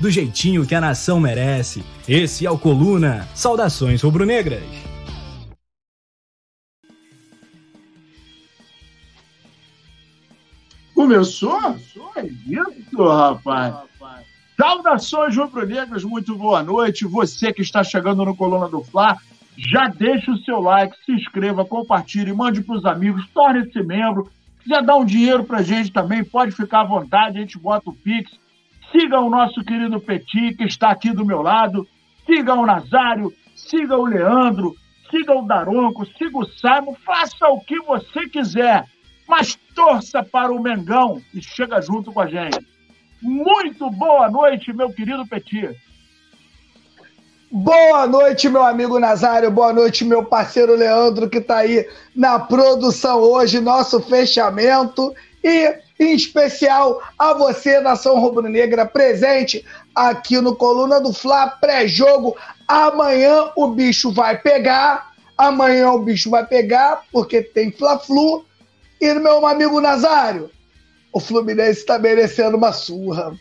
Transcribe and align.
do 0.00 0.10
jeitinho 0.10 0.66
que 0.66 0.74
a 0.74 0.80
nação 0.80 1.20
merece. 1.20 1.84
Esse 2.08 2.46
é 2.46 2.50
o 2.50 2.58
Coluna. 2.58 3.28
Saudações 3.34 4.02
rubro-negras. 4.02 4.62
Começou? 10.94 11.76
É 12.16 12.26
isso, 12.26 13.08
rapaz. 13.08 13.74
Saudações 14.58 15.36
rubro-negras, 15.36 16.04
muito 16.04 16.34
boa 16.34 16.62
noite. 16.62 17.06
Você 17.06 17.52
que 17.52 17.62
está 17.62 17.84
chegando 17.84 18.24
no 18.24 18.36
Coluna 18.36 18.68
do 18.68 18.82
Fla, 18.82 19.16
já 19.56 19.88
deixa 19.88 20.30
o 20.30 20.38
seu 20.38 20.60
like, 20.60 20.94
se 21.04 21.12
inscreva, 21.12 21.64
compartilhe, 21.64 22.32
mande 22.32 22.62
para 22.62 22.76
os 22.76 22.84
amigos, 22.84 23.26
torne-se 23.32 23.82
membro. 23.82 24.30
Se 24.58 24.64
quiser 24.64 24.82
dar 24.82 24.96
um 24.96 25.04
dinheiro 25.04 25.44
para 25.44 25.58
a 25.58 25.62
gente 25.62 25.90
também, 25.90 26.22
pode 26.22 26.52
ficar 26.52 26.80
à 26.80 26.84
vontade, 26.84 27.38
a 27.38 27.40
gente 27.40 27.58
bota 27.58 27.88
o 27.88 27.94
Pix 27.94 28.39
Siga 28.92 29.20
o 29.20 29.30
nosso 29.30 29.64
querido 29.64 30.00
Petit, 30.00 30.54
que 30.56 30.64
está 30.64 30.90
aqui 30.90 31.12
do 31.12 31.24
meu 31.24 31.42
lado. 31.42 31.86
Siga 32.26 32.54
o 32.54 32.66
Nazário, 32.66 33.32
siga 33.54 33.96
o 33.96 34.04
Leandro, 34.04 34.74
siga 35.10 35.32
o 35.36 35.46
Daronco, 35.46 36.06
siga 36.18 36.38
o 36.38 36.44
Simon, 36.44 36.94
faça 37.04 37.48
o 37.48 37.60
que 37.60 37.78
você 37.80 38.28
quiser, 38.28 38.84
mas 39.28 39.58
torça 39.74 40.22
para 40.22 40.52
o 40.52 40.60
Mengão 40.60 41.20
e 41.34 41.42
chega 41.42 41.80
junto 41.80 42.12
com 42.12 42.20
a 42.20 42.26
gente. 42.26 42.58
Muito 43.22 43.90
boa 43.90 44.30
noite, 44.30 44.72
meu 44.72 44.90
querido 44.90 45.26
Petit. 45.26 45.76
Boa 47.52 48.06
noite, 48.06 48.48
meu 48.48 48.62
amigo 48.62 49.00
Nazário. 49.00 49.50
Boa 49.50 49.72
noite, 49.72 50.04
meu 50.04 50.24
parceiro 50.24 50.76
Leandro, 50.76 51.28
que 51.28 51.38
está 51.38 51.58
aí 51.58 51.84
na 52.14 52.38
produção 52.38 53.18
hoje, 53.18 53.58
nosso 53.60 54.00
fechamento. 54.00 55.12
E 55.42 55.76
em 56.00 56.14
especial 56.14 57.02
a 57.18 57.34
você, 57.34 57.78
nação 57.78 58.18
rubro-negra, 58.18 58.86
presente 58.86 59.62
aqui 59.94 60.40
no 60.40 60.56
Coluna 60.56 60.98
do 60.98 61.12
Fla 61.12 61.46
pré-jogo. 61.46 62.34
Amanhã 62.66 63.50
o 63.54 63.68
bicho 63.68 64.10
vai 64.10 64.38
pegar, 64.38 65.12
amanhã 65.36 65.90
o 65.90 65.98
bicho 65.98 66.30
vai 66.30 66.46
pegar, 66.46 67.02
porque 67.12 67.42
tem 67.42 67.70
Fla-Flu. 67.70 68.46
E 68.98 69.12
meu 69.12 69.46
amigo 69.46 69.78
Nazário, 69.78 70.50
o 71.12 71.20
Fluminense 71.20 71.80
está 71.80 71.98
merecendo 71.98 72.56
uma 72.56 72.72
surra. 72.72 73.34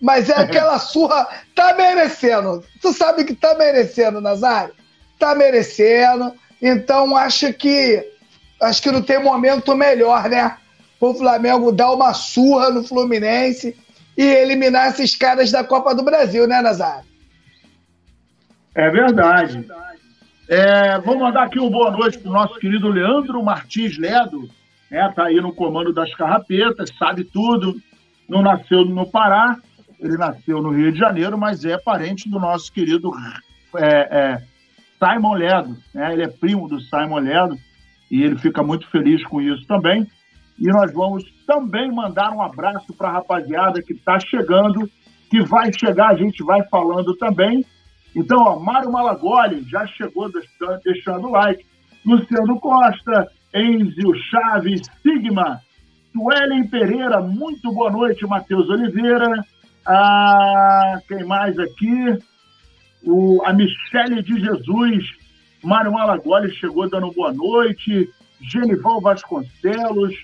Mas 0.00 0.30
é 0.30 0.36
aquela 0.36 0.78
surra, 0.80 1.28
tá 1.56 1.74
merecendo. 1.74 2.64
Tu 2.80 2.92
sabe 2.92 3.24
que 3.24 3.34
tá 3.34 3.56
merecendo, 3.56 4.20
Nazário? 4.20 4.74
Tá 5.18 5.34
merecendo. 5.34 6.32
Então 6.62 7.16
acho 7.16 7.52
que 7.52 8.08
acho 8.62 8.80
que 8.80 8.92
não 8.92 9.02
tem 9.02 9.20
momento 9.20 9.74
melhor, 9.74 10.28
né? 10.28 10.56
O 11.08 11.14
Flamengo 11.14 11.72
dar 11.72 11.92
uma 11.92 12.12
surra 12.12 12.70
no 12.70 12.84
Fluminense 12.84 13.74
e 14.16 14.22
eliminar 14.22 14.88
esses 14.88 15.16
caras 15.16 15.50
da 15.50 15.64
Copa 15.64 15.94
do 15.94 16.04
Brasil, 16.04 16.46
né, 16.46 16.60
Nazário? 16.60 17.08
É 18.74 18.90
verdade. 18.90 19.66
É, 20.48 20.98
vou 21.00 21.18
mandar 21.18 21.44
aqui 21.44 21.58
uma 21.58 21.70
boa 21.70 21.90
noite 21.90 22.18
para 22.18 22.30
o 22.30 22.34
nosso 22.34 22.58
querido 22.58 22.88
Leandro 22.88 23.42
Martins 23.42 23.96
Ledo, 23.96 24.48
né, 24.90 25.10
tá 25.14 25.24
aí 25.24 25.40
no 25.40 25.54
comando 25.54 25.92
das 25.92 26.12
carrapetas, 26.14 26.90
sabe 26.98 27.24
tudo, 27.24 27.80
não 28.28 28.42
nasceu 28.42 28.84
no 28.84 29.08
Pará, 29.08 29.56
ele 29.98 30.16
nasceu 30.16 30.60
no 30.60 30.70
Rio 30.70 30.92
de 30.92 30.98
Janeiro, 30.98 31.38
mas 31.38 31.64
é 31.64 31.78
parente 31.78 32.28
do 32.28 32.40
nosso 32.40 32.72
querido 32.72 33.12
é, 33.76 33.86
é, 34.10 34.42
Simon 34.98 35.34
Ledo, 35.34 35.76
né, 35.94 36.12
ele 36.12 36.24
é 36.24 36.28
primo 36.28 36.68
do 36.68 36.80
Simon 36.80 37.20
Ledo, 37.20 37.56
e 38.10 38.22
ele 38.22 38.36
fica 38.36 38.62
muito 38.62 38.88
feliz 38.88 39.22
com 39.24 39.40
isso 39.40 39.64
também. 39.66 40.06
E 40.60 40.66
nós 40.66 40.92
vamos 40.92 41.24
também 41.46 41.90
mandar 41.90 42.32
um 42.32 42.42
abraço 42.42 42.92
para 42.92 43.08
a 43.08 43.12
rapaziada 43.12 43.82
que 43.82 43.94
está 43.94 44.20
chegando, 44.20 44.88
que 45.30 45.40
vai 45.42 45.72
chegar, 45.72 46.10
a 46.10 46.16
gente 46.16 46.42
vai 46.42 46.62
falando 46.68 47.16
também. 47.16 47.64
Então, 48.14 48.38
ó, 48.42 48.58
Mário 48.58 48.92
Malagoli 48.92 49.64
já 49.68 49.86
chegou 49.86 50.30
deixando 50.84 51.28
o 51.28 51.30
like. 51.30 51.64
Luciano 52.04 52.58
Costa, 52.60 53.28
Enzio 53.54 54.14
Chaves, 54.30 54.82
Sigma, 55.02 55.60
Suelen 56.12 56.66
Pereira, 56.66 57.20
muito 57.20 57.72
boa 57.72 57.90
noite, 57.90 58.26
Matheus 58.26 58.68
Oliveira. 58.68 59.44
Ah, 59.86 60.98
quem 61.08 61.24
mais 61.24 61.58
aqui? 61.58 62.18
O, 63.02 63.42
a 63.44 63.52
Michele 63.52 64.22
de 64.22 64.40
Jesus, 64.40 65.04
Mário 65.62 65.92
Malagoli 65.92 66.54
chegou 66.56 66.88
dando 66.88 67.12
boa 67.12 67.32
noite. 67.32 68.08
Genival 68.40 69.00
Vasconcelos, 69.00 70.14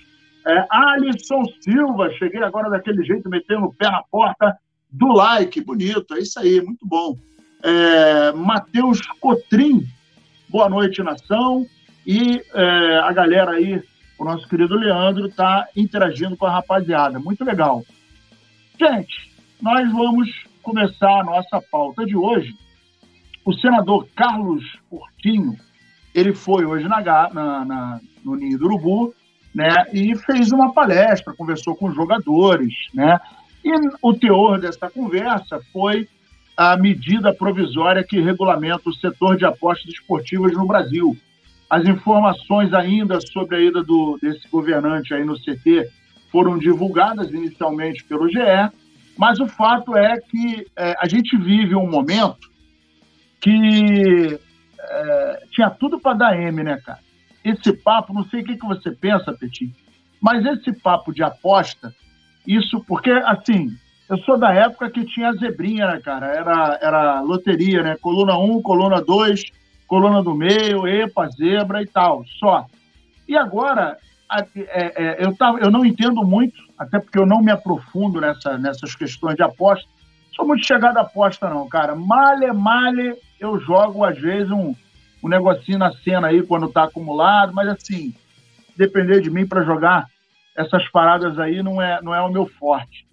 é, 0.47 0.65
Alisson 0.69 1.43
Silva, 1.59 2.09
cheguei 2.13 2.41
agora 2.41 2.69
daquele 2.69 3.03
jeito, 3.03 3.29
metendo 3.29 3.65
o 3.65 3.73
pé 3.73 3.91
na 3.91 4.01
porta 4.03 4.57
do 4.89 5.07
like, 5.07 5.59
bonito, 5.59 6.15
é 6.15 6.19
isso 6.19 6.39
aí, 6.39 6.61
muito 6.61 6.87
bom. 6.87 7.17
É, 7.61 8.31
Matheus 8.31 9.01
Cotrim, 9.19 9.85
boa 10.47 10.69
noite, 10.69 11.03
nação. 11.03 11.65
E 12.05 12.41
é, 12.53 12.97
a 12.99 13.11
galera 13.11 13.51
aí, 13.51 13.83
o 14.17 14.23
nosso 14.23 14.47
querido 14.47 14.75
Leandro, 14.75 15.27
está 15.27 15.67
interagindo 15.75 16.37
com 16.37 16.45
a 16.45 16.51
rapaziada, 16.51 17.19
muito 17.19 17.43
legal. 17.43 17.83
Gente, 18.79 19.29
nós 19.61 19.91
vamos 19.91 20.29
começar 20.63 21.19
a 21.19 21.23
nossa 21.25 21.61
pauta 21.69 22.05
de 22.05 22.15
hoje. 22.15 22.55
O 23.43 23.51
senador 23.51 24.07
Carlos 24.15 24.63
Portinho, 24.89 25.57
ele 26.15 26.33
foi 26.33 26.65
hoje 26.65 26.87
na, 26.87 27.01
na, 27.01 27.65
na 27.65 28.01
no 28.23 28.35
Ninho 28.35 28.57
do 28.57 28.65
Urubu 28.65 29.13
né? 29.57 29.87
E 29.91 30.15
fez 30.15 30.51
uma 30.51 30.71
palestra, 30.71 31.33
conversou 31.33 31.75
com 31.75 31.91
jogadores, 31.91 32.75
né? 32.93 33.19
E 33.65 33.71
o 34.03 34.13
teor 34.13 34.59
dessa 34.59 34.87
conversa 34.87 35.59
foi 35.73 36.07
a 36.55 36.77
medida 36.77 37.33
provisória 37.33 38.03
que 38.03 38.21
regulamenta 38.21 38.87
o 38.87 38.93
setor 38.93 39.35
de 39.35 39.45
apostas 39.45 39.91
esportivas 39.91 40.53
no 40.53 40.67
Brasil. 40.67 41.17
As 41.67 41.83
informações 41.85 42.71
ainda 42.71 43.19
sobre 43.19 43.55
a 43.55 43.59
ida 43.59 43.83
do, 43.83 44.19
desse 44.21 44.47
governante 44.47 45.15
aí 45.15 45.25
no 45.25 45.33
CT 45.33 45.89
foram 46.31 46.59
divulgadas 46.59 47.31
inicialmente 47.31 48.03
pelo 48.03 48.29
GE, 48.29 48.37
mas 49.17 49.39
o 49.39 49.47
fato 49.47 49.97
é 49.97 50.19
que 50.19 50.67
é, 50.77 50.95
a 50.99 51.07
gente 51.07 51.35
vive 51.35 51.73
um 51.73 51.89
momento 51.89 52.47
que 53.41 54.39
é, 54.79 55.43
tinha 55.49 55.71
tudo 55.71 55.99
para 55.99 56.13
dar 56.13 56.39
M, 56.39 56.63
né, 56.63 56.79
cara? 56.85 57.06
Esse 57.49 57.73
papo, 57.73 58.13
não 58.13 58.25
sei 58.25 58.41
o 58.41 58.43
que, 58.43 58.57
que 58.57 58.65
você 58.65 58.91
pensa, 58.91 59.33
Petit, 59.33 59.73
mas 60.21 60.45
esse 60.45 60.73
papo 60.73 61.13
de 61.13 61.23
aposta, 61.23 61.93
isso 62.45 62.83
porque, 62.87 63.11
assim, 63.11 63.75
eu 64.09 64.17
sou 64.19 64.37
da 64.37 64.53
época 64.53 64.89
que 64.89 65.05
tinha 65.05 65.33
zebrinha, 65.33 65.87
né, 65.87 65.99
cara? 65.99 66.27
Era, 66.27 66.79
era 66.81 67.21
loteria, 67.21 67.83
né? 67.83 67.97
Coluna 68.01 68.37
1, 68.37 68.61
coluna 68.61 69.01
2, 69.01 69.43
coluna 69.85 70.23
do 70.23 70.33
meio, 70.33 70.87
EPA, 70.87 71.29
zebra 71.29 71.81
e 71.81 71.87
tal, 71.87 72.25
só. 72.39 72.65
E 73.27 73.35
agora, 73.35 73.97
é, 74.29 74.93
é, 74.95 75.25
eu, 75.25 75.35
tava, 75.35 75.59
eu 75.59 75.69
não 75.69 75.85
entendo 75.85 76.23
muito, 76.23 76.55
até 76.77 76.99
porque 76.99 77.19
eu 77.19 77.25
não 77.25 77.41
me 77.41 77.51
aprofundo 77.51 78.21
nessa, 78.21 78.57
nessas 78.57 78.95
questões 78.95 79.35
de 79.35 79.43
aposta. 79.43 79.87
Sou 80.35 80.45
muito 80.47 80.65
chegado 80.65 80.97
à 80.97 81.01
aposta, 81.01 81.49
não, 81.49 81.67
cara. 81.67 81.95
Male, 81.95 82.51
male, 82.53 83.15
eu 83.39 83.59
jogo, 83.59 84.05
às 84.05 84.17
vezes, 84.17 84.51
um, 84.51 84.73
um 85.23 85.29
negocinho 85.29 85.77
na 85.77 85.91
cena 85.91 86.27
aí 86.27 86.43
quando 86.43 86.71
tá 86.71 86.83
acumulado, 86.83 87.53
mas 87.53 87.67
assim, 87.67 88.13
depender 88.75 89.21
de 89.21 89.29
mim 89.29 89.45
para 89.45 89.63
jogar 89.63 90.07
essas 90.55 90.87
paradas 90.89 91.37
aí 91.39 91.61
não 91.61 91.81
é, 91.81 92.01
não 92.01 92.13
é 92.13 92.21
o 92.21 92.31
meu 92.31 92.47
forte. 92.47 93.05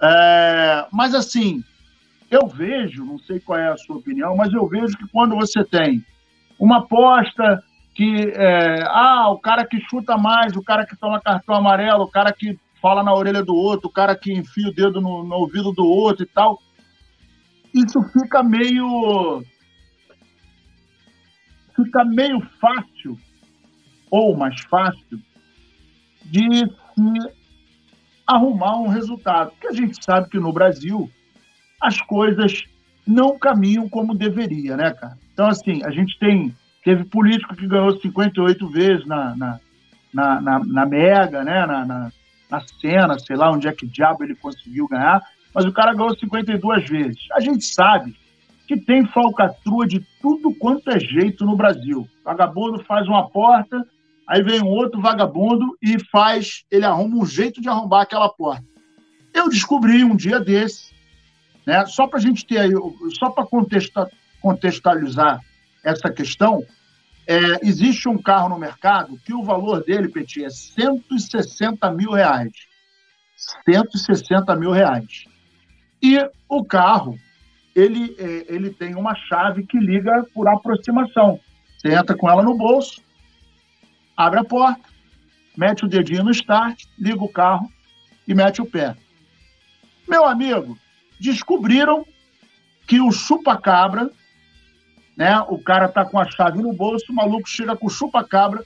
É, 0.00 0.86
mas 0.92 1.14
assim, 1.14 1.62
eu 2.30 2.46
vejo, 2.46 3.04
não 3.04 3.18
sei 3.18 3.40
qual 3.40 3.58
é 3.58 3.68
a 3.68 3.76
sua 3.76 3.96
opinião, 3.96 4.36
mas 4.36 4.52
eu 4.52 4.66
vejo 4.66 4.96
que 4.96 5.06
quando 5.08 5.36
você 5.36 5.64
tem 5.64 6.04
uma 6.58 6.78
aposta 6.78 7.62
que, 7.94 8.32
é, 8.34 8.82
ah, 8.88 9.30
o 9.30 9.38
cara 9.38 9.66
que 9.66 9.80
chuta 9.80 10.16
mais, 10.16 10.56
o 10.56 10.62
cara 10.62 10.86
que 10.86 10.96
toma 10.96 11.20
cartão 11.20 11.54
amarelo, 11.54 12.04
o 12.04 12.10
cara 12.10 12.32
que 12.32 12.58
fala 12.80 13.02
na 13.02 13.14
orelha 13.14 13.42
do 13.42 13.54
outro, 13.54 13.88
o 13.88 13.92
cara 13.92 14.16
que 14.16 14.32
enfia 14.32 14.68
o 14.68 14.74
dedo 14.74 15.00
no, 15.00 15.22
no 15.22 15.36
ouvido 15.36 15.72
do 15.72 15.86
outro 15.86 16.24
e 16.24 16.26
tal, 16.26 16.58
isso 17.72 18.02
fica 18.12 18.42
meio 18.42 19.42
fica 21.74 22.04
meio 22.04 22.40
fácil, 22.60 23.18
ou 24.10 24.36
mais 24.36 24.60
fácil, 24.62 25.20
de 26.24 26.48
se 26.94 27.32
arrumar 28.26 28.78
um 28.78 28.88
resultado. 28.88 29.50
Porque 29.52 29.68
a 29.68 29.72
gente 29.72 30.02
sabe 30.04 30.28
que 30.28 30.38
no 30.38 30.52
Brasil 30.52 31.10
as 31.80 32.00
coisas 32.00 32.64
não 33.06 33.38
caminham 33.38 33.88
como 33.88 34.14
deveria, 34.14 34.76
né, 34.76 34.92
cara? 34.92 35.18
Então, 35.32 35.46
assim, 35.48 35.82
a 35.84 35.90
gente 35.90 36.18
tem. 36.18 36.54
Teve 36.84 37.04
político 37.04 37.54
que 37.54 37.66
ganhou 37.66 37.96
58 38.00 38.68
vezes 38.68 39.06
na, 39.06 39.36
na, 39.36 39.60
na, 40.12 40.40
na, 40.40 40.58
na 40.58 40.86
Mega, 40.86 41.44
né? 41.44 41.64
Na, 41.64 41.84
na, 41.84 42.12
na 42.50 42.60
cena, 42.80 43.18
sei 43.18 43.36
lá 43.36 43.50
onde 43.50 43.68
é 43.68 43.72
que 43.72 43.86
diabo 43.86 44.22
ele 44.22 44.34
conseguiu 44.34 44.86
ganhar, 44.88 45.22
mas 45.54 45.64
o 45.64 45.72
cara 45.72 45.94
ganhou 45.94 46.14
52 46.14 46.88
vezes. 46.88 47.26
A 47.32 47.40
gente 47.40 47.64
sabe 47.64 48.14
que 48.72 48.80
tem 48.80 49.04
falcatrua 49.04 49.86
de 49.86 50.00
tudo 50.22 50.54
quanto 50.54 50.88
é 50.90 50.98
jeito 50.98 51.44
no 51.44 51.54
Brasil. 51.54 52.08
Vagabundo 52.24 52.82
faz 52.84 53.06
uma 53.06 53.28
porta, 53.28 53.86
aí 54.26 54.42
vem 54.42 54.62
um 54.62 54.68
outro 54.68 54.98
vagabundo 54.98 55.76
e 55.82 55.98
faz, 56.10 56.64
ele 56.70 56.86
arruma 56.86 57.18
um 57.18 57.26
jeito 57.26 57.60
de 57.60 57.68
arrombar 57.68 58.02
aquela 58.02 58.30
porta. 58.30 58.64
Eu 59.34 59.50
descobri 59.50 60.02
um 60.02 60.16
dia 60.16 60.40
desse, 60.40 60.94
né, 61.66 61.84
só 61.84 62.06
para 62.06 62.18
a 62.18 62.22
gente 62.22 62.46
ter 62.46 62.60
aí, 62.60 62.72
só 63.18 63.28
para 63.28 63.46
contextualizar 64.40 65.40
essa 65.84 66.10
questão, 66.10 66.64
é, 67.26 67.36
existe 67.62 68.08
um 68.08 68.16
carro 68.16 68.48
no 68.48 68.58
mercado 68.58 69.20
que 69.22 69.34
o 69.34 69.44
valor 69.44 69.84
dele, 69.84 70.08
Petit, 70.08 70.44
é 70.44 70.50
160 70.50 71.90
mil 71.90 72.12
reais. 72.12 72.52
160 73.66 74.56
mil 74.56 74.70
reais. 74.70 75.24
E 76.02 76.18
o 76.48 76.64
carro, 76.64 77.18
ele, 77.74 78.14
é, 78.18 78.54
ele 78.54 78.70
tem 78.70 78.94
uma 78.94 79.14
chave 79.14 79.66
que 79.66 79.78
liga 79.78 80.24
por 80.34 80.48
aproximação. 80.48 81.40
Você 81.78 81.94
entra 81.94 82.16
com 82.16 82.30
ela 82.30 82.42
no 82.42 82.56
bolso, 82.56 83.00
abre 84.16 84.40
a 84.40 84.44
porta, 84.44 84.80
mete 85.56 85.84
o 85.84 85.88
dedinho 85.88 86.24
no 86.24 86.30
start, 86.30 86.84
liga 86.98 87.22
o 87.22 87.32
carro 87.32 87.68
e 88.26 88.34
mete 88.34 88.60
o 88.62 88.66
pé. 88.66 88.96
Meu 90.08 90.24
amigo, 90.24 90.78
descobriram 91.18 92.04
que 92.86 93.00
o 93.00 93.10
chupa-cabra, 93.10 94.10
né? 95.16 95.40
O 95.48 95.58
cara 95.58 95.88
tá 95.88 96.04
com 96.04 96.18
a 96.18 96.30
chave 96.30 96.60
no 96.60 96.72
bolso, 96.72 97.10
o 97.10 97.14
maluco 97.14 97.48
chega 97.48 97.76
com 97.76 97.86
o 97.86 97.90
chupa-cabra, 97.90 98.64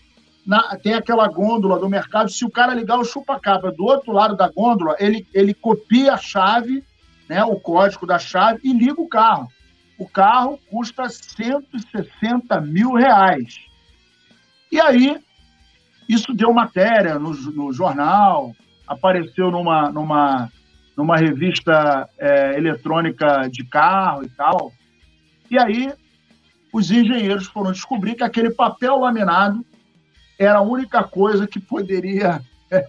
tem 0.83 0.95
aquela 0.95 1.29
gôndola 1.29 1.79
do 1.79 1.89
mercado. 1.89 2.31
Se 2.31 2.45
o 2.45 2.51
cara 2.51 2.75
ligar 2.75 2.99
o 2.99 3.05
chupa-cabra 3.05 3.73
do 3.73 3.85
outro 3.85 4.13
lado 4.13 4.37
da 4.37 4.49
gôndola, 4.49 4.97
ele, 4.99 5.27
ele 5.35 5.53
copia 5.55 6.15
a 6.15 6.19
chave 6.19 6.85
né, 7.29 7.45
o 7.45 7.57
código 7.57 8.07
da 8.07 8.19
chave 8.19 8.61
e 8.63 8.73
liga 8.73 9.01
o 9.01 9.09
carro. 9.09 9.49
O 9.99 10.07
carro 10.09 10.59
custa 10.71 11.09
160 11.09 12.61
mil 12.61 12.93
reais. 12.93 13.59
E 14.71 14.81
aí, 14.81 15.19
isso 16.09 16.35
deu 16.35 16.53
matéria 16.53 17.19
no, 17.19 17.33
no 17.33 17.73
jornal, 17.73 18.55
apareceu 18.87 19.51
numa, 19.51 19.91
numa, 19.91 20.51
numa 20.97 21.17
revista 21.17 22.09
é, 22.19 22.57
eletrônica 22.57 23.49
de 23.51 23.65
carro 23.65 24.25
e 24.25 24.29
tal. 24.29 24.73
E 25.51 25.59
aí, 25.59 25.93
os 26.73 26.91
engenheiros 26.91 27.47
foram 27.47 27.73
descobrir 27.73 28.15
que 28.15 28.23
aquele 28.23 28.51
papel 28.51 28.99
laminado 28.99 29.65
era 30.39 30.59
a 30.59 30.63
única 30.63 31.03
coisa 31.03 31.47
que 31.47 31.59
poderia 31.59 32.43
é, 32.71 32.81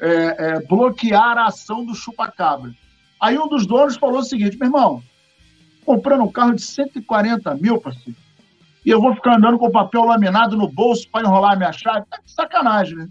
é, 0.00 0.66
bloquear 0.66 1.36
a 1.36 1.46
ação 1.46 1.84
do 1.84 1.94
chupa-cabra. 1.94 2.72
Aí 3.22 3.38
um 3.38 3.46
dos 3.46 3.68
donos 3.68 3.96
falou 3.96 4.18
o 4.18 4.24
seguinte, 4.24 4.58
meu 4.58 4.66
irmão, 4.66 5.00
comprando 5.86 6.24
um 6.24 6.32
carro 6.32 6.56
de 6.56 6.62
140 6.62 7.54
mil, 7.54 7.80
parceiro, 7.80 8.18
e 8.84 8.90
eu 8.90 9.00
vou 9.00 9.14
ficar 9.14 9.36
andando 9.36 9.60
com 9.60 9.70
papel 9.70 10.02
laminado 10.02 10.56
no 10.56 10.66
bolso 10.66 11.08
para 11.08 11.24
enrolar 11.24 11.56
minha 11.56 11.70
chave, 11.70 12.04
tá 12.10 12.18
de 12.18 12.32
sacanagem, 12.32 12.96
né? 12.96 13.08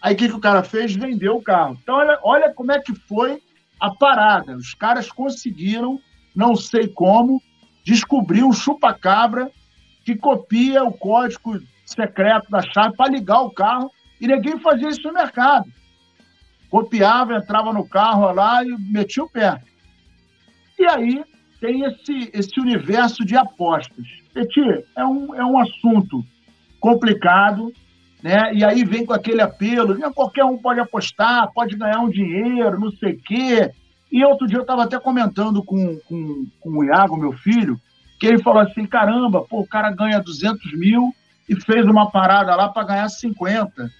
Aí 0.00 0.14
o 0.14 0.16
que, 0.16 0.28
que 0.30 0.34
o 0.34 0.40
cara 0.40 0.62
fez? 0.62 0.96
Vendeu 0.96 1.36
o 1.36 1.42
carro. 1.42 1.76
Então, 1.82 1.96
olha, 1.96 2.18
olha 2.22 2.54
como 2.54 2.72
é 2.72 2.80
que 2.80 2.94
foi 2.94 3.42
a 3.78 3.90
parada. 3.90 4.56
Os 4.56 4.72
caras 4.72 5.12
conseguiram, 5.12 6.00
não 6.34 6.56
sei 6.56 6.88
como, 6.88 7.42
descobrir 7.84 8.42
um 8.42 8.54
chupa-cabra 8.54 9.50
que 10.06 10.16
copia 10.16 10.82
o 10.84 10.92
código 10.92 11.60
secreto 11.84 12.50
da 12.50 12.62
chave 12.62 12.96
para 12.96 13.10
ligar 13.10 13.42
o 13.42 13.50
carro 13.50 13.90
e 14.18 14.26
ninguém 14.26 14.58
fazia 14.58 14.88
isso 14.88 15.02
no 15.02 15.12
mercado 15.12 15.70
copiava, 16.70 17.34
entrava 17.34 17.72
no 17.72 17.86
carro 17.86 18.32
lá 18.32 18.64
e 18.64 18.68
metia 18.78 19.24
o 19.24 19.28
pé. 19.28 19.60
E 20.78 20.86
aí 20.86 21.24
tem 21.60 21.84
esse, 21.84 22.30
esse 22.32 22.58
universo 22.58 23.24
de 23.24 23.36
apostas. 23.36 24.06
Peti, 24.32 24.62
é 24.96 25.04
um, 25.04 25.34
é 25.34 25.44
um 25.44 25.58
assunto 25.58 26.24
complicado, 26.78 27.72
né? 28.22 28.54
E 28.54 28.64
aí 28.64 28.84
vem 28.84 29.04
com 29.04 29.12
aquele 29.12 29.42
apelo, 29.42 29.94
né? 29.94 30.10
qualquer 30.14 30.44
um 30.44 30.56
pode 30.56 30.80
apostar, 30.80 31.52
pode 31.52 31.76
ganhar 31.76 32.00
um 32.00 32.08
dinheiro, 32.08 32.80
não 32.80 32.90
sei 32.92 33.12
o 33.12 33.20
quê. 33.20 33.70
E 34.10 34.24
outro 34.24 34.46
dia 34.46 34.58
eu 34.58 34.62
estava 34.62 34.84
até 34.84 34.98
comentando 34.98 35.62
com, 35.62 35.98
com, 36.08 36.46
com 36.60 36.70
o 36.70 36.84
Iago, 36.84 37.16
meu 37.16 37.32
filho, 37.32 37.78
que 38.18 38.26
ele 38.26 38.42
falou 38.42 38.62
assim, 38.62 38.86
caramba, 38.86 39.42
pô, 39.42 39.60
o 39.60 39.66
cara 39.66 39.90
ganha 39.90 40.20
200 40.20 40.72
mil 40.78 41.14
e 41.48 41.60
fez 41.60 41.84
uma 41.84 42.10
parada 42.10 42.54
lá 42.54 42.68
para 42.68 42.86
ganhar 42.86 43.08
50. 43.08 43.90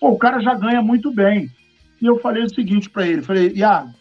Pô, 0.00 0.10
o 0.10 0.18
cara 0.18 0.40
já 0.40 0.54
ganha 0.54 0.80
muito 0.80 1.12
bem. 1.12 1.50
E 2.00 2.06
eu 2.06 2.20
falei 2.20 2.42
o 2.42 2.54
seguinte 2.54 2.88
para 2.88 3.06
ele: 3.06 3.22
falei, 3.22 3.52
Iago, 3.54 3.92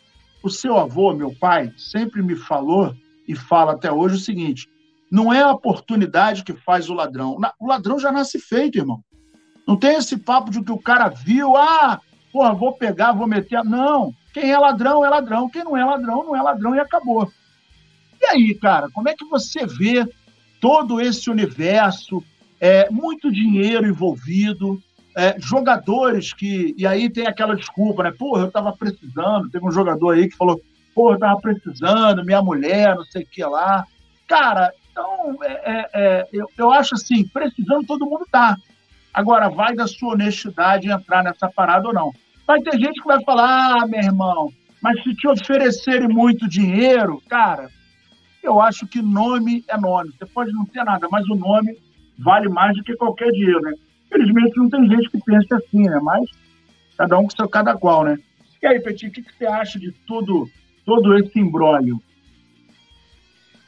o 0.44 0.50
seu 0.50 0.78
avô, 0.78 1.14
meu 1.14 1.34
pai, 1.34 1.72
sempre 1.78 2.22
me 2.22 2.36
falou 2.36 2.96
e 3.28 3.36
fala 3.36 3.74
até 3.74 3.92
hoje 3.92 4.16
o 4.16 4.20
seguinte: 4.20 4.70
não 5.10 5.34
é 5.34 5.42
a 5.42 5.52
oportunidade 5.52 6.44
que 6.44 6.54
faz 6.54 6.90
o 6.90 6.94
ladrão. 6.94 7.38
O 7.60 7.68
ladrão 7.68 8.00
já 8.00 8.12
nasce 8.12 8.40
feito, 8.40 8.78
irmão. 8.78 9.04
Não 9.66 9.76
tem 9.76 9.96
esse 9.96 10.18
papo 10.18 10.52
de 10.52 10.62
que 10.62 10.72
o 10.72 10.78
cara 10.78 11.10
viu, 11.10 11.58
ah, 11.58 12.00
porra, 12.32 12.54
vou 12.54 12.74
pegar, 12.74 13.14
vou 13.14 13.28
meter. 13.28 13.64
Não. 13.64 14.14
Quem 14.34 14.52
é 14.52 14.58
ladrão 14.58 15.04
é 15.04 15.10
ladrão. 15.10 15.50
Quem 15.50 15.64
não 15.64 15.76
é 15.76 15.84
ladrão, 15.84 16.24
não 16.24 16.36
é 16.36 16.42
ladrão 16.42 16.76
e 16.76 16.80
acabou. 16.80 17.30
E 18.22 18.26
aí, 18.26 18.56
cara, 18.56 18.90
como 18.92 19.10
é 19.10 19.14
que 19.14 19.26
você 19.26 19.66
vê 19.66 20.06
todo 20.60 21.02
esse 21.02 21.30
universo? 21.30 22.24
É, 22.60 22.90
muito 22.90 23.32
dinheiro 23.32 23.86
envolvido, 23.86 24.82
é, 25.18 25.36
jogadores 25.40 26.32
que. 26.32 26.76
E 26.78 26.86
aí 26.86 27.10
tem 27.10 27.26
aquela 27.26 27.56
desculpa, 27.56 28.04
né? 28.04 28.12
Porra, 28.12 28.44
eu 28.44 28.52
tava 28.52 28.72
precisando. 28.72 29.50
Teve 29.50 29.66
um 29.66 29.72
jogador 29.72 30.12
aí 30.12 30.30
que 30.30 30.38
falou: 30.38 30.62
Porra, 30.94 31.16
eu 31.16 31.20
tava 31.20 31.42
precisando, 31.42 32.24
minha 32.24 32.40
mulher, 32.40 32.96
não 32.96 33.04
sei 33.06 33.24
o 33.24 33.28
que 33.28 33.44
lá. 33.44 33.84
Cara, 34.28 34.72
então, 34.92 35.36
é, 35.42 35.54
é, 35.54 35.90
é, 35.94 36.28
eu, 36.32 36.48
eu 36.56 36.72
acho 36.72 36.94
assim: 36.94 37.28
precisando 37.30 37.88
todo 37.88 38.06
mundo 38.06 38.28
tá. 38.32 38.56
Agora, 39.12 39.50
vai 39.50 39.74
da 39.74 39.88
sua 39.88 40.14
honestidade 40.14 40.88
entrar 40.88 41.24
nessa 41.24 41.50
parada 41.50 41.88
ou 41.88 41.94
não. 41.96 42.12
Vai 42.46 42.62
ter 42.62 42.78
gente 42.78 43.02
que 43.02 43.08
vai 43.08 43.24
falar: 43.24 43.82
Ah, 43.82 43.88
meu 43.88 44.00
irmão, 44.00 44.54
mas 44.80 45.02
se 45.02 45.16
te 45.16 45.28
oferecerem 45.28 46.08
muito 46.08 46.48
dinheiro, 46.48 47.24
cara, 47.28 47.72
eu 48.44 48.62
acho 48.62 48.86
que 48.86 49.02
nome 49.02 49.66
é 49.68 49.76
nome. 49.76 50.12
Você 50.12 50.28
pode 50.28 50.52
não 50.52 50.64
ter 50.64 50.84
nada, 50.84 51.08
mas 51.12 51.28
o 51.28 51.34
nome 51.34 51.76
vale 52.20 52.48
mais 52.50 52.78
do 52.78 52.84
que 52.84 52.96
qualquer 52.96 53.32
dinheiro, 53.32 53.62
né? 53.62 53.74
Infelizmente 54.18 54.58
não 54.58 54.70
tem 54.70 54.90
gente 54.90 55.10
que 55.12 55.20
pense 55.20 55.54
assim, 55.54 55.84
né? 55.84 56.00
Mas 56.02 56.30
cada 56.98 57.18
um 57.20 57.24
com 57.24 57.30
seu 57.30 57.48
cada 57.48 57.78
qual, 57.78 58.04
né? 58.04 58.18
E 58.62 58.66
aí, 58.66 58.80
Petit, 58.80 59.08
o 59.08 59.12
que, 59.12 59.22
que 59.22 59.38
você 59.38 59.46
acha 59.46 59.80
de 59.80 59.92
tudo, 60.08 60.50
todo 60.84 61.16
esse 61.18 61.38
imbróglio? 61.38 62.02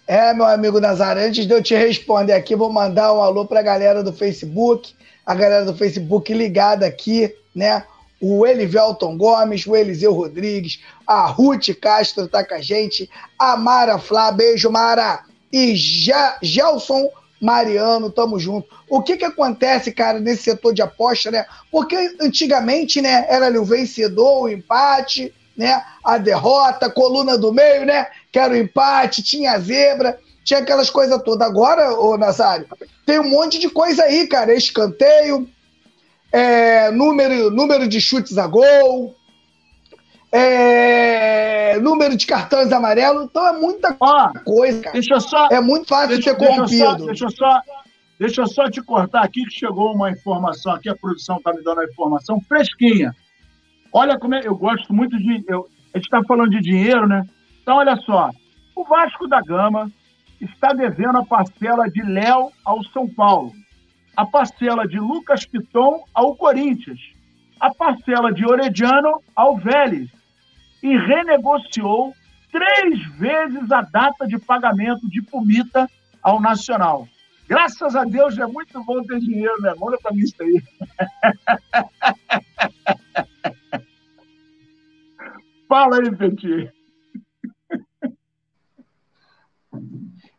É, 0.07 0.33
meu 0.33 0.45
amigo 0.45 0.79
Nazaré, 0.79 1.27
antes 1.27 1.45
de 1.45 1.53
eu 1.53 1.61
te 1.61 1.75
responder 1.75 2.33
aqui, 2.33 2.55
vou 2.55 2.73
mandar 2.73 3.13
um 3.13 3.21
alô 3.21 3.45
para 3.45 3.59
a 3.59 3.63
galera 3.63 4.03
do 4.03 4.11
Facebook, 4.11 4.95
a 5.23 5.35
galera 5.35 5.63
do 5.65 5.75
Facebook 5.75 6.33
ligada 6.33 6.87
aqui, 6.87 7.31
né? 7.53 7.83
O 8.19 8.45
Elivelton 8.45 9.15
Gomes, 9.15 9.67
o 9.67 9.75
Eliseu 9.75 10.11
Rodrigues, 10.13 10.83
a 11.05 11.27
Ruth 11.27 11.69
Castro 11.79 12.27
tá 12.27 12.43
com 12.43 12.55
a 12.55 12.59
gente, 12.59 13.07
a 13.37 13.55
Mara 13.55 13.99
Flá, 13.99 14.31
beijo 14.31 14.71
Mara, 14.71 15.23
e 15.53 15.75
Gelson 15.75 17.07
Mariano, 17.39 18.09
tamo 18.09 18.39
junto. 18.39 18.67
O 18.89 19.01
que 19.01 19.17
que 19.17 19.25
acontece, 19.25 19.91
cara, 19.91 20.19
nesse 20.19 20.43
setor 20.43 20.73
de 20.73 20.81
aposta, 20.81 21.31
né? 21.31 21.45
Porque 21.71 21.95
antigamente, 22.19 23.01
né, 23.01 23.25
era 23.29 23.45
ali 23.45 23.57
o 23.57 23.65
vencedor, 23.65 24.43
o 24.43 24.49
empate, 24.49 25.33
né, 25.55 25.81
a 26.03 26.17
derrota, 26.17 26.89
coluna 26.89 27.37
do 27.37 27.53
meio, 27.53 27.85
né, 27.85 28.07
que 28.31 28.39
era 28.39 28.53
o 28.53 28.57
empate, 28.57 29.23
tinha 29.23 29.53
a 29.53 29.59
zebra, 29.59 30.17
tinha 30.43 30.59
aquelas 30.59 30.89
coisas 30.89 31.21
todas. 31.23 31.47
Agora, 31.47 31.99
ô 31.99 32.17
Nazário, 32.17 32.65
tem 33.05 33.19
um 33.19 33.29
monte 33.29 33.59
de 33.59 33.69
coisa 33.69 34.03
aí, 34.03 34.27
cara, 34.27 34.53
escanteio, 34.53 35.47
é, 36.31 36.91
número, 36.91 37.49
número 37.51 37.87
de 37.87 37.99
chutes 37.99 38.37
a 38.37 38.47
gol, 38.47 39.15
é, 40.31 41.79
número 41.79 42.15
de 42.15 42.27
cartões 42.27 42.71
amarelos, 42.71 43.25
então 43.25 43.47
é 43.47 43.59
muita 43.59 43.95
Ó, 43.99 44.31
coisa, 44.45 44.81
cara. 44.81 44.93
Deixa 44.93 45.19
só, 45.19 45.47
é 45.51 45.59
muito 45.59 45.87
fácil 45.87 46.09
deixa, 46.09 46.33
de 46.33 46.39
ser 46.39 46.45
corrompido. 46.45 46.67
Deixa 46.67 46.85
eu, 46.85 46.97
só, 46.97 47.05
deixa, 47.05 47.25
eu 47.25 47.29
só, 47.31 47.61
deixa 48.19 48.41
eu 48.41 48.47
só 48.47 48.69
te 48.69 48.81
cortar 48.81 49.23
aqui, 49.23 49.43
que 49.45 49.51
chegou 49.51 49.93
uma 49.93 50.11
informação 50.11 50.73
aqui, 50.73 50.89
a 50.89 50.95
produção 50.95 51.37
está 51.37 51.51
me 51.51 51.63
dando 51.63 51.81
a 51.81 51.85
informação 51.85 52.39
fresquinha. 52.47 53.15
Olha 53.91 54.19
como 54.19 54.35
é, 54.35 54.41
eu 54.43 54.55
gosto 54.55 54.93
muito 54.93 55.17
de. 55.17 55.43
Eu, 55.47 55.67
a 55.93 55.97
gente 55.97 56.05
está 56.05 56.21
falando 56.27 56.51
de 56.51 56.61
dinheiro, 56.61 57.07
né? 57.07 57.23
Então, 57.61 57.77
olha 57.77 57.95
só. 57.97 58.29
O 58.75 58.83
Vasco 58.83 59.27
da 59.27 59.41
Gama 59.41 59.91
está 60.39 60.73
devendo 60.73 61.17
a 61.17 61.25
parcela 61.25 61.89
de 61.89 62.01
Léo 62.03 62.51
ao 62.63 62.83
São 62.85 63.07
Paulo, 63.07 63.51
a 64.15 64.25
parcela 64.25 64.87
de 64.87 64.99
Lucas 64.99 65.45
Piton 65.45 66.03
ao 66.13 66.35
Corinthians, 66.35 66.99
a 67.59 67.73
parcela 67.73 68.31
de 68.31 68.45
Orediano 68.45 69.21
ao 69.35 69.57
Vélez 69.57 70.09
e 70.81 70.97
renegociou 70.97 72.15
três 72.51 73.05
vezes 73.17 73.71
a 73.71 73.81
data 73.81 74.27
de 74.27 74.39
pagamento 74.39 75.07
de 75.09 75.21
Pumita 75.21 75.89
ao 76.21 76.41
Nacional. 76.41 77.07
Graças 77.47 77.95
a 77.95 78.03
Deus 78.03 78.37
é 78.37 78.45
muito 78.45 78.83
bom 78.83 79.01
ter 79.03 79.19
dinheiro, 79.19 79.59
né? 79.61 79.73
Manda 79.79 79.97
para 80.01 80.13
mim 80.13 80.21
isso 80.21 80.35
aí. 80.39 80.61
Fala 85.67 85.97
aí, 85.97 86.15
Petit. 86.15 86.71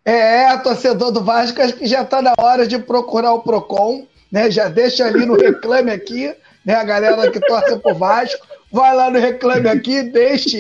É, 0.04 0.56
torcedor 0.59 1.12
do 1.12 1.23
Vasco, 1.23 1.61
acho 1.61 1.76
que 1.76 1.87
já 1.87 2.02
está 2.02 2.23
na 2.23 2.32
hora 2.38 2.66
de 2.66 2.78
procurar 2.78 3.32
o 3.32 3.42
PROCON, 3.42 4.06
né? 4.30 4.50
Já 4.50 4.68
deixa 4.68 5.06
ali 5.06 5.26
no 5.26 5.35
Reclame 5.38 5.90
Aqui, 5.90 6.35
né? 6.64 6.75
A 6.75 6.85
galera 6.85 7.30
que 7.30 7.40
torce 7.40 7.78
pro 7.78 7.94
Vasco, 7.94 8.47
vai 8.72 8.94
lá 8.94 9.10
no 9.10 9.18
Reclame 9.18 9.68
Aqui, 9.68 10.02
deixe 10.02 10.58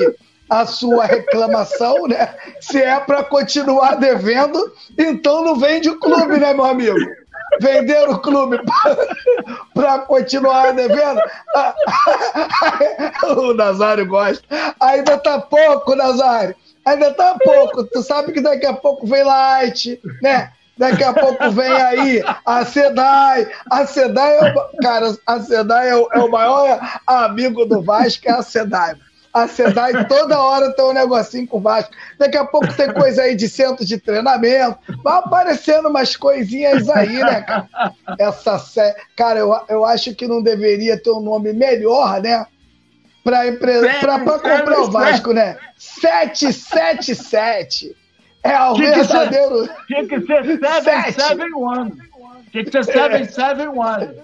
a 0.48 0.66
sua 0.66 1.04
reclamação, 1.06 2.08
né? 2.08 2.34
Se 2.60 2.82
é 2.82 2.98
para 2.98 3.22
continuar 3.22 3.94
devendo, 3.94 4.72
então 4.98 5.44
não 5.44 5.56
vende 5.56 5.88
o 5.88 5.98
clube, 5.98 6.38
né, 6.38 6.52
meu 6.52 6.64
amigo? 6.64 6.98
Vender 7.60 8.08
o 8.08 8.18
clube 8.18 8.58
para 9.74 10.00
continuar 10.00 10.72
devendo. 10.72 11.20
o 13.38 13.54
Nazário 13.54 14.06
gosta. 14.06 14.44
Ainda 14.80 15.16
tá 15.18 15.40
pouco, 15.40 15.94
Nazário. 15.94 16.54
Ainda 16.84 17.12
tá 17.12 17.36
pouco. 17.42 17.84
Tu 17.84 18.02
sabe 18.02 18.32
que 18.32 18.40
daqui 18.40 18.66
a 18.66 18.72
pouco 18.72 19.06
vem 19.06 19.22
Light, 19.22 20.00
né? 20.22 20.52
Daqui 20.80 21.04
a 21.04 21.12
pouco 21.12 21.50
vem 21.50 21.70
aí 21.70 22.24
a 22.46 22.64
Sedai. 22.64 23.46
A 23.70 23.86
Sedai 23.86 24.38
é 24.38 24.50
o, 24.50 24.54
cara, 24.82 25.14
a 25.26 25.38
Sedai 25.38 25.90
é 25.90 25.94
o, 25.94 26.08
é 26.10 26.20
o 26.20 26.30
maior 26.30 26.80
amigo 27.06 27.66
do 27.66 27.82
Vasco, 27.82 28.26
é 28.26 28.32
a 28.32 28.42
Sedai. 28.42 28.96
A 29.30 29.46
Sedai 29.46 30.06
toda 30.06 30.40
hora 30.40 30.72
tem 30.72 30.86
um 30.86 30.94
negocinho 30.94 31.46
com 31.46 31.58
o 31.58 31.60
Vasco. 31.60 31.92
Daqui 32.18 32.38
a 32.38 32.46
pouco 32.46 32.74
tem 32.74 32.90
coisa 32.94 33.20
aí 33.20 33.36
de 33.36 33.46
centro 33.46 33.84
de 33.84 33.98
treinamento. 33.98 34.78
Vai 35.04 35.18
aparecendo 35.18 35.90
umas 35.90 36.16
coisinhas 36.16 36.88
aí, 36.88 37.12
né, 37.12 37.42
cara? 37.42 37.68
Essa. 38.18 38.96
Cara, 39.14 39.38
eu, 39.38 39.54
eu 39.68 39.84
acho 39.84 40.14
que 40.14 40.26
não 40.26 40.42
deveria 40.42 40.98
ter 40.98 41.10
um 41.10 41.20
nome 41.20 41.52
melhor, 41.52 42.22
né? 42.22 42.46
Para 43.22 43.52
comprar 44.24 44.80
o 44.80 44.90
Vasco, 44.90 45.34
né? 45.34 45.58
777. 45.76 47.99
É 48.42 48.58
o 48.68 48.74
tinha 48.74 48.94
verdadeiro. 48.94 49.62
Que 49.62 49.66
ser, 49.66 49.86
tinha 49.86 50.08
que 50.08 50.20
ser 50.26 50.44
771. 50.58 51.90
Tinha 52.50 52.64
que 52.64 52.70
ser 52.70 52.84
771. 52.84 54.14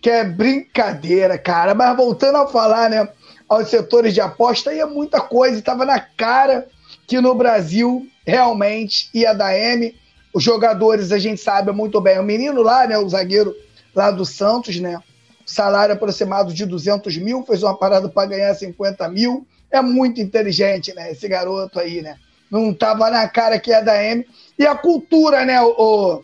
Que 0.00 0.10
é 0.10 0.24
brincadeira, 0.24 1.36
cara. 1.36 1.74
Mas 1.74 1.96
voltando 1.96 2.38
a 2.38 2.46
falar, 2.46 2.88
né? 2.88 3.08
Aos 3.48 3.68
setores 3.68 4.14
de 4.14 4.20
aposta, 4.20 4.72
ia 4.72 4.86
muita 4.86 5.20
coisa. 5.20 5.58
Estava 5.58 5.84
na 5.84 6.00
cara 6.00 6.66
que 7.06 7.20
no 7.20 7.34
Brasil 7.34 8.06
realmente 8.26 9.10
ia 9.12 9.34
dar 9.34 9.54
M. 9.56 9.94
Os 10.32 10.42
jogadores, 10.42 11.12
a 11.12 11.18
gente 11.18 11.40
sabe 11.40 11.72
muito 11.72 12.00
bem. 12.00 12.18
O 12.18 12.22
menino 12.22 12.62
lá, 12.62 12.86
né? 12.86 12.96
O 12.96 13.08
zagueiro 13.08 13.54
lá 13.94 14.10
do 14.10 14.24
Santos, 14.24 14.78
né? 14.80 14.98
Salário 15.44 15.94
aproximado 15.94 16.54
de 16.54 16.64
200 16.64 17.16
mil, 17.18 17.42
fez 17.42 17.62
uma 17.62 17.76
parada 17.76 18.08
para 18.08 18.28
ganhar 18.28 18.54
50 18.54 19.08
mil. 19.08 19.44
É 19.70 19.82
muito 19.82 20.20
inteligente, 20.20 20.94
né? 20.94 21.10
Esse 21.10 21.28
garoto 21.28 21.78
aí, 21.80 22.00
né? 22.00 22.16
Não 22.50 22.74
tava 22.74 23.10
na 23.10 23.28
cara 23.28 23.58
que 23.58 23.72
é 23.72 23.82
da 23.82 24.02
M. 24.02 24.26
E 24.58 24.66
a 24.66 24.74
cultura, 24.74 25.44
né, 25.44 25.60
o, 25.62 26.22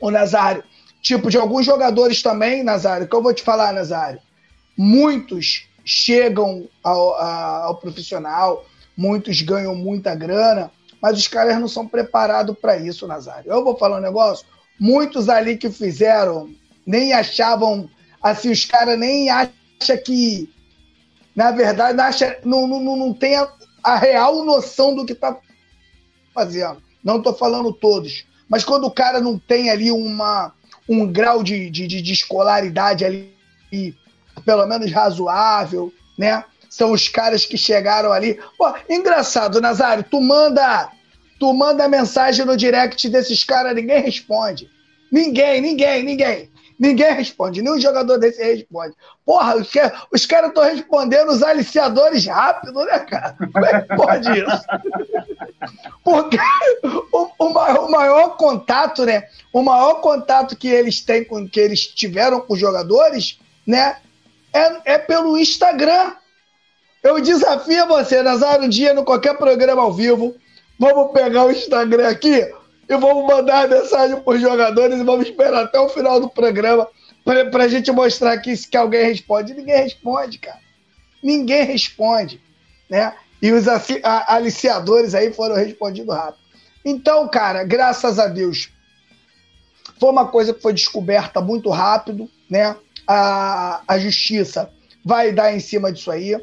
o 0.00 0.10
Nazário? 0.10 0.62
Tipo, 1.00 1.30
de 1.30 1.36
alguns 1.36 1.66
jogadores 1.66 2.22
também, 2.22 2.62
Nazário, 2.62 3.08
que 3.08 3.14
eu 3.14 3.22
vou 3.22 3.34
te 3.34 3.42
falar, 3.42 3.72
Nazário. 3.72 4.20
Muitos 4.76 5.68
chegam 5.84 6.68
ao, 6.82 7.14
ao 7.14 7.76
profissional, 7.76 8.64
muitos 8.96 9.40
ganham 9.42 9.74
muita 9.74 10.14
grana, 10.14 10.70
mas 11.00 11.18
os 11.18 11.26
caras 11.26 11.58
não 11.58 11.66
são 11.66 11.88
preparados 11.88 12.56
para 12.56 12.76
isso, 12.76 13.06
Nazário. 13.06 13.50
Eu 13.50 13.64
vou 13.64 13.76
falar 13.76 13.98
um 13.98 14.02
negócio, 14.02 14.46
muitos 14.78 15.28
ali 15.28 15.56
que 15.56 15.70
fizeram 15.70 16.48
nem 16.86 17.12
achavam, 17.12 17.90
assim, 18.22 18.50
os 18.50 18.64
caras 18.64 18.98
nem 18.98 19.28
acham 19.28 19.52
que 20.04 20.48
na 21.34 21.50
verdade, 21.50 21.98
acha, 22.00 22.38
não, 22.44 22.66
não, 22.66 22.96
não 22.96 23.12
tem 23.12 23.36
a, 23.82 23.96
real 23.96 24.44
noção 24.44 24.94
do 24.94 25.04
que 25.04 25.12
está 25.12 25.36
fazendo. 26.34 26.82
Não 27.02 27.18
estou 27.18 27.34
falando 27.34 27.72
todos. 27.72 28.24
Mas 28.48 28.64
quando 28.64 28.84
o 28.84 28.90
cara 28.90 29.20
não 29.20 29.38
tem 29.38 29.70
ali 29.70 29.90
uma, 29.90 30.52
um 30.88 31.06
grau 31.06 31.42
de, 31.42 31.70
de, 31.70 31.86
de 31.86 32.12
escolaridade 32.12 33.04
ali, 33.04 33.34
pelo 34.44 34.66
menos 34.66 34.90
razoável, 34.92 35.92
né? 36.18 36.44
São 36.68 36.92
os 36.92 37.08
caras 37.08 37.44
que 37.44 37.58
chegaram 37.58 38.12
ali. 38.12 38.38
Pô, 38.56 38.72
engraçado, 38.88 39.60
Nazário, 39.60 40.04
tu 40.04 40.20
manda, 40.20 40.90
tu 41.38 41.52
manda 41.52 41.88
mensagem 41.88 42.46
no 42.46 42.56
direct 42.56 43.08
desses 43.08 43.44
caras, 43.44 43.74
ninguém 43.74 44.02
responde. 44.02 44.70
Ninguém, 45.10 45.60
ninguém, 45.60 46.02
ninguém. 46.02 46.51
Ninguém 46.82 47.14
responde, 47.14 47.62
nenhum 47.62 47.78
jogador 47.78 48.18
desse 48.18 48.42
responde. 48.42 48.92
Porra, 49.24 49.54
os, 49.54 49.70
os 50.12 50.26
caras 50.26 50.48
estão 50.48 50.64
respondendo 50.64 51.28
os 51.28 51.40
aliciadores 51.40 52.26
rápido, 52.26 52.84
né, 52.84 52.98
cara? 52.98 53.36
Como 53.52 53.64
é 53.64 53.82
que 53.82 53.94
pode 53.94 54.28
isso? 54.32 54.64
Porque 56.02 56.36
o, 57.12 57.28
o, 57.38 57.50
maior, 57.50 57.84
o, 57.84 57.88
maior, 57.88 58.36
contato, 58.36 59.06
né? 59.06 59.28
O 59.52 59.62
maior 59.62 60.00
contato 60.00 60.56
que 60.56 60.66
eles 60.66 61.00
têm, 61.00 61.22
com, 61.22 61.48
que 61.48 61.60
eles 61.60 61.86
tiveram 61.86 62.40
com 62.40 62.54
os 62.54 62.58
jogadores, 62.58 63.38
né? 63.64 63.98
É, 64.52 64.94
é 64.94 64.98
pelo 64.98 65.38
Instagram. 65.38 66.14
Eu 67.00 67.20
desafio 67.20 67.86
você, 67.86 68.24
Nazário, 68.24 68.64
um 68.64 68.68
dia, 68.68 68.92
no 68.92 69.04
qualquer 69.04 69.38
programa 69.38 69.82
ao 69.82 69.92
vivo. 69.92 70.34
Vamos 70.80 71.12
pegar 71.12 71.44
o 71.44 71.52
Instagram 71.52 72.08
aqui 72.08 72.44
e 72.88 72.96
vamos 72.96 73.26
mandar 73.26 73.68
mensagem 73.68 74.20
para 74.20 74.34
os 74.34 74.40
jogadores 74.40 74.98
e 74.98 75.04
vamos 75.04 75.26
esperar 75.26 75.64
até 75.64 75.78
o 75.78 75.88
final 75.88 76.20
do 76.20 76.28
programa 76.28 76.88
para 77.24 77.64
a 77.64 77.68
gente 77.68 77.90
mostrar 77.92 78.36
que, 78.38 78.56
que 78.68 78.76
alguém 78.76 79.04
responde. 79.04 79.54
Ninguém 79.54 79.82
responde, 79.82 80.38
cara. 80.38 80.58
Ninguém 81.22 81.64
responde, 81.64 82.40
né? 82.90 83.14
E 83.40 83.52
os 83.52 83.66
aliciadores 84.26 85.14
aí 85.14 85.32
foram 85.32 85.54
respondidos 85.54 86.14
rápido. 86.14 86.42
Então, 86.84 87.28
cara, 87.28 87.62
graças 87.64 88.18
a 88.18 88.26
Deus, 88.26 88.70
foi 89.98 90.10
uma 90.10 90.26
coisa 90.26 90.52
que 90.52 90.60
foi 90.60 90.72
descoberta 90.72 91.40
muito 91.40 91.70
rápido, 91.70 92.28
né? 92.50 92.76
A, 93.06 93.82
a 93.86 93.98
justiça 93.98 94.70
vai 95.04 95.32
dar 95.32 95.54
em 95.54 95.60
cima 95.60 95.92
disso 95.92 96.10
aí. 96.10 96.36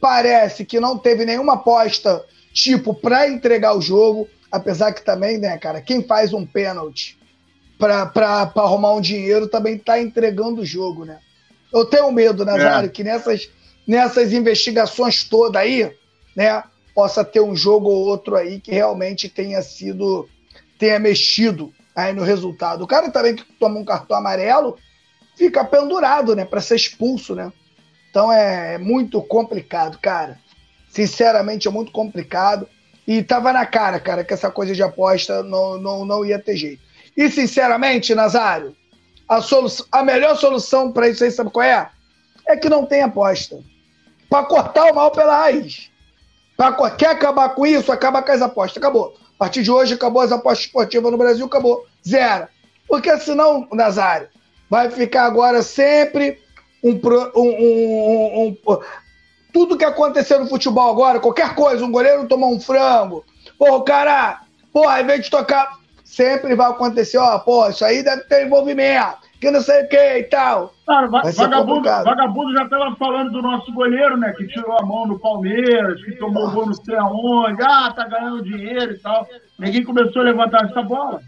Parece 0.00 0.64
que 0.64 0.78
não 0.78 0.96
teve 0.96 1.24
nenhuma 1.24 1.54
aposta, 1.54 2.24
tipo, 2.52 2.94
para 2.94 3.28
entregar 3.28 3.76
o 3.76 3.80
jogo. 3.80 4.28
Apesar 4.50 4.92
que 4.92 5.04
também, 5.04 5.38
né, 5.38 5.56
cara, 5.58 5.80
quem 5.80 6.02
faz 6.02 6.32
um 6.32 6.44
pênalti 6.44 7.18
para 7.78 8.52
arrumar 8.56 8.94
um 8.94 9.00
dinheiro 9.00 9.48
também 9.48 9.76
está 9.76 10.00
entregando 10.00 10.60
o 10.60 10.66
jogo, 10.66 11.04
né? 11.04 11.18
Eu 11.72 11.84
tenho 11.84 12.10
medo, 12.10 12.44
Nazário, 12.44 12.88
é. 12.88 12.92
que 12.92 13.04
nessas, 13.04 13.48
nessas 13.86 14.32
investigações 14.32 15.24
todas 15.24 15.62
aí, 15.62 15.90
né, 16.36 16.62
possa 16.94 17.24
ter 17.24 17.40
um 17.40 17.54
jogo 17.54 17.88
ou 17.88 18.06
outro 18.06 18.36
aí 18.36 18.60
que 18.60 18.72
realmente 18.72 19.28
tenha 19.28 19.62
sido, 19.62 20.28
tenha 20.78 20.98
mexido 20.98 21.72
aí 21.94 22.12
no 22.12 22.22
resultado. 22.22 22.82
O 22.82 22.86
cara 22.86 23.10
também 23.10 23.36
que 23.36 23.44
toma 23.58 23.78
um 23.78 23.84
cartão 23.84 24.16
amarelo 24.16 24.76
fica 25.36 25.64
pendurado, 25.64 26.34
né, 26.36 26.44
para 26.44 26.60
ser 26.60 26.76
expulso, 26.76 27.34
né? 27.34 27.52
Então 28.10 28.30
é, 28.32 28.74
é 28.74 28.78
muito 28.78 29.22
complicado, 29.22 29.98
cara. 29.98 30.38
Sinceramente, 30.88 31.68
é 31.68 31.70
muito 31.70 31.92
complicado. 31.92 32.68
E 33.06 33.22
tava 33.22 33.52
na 33.52 33.66
cara, 33.66 33.98
cara, 33.98 34.24
que 34.24 34.32
essa 34.32 34.50
coisa 34.50 34.74
de 34.74 34.82
aposta 34.82 35.42
não, 35.42 35.78
não, 35.78 36.04
não 36.04 36.24
ia 36.24 36.38
ter 36.38 36.56
jeito. 36.56 36.82
E, 37.16 37.28
sinceramente, 37.28 38.14
Nazário, 38.14 38.76
a, 39.28 39.40
a 39.92 40.02
melhor 40.02 40.36
solução 40.36 40.92
para 40.92 41.08
isso 41.08 41.24
aí, 41.24 41.30
sabe 41.30 41.50
qual 41.50 41.64
é? 41.64 41.90
É 42.46 42.56
que 42.56 42.68
não 42.68 42.86
tem 42.86 43.02
aposta. 43.02 43.58
Para 44.28 44.46
cortar 44.46 44.90
o 44.90 44.94
mal 44.94 45.10
pela 45.10 45.36
raiz. 45.36 45.90
Pra, 46.56 46.72
quer 46.90 47.10
acabar 47.10 47.50
com 47.50 47.66
isso? 47.66 47.90
Acaba 47.90 48.22
com 48.22 48.32
as 48.32 48.42
apostas. 48.42 48.76
Acabou. 48.76 49.16
A 49.34 49.38
partir 49.38 49.62
de 49.62 49.70
hoje, 49.70 49.94
acabou 49.94 50.22
as 50.22 50.32
apostas 50.32 50.66
esportivas 50.66 51.10
no 51.10 51.18
Brasil, 51.18 51.46
acabou. 51.46 51.86
Zero. 52.06 52.48
Porque 52.86 53.16
senão, 53.18 53.66
Nazário, 53.72 54.28
vai 54.68 54.90
ficar 54.90 55.24
agora 55.24 55.62
sempre 55.62 56.40
um, 56.82 56.92
um, 56.92 57.40
um, 57.40 58.46
um 58.46 58.56
tudo 59.52 59.76
que 59.76 59.84
aconteceu 59.84 60.40
no 60.40 60.48
futebol 60.48 60.90
agora, 60.90 61.20
qualquer 61.20 61.54
coisa, 61.54 61.84
um 61.84 61.92
goleiro 61.92 62.28
tomou 62.28 62.54
um 62.54 62.60
frango, 62.60 63.24
pô, 63.58 63.76
o 63.76 63.82
cara, 63.82 64.40
pô, 64.72 64.88
ao 64.88 65.00
invés 65.00 65.24
de 65.24 65.30
tocar, 65.30 65.78
sempre 66.04 66.54
vai 66.54 66.70
acontecer, 66.70 67.18
ó, 67.18 67.38
pô, 67.38 67.68
isso 67.68 67.84
aí 67.84 68.02
deve 68.02 68.22
ter 68.24 68.46
envolvimento, 68.46 69.18
que 69.40 69.50
não 69.50 69.60
sei 69.60 69.84
o 69.84 69.88
que 69.88 70.18
e 70.18 70.22
tal. 70.24 70.72
Cara, 70.86 71.06
vagabundo, 71.06 71.82
vagabundo 71.82 72.52
já 72.52 72.68
tava 72.68 72.94
falando 72.96 73.32
do 73.32 73.42
nosso 73.42 73.72
goleiro, 73.72 74.16
né, 74.16 74.32
que 74.36 74.46
tirou 74.46 74.78
a 74.78 74.84
mão 74.84 75.06
no 75.06 75.18
Palmeiras, 75.18 76.02
que 76.04 76.12
tomou 76.12 76.50
gol 76.50 76.66
não 76.66 76.74
sei 76.74 76.96
aonde, 76.96 77.62
ah, 77.62 77.92
tá 77.94 78.06
ganhando 78.06 78.44
dinheiro 78.44 78.92
e 78.92 78.98
tal. 78.98 79.26
Ninguém 79.58 79.84
começou 79.84 80.22
a 80.22 80.26
levantar 80.26 80.66
essa 80.66 80.82
bola. 80.82 81.20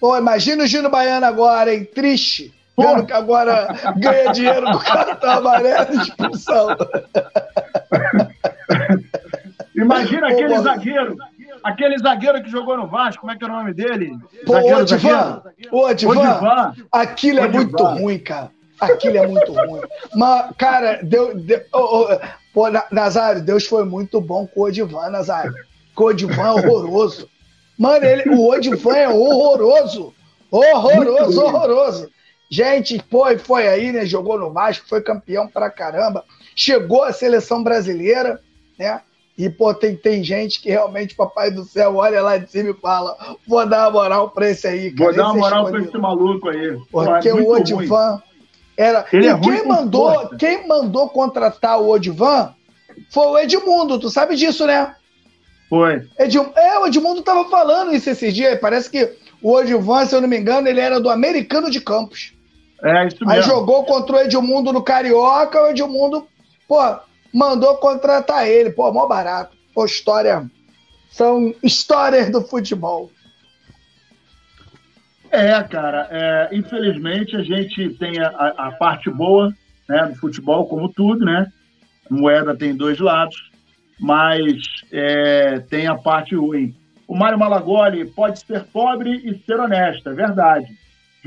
Pô, 0.00 0.16
imagina 0.16 0.64
o 0.64 0.66
Gino 0.66 0.88
Baiano 0.88 1.26
agora, 1.26 1.74
hein, 1.74 1.84
triste 1.84 2.57
Vendo 2.78 3.06
que 3.06 3.12
agora 3.12 3.68
ganha 3.96 4.32
dinheiro 4.32 4.66
com 4.70 4.78
cartão 4.78 5.30
amarelo 5.30 5.90
de 5.90 6.02
expulsão. 6.02 6.68
Imagina 9.74 10.28
aquele 10.28 10.58
Ô, 10.58 10.62
zagueiro, 10.62 11.16
aquele 11.62 11.98
zagueiro 11.98 12.42
que 12.42 12.50
jogou 12.50 12.76
no 12.76 12.86
Vasco, 12.86 13.20
como 13.20 13.32
é 13.32 13.36
que 13.36 13.44
é 13.44 13.46
o 13.48 13.50
nome 13.50 13.74
dele? 13.74 14.16
Pô, 14.46 14.54
zagueiro, 14.54 14.80
Odivan, 14.80 15.42
ô, 15.70 15.86
Odivan, 15.86 16.74
aquilo 16.92 17.40
é 17.40 17.48
muito 17.48 17.84
ruim, 17.84 18.18
cara. 18.18 18.50
Aquilo 18.80 19.16
é 19.16 19.26
muito 19.26 19.52
ruim. 19.52 19.80
Mas, 20.14 20.52
cara, 20.56 21.00
deu, 21.02 21.34
deu 21.34 21.60
oh, 21.72 22.06
oh, 22.12 22.18
pô, 22.54 22.66
Nazário, 22.92 23.42
Deus 23.42 23.66
foi 23.66 23.84
muito 23.84 24.20
bom 24.20 24.46
com 24.46 24.60
o 24.60 24.64
Odivan, 24.64 25.10
Nazário. 25.10 25.52
Com 25.94 26.04
o 26.04 26.06
Odivan 26.08 26.46
é 26.46 26.50
horroroso. 26.52 27.28
Mano, 27.76 28.04
ele, 28.04 28.30
o 28.30 28.48
Odivan 28.48 28.96
é 28.96 29.08
horroroso. 29.08 30.14
Horroroso, 30.50 31.44
horroroso. 31.44 32.10
Gente, 32.50 33.02
foi, 33.10 33.38
foi 33.38 33.68
aí, 33.68 33.92
né? 33.92 34.06
Jogou 34.06 34.38
no 34.38 34.50
Vasco, 34.50 34.88
foi 34.88 35.02
campeão 35.02 35.46
pra 35.46 35.70
caramba. 35.70 36.24
Chegou 36.56 37.02
à 37.02 37.12
seleção 37.12 37.62
brasileira, 37.62 38.40
né? 38.78 39.00
E, 39.36 39.48
pô, 39.48 39.72
tem, 39.72 39.94
tem 39.94 40.24
gente 40.24 40.60
que 40.60 40.68
realmente, 40.68 41.14
papai 41.14 41.50
do 41.50 41.62
céu, 41.64 41.96
olha 41.96 42.20
lá 42.20 42.38
de 42.38 42.50
cima 42.50 42.70
e 42.70 42.74
fala: 42.74 43.16
vou 43.46 43.64
dar 43.64 43.84
uma 43.84 43.92
moral 43.92 44.30
pra 44.30 44.50
esse 44.50 44.66
aí. 44.66 44.90
Cara. 44.90 45.04
Vou 45.04 45.16
dar 45.16 45.24
uma 45.26 45.34
moral 45.34 45.70
pra 45.70 45.80
esse 45.80 45.98
maluco 45.98 46.48
aí. 46.48 46.76
Porque 46.90 47.30
pô, 47.30 47.38
é 47.38 47.42
o 47.42 47.50
Odivan 47.50 48.22
era. 48.76 49.04
Ele 49.12 49.26
e 49.26 49.28
é 49.28 49.38
quem 49.38 49.66
mandou, 49.66 50.28
quem 50.36 50.66
mandou 50.66 51.08
contratar 51.08 51.80
o 51.80 51.88
Odivan 51.88 52.54
foi 53.10 53.26
o 53.26 53.38
Edmundo, 53.38 53.98
tu 53.98 54.10
sabe 54.10 54.34
disso, 54.34 54.66
né? 54.66 54.94
Foi. 55.68 56.08
Edm... 56.18 56.46
É, 56.56 56.78
o 56.78 56.86
Edmundo 56.86 57.22
tava 57.22 57.48
falando 57.48 57.94
isso 57.94 58.08
esses 58.10 58.34
dias. 58.34 58.58
Parece 58.58 58.90
que 58.90 59.16
o 59.42 59.52
Odivan, 59.52 60.06
se 60.06 60.14
eu 60.14 60.20
não 60.20 60.28
me 60.28 60.38
engano, 60.38 60.66
ele 60.66 60.80
era 60.80 61.00
do 61.00 61.10
Americano 61.10 61.70
de 61.70 61.80
Campos. 61.80 62.32
É, 62.82 63.06
isso 63.06 63.18
mesmo. 63.20 63.30
Aí 63.30 63.42
jogou 63.42 63.84
contra 63.84 64.16
o 64.16 64.20
Edmundo 64.20 64.72
no 64.72 64.82
Carioca, 64.82 65.62
o 65.62 65.68
Edmundo, 65.68 66.26
pô, 66.66 66.78
mandou 67.32 67.76
contratar 67.76 68.46
ele. 68.46 68.70
Pô, 68.70 68.92
mó 68.92 69.06
barato. 69.06 69.56
Pô, 69.74 69.84
história. 69.84 70.48
São 71.10 71.54
histórias 71.62 72.30
do 72.30 72.42
futebol. 72.42 73.10
É, 75.30 75.62
cara, 75.62 76.08
é, 76.10 76.56
infelizmente 76.56 77.36
a 77.36 77.42
gente 77.42 77.90
tem 77.98 78.18
a, 78.18 78.28
a, 78.28 78.72
parte 78.72 79.10
boa 79.10 79.52
né, 79.86 80.06
do 80.06 80.14
futebol, 80.14 80.66
como 80.66 80.88
tudo, 80.88 81.22
né? 81.22 81.52
moeda 82.10 82.56
tem 82.56 82.74
dois 82.74 82.98
lados, 82.98 83.36
mas 84.00 84.54
é, 84.90 85.60
tem 85.60 85.86
a 85.86 85.94
parte 85.94 86.34
ruim. 86.34 86.74
O 87.06 87.16
Mário 87.16 87.38
Malagoli 87.38 88.06
pode 88.06 88.40
ser 88.40 88.64
pobre 88.64 89.16
e 89.16 89.38
ser 89.44 89.58
honesto, 89.58 90.08
é 90.08 90.14
verdade. 90.14 90.66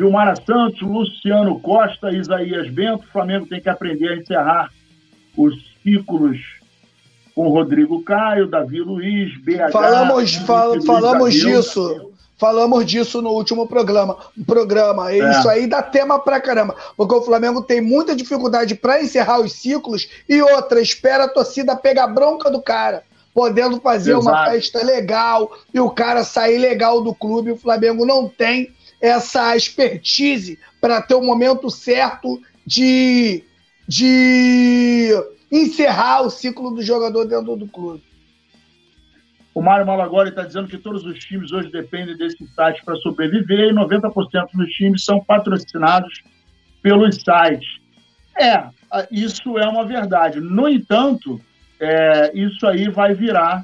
Gilmara 0.01 0.33
Santos, 0.35 0.81
Luciano 0.81 1.59
Costa, 1.59 2.11
Isaías 2.11 2.67
Bento, 2.71 3.03
o 3.03 3.11
Flamengo 3.11 3.45
tem 3.45 3.61
que 3.61 3.69
aprender 3.69 4.09
a 4.09 4.17
encerrar 4.17 4.71
os 5.37 5.53
ciclos 5.83 6.39
com 7.35 7.47
Rodrigo 7.49 8.01
Caio, 8.01 8.47
Davi 8.47 8.79
Luiz, 8.79 9.39
BH. 9.41 9.71
Falamos, 9.71 10.33
fal, 10.37 10.81
falamos 10.81 11.33
disso. 11.35 12.09
Falamos 12.35 12.83
disso 12.83 13.21
no 13.21 13.29
último 13.29 13.67
programa. 13.67 14.17
programa. 14.47 15.11
É. 15.11 15.19
Isso 15.29 15.47
aí 15.47 15.67
dá 15.67 15.83
tema 15.83 16.17
pra 16.17 16.41
caramba. 16.41 16.75
Porque 16.97 17.13
o 17.13 17.21
Flamengo 17.21 17.61
tem 17.61 17.79
muita 17.79 18.15
dificuldade 18.15 18.73
para 18.73 19.03
encerrar 19.03 19.39
os 19.39 19.53
ciclos 19.53 20.09
e 20.27 20.41
outra, 20.41 20.81
espera 20.81 21.25
a 21.25 21.29
torcida 21.29 21.75
pegar 21.75 22.07
bronca 22.07 22.49
do 22.49 22.59
cara. 22.59 23.03
Podendo 23.35 23.79
fazer 23.79 24.13
Exato. 24.13 24.27
uma 24.27 24.45
festa 24.45 24.83
legal 24.83 25.51
e 25.71 25.79
o 25.79 25.91
cara 25.91 26.23
sair 26.23 26.57
legal 26.57 27.01
do 27.01 27.13
clube. 27.13 27.51
O 27.51 27.57
Flamengo 27.57 28.03
não 28.03 28.27
tem 28.27 28.73
essa 29.01 29.55
expertise 29.55 30.59
para 30.79 31.01
ter 31.01 31.15
o 31.15 31.21
momento 31.21 31.69
certo 31.69 32.39
de, 32.65 33.43
de 33.87 35.09
encerrar 35.51 36.21
o 36.21 36.29
ciclo 36.29 36.71
do 36.71 36.83
jogador 36.83 37.25
dentro 37.25 37.55
do 37.55 37.67
clube. 37.67 38.03
O 39.53 39.61
Mário 39.61 39.85
Malagoli 39.85 40.29
está 40.29 40.43
dizendo 40.43 40.67
que 40.67 40.77
todos 40.77 41.03
os 41.03 41.19
times 41.19 41.51
hoje 41.51 41.69
dependem 41.71 42.15
desse 42.15 42.47
site 42.55 42.85
para 42.85 42.95
sobreviver 42.97 43.69
e 43.69 43.73
90% 43.73 44.47
dos 44.53 44.69
times 44.69 45.03
são 45.03 45.19
patrocinados 45.19 46.21
pelos 46.81 47.15
sites. 47.15 47.81
É, 48.39 48.69
isso 49.11 49.57
é 49.57 49.67
uma 49.67 49.85
verdade. 49.85 50.39
No 50.39 50.69
entanto, 50.69 51.41
é, 51.79 52.31
isso 52.33 52.65
aí 52.65 52.89
vai 52.89 53.13
virar 53.13 53.63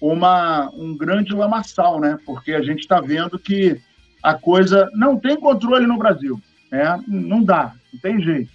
uma, 0.00 0.70
um 0.72 0.96
grande 0.96 1.34
lamaçal, 1.34 1.98
né? 2.00 2.16
Porque 2.24 2.52
a 2.52 2.62
gente 2.62 2.80
está 2.80 3.00
vendo 3.00 3.38
que 3.38 3.80
a 4.22 4.34
coisa 4.34 4.88
não 4.94 5.18
tem 5.18 5.38
controle 5.38 5.86
no 5.86 5.98
Brasil. 5.98 6.40
Né? 6.70 7.02
Não 7.06 7.42
dá, 7.42 7.74
não 7.92 8.00
tem 8.00 8.20
jeito. 8.20 8.50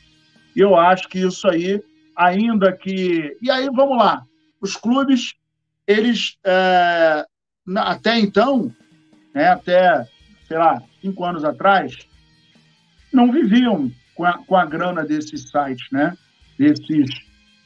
Eu 0.56 0.76
acho 0.76 1.08
que 1.08 1.20
isso 1.20 1.48
aí, 1.48 1.82
ainda 2.16 2.72
que. 2.72 3.38
E 3.42 3.52
aí, 3.52 3.70
vamos 3.70 3.98
lá. 3.98 4.24
Os 4.60 4.76
clubes 4.76 5.36
eles, 5.88 6.38
é, 6.44 7.26
até 7.78 8.20
então, 8.20 8.74
né, 9.34 9.48
até, 9.48 10.06
sei 10.48 10.58
lá, 10.58 10.82
cinco 11.02 11.24
anos 11.24 11.46
atrás, 11.46 11.96
não 13.14 13.32
viviam 13.32 13.90
com 14.14 14.26
a, 14.26 14.34
com 14.40 14.56
a 14.58 14.66
grana 14.66 15.06
desses 15.06 15.50
sites, 15.50 15.88
né? 15.92 16.16
Desses, 16.60 17.10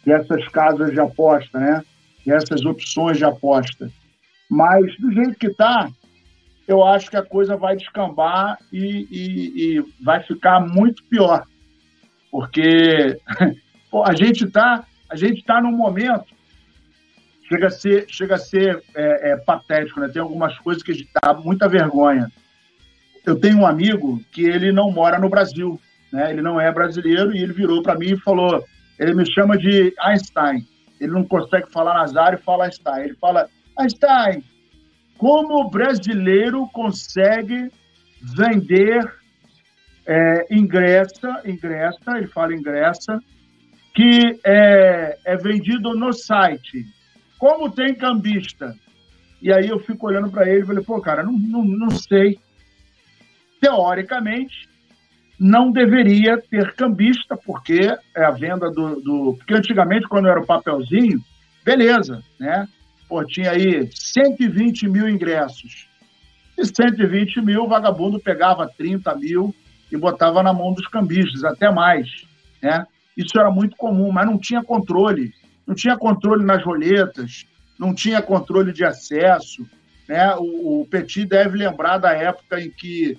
dessas 0.05 0.47
casas 0.49 0.91
de 0.91 0.99
aposta, 0.99 1.59
né? 1.59 1.83
Dessas 2.25 2.63
opções 2.63 3.17
de 3.17 3.25
aposta. 3.25 3.89
Mas, 4.47 4.95
do 4.97 5.11
jeito 5.11 5.39
que 5.39 5.47
está, 5.47 5.89
eu 6.67 6.83
acho 6.83 7.09
que 7.09 7.17
a 7.17 7.23
coisa 7.23 7.57
vai 7.57 7.75
descambar 7.75 8.57
e, 8.71 9.07
e, 9.11 9.77
e 9.77 9.85
vai 10.03 10.21
ficar 10.23 10.59
muito 10.59 11.03
pior. 11.05 11.45
Porque 12.29 13.19
a 14.05 14.13
gente 14.15 14.45
está 14.45 14.85
a 15.09 15.15
gente 15.15 15.43
tá 15.43 15.61
num 15.61 15.73
momento 15.73 16.33
chega 17.51 17.67
a 17.67 17.69
ser, 17.69 18.05
chega 18.07 18.35
a 18.35 18.39
ser 18.39 18.81
é, 18.95 19.31
é, 19.31 19.35
patético, 19.35 19.99
né? 19.99 20.07
Tem 20.07 20.21
algumas 20.21 20.57
coisas 20.59 20.81
que 20.81 21.07
dá 21.21 21.33
muita 21.33 21.67
vergonha. 21.67 22.31
Eu 23.25 23.37
tenho 23.37 23.57
um 23.57 23.67
amigo 23.67 24.21
que 24.31 24.45
ele 24.45 24.71
não 24.71 24.89
mora 24.89 25.19
no 25.19 25.29
Brasil, 25.29 25.79
né? 26.13 26.31
Ele 26.31 26.41
não 26.41 26.59
é 26.61 26.71
brasileiro 26.71 27.35
e 27.35 27.43
ele 27.43 27.51
virou 27.51 27.83
para 27.83 27.95
mim 27.95 28.13
e 28.13 28.19
falou, 28.19 28.63
ele 28.97 29.13
me 29.13 29.29
chama 29.29 29.57
de 29.57 29.93
Einstein. 29.99 30.65
Ele 30.99 31.11
não 31.11 31.25
consegue 31.25 31.69
falar 31.71 31.95
Nazário 31.95 32.39
fala 32.39 32.65
Einstein. 32.65 33.03
Ele 33.03 33.15
fala, 33.15 33.49
Einstein, 33.77 34.43
como 35.21 35.59
o 35.59 35.69
brasileiro 35.69 36.67
consegue 36.73 37.71
vender 38.19 39.07
é, 40.03 40.47
ingressa, 40.49 41.43
ingressa, 41.45 42.17
ele 42.17 42.25
fala 42.25 42.55
ingressa, 42.55 43.21
que 43.93 44.39
é, 44.43 45.19
é 45.23 45.37
vendido 45.37 45.93
no 45.93 46.11
site 46.11 46.87
como 47.37 47.69
tem 47.69 47.93
cambista? 47.93 48.75
E 49.39 49.53
aí 49.53 49.67
eu 49.67 49.77
fico 49.77 50.07
olhando 50.07 50.31
para 50.31 50.49
ele 50.49 50.63
e 50.63 50.65
falei, 50.65 50.83
pô, 50.83 50.99
cara, 50.99 51.21
não, 51.21 51.33
não, 51.33 51.63
não 51.63 51.91
sei. 51.91 52.39
Teoricamente, 53.59 54.67
não 55.39 55.71
deveria 55.71 56.41
ter 56.41 56.73
cambista, 56.73 57.37
porque 57.37 57.95
é 58.15 58.23
a 58.23 58.31
venda 58.31 58.71
do, 58.71 58.99
do. 59.01 59.35
Porque 59.37 59.53
antigamente, 59.53 60.07
quando 60.07 60.27
era 60.27 60.39
o 60.39 60.45
papelzinho, 60.47 61.19
beleza, 61.63 62.23
né? 62.39 62.67
Pô, 63.11 63.25
tinha 63.25 63.51
aí 63.51 63.89
120 63.93 64.87
mil 64.87 65.09
ingressos. 65.09 65.89
E 66.57 66.65
120 66.65 67.41
mil, 67.41 67.65
o 67.65 67.67
vagabundo 67.67 68.21
pegava 68.21 68.71
30 68.77 69.13
mil 69.15 69.53
e 69.91 69.97
botava 69.97 70.41
na 70.41 70.53
mão 70.53 70.73
dos 70.73 70.87
cambistas, 70.87 71.43
até 71.43 71.69
mais, 71.69 72.07
né? 72.63 72.87
Isso 73.17 73.37
era 73.37 73.51
muito 73.51 73.75
comum, 73.75 74.13
mas 74.13 74.25
não 74.25 74.37
tinha 74.37 74.63
controle 74.63 75.33
não 75.67 75.75
tinha 75.75 75.97
controle 75.97 76.43
nas 76.43 76.63
roletas, 76.63 77.45
não 77.77 77.93
tinha 77.93 78.21
controle 78.21 78.71
de 78.71 78.83
acesso. 78.83 79.65
Né? 80.07 80.33
O, 80.35 80.81
o 80.81 80.87
Petit 80.87 81.25
deve 81.25 81.57
lembrar 81.57 81.97
da 81.97 82.13
época 82.13 82.59
em 82.59 82.69
que 82.69 83.17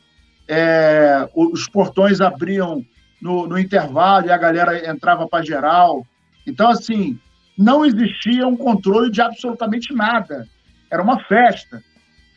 é, 0.48 1.28
os 1.34 1.68
portões 1.68 2.20
abriam 2.20 2.84
no, 3.20 3.46
no, 3.46 3.58
intervalo 3.58 4.26
e 4.26 4.30
a 4.30 4.36
galera 4.36 4.90
entrava 4.90 5.28
para 5.28 5.44
geral. 5.44 6.06
Então, 6.46 6.68
assim, 6.68 7.18
não 7.56 7.84
existia 7.84 8.46
um 8.46 8.56
controle 8.56 9.10
de 9.10 9.20
absolutamente 9.20 9.94
nada. 9.94 10.48
Era 10.90 11.02
uma 11.02 11.22
festa. 11.24 11.82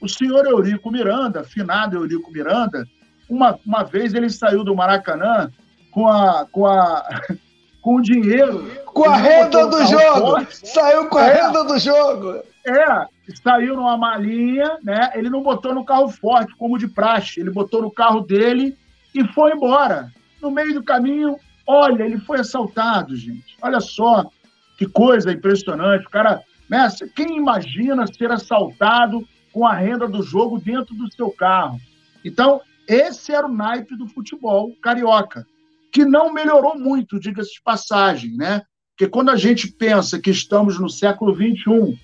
O 0.01 0.07
senhor 0.07 0.45
Eurico 0.45 0.91
Miranda, 0.91 1.43
finado 1.43 1.97
Eurico 1.97 2.31
Miranda, 2.31 2.85
uma, 3.29 3.59
uma 3.65 3.83
vez 3.83 4.13
ele 4.13 4.29
saiu 4.29 4.63
do 4.63 4.75
Maracanã 4.75 5.51
com 5.91 6.07
a, 6.07 6.45
com 6.51 6.65
a, 6.65 7.21
com 7.81 7.95
o 7.95 8.01
dinheiro. 8.01 8.69
Com 8.85 9.09
a 9.09 9.15
renda 9.15 9.67
do 9.67 9.85
jogo! 9.85 10.31
Forte. 10.31 10.67
Saiu 10.67 11.07
com 11.07 11.17
a 11.17 11.25
é, 11.25 11.41
renda 11.41 11.63
do 11.63 11.79
jogo! 11.79 12.43
É, 12.65 13.07
saiu 13.43 13.75
numa 13.75 13.97
malinha, 13.97 14.77
né? 14.83 15.11
Ele 15.15 15.29
não 15.29 15.43
botou 15.43 15.73
no 15.73 15.85
carro 15.85 16.09
forte, 16.09 16.55
como 16.55 16.77
de 16.77 16.87
praxe. 16.87 17.39
Ele 17.39 17.51
botou 17.51 17.81
no 17.81 17.91
carro 17.91 18.21
dele 18.21 18.77
e 19.13 19.23
foi 19.29 19.53
embora. 19.53 20.11
No 20.41 20.51
meio 20.51 20.73
do 20.73 20.83
caminho, 20.83 21.37
olha, 21.65 22.03
ele 22.03 22.19
foi 22.19 22.39
assaltado, 22.39 23.15
gente. 23.15 23.55
Olha 23.61 23.79
só 23.79 24.29
que 24.77 24.85
coisa 24.85 25.31
impressionante. 25.31 26.05
O 26.05 26.09
cara, 26.09 26.41
né? 26.69 26.87
Quem 27.15 27.37
imagina 27.37 28.07
ser 28.07 28.31
assaltado 28.31 29.27
com 29.51 29.65
a 29.65 29.73
renda 29.73 30.07
do 30.07 30.21
jogo 30.21 30.59
dentro 30.59 30.93
do 30.95 31.11
seu 31.13 31.29
carro? 31.31 31.79
Então, 32.23 32.61
esse 32.87 33.31
era 33.31 33.47
o 33.47 33.53
naipe 33.53 33.95
do 33.95 34.07
futebol 34.07 34.75
carioca 34.81 35.45
que 35.91 36.03
não 36.03 36.33
melhorou 36.33 36.77
muito, 36.77 37.17
diga-se 37.17 37.53
de 37.53 37.61
passagem, 37.61 38.35
né? 38.35 38.63
Porque 38.91 39.09
quando 39.09 39.29
a 39.29 39.37
gente 39.37 39.71
pensa 39.71 40.19
que 40.19 40.29
estamos 40.29 40.77
no 40.77 40.89
século 40.89 41.33
XXI 41.33 41.97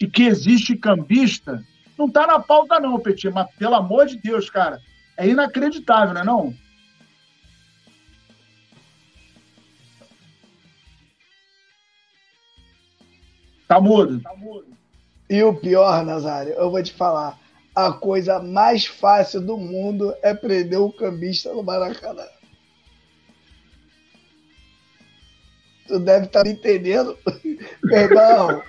e 0.00 0.06
que 0.08 0.24
existe 0.24 0.74
cambista, 0.76 1.62
não 1.96 2.06
está 2.06 2.26
na 2.26 2.40
pauta 2.40 2.80
não, 2.80 2.98
Petit, 2.98 3.30
mas 3.30 3.48
pelo 3.56 3.76
amor 3.76 4.06
de 4.06 4.16
Deus, 4.16 4.50
cara, 4.50 4.80
é 5.16 5.28
inacreditável, 5.28 6.12
não 6.12 6.20
é 6.20 6.24
não? 6.24 6.54
Tá 13.68 13.80
mudo. 13.80 14.20
Tá 14.20 14.34
mudo. 14.36 14.66
E 15.28 15.42
o 15.42 15.54
pior, 15.54 16.04
Nazário, 16.04 16.52
eu 16.52 16.70
vou 16.70 16.82
te 16.82 16.92
falar, 16.92 17.38
a 17.74 17.92
coisa 17.92 18.38
mais 18.38 18.86
fácil 18.86 19.40
do 19.40 19.58
mundo 19.58 20.14
é 20.22 20.32
prender 20.32 20.80
o 20.80 20.92
cambista 20.92 21.52
no 21.52 21.62
Maracanã. 21.64 22.24
Tu 25.88 25.98
deve 25.98 26.26
estar 26.26 26.42
tá 26.42 26.48
me 26.48 26.54
entendendo, 26.54 27.18
meu 27.82 27.98
irmão. 27.98 28.62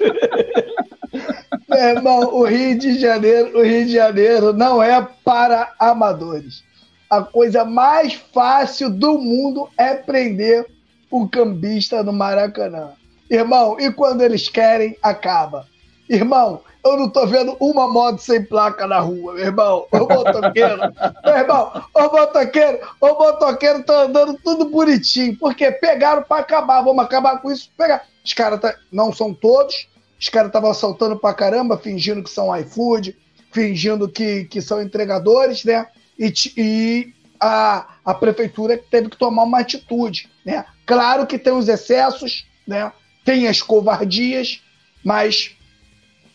meu 1.68 1.78
irmão, 1.78 2.34
o 2.34 2.44
Rio 2.44 2.78
de 2.78 2.98
Janeiro, 2.98 3.58
o 3.58 3.62
Rio 3.62 3.86
de 3.86 3.92
Janeiro 3.92 4.52
não 4.52 4.82
é 4.82 5.00
para 5.24 5.72
amadores. 5.78 6.64
A 7.08 7.22
coisa 7.22 7.64
mais 7.64 8.14
fácil 8.14 8.90
do 8.90 9.18
mundo 9.18 9.68
é 9.78 9.94
prender 9.94 10.66
o 11.10 11.28
cambista 11.28 12.02
no 12.02 12.12
Maracanã. 12.12 12.92
Irmão, 13.30 13.78
e 13.80 13.92
quando 13.92 14.22
eles 14.22 14.48
querem, 14.48 14.96
acaba. 15.02 15.66
Irmão, 16.08 16.60
eu 16.84 16.98
não 16.98 17.08
tô 17.08 17.26
vendo 17.26 17.56
uma 17.58 17.88
moto 17.88 18.18
sem 18.18 18.44
placa 18.44 18.86
na 18.86 19.00
rua, 19.00 19.32
meu 19.32 19.44
irmão. 19.44 19.86
Ô 19.90 19.98
motoqueiro, 20.00 20.76
meu 21.24 21.36
irmão, 21.36 21.84
ô 21.94 22.02
motoqueiro, 22.02 22.78
ô 23.00 23.08
motoqueiro 23.14 23.82
tá 23.82 24.02
andando 24.02 24.38
tudo 24.44 24.66
bonitinho. 24.66 25.36
Porque 25.38 25.70
pegaram 25.72 26.22
para 26.22 26.42
acabar. 26.42 26.82
Vamos 26.82 27.02
acabar 27.02 27.40
com 27.40 27.50
isso. 27.50 27.70
Pegar. 27.76 28.04
Os 28.22 28.34
caras 28.34 28.60
tá... 28.60 28.74
não 28.92 29.12
são 29.12 29.32
todos. 29.32 29.88
Os 30.20 30.28
caras 30.28 30.48
estavam 30.48 30.70
assaltando 30.70 31.18
pra 31.18 31.32
caramba, 31.32 31.78
fingindo 31.78 32.22
que 32.22 32.30
são 32.30 32.54
iFood, 32.56 33.16
fingindo 33.50 34.08
que, 34.08 34.44
que 34.44 34.60
são 34.60 34.82
entregadores, 34.82 35.64
né? 35.64 35.86
E, 36.18 36.32
e 36.56 37.14
a, 37.40 37.86
a 38.04 38.14
prefeitura 38.14 38.78
teve 38.90 39.08
que 39.08 39.16
tomar 39.16 39.42
uma 39.42 39.60
atitude, 39.60 40.30
né? 40.44 40.64
Claro 40.86 41.26
que 41.26 41.38
tem 41.38 41.52
os 41.52 41.68
excessos, 41.68 42.46
né? 42.66 42.92
Tem 43.24 43.48
as 43.48 43.62
covardias, 43.62 44.62
mas 45.02 45.56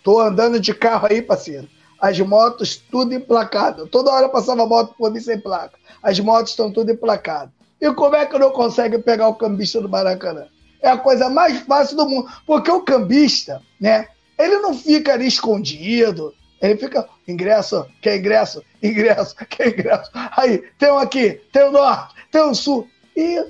Tô 0.04 0.20
andando 0.20 0.60
de 0.60 0.74
carro 0.74 1.08
aí, 1.10 1.22
parceiro. 1.22 1.68
As 2.00 2.20
motos 2.20 2.78
tudo 2.78 3.14
emplacado. 3.14 3.88
Toda 3.88 4.12
hora 4.12 4.30
passava 4.30 4.66
moto 4.66 4.96
por 4.98 5.12
mim 5.12 5.20
sem 5.20 5.40
placa. 5.40 5.78
As 6.02 6.20
motos 6.20 6.52
estão 6.52 6.72
tudo 6.72 6.92
emplacadas. 6.92 7.52
E 7.82 7.92
como 7.94 8.16
é 8.16 8.26
que 8.26 8.38
não 8.38 8.52
consegue 8.52 8.98
pegar 9.00 9.28
o 9.28 9.36
cambista 9.36 9.82
do 9.82 9.90
Maracanã? 9.90 10.48
É 10.82 10.90
a 10.90 10.98
coisa 10.98 11.30
mais 11.30 11.60
fácil 11.62 11.98
do 11.98 12.08
mundo. 12.08 12.30
Porque 12.46 12.72
o 12.72 12.82
cambista, 12.82 13.62
né? 13.80 14.08
Ele 14.38 14.58
não 14.60 14.74
fica 14.74 15.14
ali 15.14 15.28
escondido. 15.28 16.34
Ele 16.62 16.78
fica, 16.78 17.08
ingresso, 17.28 17.86
quer 18.02 18.18
ingresso? 18.18 18.64
Ingresso, 18.82 19.36
quer 19.48 19.68
ingresso? 19.68 20.10
Aí, 20.36 20.64
tem 20.78 20.92
um 20.92 20.98
aqui, 20.98 21.42
tem 21.52 21.64
o 21.64 21.68
um 21.68 21.72
norte, 21.72 22.16
tem 22.32 22.42
o 22.42 22.50
um 22.50 22.56
sul. 22.56 22.88
E, 23.16 23.46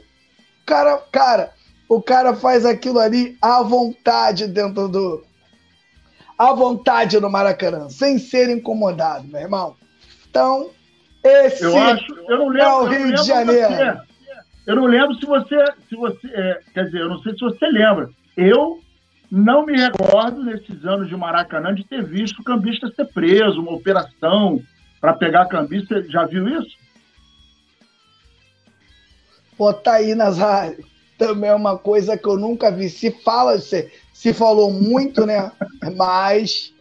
cara, 0.66 0.98
cara, 1.12 1.54
o 1.90 2.00
cara 2.00 2.36
faz 2.36 2.66
aquilo 2.66 3.00
ali 3.00 3.36
à 3.42 3.64
vontade 3.64 4.48
dentro 4.48 4.88
do, 4.88 5.24
à 6.38 6.54
vontade 6.54 7.20
no 7.20 7.30
Maracanã, 7.30 7.90
sem 7.90 8.20
ser 8.20 8.48
incomodado, 8.50 9.28
meu 9.28 9.42
irmão. 9.42 9.76
Então, 10.30 10.70
esse 11.24 11.64
eu 11.64 11.76
acho, 11.76 12.14
eu 12.30 12.38
não 12.38 12.48
lembro, 12.48 12.68
é 12.68 12.76
o 12.76 12.86
Rio 12.86 13.16
de 13.16 13.26
Janeiro. 13.26 13.74
Você, 13.74 14.02
eu 14.68 14.76
não 14.76 14.86
lembro 14.86 15.16
se 15.16 15.26
você, 15.26 15.66
se 15.90 15.96
você 15.96 16.28
é, 16.28 16.62
quer 16.74 16.86
dizer, 16.86 17.02
eu 17.02 17.10
não 17.10 17.20
sei 17.24 17.34
se 17.34 17.40
você 17.40 17.66
lembra. 17.66 18.10
Eu 18.38 18.80
não 19.32 19.66
me 19.66 19.76
recordo, 19.76 20.44
nesses 20.44 20.86
anos 20.86 21.10
de 21.10 21.18
Maracanã, 21.18 21.74
de 21.74 21.84
ter 21.84 22.04
visto 22.04 22.40
o 22.40 22.44
cambista 22.44 22.88
ser 22.96 23.06
preso, 23.06 23.60
uma 23.60 23.74
operação 23.74 24.62
para 25.02 25.14
pegar 25.14 25.48
cambista. 25.48 26.04
Já 26.08 26.26
viu 26.26 26.48
isso? 26.48 26.78
Pô, 29.58 29.74
tá 29.74 29.96
aí, 29.96 30.14
Nazário. 30.14 30.86
Também 31.20 31.50
é 31.50 31.56
uma 31.56 31.78
coisa 31.78 32.18
que 32.18 32.28
eu 32.28 32.38
nunca 32.38 32.72
vi. 32.72 32.90
Se 32.90 33.12
fala, 33.12 33.60
se, 33.60 33.92
se 34.14 34.34
falou 34.34 34.72
muito, 34.72 35.26
né? 35.26 35.52
Mas, 35.98 36.74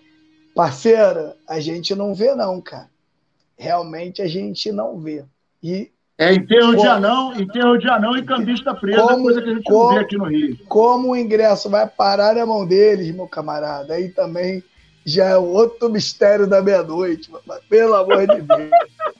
parceira, 0.54 1.36
a 1.46 1.58
gente 1.58 1.94
não 1.94 2.14
vê, 2.14 2.34
não, 2.36 2.60
cara. 2.60 2.88
Realmente 3.58 4.22
a 4.22 4.28
gente 4.28 4.70
não 4.70 4.96
vê. 5.00 5.24
E 5.60 5.90
é 6.16 6.32
enterro 6.32 6.70
como, 6.70 6.80
de 6.80 6.86
anão, 6.86 7.32
enterro 7.32 7.78
de 7.78 7.88
anão 7.88 8.16
e 8.16 8.24
cambista 8.24 8.74
preso, 8.74 9.02
como, 9.02 9.18
é 9.18 9.22
coisa 9.22 9.42
que 9.42 9.50
a 9.50 9.54
gente 9.54 9.64
como, 9.64 9.84
não 9.84 9.94
vê 9.94 9.98
aqui 9.98 10.16
no 10.16 10.24
Rio. 10.24 10.58
Como 10.68 11.10
o 11.10 11.16
ingresso 11.16 11.68
vai 11.68 11.88
parar 11.88 12.36
na 12.36 12.46
mão 12.46 12.64
deles, 12.64 13.12
meu 13.12 13.26
camarada, 13.26 13.94
aí 13.94 14.08
também 14.08 14.62
já 15.04 15.26
é 15.26 15.36
outro 15.36 15.88
mistério 15.88 16.46
da 16.46 16.62
meia-noite, 16.62 17.30
pelo 17.68 17.94
amor 17.94 18.26
de 18.26 18.42
Deus. 18.42 18.70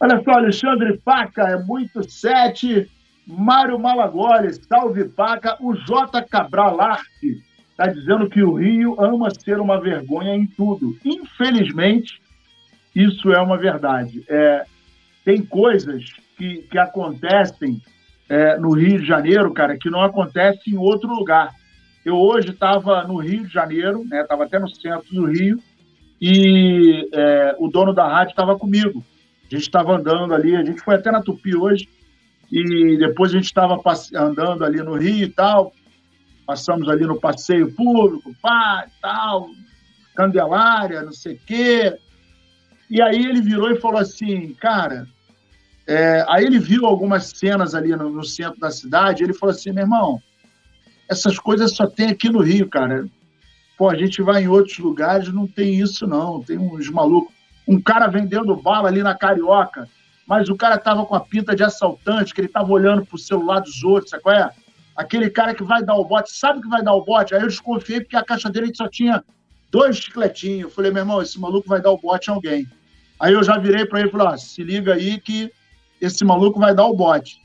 Olha 0.00 0.22
só, 0.22 0.32
Alexandre 0.32 0.98
Paca, 0.98 1.42
é 1.42 1.62
muito 1.62 2.08
sete. 2.08 2.90
Mário 3.26 3.78
Malagoli, 3.78 4.52
salve 4.52 5.04
Paca. 5.04 5.56
O 5.60 5.74
J. 5.74 6.22
Cabral 6.22 6.80
Arte 6.80 7.42
está 7.70 7.86
dizendo 7.86 8.28
que 8.28 8.42
o 8.42 8.54
Rio 8.54 9.00
ama 9.00 9.30
ser 9.30 9.58
uma 9.58 9.80
vergonha 9.80 10.34
em 10.34 10.46
tudo. 10.46 10.96
Infelizmente, 11.04 12.20
isso 12.94 13.32
é 13.32 13.40
uma 13.40 13.56
verdade. 13.56 14.24
É, 14.28 14.64
tem 15.24 15.44
coisas 15.44 16.04
que, 16.36 16.58
que 16.70 16.78
acontecem 16.78 17.80
é, 18.28 18.58
no 18.58 18.72
Rio 18.72 19.00
de 19.00 19.06
Janeiro, 19.06 19.52
cara, 19.52 19.76
que 19.76 19.90
não 19.90 20.02
acontecem 20.02 20.74
em 20.74 20.76
outro 20.76 21.08
lugar. 21.08 21.52
Eu 22.04 22.16
hoje 22.16 22.50
estava 22.50 23.02
no 23.04 23.16
Rio 23.16 23.46
de 23.46 23.52
Janeiro, 23.52 24.04
estava 24.12 24.42
né, 24.42 24.46
até 24.46 24.58
no 24.58 24.68
centro 24.68 25.12
do 25.12 25.26
Rio, 25.26 25.58
e 26.20 27.08
é, 27.12 27.56
o 27.58 27.68
dono 27.68 27.92
da 27.92 28.06
rádio 28.06 28.32
estava 28.32 28.58
comigo. 28.58 29.04
A 29.50 29.54
gente 29.54 29.62
estava 29.62 29.96
andando 29.96 30.34
ali, 30.34 30.56
a 30.56 30.64
gente 30.64 30.80
foi 30.80 30.94
até 30.94 31.10
na 31.10 31.22
Tupi 31.22 31.56
hoje, 31.56 31.88
e 32.50 32.96
depois 32.98 33.32
a 33.32 33.36
gente 33.36 33.46
estava 33.46 33.80
andando 34.14 34.64
ali 34.64 34.78
no 34.82 34.96
Rio 34.96 35.24
e 35.24 35.28
tal, 35.28 35.72
passamos 36.46 36.88
ali 36.88 37.04
no 37.04 37.18
passeio 37.18 37.72
público, 37.72 38.34
pá, 38.40 38.86
tal, 39.00 39.48
Candelária, 40.14 41.02
não 41.02 41.12
sei 41.12 41.34
o 41.34 41.40
quê. 41.44 41.98
E 42.88 43.02
aí 43.02 43.24
ele 43.24 43.40
virou 43.40 43.70
e 43.70 43.80
falou 43.80 43.98
assim, 43.98 44.54
cara, 44.54 45.08
é... 45.86 46.24
aí 46.28 46.44
ele 46.44 46.58
viu 46.58 46.86
algumas 46.86 47.32
cenas 47.34 47.74
ali 47.74 47.94
no, 47.96 48.10
no, 48.10 48.24
centro 48.24 48.60
da 48.60 48.70
cidade, 48.70 49.24
ele 49.24 49.34
falou 49.34 49.54
assim, 49.54 49.72
meu 49.72 49.84
irmão, 49.84 50.20
essas 51.10 51.38
coisas 51.38 51.74
só 51.74 51.86
tem 51.86 52.08
aqui 52.08 52.28
no 52.28 52.40
Rio, 52.40 52.68
cara. 52.68 53.06
Pô, 53.76 53.90
a 53.90 53.96
gente 53.96 54.22
vai 54.22 54.44
em 54.44 54.48
outros 54.48 54.78
lugares, 54.78 55.32
não 55.32 55.46
tem 55.46 55.80
isso 55.80 56.06
não, 56.06 56.40
tem 56.40 56.56
uns 56.56 56.88
malucos. 56.88 57.34
Um 57.66 57.80
cara 57.80 58.06
vendendo 58.06 58.54
bala 58.56 58.88
ali 58.88 59.02
na 59.02 59.14
Carioca, 59.14 59.88
mas 60.26 60.48
o 60.48 60.56
cara 60.56 60.78
tava 60.78 61.04
com 61.04 61.14
a 61.14 61.20
pinta 61.20 61.54
de 61.54 61.62
assaltante, 61.62 62.34
que 62.34 62.40
ele 62.40 62.48
tava 62.48 62.70
olhando 62.72 63.04
pro 63.04 63.18
celular 63.18 63.60
dos 63.60 63.82
outros, 63.82 64.10
sabe 64.10 64.22
qual 64.22 64.34
é? 64.34 64.50
Aquele 64.96 65.28
cara 65.28 65.54
que 65.54 65.62
vai 65.62 65.82
dar 65.82 65.96
o 65.96 66.04
bote, 66.04 66.32
sabe 66.32 66.60
que 66.60 66.68
vai 66.68 66.82
dar 66.82 66.94
o 66.94 67.04
bote? 67.04 67.34
Aí 67.34 67.42
eu 67.42 67.48
desconfiei 67.48 68.00
porque 68.00 68.16
a 68.16 68.24
caixa 68.24 68.48
dele 68.48 68.72
só 68.74 68.88
tinha 68.88 69.24
dois 69.70 69.96
chicletinhos. 69.96 70.62
Eu 70.62 70.70
falei, 70.70 70.92
meu 70.92 71.02
irmão, 71.02 71.20
esse 71.20 71.38
maluco 71.38 71.68
vai 71.68 71.80
dar 71.80 71.90
o 71.90 71.98
bote 71.98 72.30
a 72.30 72.34
alguém. 72.34 72.66
Aí 73.18 73.32
eu 73.32 73.42
já 73.42 73.58
virei 73.58 73.84
para 73.84 74.00
ele 74.00 74.08
e 74.08 74.12
falei, 74.12 74.28
ó, 74.28 74.36
se 74.36 74.62
liga 74.62 74.94
aí 74.94 75.20
que 75.20 75.52
esse 76.00 76.24
maluco 76.24 76.60
vai 76.60 76.74
dar 76.74 76.86
o 76.86 76.94
bote. 76.94 77.40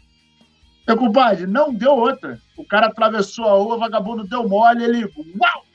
Meu 0.88 0.98
compadre, 0.98 1.48
não 1.48 1.74
deu 1.74 1.92
outra. 1.92 2.40
O 2.58 2.64
cara 2.66 2.88
atravessou 2.88 3.46
a 3.46 3.54
rua, 3.54 3.78
vagabundo 3.78 4.28
deu 4.28 4.48
mole, 4.48 4.84
ele 4.84 5.06
uau, 5.06 5.66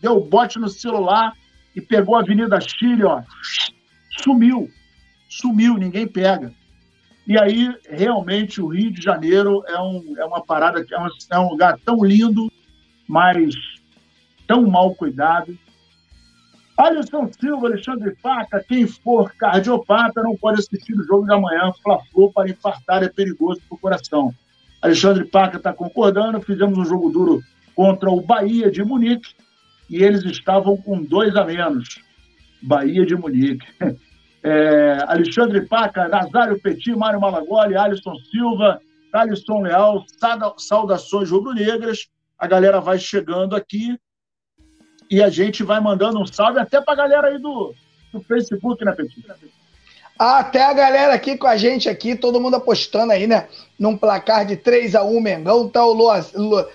deu 0.00 0.20
bote 0.20 0.58
no 0.58 0.68
celular 0.68 1.32
e 1.74 1.80
pegou 1.80 2.16
a 2.16 2.20
Avenida 2.20 2.60
Chile, 2.60 3.04
ó, 3.04 3.22
sumiu 4.22 4.70
sumiu, 5.34 5.76
ninguém 5.76 6.06
pega. 6.06 6.52
E 7.26 7.38
aí, 7.38 7.74
realmente, 7.88 8.60
o 8.60 8.68
Rio 8.68 8.90
de 8.90 9.02
Janeiro 9.02 9.64
é, 9.66 9.80
um, 9.80 10.14
é 10.18 10.24
uma 10.24 10.44
parada, 10.44 10.84
é 10.88 10.98
um, 10.98 11.08
é 11.32 11.38
um 11.38 11.48
lugar 11.48 11.78
tão 11.84 12.04
lindo, 12.04 12.50
mas 13.08 13.54
tão 14.46 14.66
mal 14.66 14.94
cuidado. 14.94 15.56
Alisson 16.76 17.30
Silva, 17.32 17.68
Alexandre 17.68 18.14
Faca, 18.16 18.62
quem 18.66 18.86
for 18.86 19.32
cardiopata 19.34 20.22
não 20.22 20.36
pode 20.36 20.60
assistir 20.60 20.94
o 20.94 21.04
jogo 21.04 21.24
de 21.24 21.32
amanhã. 21.32 21.72
Fla-Flu 21.82 22.32
para 22.32 22.50
infartar 22.50 23.02
é 23.02 23.08
perigoso 23.08 23.60
para 23.68 23.76
o 23.76 23.78
coração. 23.78 24.34
Alexandre 24.82 25.24
Paca 25.24 25.56
está 25.56 25.72
concordando. 25.72 26.42
Fizemos 26.42 26.76
um 26.76 26.84
jogo 26.84 27.10
duro 27.10 27.40
contra 27.74 28.10
o 28.10 28.20
Bahia 28.20 28.70
de 28.70 28.84
Munique 28.84 29.34
e 29.88 30.02
eles 30.02 30.24
estavam 30.24 30.76
com 30.76 31.02
dois 31.02 31.34
a 31.36 31.44
menos. 31.44 32.00
Bahia 32.64 33.04
de 33.04 33.14
Munique. 33.14 33.66
é, 34.42 34.98
Alexandre 35.06 35.62
Paca, 35.66 36.08
Nazário 36.08 36.60
Petit, 36.60 36.94
Mário 36.94 37.20
Malagoli, 37.20 37.76
Alisson 37.76 38.16
Silva, 38.30 38.80
Alisson 39.12 39.62
Leal, 39.62 40.04
saudações 40.58 41.30
rubro-negras. 41.30 42.08
A 42.38 42.46
galera 42.46 42.80
vai 42.80 42.98
chegando 42.98 43.54
aqui 43.54 43.98
e 45.10 45.22
a 45.22 45.28
gente 45.28 45.62
vai 45.62 45.80
mandando 45.80 46.20
um 46.20 46.26
salve 46.26 46.58
até 46.58 46.80
para 46.80 46.94
a 46.94 46.96
galera 46.96 47.28
aí 47.28 47.38
do, 47.38 47.74
do 48.12 48.20
Facebook, 48.22 48.84
né, 48.84 48.92
Petit? 48.92 49.24
Até 50.18 50.64
a 50.64 50.72
galera 50.72 51.14
aqui 51.14 51.36
com 51.36 51.46
a 51.46 51.56
gente 51.56 51.88
aqui, 51.88 52.14
todo 52.14 52.40
mundo 52.40 52.56
apostando 52.56 53.12
aí, 53.12 53.26
né? 53.26 53.48
Num 53.78 53.96
placar 53.96 54.46
de 54.46 54.56
3 54.56 54.94
a 54.94 55.04
1 55.04 55.20
Mengão, 55.20 55.68
tá 55.68 55.84
o 55.84 55.92
Lu, 55.92 56.08
Lu, 56.34 56.66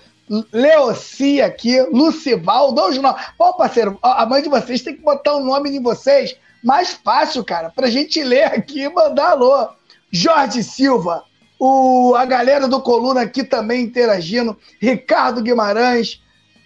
Leoci 0.52 1.42
aqui, 1.42 1.80
Lucival, 1.92 2.72
dois 2.72 2.96
nomes. 2.96 3.20
Pô, 3.36 3.52
parceiro, 3.54 3.98
a 4.00 4.24
mãe 4.24 4.40
de 4.40 4.48
vocês 4.48 4.80
tem 4.80 4.94
que 4.94 5.02
botar 5.02 5.34
o 5.34 5.44
nome 5.44 5.70
de 5.70 5.80
vocês 5.80 6.36
mais 6.62 6.92
fácil, 6.92 7.42
cara, 7.42 7.70
pra 7.70 7.90
gente 7.90 8.22
ler 8.22 8.44
aqui 8.44 8.82
e 8.82 8.88
mandar 8.88 9.30
alô. 9.30 9.68
Jorge 10.12 10.62
Silva, 10.62 11.24
o, 11.58 12.14
a 12.16 12.24
galera 12.24 12.68
do 12.68 12.80
Coluna 12.80 13.22
aqui 13.22 13.42
também 13.42 13.82
interagindo, 13.82 14.56
Ricardo 14.80 15.42
Guimarães, 15.42 16.22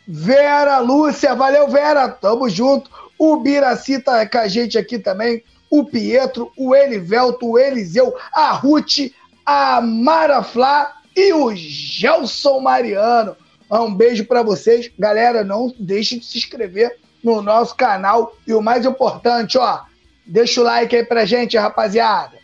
Vera 0.06 0.78
Lúcia, 0.80 1.34
valeu 1.34 1.68
Vera, 1.68 2.08
tamo 2.08 2.48
junto. 2.50 2.90
O 3.18 3.36
Biraci 3.36 3.98
tá 3.98 4.26
com 4.28 4.38
a 4.38 4.48
gente 4.48 4.76
aqui 4.76 4.98
também, 4.98 5.42
o 5.70 5.84
Pietro, 5.84 6.52
o 6.56 6.74
Elivelto, 6.74 7.48
o 7.48 7.58
Eliseu, 7.58 8.14
a 8.32 8.52
Ruth, 8.52 9.10
a 9.46 9.80
Mara 9.80 10.42
Flá 10.42 10.92
e 11.16 11.32
o 11.32 11.54
Gelson 11.54 12.60
Mariano. 12.60 13.36
Um 13.70 13.94
beijo 13.94 14.24
para 14.26 14.42
vocês. 14.42 14.90
Galera, 14.98 15.42
não 15.44 15.72
deixe 15.78 16.18
de 16.18 16.24
se 16.24 16.38
inscrever 16.38 16.96
no 17.22 17.40
nosso 17.40 17.74
canal. 17.74 18.36
E 18.46 18.52
o 18.52 18.62
mais 18.62 18.84
importante, 18.84 19.56
ó, 19.58 19.80
deixa 20.26 20.60
o 20.60 20.64
like 20.64 20.94
aí 20.94 21.04
pra 21.04 21.24
gente, 21.24 21.56
rapaziada. 21.56 22.38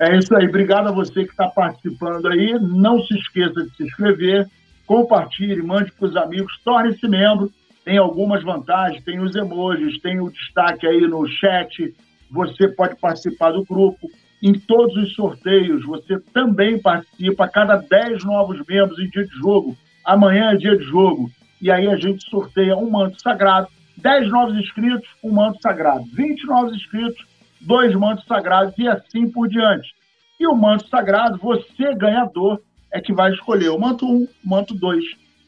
É 0.00 0.16
isso 0.16 0.34
aí. 0.34 0.46
Obrigado 0.46 0.88
a 0.88 0.92
você 0.92 1.24
que 1.24 1.30
está 1.30 1.48
participando 1.48 2.26
aí. 2.28 2.54
Não 2.60 3.02
se 3.02 3.14
esqueça 3.14 3.64
de 3.64 3.76
se 3.76 3.82
inscrever, 3.82 4.48
compartilhe, 4.86 5.60
mande 5.60 5.92
para 5.92 6.08
os 6.08 6.16
amigos, 6.16 6.58
torne-se 6.64 7.06
membro. 7.08 7.52
Tem 7.84 7.98
algumas 7.98 8.42
vantagens, 8.42 9.02
tem 9.02 9.18
os 9.18 9.34
emojis, 9.34 10.00
tem 10.00 10.20
o 10.20 10.30
destaque 10.30 10.86
aí 10.86 11.00
no 11.00 11.26
chat. 11.26 11.94
Você 12.30 12.68
pode 12.68 12.96
participar 12.96 13.52
do 13.52 13.64
grupo. 13.64 14.08
Em 14.42 14.52
todos 14.52 14.96
os 14.96 15.14
sorteios, 15.14 15.84
você 15.84 16.18
também 16.32 16.80
participa. 16.80 17.44
A 17.44 17.48
cada 17.48 17.76
10 17.76 18.24
novos 18.24 18.64
membros 18.66 18.98
em 18.98 19.08
dia 19.08 19.24
de 19.24 19.36
jogo, 19.36 19.76
amanhã 20.04 20.52
é 20.52 20.56
dia 20.56 20.76
de 20.76 20.84
jogo, 20.84 21.30
e 21.60 21.70
aí 21.70 21.88
a 21.88 21.96
gente 21.96 22.28
sorteia 22.28 22.76
um 22.76 22.90
manto 22.90 23.20
sagrado. 23.20 23.68
10 23.96 24.30
novos 24.30 24.56
inscritos, 24.56 25.08
um 25.24 25.32
manto 25.32 25.60
sagrado. 25.60 26.04
20 26.14 26.46
novos 26.46 26.76
inscritos, 26.76 27.26
dois 27.60 27.94
mantos 27.94 28.24
sagrados 28.26 28.74
e 28.78 28.86
assim 28.86 29.28
por 29.28 29.48
diante. 29.48 29.92
E 30.38 30.46
o 30.46 30.54
manto 30.54 30.88
sagrado, 30.88 31.36
você, 31.38 31.94
ganhador, 31.96 32.60
é 32.92 33.00
que 33.00 33.12
vai 33.12 33.32
escolher 33.32 33.70
o 33.70 33.78
manto 33.78 34.06
1, 34.06 34.22
o 34.22 34.28
manto 34.44 34.74
2 34.74 35.04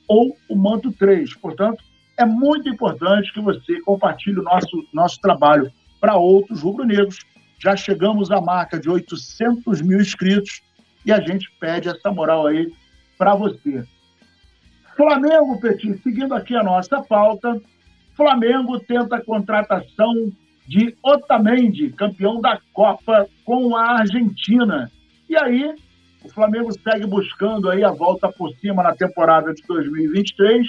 ou 0.09 0.37
o 0.49 0.57
manto 0.57 0.91
3. 0.93 1.35
Portanto, 1.35 1.83
é 2.19 2.25
muito 2.25 2.69
importante 2.69 3.33
que 3.33 3.41
você 3.41 3.81
compartilhe 3.83 4.41
o 4.41 4.43
nosso, 4.43 4.85
nosso 4.93 5.21
trabalho 5.21 5.71
para 6.01 6.17
outros 6.17 6.61
rubro-negros 6.61 7.19
já 7.61 7.77
chegamos 7.77 8.31
à 8.31 8.41
marca 8.41 8.81
de 8.81 8.89
800 8.89 9.83
mil 9.83 10.01
inscritos 10.01 10.63
e 11.05 11.13
a 11.13 11.21
gente 11.21 11.51
pede 11.61 11.89
essa 11.89 12.11
moral 12.11 12.47
aí 12.47 12.73
para 13.19 13.35
você. 13.35 13.85
Flamengo, 14.97 15.61
Petit, 15.61 16.01
seguindo 16.03 16.35
aqui 16.35 16.57
a 16.57 16.63
nossa 16.63 17.03
pauta, 17.03 17.61
Flamengo 18.17 18.79
tenta 18.81 19.17
a 19.17 19.25
contratação 19.25 20.33
de 20.67 20.97
Otamendi, 21.03 21.91
campeão 21.91 22.41
da 22.41 22.61
Copa 22.73 23.27
com 23.45 23.77
a 23.77 23.99
Argentina. 24.01 24.91
E 25.29 25.37
aí, 25.37 25.75
o 26.25 26.29
Flamengo 26.29 26.71
segue 26.73 27.07
buscando 27.07 27.71
aí 27.71 27.83
a 27.83 27.91
volta 27.91 28.31
por 28.31 28.51
cima 28.57 28.83
na 28.83 28.95
temporada 28.95 29.53
de 29.53 29.63
2023, 29.67 30.67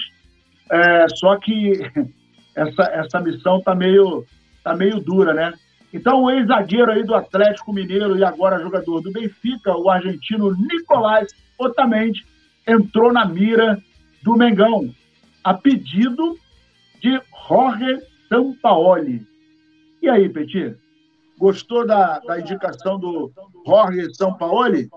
é, 0.71 1.05
só 1.09 1.37
que 1.37 1.73
essa, 2.55 2.83
essa 2.83 3.19
missão 3.19 3.59
está 3.59 3.75
meio, 3.75 4.25
tá 4.63 4.75
meio 4.75 4.99
dura, 4.99 5.33
né? 5.33 5.53
Então, 5.93 6.23
o 6.23 6.31
ex-zagueiro 6.31 6.91
aí 6.91 7.03
do 7.03 7.13
Atlético 7.13 7.73
Mineiro 7.73 8.17
e 8.17 8.23
agora 8.23 8.61
jogador 8.61 9.01
do 9.01 9.11
Benfica, 9.11 9.75
o 9.75 9.89
argentino 9.89 10.55
Nicolás 10.55 11.29
Otamendi, 11.57 12.25
entrou 12.65 13.11
na 13.11 13.25
mira 13.25 13.81
do 14.23 14.35
Mengão, 14.35 14.93
a 15.43 15.53
pedido 15.53 16.37
de 17.01 17.19
Jorge 17.47 18.01
Sampaoli. 18.29 19.25
E 20.01 20.07
aí, 20.07 20.29
Petit? 20.29 20.75
Gostou 21.37 21.85
da, 21.85 22.19
da 22.19 22.39
indicação 22.39 22.99
do 22.99 23.31
Jorge 23.65 24.13
Sampaoli? 24.15 24.89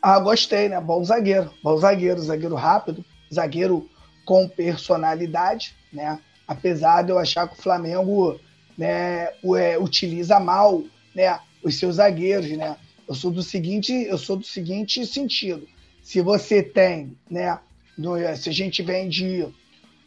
Ah, 0.00 0.18
gostei, 0.18 0.68
né? 0.68 0.80
Bom 0.80 1.04
zagueiro. 1.04 1.50
Bom 1.62 1.76
zagueiro, 1.76 2.20
zagueiro 2.20 2.54
rápido, 2.54 3.04
zagueiro 3.32 3.88
com 4.24 4.48
personalidade, 4.48 5.74
né? 5.92 6.18
Apesar 6.46 7.02
de 7.02 7.10
eu 7.10 7.18
achar 7.18 7.48
que 7.48 7.58
o 7.58 7.62
Flamengo 7.62 8.38
né, 8.76 9.28
é, 9.56 9.78
utiliza 9.78 10.40
mal 10.40 10.82
né, 11.14 11.38
os 11.62 11.76
seus 11.76 11.96
zagueiros, 11.96 12.50
né? 12.50 12.76
Eu 13.08 13.14
sou 13.14 13.30
do 13.30 13.42
seguinte, 13.42 13.92
eu 13.92 14.16
sou 14.16 14.36
do 14.36 14.44
seguinte 14.44 15.04
sentido. 15.06 15.66
Se 16.02 16.20
você 16.20 16.62
tem, 16.62 17.16
né, 17.30 17.58
no, 17.96 18.14
se 18.36 18.48
a 18.48 18.52
gente 18.52 18.82
vem 18.82 19.08
de, 19.08 19.46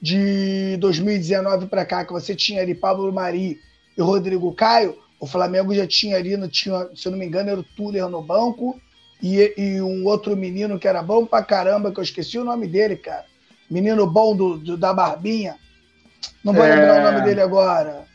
de 0.01 0.77
2019 0.77 1.67
para 1.67 1.85
cá, 1.85 2.05
que 2.05 2.13
você 2.13 2.35
tinha 2.35 2.61
ali 2.61 2.73
Pablo 2.73 3.11
Mari 3.13 3.59
e 3.97 4.01
Rodrigo 4.01 4.53
Caio, 4.53 4.97
o 5.19 5.27
Flamengo 5.27 5.73
já 5.73 5.87
tinha 5.87 6.17
ali, 6.17 6.35
tinha, 6.49 6.89
se 6.95 7.07
eu 7.07 7.11
não 7.11 7.19
me 7.19 7.25
engano, 7.25 7.49
era 7.49 7.59
o 7.59 7.63
Tuller 7.63 8.07
no 8.09 8.21
banco 8.21 8.79
e, 9.21 9.53
e 9.57 9.81
um 9.81 10.05
outro 10.05 10.35
menino 10.35 10.77
que 10.77 10.87
era 10.87 11.01
bom 11.01 11.25
pra 11.25 11.43
caramba, 11.43 11.91
que 11.91 11.99
eu 11.99 12.03
esqueci 12.03 12.37
o 12.37 12.43
nome 12.43 12.67
dele, 12.67 12.95
cara. 12.95 13.25
Menino 13.69 14.05
bom 14.05 14.35
do, 14.35 14.57
do 14.57 14.77
da 14.77 14.93
Barbinha. 14.93 15.57
Não 16.43 16.53
vou 16.53 16.63
é... 16.63 16.75
lembrar 16.75 16.99
o 16.99 17.11
nome 17.11 17.25
dele 17.25 17.41
agora. 17.41 18.05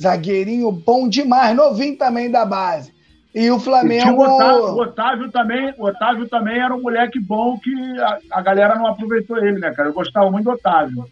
Zagueirinho 0.00 0.70
bom 0.70 1.08
demais, 1.08 1.56
novinho 1.56 1.96
também 1.96 2.30
da 2.30 2.44
base. 2.44 2.94
E 3.34 3.50
o 3.50 3.60
Flamengo. 3.60 4.22
O 4.22 4.34
Otávio, 4.34 4.64
o 4.64 4.80
Otávio, 4.80 5.30
também, 5.30 5.74
o 5.76 5.84
Otávio 5.84 6.28
também 6.28 6.58
era 6.58 6.74
um 6.74 6.80
moleque 6.80 7.20
bom 7.20 7.58
que 7.58 7.70
a, 8.00 8.18
a, 8.30 8.40
galera 8.40 8.76
não 8.76 8.86
aproveitou 8.86 9.36
ele, 9.36 9.58
né, 9.58 9.74
cara? 9.74 9.90
Eu 9.90 9.92
gostava 9.92 10.30
muito 10.30 10.44
do 10.44 10.52
Otávio. 10.52 11.04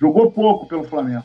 Jogou 0.00 0.30
pouco 0.30 0.66
pelo 0.66 0.84
Flamengo. 0.84 1.24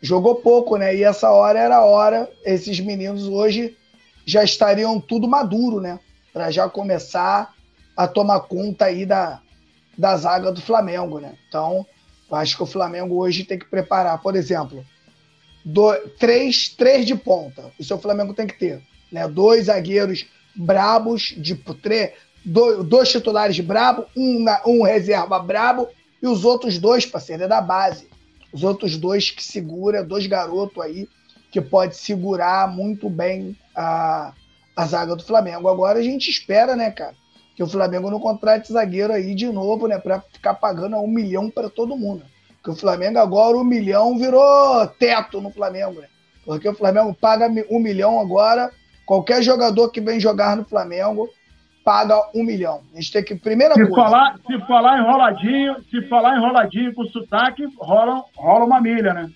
Jogou 0.00 0.36
pouco, 0.36 0.76
né? 0.76 0.96
E 0.96 1.04
essa 1.04 1.30
hora 1.30 1.58
era 1.58 1.76
a 1.76 1.84
hora. 1.84 2.30
Esses 2.44 2.80
meninos 2.80 3.28
hoje 3.28 3.76
já 4.24 4.42
estariam 4.42 4.98
tudo 4.98 5.28
maduro, 5.28 5.80
né? 5.80 6.00
Para 6.32 6.50
já 6.50 6.66
começar 6.68 7.52
a 7.94 8.08
tomar 8.08 8.40
conta 8.40 8.86
aí 8.86 9.04
da, 9.04 9.40
da 9.96 10.16
zaga 10.16 10.50
do 10.50 10.60
Flamengo, 10.60 11.20
né? 11.20 11.34
Então, 11.46 11.86
acho 12.34 12.56
que 12.56 12.62
o 12.62 12.66
Flamengo 12.66 13.16
hoje 13.16 13.44
tem 13.44 13.58
que 13.58 13.66
preparar, 13.66 14.20
por 14.20 14.34
exemplo, 14.36 14.84
três, 16.18 16.68
três 16.68 17.06
de 17.06 17.14
ponta. 17.14 17.70
Isso 17.78 17.94
o 17.94 17.98
Flamengo 17.98 18.34
tem 18.34 18.46
que 18.46 18.58
ter. 18.58 18.82
Né? 19.10 19.26
Dois 19.28 19.66
zagueiros 19.66 20.26
brabos, 20.54 21.34
de 21.36 21.54
dois, 22.44 22.84
dois 22.84 23.08
titulares 23.10 23.58
brabo, 23.60 24.06
um, 24.16 24.44
um 24.66 24.82
reserva 24.82 25.38
brabo 25.38 25.88
e 26.22 26.26
os 26.26 26.44
outros 26.44 26.78
dois, 26.78 27.06
parceiro, 27.06 27.44
é 27.44 27.48
da 27.48 27.60
base. 27.60 28.08
Os 28.52 28.62
outros 28.62 28.96
dois 28.96 29.30
que 29.30 29.42
segura, 29.42 30.04
dois 30.04 30.26
garotos 30.26 30.82
aí 30.82 31.08
que 31.50 31.60
pode 31.60 31.96
segurar 31.96 32.68
muito 32.68 33.08
bem 33.08 33.56
a, 33.76 34.32
a 34.76 34.86
zaga 34.86 35.14
do 35.14 35.24
Flamengo. 35.24 35.68
Agora 35.68 35.98
a 35.98 36.02
gente 36.02 36.28
espera, 36.28 36.74
né, 36.74 36.90
cara, 36.90 37.14
que 37.54 37.62
o 37.62 37.66
Flamengo 37.66 38.10
não 38.10 38.18
contrate 38.18 38.72
zagueiro 38.72 39.12
aí 39.12 39.34
de 39.34 39.46
novo, 39.46 39.86
né? 39.86 39.98
Para 39.98 40.20
ficar 40.20 40.54
pagando 40.54 40.96
um 40.96 41.06
milhão 41.06 41.48
para 41.48 41.70
todo 41.70 41.96
mundo. 41.96 42.24
Que 42.62 42.70
o 42.70 42.74
Flamengo 42.74 43.18
agora, 43.18 43.56
um 43.56 43.64
milhão 43.64 44.18
virou 44.18 44.86
teto 44.98 45.40
no 45.40 45.50
Flamengo, 45.50 46.00
né? 46.00 46.08
Porque 46.44 46.68
o 46.68 46.74
Flamengo 46.74 47.14
paga 47.14 47.48
um 47.70 47.78
milhão 47.78 48.18
agora. 48.20 48.70
Qualquer 49.06 49.42
jogador 49.42 49.90
que 49.90 50.00
vem 50.00 50.18
jogar 50.18 50.56
no 50.56 50.64
Flamengo 50.64 51.28
paga 51.84 52.18
um 52.34 52.42
milhão. 52.42 52.82
A 52.92 52.96
gente 52.96 53.12
tem 53.12 53.22
que. 53.22 53.34
Primeira 53.34 53.74
se 53.74 53.86
coisa. 53.86 53.94
Falar, 53.94 54.38
se 54.46 54.58
falar 54.66 54.98
enroladinho, 54.98 55.76
se 55.90 56.08
falar 56.08 56.36
enroladinho 56.36 56.94
com 56.94 57.04
sotaque, 57.04 57.64
rola, 57.78 58.24
rola 58.36 58.64
uma 58.64 58.80
milha, 58.80 59.12
né? 59.12 59.30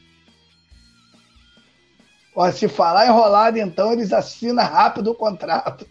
Ó, 2.34 2.50
se 2.50 2.68
falar 2.68 3.06
enrolado, 3.06 3.58
então 3.58 3.92
eles 3.92 4.12
assinam 4.12 4.64
rápido 4.64 5.10
o 5.10 5.14
contrato. 5.14 5.86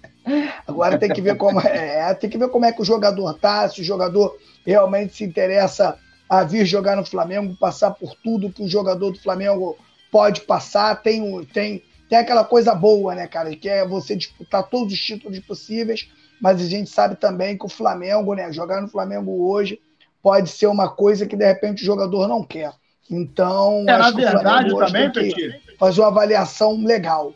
Agora 0.68 0.98
tem 0.98 1.12
que 1.12 1.22
ver 1.22 1.38
como 1.38 1.62
é, 1.62 2.10
é, 2.10 2.13
tem 2.13 2.30
que 2.30 2.38
ver 2.38 2.50
como 2.50 2.66
é 2.66 2.72
que 2.72 2.82
o 2.82 2.86
jogador 2.86 3.34
tá, 3.36 3.70
se 3.70 3.82
o 3.82 3.84
jogador 3.84 4.38
realmente 4.66 5.16
se 5.16 5.24
interessa 5.24 5.98
a 6.30 6.44
vir 6.44 6.66
jogar 6.66 6.96
no 6.96 7.06
Flamengo, 7.06 7.56
passar 7.58 7.92
por 7.92 8.13
tudo 8.16 8.52
que 8.52 8.62
o 8.62 8.68
jogador 8.68 9.12
do 9.12 9.20
Flamengo 9.20 9.78
pode 10.12 10.42
passar. 10.42 11.02
Tem, 11.02 11.46
tem, 11.46 11.84
tem 12.10 12.18
aquela 12.18 12.44
coisa 12.44 12.76
boa, 12.76 13.16
né, 13.16 13.28
cara? 13.28 13.56
Que 13.56 13.70
é 13.70 13.88
você 13.88 14.16
disputar 14.16 14.63
todos 14.63 14.94
os 14.94 15.00
títulos 15.00 15.40
possíveis, 15.40 16.10
mas 16.42 16.62
a 16.62 16.66
gente 16.66 16.90
sabe 16.90 17.16
também 17.16 17.58
que 17.58 17.66
o 17.66 17.70
Flamengo, 17.70 18.34
né, 18.34 18.52
jogar 18.52 18.82
no 18.82 18.88
Flamengo 18.88 19.50
hoje 19.50 19.80
pode 20.22 20.50
ser 20.50 20.68
uma 20.68 20.90
coisa 20.90 21.26
que 21.26 21.38
de 21.38 21.46
repente 21.46 21.84
o 21.84 21.86
jogador 21.86 22.28
não 22.28 22.44
quer. 22.44 22.74
Então, 23.10 23.86
é, 23.88 23.98
na 23.98 24.12
verdade 24.12 24.76
também, 24.78 25.12
Petit, 25.12 25.62
fazer 25.80 26.02
uma 26.02 26.08
avaliação 26.08 26.84
legal. 26.84 27.34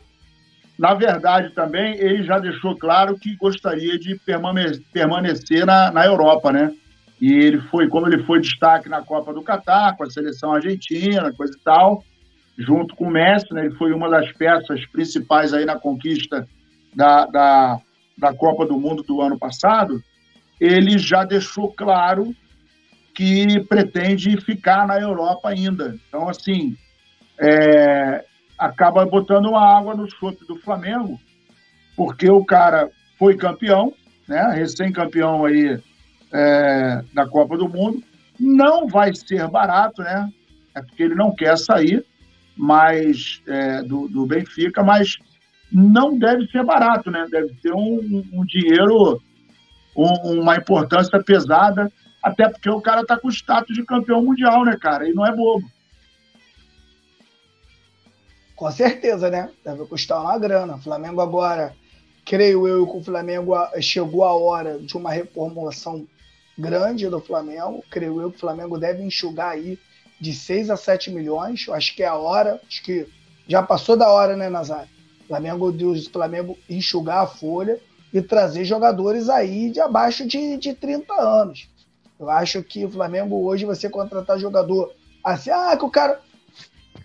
Na 0.78 0.94
verdade, 0.94 1.50
também, 1.50 1.96
ele 1.96 2.24
já 2.24 2.38
deixou 2.38 2.76
claro 2.76 3.18
que 3.18 3.36
gostaria 3.36 3.98
de 3.98 4.16
permanecer 4.16 5.66
na, 5.66 5.90
na 5.90 6.06
Europa, 6.06 6.50
né? 6.50 6.72
E 7.20 7.32
ele 7.32 7.60
foi, 7.60 7.86
como 7.88 8.08
ele 8.08 8.24
foi 8.24 8.40
destaque 8.40 8.88
na 8.88 9.02
Copa 9.02 9.32
do 9.32 9.42
Catar, 9.42 9.96
com 9.96 10.04
a 10.04 10.10
seleção 10.10 10.52
argentina, 10.52 11.32
coisa 11.32 11.56
e 11.56 11.60
tal, 11.60 12.02
junto 12.58 12.96
com 12.96 13.04
o 13.04 13.10
Messi, 13.10 13.52
né? 13.52 13.66
Ele 13.66 13.74
foi 13.76 13.92
uma 13.92 14.08
das 14.08 14.32
peças 14.32 14.84
principais 14.86 15.52
aí 15.52 15.64
na 15.64 15.78
conquista 15.78 16.48
da, 16.94 17.26
da, 17.26 17.78
da 18.18 18.34
Copa 18.34 18.66
do 18.66 18.78
Mundo 18.78 19.02
do 19.02 19.20
ano 19.20 19.38
passado, 19.38 20.02
ele 20.60 20.98
já 20.98 21.24
deixou 21.24 21.72
claro 21.72 22.34
que 23.14 23.60
pretende 23.68 24.40
ficar 24.40 24.86
na 24.86 24.98
Europa 24.98 25.48
ainda. 25.48 25.96
Então, 26.08 26.28
assim, 26.28 26.76
é, 27.38 28.24
acaba 28.62 29.04
botando 29.04 29.46
uma 29.46 29.76
água 29.76 29.94
no 29.94 30.08
chope 30.08 30.46
do 30.46 30.56
Flamengo, 30.56 31.20
porque 31.96 32.30
o 32.30 32.44
cara 32.44 32.88
foi 33.18 33.36
campeão, 33.36 33.92
né, 34.28 34.52
recém-campeão 34.54 35.44
aí 35.44 35.80
é, 36.32 37.02
da 37.12 37.26
Copa 37.26 37.56
do 37.56 37.68
Mundo, 37.68 38.02
não 38.38 38.86
vai 38.86 39.12
ser 39.14 39.48
barato, 39.48 40.02
né? 40.02 40.28
É 40.74 40.80
porque 40.80 41.02
ele 41.02 41.14
não 41.14 41.34
quer 41.34 41.58
sair, 41.58 42.04
mas 42.56 43.42
é, 43.46 43.82
do, 43.82 44.08
do 44.08 44.26
Benfica, 44.26 44.82
mas 44.82 45.18
não 45.70 46.16
deve 46.16 46.46
ser 46.46 46.64
barato, 46.64 47.10
né? 47.10 47.26
Deve 47.30 47.54
ter 47.62 47.72
um, 47.72 48.24
um 48.32 48.44
dinheiro, 48.44 49.20
um, 49.96 50.40
uma 50.40 50.56
importância 50.56 51.22
pesada, 51.22 51.92
até 52.22 52.48
porque 52.48 52.70
o 52.70 52.80
cara 52.80 53.04
tá 53.04 53.18
com 53.18 53.28
status 53.28 53.74
de 53.74 53.84
campeão 53.84 54.22
mundial, 54.22 54.64
né, 54.64 54.76
cara? 54.80 55.08
E 55.08 55.12
não 55.12 55.26
é 55.26 55.34
bobo. 55.34 55.68
Com 58.56 58.70
certeza, 58.70 59.30
né? 59.30 59.50
Deve 59.64 59.86
custar 59.86 60.20
uma 60.20 60.38
grana. 60.38 60.76
O 60.76 60.80
Flamengo 60.82 61.20
agora, 61.20 61.74
creio 62.24 62.66
eu 62.68 62.86
que 62.86 62.96
o 62.96 63.04
Flamengo 63.04 63.54
chegou 63.80 64.24
a 64.24 64.32
hora 64.34 64.78
de 64.78 64.96
uma 64.96 65.10
reformulação 65.10 66.06
grande 66.58 67.08
do 67.08 67.20
Flamengo. 67.20 67.82
Creio 67.90 68.20
eu 68.20 68.30
que 68.30 68.36
o 68.36 68.40
Flamengo 68.40 68.78
deve 68.78 69.02
enxugar 69.02 69.50
aí 69.50 69.78
de 70.20 70.32
6 70.34 70.70
a 70.70 70.76
7 70.76 71.10
milhões. 71.10 71.66
Eu 71.66 71.74
acho 71.74 71.94
que 71.96 72.02
é 72.02 72.06
a 72.06 72.14
hora, 72.14 72.60
acho 72.66 72.82
que 72.82 73.06
já 73.48 73.62
passou 73.62 73.96
da 73.96 74.10
hora, 74.10 74.36
né, 74.36 74.48
Nazário? 74.48 74.88
Flamengo, 75.26 75.72
Deus, 75.72 76.06
Flamengo 76.06 76.58
enxugar 76.68 77.22
a 77.22 77.26
folha 77.26 77.80
e 78.12 78.20
trazer 78.20 78.64
jogadores 78.64 79.28
aí 79.28 79.70
de 79.70 79.80
abaixo 79.80 80.26
de, 80.26 80.56
de 80.58 80.74
30 80.74 81.12
anos. 81.14 81.68
Eu 82.20 82.28
acho 82.28 82.62
que 82.62 82.84
o 82.84 82.90
Flamengo 82.90 83.44
hoje 83.44 83.64
você 83.64 83.88
contratar 83.88 84.38
jogador 84.38 84.92
assim, 85.24 85.50
ah, 85.50 85.76
que 85.76 85.84
o 85.84 85.90
cara. 85.90 86.20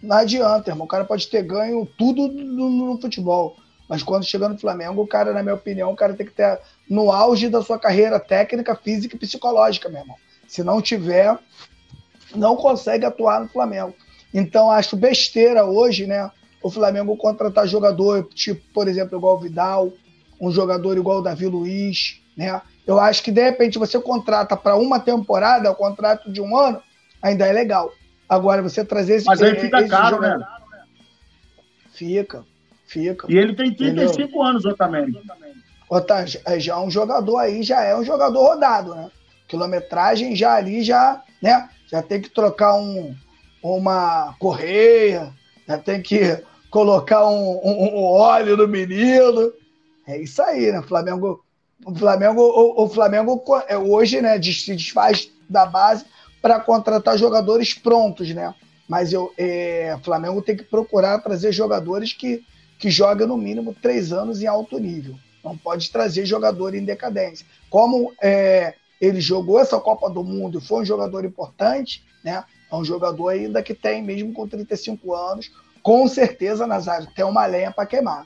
Não 0.02 0.18
adianta, 0.18 0.72
irmão. 0.72 0.86
O 0.86 0.90
cara 0.90 1.06
pode 1.06 1.28
ter 1.28 1.44
ganho 1.44 1.86
tudo 1.98 2.28
no, 2.28 2.70
no 2.70 3.02
futebol. 3.02 3.58
Mas 3.88 4.04
quando 4.04 4.26
chega 4.26 4.50
no 4.50 4.58
Flamengo, 4.58 5.02
o 5.02 5.08
cara, 5.08 5.32
na 5.34 5.42
minha 5.42 5.56
opinião, 5.56 5.92
o 5.92 5.96
cara 5.96 6.14
tem 6.14 6.26
que 6.26 6.34
ter 6.34 6.60
no 6.90 7.12
auge 7.12 7.48
da 7.50 7.62
sua 7.62 7.80
carreira 7.80 8.20
técnica, 8.20 8.76
física 8.76 9.16
e 9.16 9.20
psicológica, 9.20 9.88
meu 9.88 10.02
irmão. 10.02 10.18
Se 10.48 10.64
não 10.64 10.82
tiver, 10.82 11.38
não 12.36 12.56
consegue 12.56 13.06
atuar 13.06 13.42
no 13.42 13.48
Flamengo. 13.48 13.94
Então, 14.34 14.70
acho 14.70 14.98
besteira 14.98 15.66
hoje, 15.66 16.06
né? 16.06 16.30
o 16.62 16.70
Flamengo 16.70 17.16
contratar 17.16 17.68
jogador, 17.68 18.28
tipo, 18.34 18.62
por 18.74 18.88
exemplo, 18.88 19.18
igual 19.18 19.36
o 19.36 19.40
Vidal, 19.40 19.94
um 20.40 20.52
jogador 20.52 20.98
igual 20.98 21.20
o 21.20 21.22
Davi 21.22 21.46
Luiz, 21.46 22.22
né? 22.36 22.62
Eu 22.86 23.00
acho 23.00 23.24
que 23.24 23.32
de 23.32 23.42
repente 23.42 23.78
você 23.78 24.00
contrata 24.00 24.56
para 24.56 24.76
uma 24.76 25.00
temporada, 25.00 25.72
o 25.72 25.76
contrato 25.76 26.32
de 26.32 26.42
um 26.42 26.56
ano, 26.56 26.82
ainda 27.22 27.46
é 27.46 27.52
legal. 27.52 27.92
Agora 28.28 28.62
você 28.62 28.84
trazer 28.84 29.16
esse 29.16 29.26
Mas 29.26 29.42
aí 29.42 29.56
fica 29.60 29.80
esse 29.80 29.90
caro, 29.90 30.16
jogador... 30.16 30.40
né? 30.40 30.48
Fica, 31.94 32.46
fica. 32.86 33.26
E 33.30 33.38
ele 33.38 33.56
tem 33.56 33.74
35 33.74 34.22
entendeu? 34.22 34.44
anos, 34.44 34.66
Otamendi. 34.66 35.20
Otamendi, 35.90 36.40
já 36.58 36.74
é 36.74 36.78
um 36.78 36.92
jogador 36.92 37.38
aí, 37.38 37.64
já 37.64 37.82
é 37.82 37.96
um 37.96 38.04
jogador 38.04 38.40
rodado, 38.40 38.94
né? 38.94 39.10
Quilometragem 39.48 40.36
já 40.36 40.56
ali 40.56 40.84
já, 40.84 41.24
né? 41.42 41.70
Já 41.88 42.02
tem 42.02 42.22
que 42.22 42.30
trocar 42.30 42.76
um, 42.76 43.16
uma 43.64 44.36
correia, 44.38 45.34
já 45.68 45.78
tem 45.78 46.02
que 46.02 46.44
colocar 46.70 47.26
um, 47.26 47.60
um, 47.64 47.98
um 47.98 48.04
óleo 48.04 48.58
no 48.58 48.68
menino. 48.68 49.54
É 50.06 50.18
isso 50.22 50.42
aí, 50.42 50.72
né? 50.72 50.82
Flamengo, 50.82 51.44
o 51.86 51.96
Flamengo, 51.96 52.42
o, 52.42 52.84
o 52.84 52.90
Flamengo 52.90 53.44
é, 53.68 53.78
hoje, 53.78 54.22
né, 54.22 54.42
se 54.42 54.76
desfaz 54.76 55.32
da 55.50 55.66
base 55.66 56.06
para 56.42 56.60
contratar 56.60 57.18
jogadores 57.18 57.74
prontos, 57.74 58.34
né? 58.34 58.54
Mas 58.88 59.12
eu, 59.12 59.34
é, 59.38 59.98
Flamengo 60.04 60.42
tem 60.42 60.56
que 60.56 60.64
procurar 60.64 61.20
trazer 61.20 61.52
jogadores 61.52 62.14
que, 62.14 62.44
que 62.80 62.90
joguem 62.90 63.28
no 63.28 63.38
mínimo 63.38 63.76
três 63.82 64.14
anos 64.14 64.42
em 64.42 64.48
alto 64.48 64.80
nível. 64.80 65.16
Não 65.44 65.58
pode 65.58 65.90
trazer 65.92 66.26
jogador 66.26 66.74
em 66.74 66.86
decadência. 66.86 67.46
Como 67.70 68.14
é, 68.22 68.76
ele 69.00 69.20
jogou 69.20 69.60
essa 69.60 69.80
Copa 69.80 70.10
do 70.10 70.24
Mundo 70.24 70.60
e 70.60 70.62
foi 70.62 70.82
um 70.82 70.86
jogador 70.86 71.26
importante, 71.26 72.04
né? 72.24 72.44
É 72.72 72.76
um 72.76 72.84
jogador 72.84 73.30
ainda 73.30 73.62
que 73.62 73.74
tem, 73.74 74.04
mesmo 74.04 74.34
com 74.34 74.48
35 74.48 75.14
anos, 75.14 75.52
com 75.82 76.08
certeza, 76.08 76.68
Nazário, 76.68 77.08
tem 77.16 77.24
uma 77.24 77.46
lenha 77.46 77.72
para 77.72 77.86
queimar. 77.86 78.26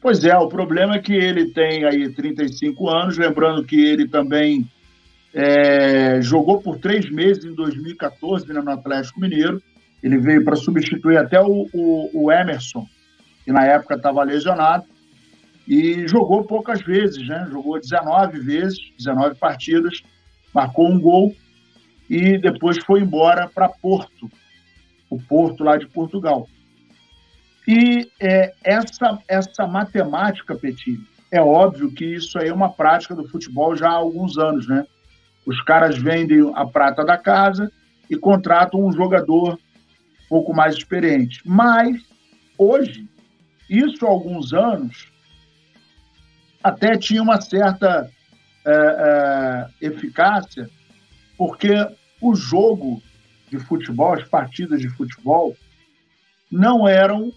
Pois 0.00 0.24
é, 0.24 0.36
o 0.36 0.48
problema 0.48 0.96
é 0.96 0.98
que 0.98 1.12
ele 1.12 1.52
tem 1.52 1.84
aí 1.84 2.12
35 2.12 2.88
anos, 2.88 3.18
lembrando 3.18 3.64
que 3.64 3.78
ele 3.78 4.08
também 4.08 4.68
é, 5.32 6.20
jogou 6.20 6.60
por 6.60 6.78
três 6.78 7.08
meses 7.10 7.44
em 7.44 7.54
2014 7.54 8.52
né, 8.52 8.60
no 8.60 8.70
Atlético 8.70 9.20
Mineiro. 9.20 9.62
Ele 10.02 10.18
veio 10.18 10.44
para 10.44 10.56
substituir 10.56 11.18
até 11.18 11.40
o, 11.40 11.68
o, 11.72 12.10
o, 12.24 12.32
Emerson, 12.32 12.86
que 13.44 13.52
na 13.52 13.64
época 13.64 13.94
estava 13.96 14.22
lesionado, 14.22 14.84
e 15.68 16.08
jogou 16.08 16.44
poucas 16.44 16.80
vezes, 16.82 17.26
né? 17.28 17.46
Jogou 17.50 17.78
19 17.78 18.40
vezes, 18.40 18.78
19 18.98 19.36
partidas, 19.36 20.02
marcou 20.54 20.88
um 20.88 20.98
gol 20.98 21.34
e 22.08 22.38
depois 22.38 22.82
foi 22.84 23.00
embora 23.00 23.48
para 23.48 23.68
Porto, 23.68 24.28
o 25.08 25.20
Porto 25.20 25.62
lá 25.62 25.76
de 25.76 25.86
Portugal. 25.86 26.48
E 27.68 28.10
é, 28.18 28.52
essa, 28.64 29.18
essa 29.28 29.66
matemática, 29.66 30.56
Petit, 30.56 30.98
é 31.30 31.40
óbvio 31.40 31.92
que 31.92 32.04
isso 32.04 32.38
aí 32.38 32.48
é 32.48 32.52
uma 32.54 32.72
prática 32.72 33.14
do 33.14 33.28
futebol 33.28 33.76
já 33.76 33.90
há 33.90 33.94
alguns 33.94 34.38
anos, 34.38 34.66
né? 34.66 34.84
Os 35.50 35.60
caras 35.62 35.98
vendem 35.98 36.52
a 36.54 36.64
prata 36.64 37.04
da 37.04 37.18
casa 37.18 37.72
e 38.08 38.16
contratam 38.16 38.86
um 38.86 38.92
jogador 38.92 39.54
um 39.54 40.28
pouco 40.28 40.54
mais 40.54 40.76
experiente. 40.76 41.42
Mas, 41.44 42.00
hoje, 42.56 43.08
isso 43.68 44.06
há 44.06 44.08
alguns 44.08 44.52
anos, 44.52 45.10
até 46.62 46.96
tinha 46.96 47.20
uma 47.20 47.40
certa 47.40 48.08
é, 48.64 48.70
é, 48.70 49.86
eficácia, 49.88 50.70
porque 51.36 51.74
o 52.20 52.32
jogo 52.36 53.02
de 53.50 53.58
futebol, 53.58 54.12
as 54.12 54.22
partidas 54.22 54.80
de 54.80 54.88
futebol, 54.88 55.56
não 56.48 56.86
eram 56.86 57.32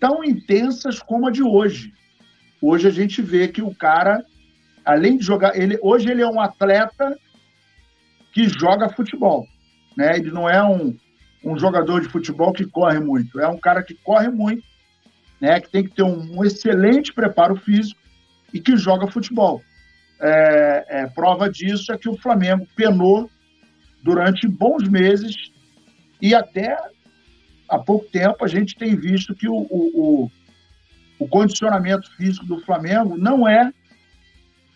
tão 0.00 0.24
intensas 0.24 0.98
como 0.98 1.28
a 1.28 1.30
de 1.30 1.44
hoje. 1.44 1.94
Hoje 2.60 2.88
a 2.88 2.90
gente 2.90 3.22
vê 3.22 3.46
que 3.46 3.62
o 3.62 3.72
cara, 3.72 4.24
além 4.84 5.18
de 5.18 5.24
jogar, 5.24 5.56
ele 5.56 5.78
hoje 5.80 6.10
ele 6.10 6.22
é 6.22 6.26
um 6.26 6.40
atleta 6.40 7.16
que 8.38 8.48
joga 8.48 8.88
futebol, 8.88 9.48
né? 9.96 10.16
Ele 10.16 10.30
não 10.30 10.48
é 10.48 10.62
um, 10.62 10.96
um 11.44 11.58
jogador 11.58 12.00
de 12.00 12.08
futebol 12.08 12.52
que 12.52 12.64
corre 12.64 13.00
muito, 13.00 13.40
é 13.40 13.48
um 13.48 13.58
cara 13.58 13.82
que 13.82 13.94
corre 13.94 14.28
muito, 14.28 14.62
né? 15.40 15.60
Que 15.60 15.68
tem 15.68 15.82
que 15.82 15.90
ter 15.90 16.04
um, 16.04 16.38
um 16.38 16.44
excelente 16.44 17.12
preparo 17.12 17.56
físico 17.56 18.00
e 18.54 18.60
que 18.60 18.76
joga 18.76 19.10
futebol. 19.10 19.60
É, 20.20 20.84
é, 20.88 21.06
prova 21.08 21.50
disso 21.50 21.92
é 21.92 21.98
que 21.98 22.08
o 22.08 22.16
Flamengo 22.16 22.64
penou 22.76 23.28
durante 24.04 24.46
bons 24.46 24.88
meses 24.88 25.34
e 26.22 26.32
até 26.32 26.76
há 27.68 27.76
pouco 27.76 28.06
tempo 28.06 28.44
a 28.44 28.48
gente 28.48 28.76
tem 28.76 28.94
visto 28.94 29.34
que 29.34 29.48
o, 29.48 29.66
o, 29.68 30.28
o, 30.28 30.30
o 31.18 31.28
condicionamento 31.28 32.08
físico 32.16 32.46
do 32.46 32.60
Flamengo 32.60 33.18
não 33.18 33.48
é 33.48 33.72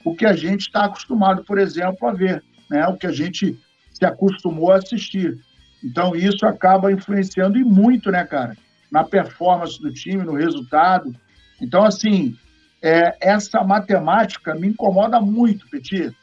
o 0.04 0.16
que 0.16 0.26
a 0.26 0.32
gente 0.32 0.62
está 0.62 0.86
acostumado, 0.86 1.44
por 1.44 1.60
exemplo, 1.60 2.08
a 2.08 2.12
ver, 2.12 2.42
né? 2.70 2.86
o 2.86 2.96
que 2.96 3.06
a 3.06 3.12
gente 3.12 3.58
se 3.92 4.04
acostumou 4.04 4.72
a 4.72 4.76
assistir. 4.76 5.38
Então, 5.82 6.14
isso 6.14 6.46
acaba 6.46 6.92
influenciando 6.92 7.58
e 7.58 7.64
muito, 7.64 8.10
né, 8.10 8.24
cara, 8.24 8.56
na 8.90 9.02
performance 9.02 9.80
do 9.80 9.92
time, 9.92 10.24
no 10.24 10.34
resultado. 10.34 11.14
Então, 11.60 11.84
assim, 11.84 12.36
é, 12.80 13.16
essa 13.20 13.62
matemática 13.62 14.54
me 14.54 14.68
incomoda 14.68 15.20
muito, 15.20 15.68
Petit. 15.68 16.14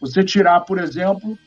Você 0.00 0.22
tirar, 0.22 0.60
por 0.60 0.78
exemplo, 0.78 1.38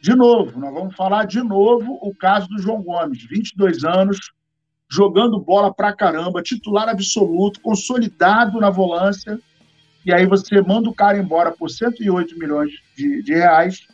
de 0.00 0.14
novo, 0.14 0.58
nós 0.58 0.74
vamos 0.74 0.94
falar 0.94 1.24
de 1.24 1.42
novo 1.42 1.98
o 2.02 2.14
caso 2.14 2.48
do 2.48 2.58
João 2.58 2.82
Gomes, 2.82 3.24
22 3.24 3.84
anos, 3.84 4.18
jogando 4.90 5.40
bola 5.40 5.72
pra 5.72 5.94
caramba, 5.94 6.42
titular 6.42 6.88
absoluto, 6.88 7.60
consolidado 7.60 8.60
na 8.60 8.70
volância, 8.70 9.40
e 10.04 10.12
aí 10.12 10.26
você 10.26 10.60
manda 10.60 10.88
o 10.88 10.94
cara 10.94 11.18
embora 11.18 11.50
por 11.50 11.70
108 11.70 12.38
milhões 12.38 12.70
de, 12.96 13.22
de 13.22 13.34
reais. 13.34 13.86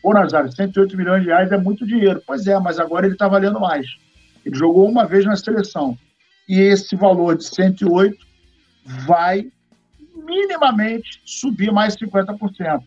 Pô, 0.00 0.12
Nazário, 0.12 0.52
108 0.52 0.96
milhões 0.96 1.22
de 1.22 1.28
reais 1.28 1.50
é 1.50 1.58
muito 1.58 1.86
dinheiro. 1.86 2.22
Pois 2.26 2.46
é, 2.46 2.58
mas 2.60 2.78
agora 2.78 3.06
ele 3.06 3.14
está 3.14 3.26
valendo 3.26 3.58
mais. 3.58 3.86
Ele 4.44 4.56
jogou 4.56 4.88
uma 4.88 5.04
vez 5.04 5.24
na 5.24 5.36
seleção. 5.36 5.98
E 6.48 6.60
esse 6.60 6.94
valor 6.94 7.36
de 7.36 7.44
108 7.44 8.16
vai 9.06 9.50
minimamente 10.14 11.20
subir 11.24 11.72
mais 11.72 11.96
50%. 11.96 12.82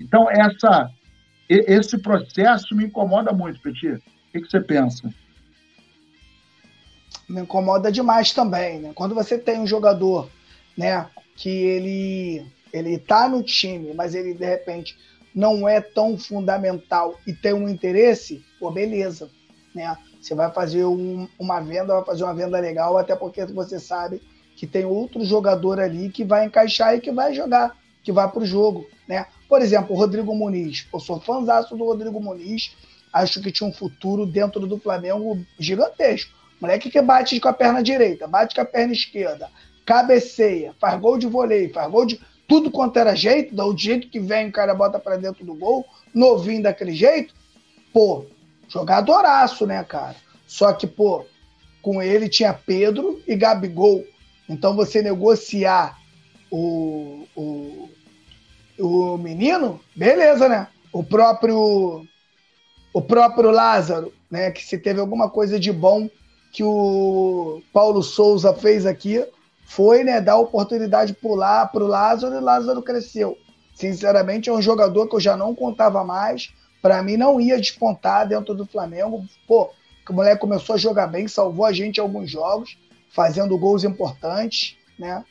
Então, 0.00 0.30
essa 0.30 0.90
esse 1.48 1.98
processo 1.98 2.74
me 2.74 2.86
incomoda 2.86 3.32
muito, 3.32 3.60
Petit. 3.60 3.94
O 3.94 4.00
que, 4.32 4.40
que 4.40 4.50
você 4.50 4.60
pensa? 4.60 5.12
Me 7.28 7.42
incomoda 7.42 7.92
demais 7.92 8.32
também. 8.32 8.80
Né? 8.80 8.92
Quando 8.94 9.14
você 9.14 9.36
tem 9.36 9.60
um 9.60 9.66
jogador 9.66 10.30
né, 10.76 11.06
que 11.34 11.48
ele 11.48 12.46
ele 12.72 12.98
tá 12.98 13.28
no 13.28 13.42
time, 13.42 13.92
mas 13.92 14.14
ele 14.14 14.32
de 14.32 14.46
repente 14.46 14.96
não 15.34 15.68
é 15.68 15.80
tão 15.80 16.16
fundamental 16.16 17.18
e 17.26 17.32
tem 17.32 17.52
um 17.52 17.68
interesse, 17.68 18.42
pô, 18.58 18.70
beleza, 18.70 19.30
né? 19.74 19.96
Você 20.20 20.34
vai 20.34 20.50
fazer 20.52 20.84
um, 20.84 21.28
uma 21.38 21.60
venda, 21.60 21.94
vai 21.94 22.04
fazer 22.04 22.24
uma 22.24 22.34
venda 22.34 22.58
legal, 22.60 22.96
até 22.96 23.16
porque 23.16 23.44
você 23.46 23.80
sabe 23.80 24.22
que 24.56 24.66
tem 24.66 24.84
outro 24.84 25.24
jogador 25.24 25.80
ali 25.80 26.10
que 26.10 26.24
vai 26.24 26.44
encaixar 26.44 26.94
e 26.94 27.00
que 27.00 27.10
vai 27.10 27.34
jogar, 27.34 27.76
que 28.02 28.12
vai 28.12 28.30
para 28.30 28.42
o 28.42 28.46
jogo, 28.46 28.86
né? 29.08 29.26
Por 29.48 29.60
exemplo, 29.60 29.94
o 29.94 29.98
Rodrigo 29.98 30.34
Muniz. 30.34 30.86
Eu 30.92 31.00
sou 31.00 31.20
fãzaço 31.20 31.76
do 31.76 31.84
Rodrigo 31.84 32.20
Muniz. 32.20 32.74
Acho 33.12 33.42
que 33.42 33.52
tinha 33.52 33.68
um 33.68 33.72
futuro 33.72 34.24
dentro 34.24 34.66
do 34.66 34.78
Flamengo 34.78 35.38
gigantesco. 35.58 36.32
Moleque 36.60 36.90
que 36.90 37.02
bate 37.02 37.38
com 37.40 37.48
a 37.48 37.52
perna 37.52 37.82
direita, 37.82 38.26
bate 38.28 38.54
com 38.54 38.60
a 38.60 38.64
perna 38.64 38.92
esquerda, 38.92 39.50
cabeceia, 39.84 40.74
faz 40.80 41.00
gol 41.00 41.18
de 41.18 41.26
voleio, 41.26 41.72
faz 41.72 41.90
gol 41.90 42.06
de 42.06 42.20
tudo 42.46 42.70
quanto 42.70 42.98
era 42.98 43.14
jeito, 43.14 43.54
do 43.54 43.76
jeito 43.76 44.08
que 44.08 44.20
vem 44.20 44.48
o 44.48 44.52
cara 44.52 44.74
bota 44.74 44.98
para 44.98 45.16
dentro 45.16 45.44
do 45.44 45.54
gol, 45.54 45.86
novinho 46.14 46.62
daquele 46.62 46.92
jeito. 46.92 47.34
Pô, 47.92 48.26
jogadoraço, 48.68 49.66
né, 49.66 49.82
cara? 49.84 50.16
Só 50.46 50.72
que, 50.72 50.86
pô, 50.86 51.24
com 51.80 52.02
ele 52.02 52.28
tinha 52.28 52.52
Pedro 52.52 53.20
e 53.26 53.34
Gabigol. 53.34 54.04
Então 54.48 54.76
você 54.76 55.00
negociar 55.00 55.98
o, 56.50 57.26
o, 57.34 57.88
o 58.78 59.16
menino, 59.18 59.80
beleza, 59.96 60.48
né? 60.48 60.68
O 60.92 61.02
próprio 61.02 62.06
o 62.92 63.00
próprio 63.00 63.50
Lázaro, 63.50 64.12
né? 64.30 64.50
Que 64.50 64.62
se 64.62 64.76
teve 64.76 65.00
alguma 65.00 65.30
coisa 65.30 65.58
de 65.58 65.72
bom 65.72 66.08
que 66.52 66.62
o 66.62 67.62
Paulo 67.72 68.02
Souza 68.02 68.52
fez 68.52 68.84
aqui, 68.84 69.24
foi 69.64 70.04
né, 70.04 70.20
dar 70.20 70.36
oportunidade 70.36 71.14
para 71.14 71.30
o 71.30 71.86
Lázaro 71.86 72.34
e 72.34 72.40
Lázaro 72.40 72.82
cresceu. 72.82 73.38
Sinceramente, 73.74 74.50
é 74.50 74.52
um 74.52 74.62
jogador 74.62 75.08
que 75.08 75.16
eu 75.16 75.20
já 75.20 75.36
não 75.36 75.54
contava 75.54 76.04
mais. 76.04 76.52
Para 76.80 77.02
mim, 77.02 77.16
não 77.16 77.40
ia 77.40 77.60
despontar 77.60 78.28
dentro 78.28 78.54
do 78.54 78.66
Flamengo. 78.66 79.24
Pô, 79.46 79.70
o 80.08 80.12
moleque 80.12 80.40
começou 80.40 80.74
a 80.74 80.78
jogar 80.78 81.06
bem, 81.06 81.26
salvou 81.26 81.64
a 81.64 81.72
gente 81.72 82.00
alguns 82.00 82.30
jogos, 82.30 82.76
fazendo 83.14 83.56
gols 83.56 83.84
importantes, 83.84 84.76
né? 84.98 85.24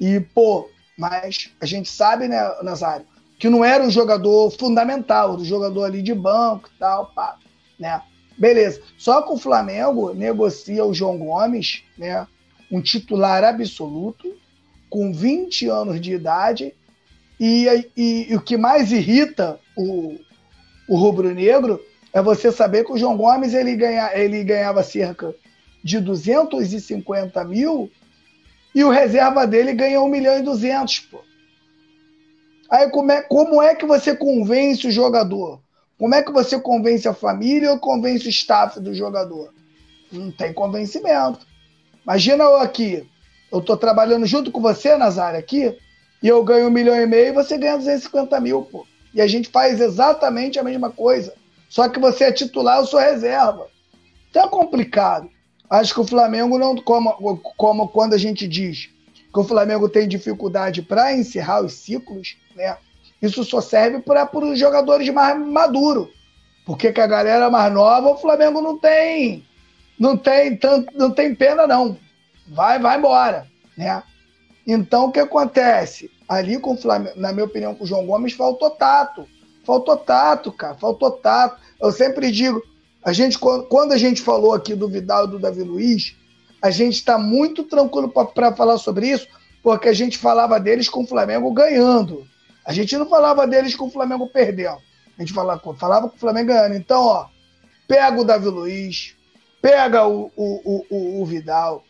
E, 0.00 0.20
pô, 0.20 0.68
mas 0.96 1.52
a 1.60 1.66
gente 1.66 1.90
sabe, 1.90 2.28
né, 2.28 2.40
Nazário, 2.62 3.06
que 3.38 3.48
não 3.48 3.64
era 3.64 3.82
um 3.82 3.90
jogador 3.90 4.50
fundamental, 4.50 5.36
um 5.36 5.44
jogador 5.44 5.84
ali 5.84 6.02
de 6.02 6.14
banco 6.14 6.68
e 6.74 6.78
tal, 6.78 7.06
pá, 7.06 7.36
né? 7.78 8.02
Beleza. 8.36 8.80
Só 8.96 9.22
que 9.22 9.32
o 9.32 9.38
Flamengo 9.38 10.14
negocia 10.14 10.84
o 10.84 10.94
João 10.94 11.18
Gomes, 11.18 11.82
né? 11.96 12.26
Um 12.70 12.80
titular 12.80 13.44
absoluto, 13.44 14.36
com 14.90 15.12
20 15.12 15.68
anos 15.68 16.00
de 16.00 16.12
idade, 16.12 16.74
e, 17.40 17.66
e, 17.96 18.32
e 18.32 18.36
o 18.36 18.40
que 18.40 18.56
mais 18.56 18.90
irrita 18.90 19.58
o, 19.76 20.18
o 20.88 20.96
rubro-negro 20.96 21.80
é 22.12 22.20
você 22.20 22.50
saber 22.50 22.84
que 22.84 22.92
o 22.92 22.98
João 22.98 23.16
Gomes 23.16 23.54
ele, 23.54 23.76
ganha, 23.76 24.10
ele 24.18 24.42
ganhava 24.42 24.82
cerca 24.82 25.34
de 25.84 26.00
250 26.00 27.44
mil 27.44 27.90
e 28.74 28.82
o 28.84 28.90
reserva 28.90 29.46
dele 29.46 29.72
ganha 29.72 30.00
1 30.00 30.08
milhão 30.08 30.38
e 30.38 30.42
200, 30.42 31.00
pô. 31.00 31.20
Aí 32.70 32.90
como 32.90 33.10
é, 33.10 33.22
como 33.22 33.62
é 33.62 33.74
que 33.74 33.86
você 33.86 34.14
convence 34.14 34.86
o 34.86 34.90
jogador? 34.90 35.60
Como 35.98 36.14
é 36.14 36.22
que 36.22 36.30
você 36.30 36.60
convence 36.60 37.08
a 37.08 37.14
família 37.14 37.72
ou 37.72 37.78
convence 37.78 38.26
o 38.26 38.30
staff 38.30 38.78
do 38.78 38.94
jogador? 38.94 39.52
Não 40.12 40.30
tem 40.30 40.52
convencimento. 40.52 41.46
Imagina 42.08 42.44
eu 42.44 42.56
aqui, 42.56 43.06
eu 43.52 43.58
estou 43.58 43.76
trabalhando 43.76 44.24
junto 44.24 44.50
com 44.50 44.62
você, 44.62 44.96
Nazário, 44.96 45.38
aqui, 45.38 45.76
e 46.22 46.26
eu 46.26 46.42
ganho 46.42 46.68
um 46.68 46.70
milhão 46.70 46.98
e 46.98 47.04
meio 47.04 47.26
e 47.26 47.32
você 47.32 47.58
ganha 47.58 47.76
250 47.76 48.40
mil, 48.40 48.62
pô. 48.62 48.86
E 49.12 49.20
a 49.20 49.26
gente 49.26 49.50
faz 49.50 49.78
exatamente 49.78 50.58
a 50.58 50.62
mesma 50.62 50.88
coisa. 50.88 51.34
Só 51.68 51.86
que 51.86 52.00
você 52.00 52.24
é 52.24 52.32
titular, 52.32 52.78
eu 52.78 52.86
sou 52.86 52.98
reserva. 52.98 53.66
Então 54.30 54.46
é 54.46 54.48
complicado. 54.48 55.28
Acho 55.68 55.92
que 55.92 56.00
o 56.00 56.06
Flamengo 56.06 56.58
não, 56.58 56.76
como, 56.76 57.12
como 57.58 57.88
quando 57.88 58.14
a 58.14 58.18
gente 58.18 58.48
diz 58.48 58.88
que 59.30 59.38
o 59.38 59.44
Flamengo 59.44 59.86
tem 59.86 60.08
dificuldade 60.08 60.80
para 60.80 61.12
encerrar 61.12 61.62
os 61.62 61.74
ciclos, 61.74 62.38
né? 62.56 62.78
Isso 63.20 63.44
só 63.44 63.60
serve 63.60 64.00
para 64.00 64.26
os 64.34 64.58
jogadores 64.58 65.06
mais 65.10 65.38
maduros. 65.38 66.08
Porque 66.64 66.90
com 66.90 67.02
a 67.02 67.06
galera 67.06 67.50
mais 67.50 67.70
nova, 67.70 68.08
o 68.08 68.16
Flamengo 68.16 68.62
não 68.62 68.78
tem 68.78 69.46
não 69.98 70.16
tem 70.16 70.56
tanto, 70.56 70.96
não 70.96 71.10
tem 71.10 71.34
pena 71.34 71.66
não. 71.66 71.98
Vai, 72.46 72.78
vai 72.78 72.98
embora, 72.98 73.46
né? 73.76 74.02
Então 74.66 75.06
o 75.06 75.12
que 75.12 75.20
acontece? 75.20 76.10
Ali 76.28 76.58
com 76.58 76.74
o 76.74 76.76
Flamengo, 76.76 77.18
na 77.18 77.32
minha 77.32 77.46
opinião, 77.46 77.74
com 77.74 77.84
o 77.84 77.86
João 77.86 78.06
Gomes 78.06 78.32
faltou 78.34 78.70
tato. 78.70 79.26
Faltou 79.64 79.96
tato, 79.96 80.52
cara, 80.52 80.74
faltou 80.74 81.10
tato. 81.10 81.60
Eu 81.80 81.92
sempre 81.92 82.30
digo, 82.30 82.62
a 83.04 83.12
gente, 83.12 83.38
quando 83.38 83.92
a 83.92 83.98
gente 83.98 84.22
falou 84.22 84.54
aqui 84.54 84.74
do 84.74 84.88
Vidal 84.88 85.26
e 85.26 85.30
do 85.30 85.38
Davi 85.38 85.62
Luiz, 85.62 86.16
a 86.60 86.70
gente 86.70 86.94
está 86.94 87.18
muito 87.18 87.64
tranquilo 87.64 88.10
para 88.10 88.54
falar 88.54 88.78
sobre 88.78 89.08
isso, 89.08 89.28
porque 89.62 89.88
a 89.88 89.92
gente 89.92 90.18
falava 90.18 90.58
deles 90.58 90.88
com 90.88 91.02
o 91.02 91.06
Flamengo 91.06 91.52
ganhando. 91.52 92.26
A 92.64 92.72
gente 92.72 92.96
não 92.96 93.08
falava 93.08 93.46
deles 93.46 93.74
com 93.74 93.86
o 93.86 93.90
Flamengo 93.90 94.28
perdendo. 94.28 94.78
A 95.16 95.22
gente 95.22 95.32
falava, 95.32 95.60
falava 95.74 96.08
com 96.08 96.16
o 96.16 96.20
Flamengo 96.20 96.48
ganhando. 96.48 96.74
Então, 96.74 97.02
ó, 97.02 97.26
pega 97.86 98.20
o 98.20 98.24
Davi 98.24 98.48
Luiz, 98.48 99.16
pega 99.60 100.06
o, 100.06 100.30
o, 100.36 100.84
o, 100.88 101.22
o 101.22 101.26
Vidal, 101.26 101.84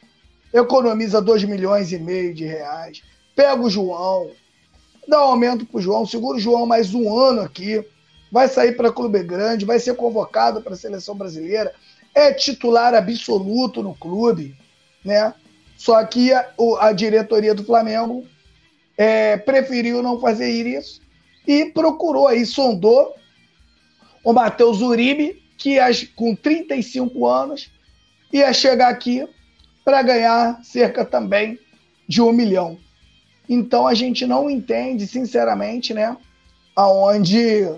economiza 0.53 1.21
2 1.21 1.45
milhões 1.45 1.93
e 1.93 1.99
meio 1.99 2.35
de 2.35 2.45
reais, 2.45 3.03
pega 3.37 3.61
o 3.61 3.71
João, 3.71 4.31
dá 5.07 5.21
um 5.21 5.31
aumento 5.31 5.67
o 5.71 5.81
João, 5.81 6.07
segura 6.07 6.37
o 6.37 6.41
João 6.41 6.67
mais 6.67 6.95
um 6.95 7.17
ano 7.17 7.41
aqui, 7.41 7.85
vai 8.31 8.49
sair 8.49 8.73
para 8.77 8.93
clube 8.93 9.23
grande, 9.23 9.65
vai 9.65 9.79
ser 9.79 9.95
convocado 9.95 10.61
para 10.63 10.75
a 10.75 10.77
seleção 10.77 11.15
brasileira, 11.15 11.73
é 12.15 12.33
titular 12.33 12.95
absoluto 12.95 13.83
no 13.83 13.95
clube, 13.95 14.57
né? 15.05 15.35
Só 15.77 16.05
que 16.05 16.33
a, 16.33 16.53
a 16.81 16.93
diretoria 16.93 17.55
do 17.55 17.65
Flamengo 17.65 18.27
é, 18.97 19.37
preferiu 19.37 20.03
não 20.03 20.21
fazer 20.21 20.51
isso 20.51 21.01
e 21.47 21.67
procurou 21.67 22.27
aí, 22.27 22.45
sondou 22.45 23.15
o 24.25 24.33
Matheus 24.33 24.83
Uribe, 24.83 25.43
que 25.59 25.77
com 26.15 26.35
35 26.37 27.27
anos 27.27 27.71
ia 28.33 28.53
chegar 28.53 28.89
aqui 28.89 29.29
para 29.85 30.01
ganhar 30.03 30.63
cerca 30.63 31.05
também 31.05 31.59
de 32.09 32.23
um 32.23 32.33
milhão. 32.33 32.79
Então 33.49 33.87
a 33.87 33.95
gente 33.95 34.25
não 34.25 34.49
entende, 34.49 35.07
sinceramente, 35.07 35.93
né, 35.93 36.17
aonde 36.77 37.69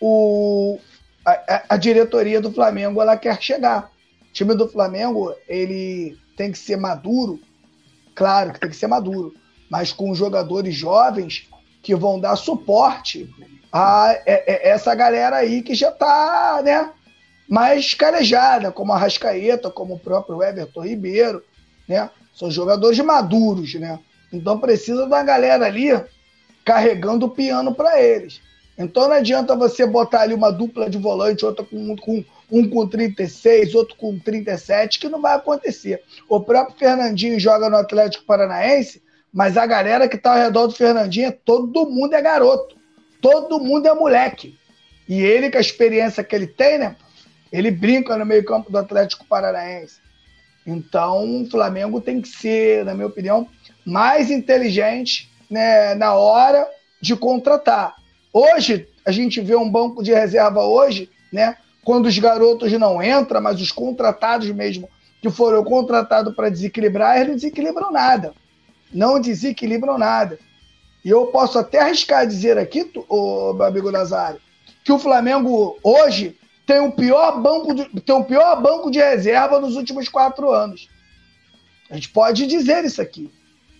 o, 0.00 0.78
a, 1.24 1.64
a, 1.70 1.76
diretoria 1.76 2.40
do 2.40 2.52
Flamengo 2.52 3.00
ela 3.00 3.16
quer 3.16 3.40
chegar. 3.40 3.90
O 4.28 4.32
time 4.32 4.54
do 4.54 4.68
Flamengo 4.68 5.34
ele 5.48 6.18
tem 6.36 6.52
que 6.52 6.58
ser 6.58 6.76
maduro, 6.76 7.40
claro 8.14 8.52
que 8.52 8.60
tem 8.60 8.70
que 8.70 8.76
ser 8.76 8.88
maduro, 8.88 9.34
mas 9.70 9.92
com 9.92 10.14
jogadores 10.14 10.74
jovens 10.74 11.48
que 11.82 11.94
vão 11.94 12.20
dar 12.20 12.36
suporte 12.36 13.32
a, 13.72 14.14
essa 14.26 14.94
galera 14.94 15.36
aí 15.36 15.62
que 15.62 15.74
já 15.74 15.88
está 15.88 16.60
né, 16.62 16.90
mais 17.48 17.94
calejada, 17.94 18.70
como 18.70 18.92
a 18.92 18.98
Rascaeta, 18.98 19.70
como 19.70 19.94
o 19.94 19.98
próprio 19.98 20.42
Everton 20.42 20.82
Ribeiro, 20.82 21.42
né? 21.88 22.10
São 22.34 22.50
jogadores 22.50 22.98
maduros, 23.00 23.74
né? 23.74 23.98
Então 24.32 24.58
precisa 24.58 25.06
da 25.06 25.22
galera 25.22 25.66
ali 25.66 25.90
carregando 26.64 27.26
o 27.26 27.30
piano 27.30 27.74
para 27.74 28.00
eles. 28.00 28.40
Então 28.78 29.08
não 29.08 29.16
adianta 29.16 29.54
você 29.54 29.86
botar 29.86 30.22
ali 30.22 30.34
uma 30.34 30.50
dupla 30.50 30.88
de 30.88 30.98
volante, 30.98 31.44
outra 31.44 31.64
com, 31.64 31.94
com 31.96 32.24
um 32.50 32.68
com 32.68 32.86
36, 32.86 33.74
outro 33.74 33.96
com 33.96 34.18
37, 34.18 34.98
que 34.98 35.08
não 35.08 35.20
vai 35.20 35.34
acontecer. 35.34 36.02
O 36.28 36.40
próprio 36.40 36.78
Fernandinho 36.78 37.38
joga 37.38 37.68
no 37.68 37.76
Atlético 37.76 38.24
Paranaense, 38.24 39.02
mas 39.32 39.56
a 39.56 39.66
galera 39.66 40.08
que 40.08 40.16
está 40.16 40.32
ao 40.32 40.38
redor 40.38 40.66
do 40.66 40.74
Fernandinho, 40.74 41.32
todo 41.44 41.88
mundo 41.88 42.14
é 42.14 42.20
garoto. 42.20 42.81
Todo 43.22 43.60
mundo 43.60 43.86
é 43.86 43.94
moleque. 43.94 44.58
E 45.08 45.22
ele, 45.22 45.50
com 45.50 45.56
a 45.56 45.60
experiência 45.60 46.24
que 46.24 46.34
ele 46.34 46.46
tem, 46.46 46.76
né? 46.76 46.96
Ele 47.52 47.70
brinca 47.70 48.16
no 48.16 48.26
meio-campo 48.26 48.70
do 48.70 48.78
Atlético 48.78 49.24
Paranaense. 49.24 50.00
Então, 50.66 51.42
o 51.42 51.50
Flamengo 51.50 52.00
tem 52.00 52.20
que 52.20 52.28
ser, 52.28 52.84
na 52.84 52.94
minha 52.94 53.06
opinião, 53.06 53.48
mais 53.84 54.30
inteligente 54.30 55.30
né, 55.48 55.94
na 55.94 56.14
hora 56.14 56.68
de 57.00 57.14
contratar. 57.14 57.94
Hoje, 58.32 58.88
a 59.04 59.12
gente 59.12 59.40
vê 59.40 59.54
um 59.54 59.70
banco 59.70 60.02
de 60.02 60.12
reserva 60.12 60.64
hoje, 60.64 61.10
né? 61.32 61.56
Quando 61.84 62.06
os 62.06 62.18
garotos 62.18 62.72
não 62.72 63.02
entram, 63.02 63.40
mas 63.40 63.60
os 63.60 63.72
contratados 63.72 64.50
mesmo, 64.50 64.88
que 65.20 65.30
foram 65.30 65.62
contratados 65.64 66.34
para 66.34 66.48
desequilibrar, 66.48 67.16
eles 67.16 67.28
não 67.28 67.34
desequilibram 67.34 67.92
nada. 67.92 68.32
Não 68.92 69.20
desequilibram 69.20 69.98
nada. 69.98 70.38
E 71.04 71.10
eu 71.10 71.26
posso 71.26 71.58
até 71.58 71.80
arriscar 71.80 72.26
dizer 72.26 72.56
aqui, 72.58 72.90
o 73.08 73.52
meu 73.52 73.66
amigo 73.66 73.90
Nazário, 73.90 74.40
que 74.84 74.92
o 74.92 74.98
Flamengo 74.98 75.78
hoje 75.82 76.36
tem 76.66 76.80
o 76.80 76.92
pior 76.92 77.40
banco 77.40 77.74
de, 77.74 77.84
tem 78.02 78.14
o 78.14 78.24
pior 78.24 78.60
banco 78.60 78.90
de 78.90 78.98
reserva 78.98 79.60
nos 79.60 79.76
últimos 79.76 80.08
quatro 80.08 80.50
anos. 80.50 80.88
A 81.90 81.94
gente 81.94 82.08
pode 82.08 82.46
dizer 82.46 82.84
isso 82.84 83.02
aqui. 83.02 83.30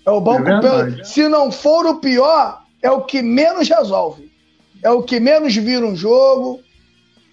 É 0.04 0.10
o 0.10 0.20
banco, 0.20 0.48
é 0.48 0.60
pelo, 0.60 1.04
se 1.04 1.28
não 1.28 1.52
for 1.52 1.86
o 1.86 2.00
pior, 2.00 2.62
é 2.82 2.90
o 2.90 3.02
que 3.02 3.22
menos 3.22 3.68
resolve. 3.68 4.30
É 4.82 4.90
o 4.90 5.02
que 5.02 5.20
menos 5.20 5.54
vira 5.54 5.86
um 5.86 5.94
jogo, 5.94 6.60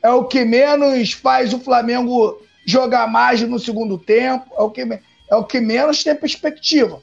é 0.03 0.11
o 0.11 0.25
que 0.25 0.45
menos 0.45 1.13
faz 1.13 1.51
o 1.51 1.59
Flamengo 1.59 2.39
jogar 2.63 3.07
mais 3.07 3.41
no 3.41 3.57
segundo 3.57 3.97
tempo, 3.97 4.45
é 4.55 4.61
o 4.61 4.69
que, 4.69 4.81
é 4.81 5.35
o 5.35 5.43
que 5.43 5.59
menos 5.59 6.03
tem 6.03 6.15
perspectiva. 6.15 7.01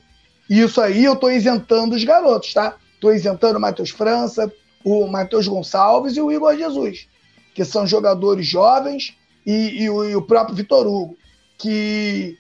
Isso 0.49 0.81
aí 0.81 1.05
eu 1.05 1.15
estou 1.15 1.31
isentando 1.31 1.95
os 1.95 2.05
garotos, 2.05 2.55
tá? 2.55 2.77
Estou 2.95 3.13
isentando 3.13 3.59
o 3.59 3.61
Matheus 3.61 3.91
França, 3.91 4.53
o 4.85 5.07
Matheus 5.07 5.49
Gonçalves 5.49 6.17
e 6.17 6.21
o 6.21 6.31
Igor 6.31 6.57
Jesus, 6.57 7.09
que 7.55 7.65
são 7.65 7.87
jogadores 7.87 8.47
jovens, 8.47 9.17
e, 9.47 9.85
e, 9.85 9.91
o, 9.91 10.05
e 10.05 10.17
o 10.17 10.23
próprio 10.23 10.57
Vitor 10.57 10.87
Hugo, 10.87 11.17
que 11.57 12.37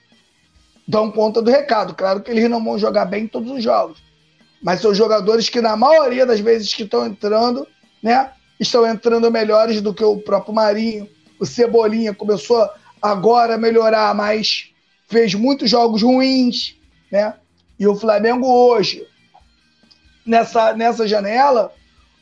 dão 0.86 1.10
conta 1.10 1.40
do 1.40 1.50
recado. 1.50 1.94
Claro 1.94 2.20
que 2.20 2.30
eles 2.30 2.50
não 2.50 2.62
vão 2.62 2.78
jogar 2.78 3.04
bem 3.04 3.24
em 3.24 3.28
todos 3.28 3.50
os 3.50 3.62
jogos, 3.62 4.02
mas 4.62 4.80
são 4.80 4.94
jogadores 4.94 5.48
que, 5.48 5.60
na 5.60 5.76
maioria 5.76 6.26
das 6.26 6.40
vezes 6.40 6.74
que 6.74 6.82
estão 6.82 7.06
entrando, 7.06 7.66
né, 8.02 8.30
estão 8.58 8.86
entrando 8.86 9.30
melhores 9.30 9.80
do 9.80 9.94
que 9.94 10.04
o 10.04 10.18
próprio 10.18 10.54
Marinho. 10.54 11.08
O 11.38 11.46
Cebolinha 11.46 12.14
começou 12.14 12.68
agora 13.00 13.54
a 13.54 13.58
melhorar, 13.58 14.14
mas 14.14 14.70
fez 15.08 15.34
muitos 15.34 15.70
jogos 15.70 16.02
ruins, 16.02 16.76
né? 17.10 17.34
E 17.78 17.86
o 17.86 17.94
Flamengo 17.94 18.46
hoje, 18.46 19.06
nessa, 20.24 20.72
nessa 20.72 21.06
janela, 21.06 21.72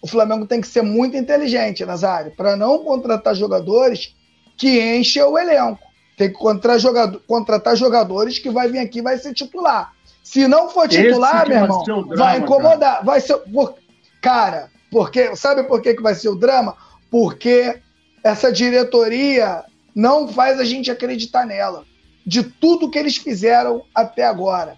o 0.03 0.07
Flamengo 0.07 0.47
tem 0.47 0.61
que 0.61 0.67
ser 0.67 0.83
muito 0.83 1.17
inteligente, 1.17 1.85
Nazário, 1.85 2.33
para 2.37 2.57
não 2.57 2.85
contratar 2.85 3.35
jogadores 3.35 4.15
que 4.57 4.97
enchem 4.97 5.23
o 5.23 5.39
elenco. 5.39 5.83
Tem 6.17 6.29
que 6.29 6.35
contratar, 6.35 6.79
jogador, 6.79 7.23
contratar 7.27 7.77
jogadores 7.77 8.39
que 8.39 8.51
vai 8.51 8.69
vir 8.69 8.79
aqui 8.79 8.99
e 8.99 9.03
vai 9.03 9.19
ser 9.19 9.33
titular. 9.33 9.93
Se 10.23 10.47
não 10.47 10.69
for 10.69 10.89
titular, 10.89 11.49
meu 11.49 11.59
irmão, 11.59 11.83
drama, 11.83 12.17
vai 12.17 12.39
incomodar. 12.39 12.95
Cara. 12.95 13.05
Vai 13.05 13.21
ser. 13.21 13.37
Por... 13.39 13.75
Cara, 14.21 14.71
porque, 14.91 15.35
sabe 15.37 15.65
por 15.65 15.83
que, 15.83 15.95
que 15.95 16.03
vai 16.03 16.15
ser 16.15 16.29
o 16.29 16.37
drama? 16.37 16.77
Porque 17.11 17.81
essa 18.23 18.53
diretoria 18.53 19.65
não 19.95 20.29
faz 20.29 20.59
a 20.59 20.65
gente 20.65 20.91
acreditar 20.91 21.45
nela. 21.45 21.85
De 22.27 22.43
tudo 22.43 22.91
que 22.91 22.99
eles 22.99 23.17
fizeram 23.17 23.85
até 23.95 24.25
agora. 24.25 24.77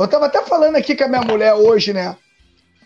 Eu 0.00 0.06
estava 0.06 0.26
até 0.26 0.42
falando 0.42 0.76
aqui 0.76 0.96
com 0.96 1.04
a 1.04 1.08
minha 1.08 1.20
mulher 1.20 1.52
hoje, 1.52 1.92
né? 1.92 2.16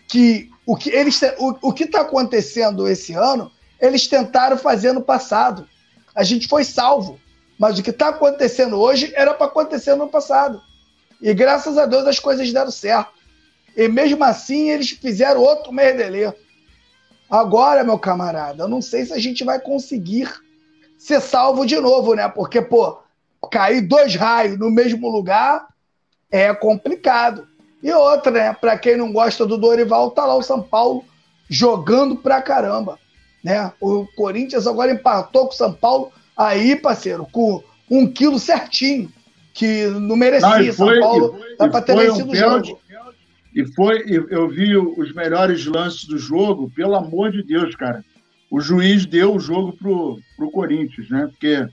Que 0.05 0.49
o 0.65 0.75
que 0.75 0.89
eles 0.89 1.21
o, 1.37 1.69
o 1.69 1.71
que 1.71 1.85
está 1.85 2.01
acontecendo 2.01 2.89
esse 2.89 3.13
ano, 3.13 3.49
eles 3.79 4.05
tentaram 4.05 4.57
fazer 4.57 4.91
no 4.91 5.01
passado. 5.01 5.65
A 6.13 6.23
gente 6.23 6.49
foi 6.49 6.65
salvo. 6.65 7.17
Mas 7.57 7.79
o 7.79 7.83
que 7.83 7.91
está 7.91 8.09
acontecendo 8.09 8.77
hoje 8.77 9.13
era 9.15 9.33
para 9.33 9.47
acontecer 9.47 9.95
no 9.95 10.09
passado. 10.09 10.61
E 11.21 11.33
graças 11.33 11.77
a 11.77 11.85
Deus 11.85 12.05
as 12.05 12.19
coisas 12.19 12.51
deram 12.51 12.69
certo. 12.69 13.13
E 13.77 13.87
mesmo 13.87 14.21
assim 14.21 14.71
eles 14.71 14.89
fizeram 14.89 15.39
outro 15.39 15.71
merdelê. 15.71 16.33
Agora, 17.29 17.81
meu 17.85 17.97
camarada, 17.97 18.63
eu 18.63 18.67
não 18.67 18.81
sei 18.81 19.05
se 19.05 19.13
a 19.13 19.19
gente 19.19 19.41
vai 19.45 19.57
conseguir 19.57 20.29
ser 20.97 21.21
salvo 21.21 21.65
de 21.65 21.79
novo, 21.79 22.13
né? 22.13 22.27
Porque, 22.27 22.61
pô, 22.61 22.99
cair 23.49 23.79
dois 23.79 24.15
raios 24.15 24.59
no 24.59 24.69
mesmo 24.69 25.09
lugar 25.09 25.65
é 26.31 26.53
complicado. 26.53 27.47
E 27.81 27.91
outra, 27.91 28.31
né? 28.31 28.53
Para 28.53 28.77
quem 28.77 28.97
não 28.97 29.11
gosta 29.11 29.45
do 29.45 29.57
Dorival, 29.57 30.11
tá 30.11 30.25
lá 30.25 30.35
o 30.35 30.41
São 30.41 30.61
Paulo 30.61 31.03
jogando 31.49 32.15
pra 32.15 32.41
caramba. 32.41 32.97
Né? 33.43 33.71
O 33.79 34.07
Corinthians 34.15 34.65
agora 34.65 34.91
empatou 34.91 35.45
com 35.45 35.53
o 35.53 35.57
São 35.57 35.71
Paulo 35.71 36.11
aí, 36.35 36.75
parceiro, 36.75 37.27
com 37.31 37.63
um 37.89 38.07
quilo 38.07 38.39
certinho, 38.39 39.11
que 39.53 39.85
não 39.87 40.15
merecia. 40.15 40.49
Não, 40.49 40.73
foi, 40.73 40.95
São 40.95 40.99
Paulo 40.99 41.39
dá 41.59 41.67
para 41.69 41.81
ter 41.81 41.95
vencido 41.95 42.29
um 42.29 42.31
o 42.31 42.35
jogo. 42.35 42.79
E 43.53 43.65
foi, 43.73 44.03
eu 44.29 44.49
vi 44.49 44.75
os 44.75 45.13
melhores 45.13 45.65
lances 45.65 46.03
do 46.05 46.17
jogo, 46.17 46.69
pelo 46.75 46.95
amor 46.95 47.31
de 47.31 47.41
Deus, 47.41 47.73
cara. 47.75 48.03
O 48.51 48.59
juiz 48.59 49.05
deu 49.05 49.33
o 49.33 49.39
jogo 49.39 49.73
pro, 49.73 50.19
pro 50.35 50.51
Corinthians, 50.51 51.09
né? 51.09 51.27
Porque 51.31 51.65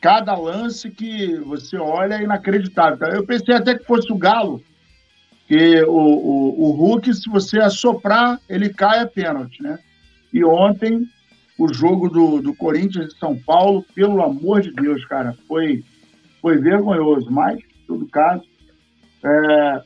cada 0.00 0.36
lance 0.36 0.90
que 0.90 1.36
você 1.36 1.76
olha 1.76 2.14
é 2.14 2.22
inacreditável. 2.22 3.08
Eu 3.08 3.26
pensei 3.26 3.54
até 3.54 3.76
que 3.76 3.84
fosse 3.84 4.12
o 4.12 4.18
Galo, 4.18 4.62
que 5.46 5.82
o, 5.82 5.92
o, 5.92 6.68
o 6.68 6.70
Hulk, 6.72 7.12
se 7.14 7.28
você 7.28 7.58
assoprar, 7.58 8.40
ele 8.48 8.72
cai 8.72 9.00
a 9.00 9.06
pênalti, 9.06 9.62
né? 9.62 9.78
E 10.32 10.44
ontem, 10.44 11.08
o 11.58 11.72
jogo 11.72 12.08
do, 12.08 12.40
do 12.40 12.54
Corinthians 12.54 13.12
e 13.12 13.18
São 13.18 13.36
Paulo, 13.36 13.84
pelo 13.94 14.22
amor 14.22 14.60
de 14.60 14.72
Deus, 14.72 15.04
cara, 15.06 15.34
foi, 15.48 15.84
foi 16.40 16.58
vergonhoso. 16.58 17.30
Mas, 17.30 17.58
em 17.58 17.86
todo 17.86 18.06
caso, 18.08 18.44
é, 19.24 19.82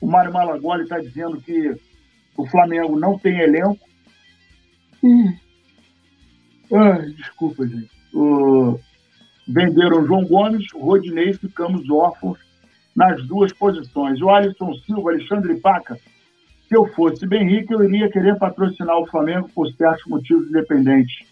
o 0.00 0.06
Mário 0.06 0.32
Malagoli 0.32 0.82
está 0.82 0.98
dizendo 1.00 1.40
que 1.40 1.74
o 2.36 2.46
Flamengo 2.46 2.98
não 2.98 3.18
tem 3.18 3.40
elenco. 3.40 3.78
Hum. 5.02 5.34
Desculpa, 7.16 7.66
gente. 7.66 7.90
Venderam 9.52 10.06
João 10.06 10.24
Gomes, 10.24 10.66
Rodinei, 10.72 11.32
ficamos 11.34 11.88
órfãos 11.90 12.38
nas 12.94 13.24
duas 13.26 13.52
posições. 13.52 14.20
O 14.20 14.30
Alisson 14.30 14.74
Silva, 14.86 15.10
Alexandre 15.10 15.60
Paca. 15.60 15.98
Se 16.68 16.76
eu 16.76 16.86
fosse 16.94 17.26
Benrique, 17.26 17.72
eu 17.72 17.84
iria 17.84 18.10
querer 18.10 18.38
patrocinar 18.38 18.98
o 18.98 19.06
Flamengo 19.06 19.48
por 19.54 19.70
certos 19.72 20.06
motivos 20.06 20.48
independentes. 20.48 21.26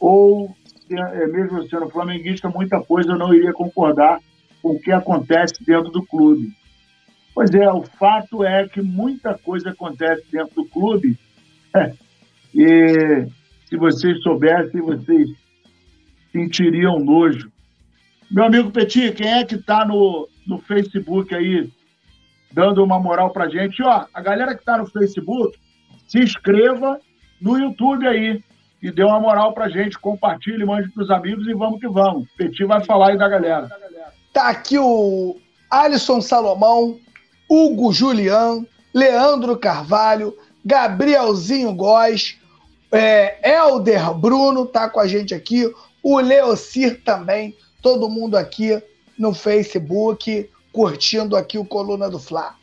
Ou, 0.00 0.54
é, 0.90 1.26
mesmo 1.26 1.68
sendo 1.68 1.88
flamenguista, 1.90 2.48
muita 2.48 2.80
coisa 2.80 3.12
eu 3.12 3.18
não 3.18 3.34
iria 3.34 3.52
concordar 3.52 4.20
com 4.62 4.70
o 4.70 4.80
que 4.80 4.90
acontece 4.90 5.62
dentro 5.64 5.90
do 5.90 6.04
clube. 6.06 6.52
Pois 7.34 7.50
é, 7.52 7.70
o 7.70 7.82
fato 7.82 8.42
é 8.42 8.66
que 8.66 8.80
muita 8.80 9.36
coisa 9.36 9.70
acontece 9.70 10.24
dentro 10.32 10.54
do 10.54 10.64
clube 10.64 11.18
e 12.54 13.26
se 13.68 13.76
vocês 13.76 14.20
soubessem, 14.22 14.80
vocês 14.80 15.30
sentiriam 16.32 16.98
nojo. 16.98 17.50
Meu 18.30 18.44
amigo 18.44 18.70
Petit, 18.70 19.12
quem 19.12 19.26
é 19.26 19.44
que 19.44 19.54
está 19.54 19.84
no, 19.86 20.28
no 20.46 20.58
Facebook 20.58 21.34
aí 21.34 21.70
dando 22.52 22.84
uma 22.84 22.98
moral 22.98 23.30
pra 23.30 23.48
gente? 23.48 23.82
Ó, 23.82 24.06
a 24.12 24.20
galera 24.20 24.54
que 24.54 24.60
está 24.60 24.76
no 24.76 24.86
Facebook, 24.86 25.58
se 26.06 26.18
inscreva 26.18 27.00
no 27.40 27.58
YouTube 27.58 28.06
aí 28.06 28.42
e 28.82 28.90
dê 28.90 29.02
uma 29.02 29.18
moral 29.18 29.54
pra 29.54 29.68
gente, 29.68 29.98
compartilhe, 29.98 30.64
mande 30.64 30.90
pros 30.90 31.10
amigos 31.10 31.46
e 31.46 31.54
vamos 31.54 31.80
que 31.80 31.88
vamos. 31.88 32.28
Petit 32.36 32.64
vai 32.64 32.84
falar 32.84 33.10
aí 33.10 33.18
da 33.18 33.28
galera. 33.28 33.68
Tá 34.32 34.48
aqui 34.48 34.78
o 34.78 35.36
Alisson 35.70 36.20
Salomão, 36.20 36.98
Hugo 37.48 37.92
Julian, 37.92 38.64
Leandro 38.94 39.56
Carvalho, 39.56 40.36
Gabrielzinho 40.64 41.72
Góes, 41.72 42.38
é, 42.92 43.56
Elder 43.56 44.12
Bruno 44.14 44.66
tá 44.66 44.88
com 44.88 45.00
a 45.00 45.06
gente 45.06 45.34
aqui, 45.34 45.70
o 46.02 46.18
Leocir 46.18 47.02
também, 47.02 47.56
todo 47.82 48.08
mundo 48.08 48.36
aqui 48.36 48.82
no 49.18 49.34
Facebook, 49.34 50.48
curtindo 50.72 51.36
aqui 51.36 51.58
o 51.58 51.64
Coluna 51.64 52.08
do 52.08 52.18
Fla. 52.18 52.54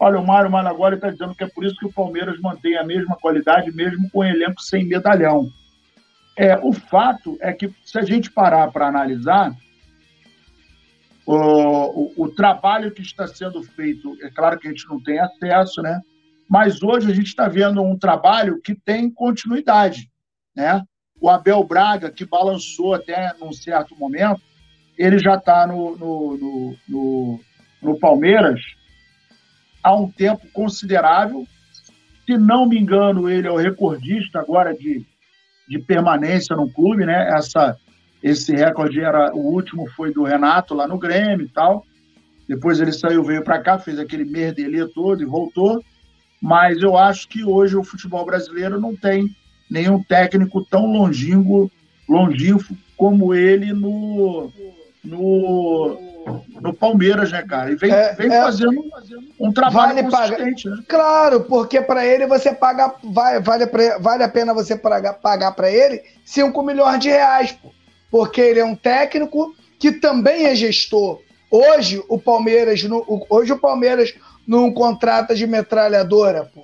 Olha, 0.00 0.20
o 0.20 0.26
Mário 0.26 0.50
Managoli 0.50 0.94
está 0.94 1.10
dizendo 1.10 1.34
que 1.34 1.42
é 1.42 1.48
por 1.48 1.64
isso 1.64 1.76
que 1.76 1.86
o 1.86 1.92
Palmeiras 1.92 2.40
mantém 2.40 2.76
a 2.76 2.84
mesma 2.84 3.16
qualidade, 3.16 3.72
mesmo 3.72 4.08
com 4.10 4.20
o 4.20 4.24
elenco 4.24 4.62
sem 4.62 4.84
medalhão. 4.84 5.50
É, 6.36 6.56
o 6.56 6.72
fato 6.72 7.36
é 7.40 7.52
que, 7.52 7.68
se 7.84 7.98
a 7.98 8.02
gente 8.02 8.30
parar 8.30 8.70
para 8.70 8.86
analisar, 8.86 9.52
o, 11.26 11.34
o, 11.34 12.24
o, 12.24 12.28
trabalho 12.28 12.92
que 12.92 13.02
está 13.02 13.26
sendo 13.26 13.62
feito, 13.62 14.16
é 14.22 14.30
claro 14.30 14.58
que 14.58 14.68
a 14.68 14.70
gente 14.70 14.86
não 14.88 15.02
tem 15.02 15.18
acesso, 15.18 15.82
né? 15.82 16.00
Mas 16.48 16.80
hoje 16.80 17.10
a 17.10 17.14
gente 17.14 17.26
está 17.26 17.48
vendo 17.48 17.82
um 17.82 17.98
trabalho 17.98 18.62
que 18.62 18.74
tem 18.74 19.10
continuidade, 19.10 20.08
né? 20.56 20.80
O 21.20 21.28
Abel 21.28 21.62
Braga, 21.64 22.10
que 22.10 22.24
balançou 22.24 22.94
até 22.94 23.32
num 23.40 23.52
certo 23.52 23.96
momento, 23.96 24.40
ele 24.96 25.18
já 25.18 25.34
está 25.34 25.66
no, 25.66 25.96
no, 25.96 26.36
no, 26.36 26.76
no, 26.88 27.40
no 27.82 27.98
Palmeiras 27.98 28.60
há 29.82 29.94
um 29.94 30.10
tempo 30.10 30.46
considerável. 30.52 31.46
Se 32.26 32.36
não 32.36 32.66
me 32.66 32.78
engano, 32.78 33.28
ele 33.28 33.46
é 33.46 33.50
o 33.50 33.56
recordista 33.56 34.40
agora 34.40 34.74
de, 34.74 35.04
de 35.68 35.78
permanência 35.78 36.54
no 36.54 36.70
clube, 36.70 37.06
né? 37.06 37.30
Essa 37.36 37.76
esse 38.22 38.52
recorde 38.54 39.00
era 39.00 39.32
o 39.32 39.38
último 39.38 39.88
foi 39.90 40.12
do 40.12 40.24
Renato 40.24 40.74
lá 40.74 40.88
no 40.88 40.98
Grêmio 40.98 41.46
e 41.46 41.48
tal. 41.48 41.86
Depois 42.48 42.80
ele 42.80 42.92
saiu, 42.92 43.22
veio 43.22 43.44
para 43.44 43.60
cá, 43.60 43.78
fez 43.78 43.98
aquele 43.98 44.24
merdelê 44.24 44.86
todo 44.88 45.22
e 45.22 45.26
voltou. 45.26 45.82
Mas 46.40 46.82
eu 46.82 46.96
acho 46.96 47.28
que 47.28 47.44
hoje 47.44 47.76
o 47.76 47.84
futebol 47.84 48.24
brasileiro 48.24 48.80
não 48.80 48.96
tem 48.96 49.34
nenhum 49.70 50.02
técnico 50.02 50.64
tão 50.64 50.86
longínquo, 50.86 51.70
longínquo 52.08 52.76
como 52.96 53.34
ele 53.34 53.72
no, 53.72 54.50
no, 55.04 55.98
no 56.60 56.74
Palmeiras, 56.74 57.30
né, 57.30 57.42
cara? 57.42 57.70
E 57.70 57.76
vem, 57.76 57.92
é, 57.92 58.14
vem 58.14 58.32
é, 58.32 58.42
fazendo 58.42 58.84
um 59.38 59.52
trabalho 59.52 59.94
vale 59.94 60.10
consistente, 60.10 60.64
pagar, 60.64 60.76
né? 60.76 60.84
Claro, 60.88 61.40
porque 61.42 61.80
para 61.80 62.06
ele 62.06 62.26
você 62.26 62.52
paga, 62.52 62.94
vai, 63.04 63.40
vale, 63.40 63.66
vale 64.00 64.24
a 64.24 64.28
pena 64.28 64.52
você 64.52 64.76
pagar, 64.76 65.14
pagar 65.14 65.52
para 65.52 65.70
ele 65.70 66.02
5 66.24 66.62
milhões 66.62 66.98
de 67.00 67.08
reais, 67.08 67.52
pô 67.52 67.70
porque 68.10 68.40
ele 68.40 68.60
é 68.60 68.64
um 68.64 68.74
técnico 68.74 69.54
que 69.78 69.92
também 69.92 70.46
é 70.46 70.54
gestor. 70.54 71.20
Hoje 71.50 72.02
o 72.08 72.18
Palmeiras, 72.18 72.80
hoje 73.30 73.52
o 73.52 73.58
Palmeiras 73.58 74.14
não 74.46 74.72
contrata 74.72 75.34
de 75.34 75.46
metralhadora, 75.46 76.50
pô. 76.54 76.62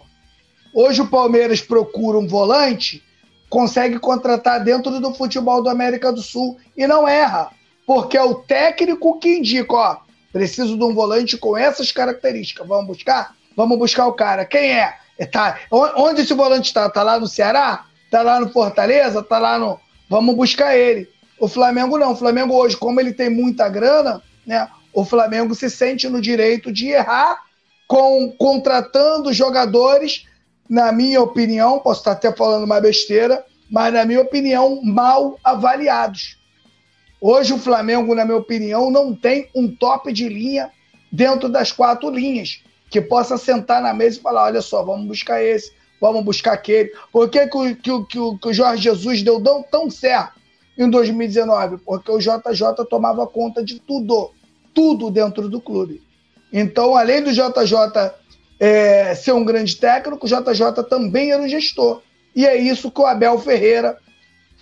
Hoje 0.75 1.03
o 1.03 1.07
Palmeiras 1.07 1.61
procura 1.61 2.19
um 2.19 2.27
volante, 2.27 3.01
consegue 3.49 3.97
contratar 4.01 4.65
dentro 4.65 4.99
do 4.99 5.15
futebol 5.15 5.63
do 5.63 5.69
América 5.69 6.13
do 6.13 6.21
Sul 6.21 6.59
e 6.77 6.85
não 6.85 7.07
erra, 7.07 7.53
porque 7.87 8.17
é 8.17 8.23
o 8.25 8.35
técnico 8.35 9.21
que 9.21 9.39
indica, 9.39 9.73
ó, 9.73 9.97
preciso 10.33 10.77
de 10.77 10.83
um 10.83 10.93
volante 10.93 11.39
com 11.39 11.57
essas 11.57 11.93
características. 11.93 12.67
Vamos 12.67 12.89
buscar? 12.89 13.37
Vamos 13.57 13.79
buscar 13.79 14.09
o 14.09 14.15
cara. 14.15 14.45
Quem 14.45 14.73
é? 14.73 14.97
é 15.17 15.25
tá, 15.25 15.61
onde 15.71 16.23
esse 16.23 16.35
volante 16.35 16.67
está? 16.67 16.87
Está 16.87 17.05
lá 17.05 17.21
no 17.21 17.29
Ceará? 17.29 17.87
Está 18.05 18.23
lá 18.23 18.41
no 18.41 18.49
Fortaleza? 18.49 19.21
Está 19.21 19.39
lá 19.39 19.57
no. 19.57 19.79
Vamos 20.11 20.35
buscar 20.35 20.77
ele. 20.77 21.09
O 21.39 21.47
Flamengo 21.47 21.97
não. 21.97 22.13
O 22.13 22.17
Flamengo 22.17 22.53
hoje, 22.53 22.77
como 22.77 23.01
ele 23.01 23.13
tem 23.13 23.31
muita 23.31 23.69
grana, 23.69 24.21
né? 24.45 24.69
O 24.93 25.05
Flamengo 25.05 25.55
se 25.55 25.71
sente 25.71 26.09
no 26.09 26.21
direito 26.21 26.73
de 26.73 26.89
errar 26.89 27.43
com 27.87 28.33
contratando 28.37 29.33
jogadores, 29.33 30.27
na 30.69 30.93
minha 30.93 31.21
opinião, 31.21 31.79
posso 31.79 32.01
estar 32.01 32.13
até 32.13 32.33
falando 32.33 32.65
uma 32.65 32.81
besteira, 32.81 33.45
mas 33.71 33.93
na 33.93 34.05
minha 34.05 34.21
opinião, 34.21 34.81
mal 34.83 35.39
avaliados. 35.43 36.39
Hoje 37.21 37.53
o 37.53 37.59
Flamengo, 37.59 38.15
na 38.15 38.25
minha 38.25 38.37
opinião, 38.37 38.91
não 38.91 39.15
tem 39.15 39.49
um 39.55 39.75
top 39.75 40.13
de 40.13 40.29
linha 40.29 40.71
dentro 41.11 41.49
das 41.49 41.73
quatro 41.73 42.11
linhas 42.11 42.63
que 42.91 43.01
possa 43.01 43.39
sentar 43.39 43.83
na 43.83 43.95
mesa 43.95 44.19
e 44.19 44.23
falar: 44.23 44.45
olha 44.45 44.63
só, 44.63 44.85
vamos 44.85 45.07
buscar 45.07 45.43
esse, 45.43 45.73
vamos 46.01 46.25
buscar 46.25 46.53
aquele. 46.53 46.93
Por 47.13 47.29
que, 47.29 47.47
que, 47.47 47.75
que, 47.77 48.07
que, 48.07 48.19
o 48.19 48.53
Jorge 48.53 48.83
Jesus 48.83 49.23
deu 49.23 49.43
tão 49.71 49.91
certo 49.91 50.41
em 50.77 50.89
2019? 50.89 51.79
Porque 51.79 52.11
o 52.11 52.19
JJ 52.19 52.85
tomava 52.89 53.27
conta 53.27 53.65
de 53.65 53.81
tudo, 53.81 54.31
tudo 54.75 55.11
dentro 55.11 55.49
do 55.49 55.61
clube. 55.61 56.03
Então, 56.53 56.95
além 56.95 57.23
do 57.23 57.33
JJ 57.33 58.13
é, 58.59 59.15
ser 59.15 59.33
um 59.33 59.45
grande 59.45 59.77
técnico, 59.77 60.27
o 60.27 60.29
JJ 60.29 60.85
também 60.89 61.33
era 61.33 61.43
um 61.43 61.49
gestor. 61.49 62.03
E 62.35 62.47
é 62.47 62.57
isso 62.57 62.91
que 62.91 63.01
o 63.01 63.07
Abel 63.07 63.39
Ferreira 63.39 63.99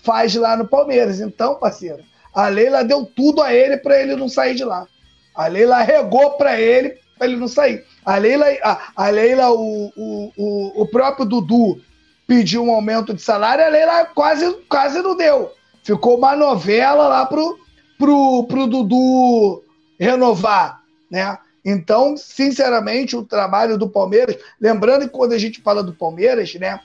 faz 0.02 0.34
lá 0.34 0.56
no 0.56 0.66
Palmeiras. 0.66 1.20
Então, 1.20 1.54
parceiro, 1.54 2.02
a 2.34 2.48
Leila 2.48 2.84
deu 2.84 3.04
tudo 3.04 3.42
a 3.42 3.54
ele 3.54 3.76
para 3.76 4.00
ele 4.00 4.16
não 4.16 4.28
sair 4.28 4.54
de 4.54 4.64
lá. 4.64 4.86
A 5.34 5.46
Leila 5.46 5.80
regou 5.80 6.32
para 6.32 6.60
ele 6.60 7.00
para 7.18 7.28
ele 7.28 7.36
não 7.36 7.48
sair. 7.48 7.84
A 8.04 8.16
Leila, 8.16 8.46
a, 8.64 8.92
a 8.96 9.08
Leila 9.08 9.50
o, 9.52 9.92
o, 9.96 10.32
o, 10.36 10.82
o 10.82 10.86
próprio 10.88 11.24
Dudu 11.24 11.80
pediu 12.26 12.64
um 12.64 12.72
aumento 12.72 13.14
de 13.14 13.22
salário, 13.22 13.64
a 13.64 13.68
Leila 13.68 14.06
quase, 14.06 14.52
quase 14.68 15.00
não 15.00 15.16
deu. 15.16 15.52
Ficou 15.84 16.16
uma 16.18 16.34
novela 16.34 17.08
lá 17.08 17.26
pro, 17.26 17.58
pro, 17.98 18.44
pro 18.48 18.66
Dudu 18.66 19.62
renovar, 19.98 20.82
né? 21.10 21.38
Então, 21.64 22.16
sinceramente, 22.16 23.16
o 23.16 23.24
trabalho 23.24 23.78
do 23.78 23.88
Palmeiras, 23.88 24.36
lembrando 24.60 25.02
que 25.02 25.16
quando 25.16 25.32
a 25.32 25.38
gente 25.38 25.60
fala 25.60 25.82
do 25.82 25.94
Palmeiras, 25.94 26.52
né, 26.54 26.80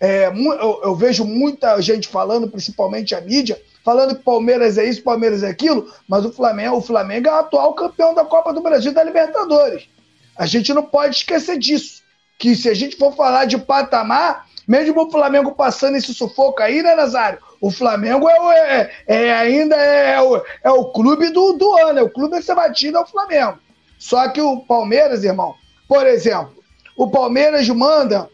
é, 0.00 0.26
eu, 0.26 0.80
eu, 0.82 0.94
vejo 0.94 1.24
muita 1.24 1.80
gente 1.80 2.08
falando, 2.08 2.48
principalmente 2.48 3.14
a 3.14 3.20
mídia, 3.20 3.60
falando 3.84 4.16
que 4.16 4.22
Palmeiras 4.22 4.78
é 4.78 4.84
isso, 4.84 5.02
Palmeiras 5.02 5.42
é 5.42 5.48
aquilo, 5.48 5.92
mas 6.08 6.24
o 6.24 6.32
Flamengo, 6.32 6.76
o 6.76 6.82
Flamengo 6.82 7.28
é 7.28 7.32
o 7.32 7.36
atual 7.36 7.74
campeão 7.74 8.14
da 8.14 8.24
Copa 8.24 8.52
do 8.52 8.62
Brasil 8.62 8.92
e 8.92 8.94
da 8.94 9.04
Libertadores. 9.04 9.88
A 10.36 10.46
gente 10.46 10.72
não 10.72 10.82
pode 10.82 11.16
esquecer 11.16 11.58
disso. 11.58 12.02
Que 12.36 12.56
se 12.56 12.68
a 12.68 12.74
gente 12.74 12.96
for 12.96 13.14
falar 13.14 13.44
de 13.44 13.56
patamar, 13.56 14.46
mesmo 14.66 15.00
o 15.00 15.10
Flamengo 15.10 15.52
passando 15.52 15.96
esse 15.96 16.12
sufoco 16.12 16.60
aí, 16.60 16.82
né, 16.82 16.94
Nazário? 16.94 17.38
O 17.60 17.70
Flamengo 17.70 18.28
é, 18.28 18.90
é, 19.06 19.26
é 19.26 19.32
ainda 19.32 19.76
é, 19.76 20.20
o, 20.20 20.42
é 20.62 20.70
o 20.70 20.86
clube 20.86 21.30
do, 21.30 21.52
do 21.52 21.76
ano, 21.76 22.00
é 22.00 22.02
o 22.02 22.10
clube 22.10 22.36
a 22.36 22.42
ser 22.42 22.54
batido 22.56 22.98
é 22.98 23.00
o 23.00 23.06
Flamengo. 23.06 23.58
Só 24.04 24.28
que 24.28 24.38
o 24.38 24.60
Palmeiras, 24.60 25.24
irmão, 25.24 25.54
por 25.88 26.06
exemplo, 26.06 26.62
o 26.94 27.10
Palmeiras 27.10 27.66
manda 27.70 28.28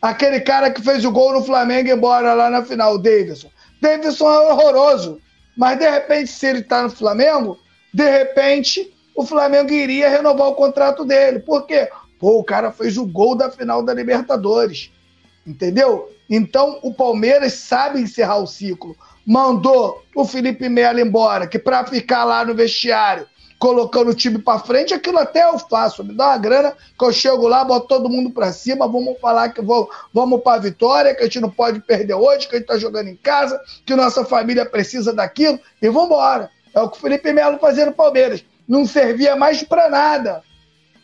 aquele 0.00 0.38
cara 0.38 0.70
que 0.70 0.80
fez 0.80 1.04
o 1.04 1.10
gol 1.10 1.32
no 1.32 1.42
Flamengo 1.42 1.90
embora 1.90 2.32
lá 2.34 2.48
na 2.48 2.64
final, 2.64 2.94
o 2.94 2.98
Davidson. 2.98 3.50
Davidson 3.80 4.32
é 4.32 4.52
horroroso. 4.52 5.20
Mas 5.56 5.76
de 5.76 5.90
repente, 5.90 6.28
se 6.30 6.46
ele 6.46 6.60
está 6.60 6.84
no 6.84 6.90
Flamengo, 6.90 7.58
de 7.92 8.08
repente 8.08 8.94
o 9.12 9.26
Flamengo 9.26 9.72
iria 9.72 10.08
renovar 10.08 10.46
o 10.46 10.54
contrato 10.54 11.04
dele. 11.04 11.40
Por 11.40 11.66
quê? 11.66 11.90
Pô, 12.20 12.38
o 12.38 12.44
cara 12.44 12.70
fez 12.70 12.96
o 12.96 13.04
gol 13.04 13.34
da 13.34 13.50
final 13.50 13.82
da 13.82 13.92
Libertadores. 13.92 14.92
Entendeu? 15.44 16.12
Então 16.30 16.78
o 16.80 16.94
Palmeiras 16.94 17.54
sabe 17.54 18.00
encerrar 18.00 18.38
o 18.38 18.46
ciclo. 18.46 18.96
Mandou 19.26 20.00
o 20.14 20.24
Felipe 20.24 20.68
Melo 20.68 21.00
embora, 21.00 21.48
que 21.48 21.58
para 21.58 21.84
ficar 21.86 22.22
lá 22.22 22.44
no 22.44 22.54
vestiário 22.54 23.26
colocando 23.62 24.10
o 24.10 24.14
time 24.14 24.40
para 24.40 24.58
frente, 24.58 24.92
aquilo 24.92 25.20
até 25.20 25.44
eu 25.44 25.56
faço. 25.56 26.02
Me 26.02 26.12
dá 26.12 26.30
uma 26.30 26.38
grana 26.38 26.76
que 26.98 27.04
eu 27.04 27.12
chego 27.12 27.46
lá, 27.46 27.64
boto 27.64 27.86
todo 27.86 28.08
mundo 28.08 28.28
para 28.28 28.52
cima, 28.52 28.88
vamos 28.88 29.16
falar 29.20 29.50
que 29.50 29.62
vou, 29.62 29.88
vamos 30.12 30.42
para 30.42 30.56
a 30.56 30.58
vitória, 30.58 31.14
que 31.14 31.20
a 31.20 31.26
gente 31.26 31.38
não 31.38 31.48
pode 31.48 31.78
perder 31.78 32.14
hoje, 32.14 32.48
que 32.48 32.56
a 32.56 32.58
gente 32.58 32.64
está 32.64 32.76
jogando 32.76 33.06
em 33.06 33.14
casa, 33.14 33.60
que 33.86 33.94
nossa 33.94 34.24
família 34.24 34.66
precisa 34.66 35.12
daquilo 35.12 35.60
e 35.80 35.88
vamos 35.88 36.06
embora. 36.06 36.50
É 36.74 36.80
o 36.80 36.88
que 36.88 36.98
o 36.98 37.00
Felipe 37.00 37.32
Melo 37.32 37.56
fazia 37.60 37.86
no 37.86 37.92
Palmeiras. 37.92 38.44
Não 38.66 38.84
servia 38.84 39.36
mais 39.36 39.62
para 39.62 39.88
nada. 39.88 40.42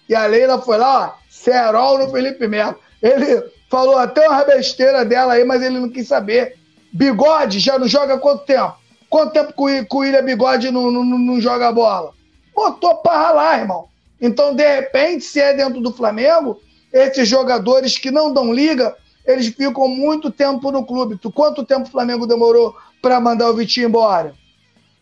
E 0.09 0.15
a 0.17 0.27
Leila 0.27 0.61
foi 0.61 0.79
lá, 0.79 1.15
ó, 1.15 1.23
cerol 1.31 1.97
no 1.97 2.11
Felipe 2.11 2.49
Melo. 2.49 2.77
Ele 3.01 3.41
falou 3.71 3.99
até 3.99 4.29
uma 4.29 4.43
besteira 4.43 5.05
dela 5.05 5.35
aí, 5.35 5.45
mas 5.45 5.63
ele 5.63 5.79
não 5.79 5.89
quis 5.89 6.09
saber. 6.09 6.57
Bigode 6.93 7.61
já 7.61 7.79
não 7.79 7.87
joga 7.87 8.15
há 8.15 8.19
quanto 8.19 8.45
tempo? 8.45 8.75
Quanto 9.09 9.33
tempo 9.33 9.53
que 9.53 9.95
o 9.95 9.99
William 9.99 10.25
Bigode 10.25 10.73
não, 10.73 10.91
não, 10.91 11.05
não 11.05 11.41
joga 11.41 11.71
bola? 11.71 12.18
Botou 12.59 12.97
para 12.97 13.17
ralar, 13.17 13.61
irmão. 13.61 13.89
Então, 14.21 14.53
de 14.53 14.67
repente, 14.67 15.25
se 15.25 15.41
é 15.41 15.55
dentro 15.55 15.81
do 15.81 15.93
Flamengo, 15.93 16.61
esses 16.93 17.29
jogadores 17.29 17.97
que 17.97 18.11
não 18.11 18.33
dão 18.33 18.53
liga, 18.53 18.97
eles 19.25 19.47
ficam 19.47 19.87
muito 19.87 20.31
tempo 20.31 20.73
no 20.73 20.85
clube. 20.85 21.19
Quanto 21.33 21.65
tempo 21.65 21.87
o 21.87 21.91
Flamengo 21.91 22.27
demorou 22.27 22.77
para 23.01 23.21
mandar 23.21 23.49
o 23.49 23.55
Vitinho 23.55 23.89
embora? 23.89 24.35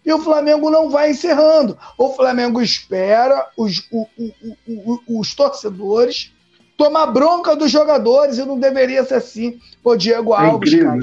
E 0.05 0.13
o 0.13 0.19
Flamengo 0.19 0.71
não 0.71 0.91
vai 0.91 1.11
encerrando. 1.11 1.79
O 1.97 2.11
Flamengo 2.11 2.61
espera 2.61 3.49
os, 3.57 3.89
o, 3.91 4.07
o, 4.19 4.57
o, 4.69 5.21
os 5.21 5.35
torcedores 5.35 6.33
tomar 6.77 7.07
bronca 7.07 7.57
dos 7.57 7.71
jogadores 7.71 8.37
e 8.37 8.45
não 8.45 8.59
deveria 8.59 9.03
ser 9.03 9.15
assim. 9.15 9.59
Pô, 9.83 9.97
Diego 9.97 10.35
é 10.35 10.37
Alves, 10.37 10.75
é 10.75 10.79
cara. 10.79 11.01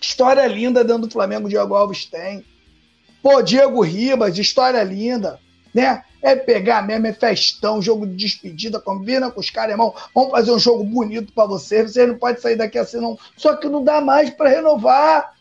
História 0.00 0.46
linda 0.46 0.84
dentro 0.84 1.06
do 1.06 1.12
Flamengo, 1.12 1.48
Diego 1.48 1.74
Alves 1.74 2.04
tem. 2.04 2.44
Pô, 3.28 3.42
Diego 3.42 3.82
Ribas, 3.82 4.38
história 4.38 4.82
linda, 4.82 5.38
né? 5.74 6.02
É 6.22 6.34
pegar 6.34 6.80
mesmo, 6.80 7.08
é 7.08 7.12
festão, 7.12 7.82
jogo 7.82 8.06
de 8.06 8.16
despedida, 8.16 8.80
combina 8.80 9.30
com 9.30 9.38
os 9.38 9.50
caras, 9.50 9.72
irmão. 9.72 9.94
Vamos 10.14 10.30
fazer 10.30 10.50
um 10.50 10.58
jogo 10.58 10.82
bonito 10.82 11.30
para 11.34 11.44
você. 11.44 11.82
Você 11.82 12.06
não 12.06 12.14
pode 12.14 12.40
sair 12.40 12.56
daqui 12.56 12.78
assim, 12.78 12.96
não. 12.96 13.18
Só 13.36 13.54
que 13.54 13.68
não 13.68 13.84
dá 13.84 14.00
mais 14.00 14.30
para 14.30 14.48
renovar. 14.48 15.34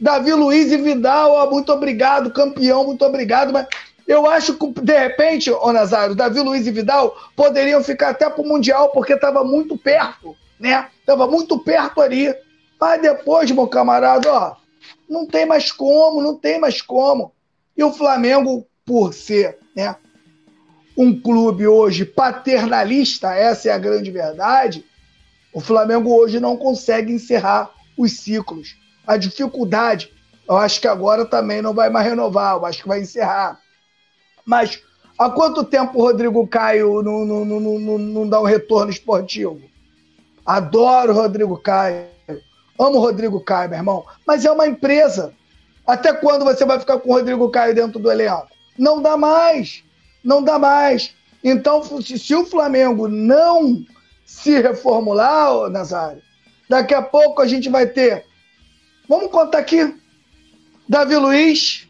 Davi 0.00 0.32
Luiz 0.32 0.72
e 0.72 0.78
Vidal, 0.78 1.32
ó, 1.32 1.50
muito 1.50 1.70
obrigado, 1.74 2.32
campeão, 2.32 2.84
muito 2.84 3.04
obrigado. 3.04 3.52
Mas 3.52 3.66
eu 4.08 4.26
acho 4.26 4.54
que, 4.54 4.80
de 4.80 4.98
repente, 4.98 5.50
ô 5.50 5.74
Nazário, 5.74 6.14
Davi 6.14 6.40
Luiz 6.40 6.66
e 6.66 6.70
Vidal 6.70 7.14
poderiam 7.36 7.84
ficar 7.84 8.08
até 8.08 8.30
pro 8.30 8.42
Mundial, 8.42 8.92
porque 8.92 9.12
estava 9.12 9.44
muito 9.44 9.76
perto, 9.76 10.34
né? 10.58 10.88
Tava 11.04 11.26
muito 11.26 11.58
perto 11.58 12.00
ali. 12.00 12.34
Mas 12.80 13.02
depois, 13.02 13.50
meu 13.50 13.68
camarada, 13.68 14.32
ó, 14.32 14.63
não 15.08 15.26
tem 15.26 15.46
mais 15.46 15.70
como, 15.70 16.22
não 16.22 16.36
tem 16.36 16.58
mais 16.58 16.80
como. 16.80 17.32
E 17.76 17.82
o 17.82 17.92
Flamengo, 17.92 18.66
por 18.84 19.12
ser 19.12 19.58
né, 19.74 19.96
um 20.96 21.18
clube 21.18 21.66
hoje 21.66 22.04
paternalista, 22.04 23.34
essa 23.34 23.68
é 23.68 23.72
a 23.72 23.78
grande 23.78 24.10
verdade, 24.10 24.84
o 25.52 25.60
Flamengo 25.60 26.14
hoje 26.14 26.40
não 26.40 26.56
consegue 26.56 27.12
encerrar 27.12 27.70
os 27.96 28.12
ciclos. 28.12 28.76
A 29.06 29.16
dificuldade, 29.16 30.12
eu 30.48 30.56
acho 30.56 30.80
que 30.80 30.88
agora 30.88 31.24
também 31.24 31.62
não 31.62 31.74
vai 31.74 31.90
mais 31.90 32.06
renovar, 32.06 32.56
eu 32.56 32.66
acho 32.66 32.82
que 32.82 32.88
vai 32.88 33.00
encerrar. 33.00 33.60
Mas 34.44 34.82
há 35.18 35.30
quanto 35.30 35.64
tempo 35.64 35.98
o 35.98 36.02
Rodrigo 36.02 36.46
Caio 36.46 37.02
não, 37.02 37.24
não, 37.24 37.44
não, 37.44 37.60
não, 37.60 37.98
não 37.98 38.28
dá 38.28 38.40
um 38.40 38.44
retorno 38.44 38.90
esportivo? 38.90 39.60
Adoro 40.44 41.12
o 41.12 41.16
Rodrigo 41.16 41.56
Caio. 41.56 42.06
Amo 42.78 42.98
o 42.98 43.00
Rodrigo 43.00 43.40
Caio, 43.40 43.70
meu 43.70 43.78
irmão, 43.78 44.04
mas 44.26 44.44
é 44.44 44.50
uma 44.50 44.66
empresa. 44.66 45.32
Até 45.86 46.12
quando 46.12 46.44
você 46.44 46.64
vai 46.64 46.80
ficar 46.80 46.98
com 46.98 47.10
o 47.10 47.12
Rodrigo 47.12 47.50
Caio 47.50 47.74
dentro 47.74 47.98
do 47.98 48.10
elenco? 48.10 48.48
Não 48.78 49.00
dá 49.00 49.16
mais. 49.16 49.84
Não 50.24 50.42
dá 50.42 50.58
mais. 50.58 51.14
Então, 51.42 51.82
se 52.02 52.34
o 52.34 52.46
Flamengo 52.46 53.06
não 53.06 53.84
se 54.24 54.60
reformular, 54.60 55.68
Nazário, 55.68 56.22
daqui 56.68 56.94
a 56.94 57.02
pouco 57.02 57.42
a 57.42 57.46
gente 57.46 57.68
vai 57.68 57.86
ter. 57.86 58.24
Vamos 59.06 59.30
contar 59.30 59.58
aqui: 59.58 59.94
Davi 60.88 61.16
Luiz, 61.16 61.86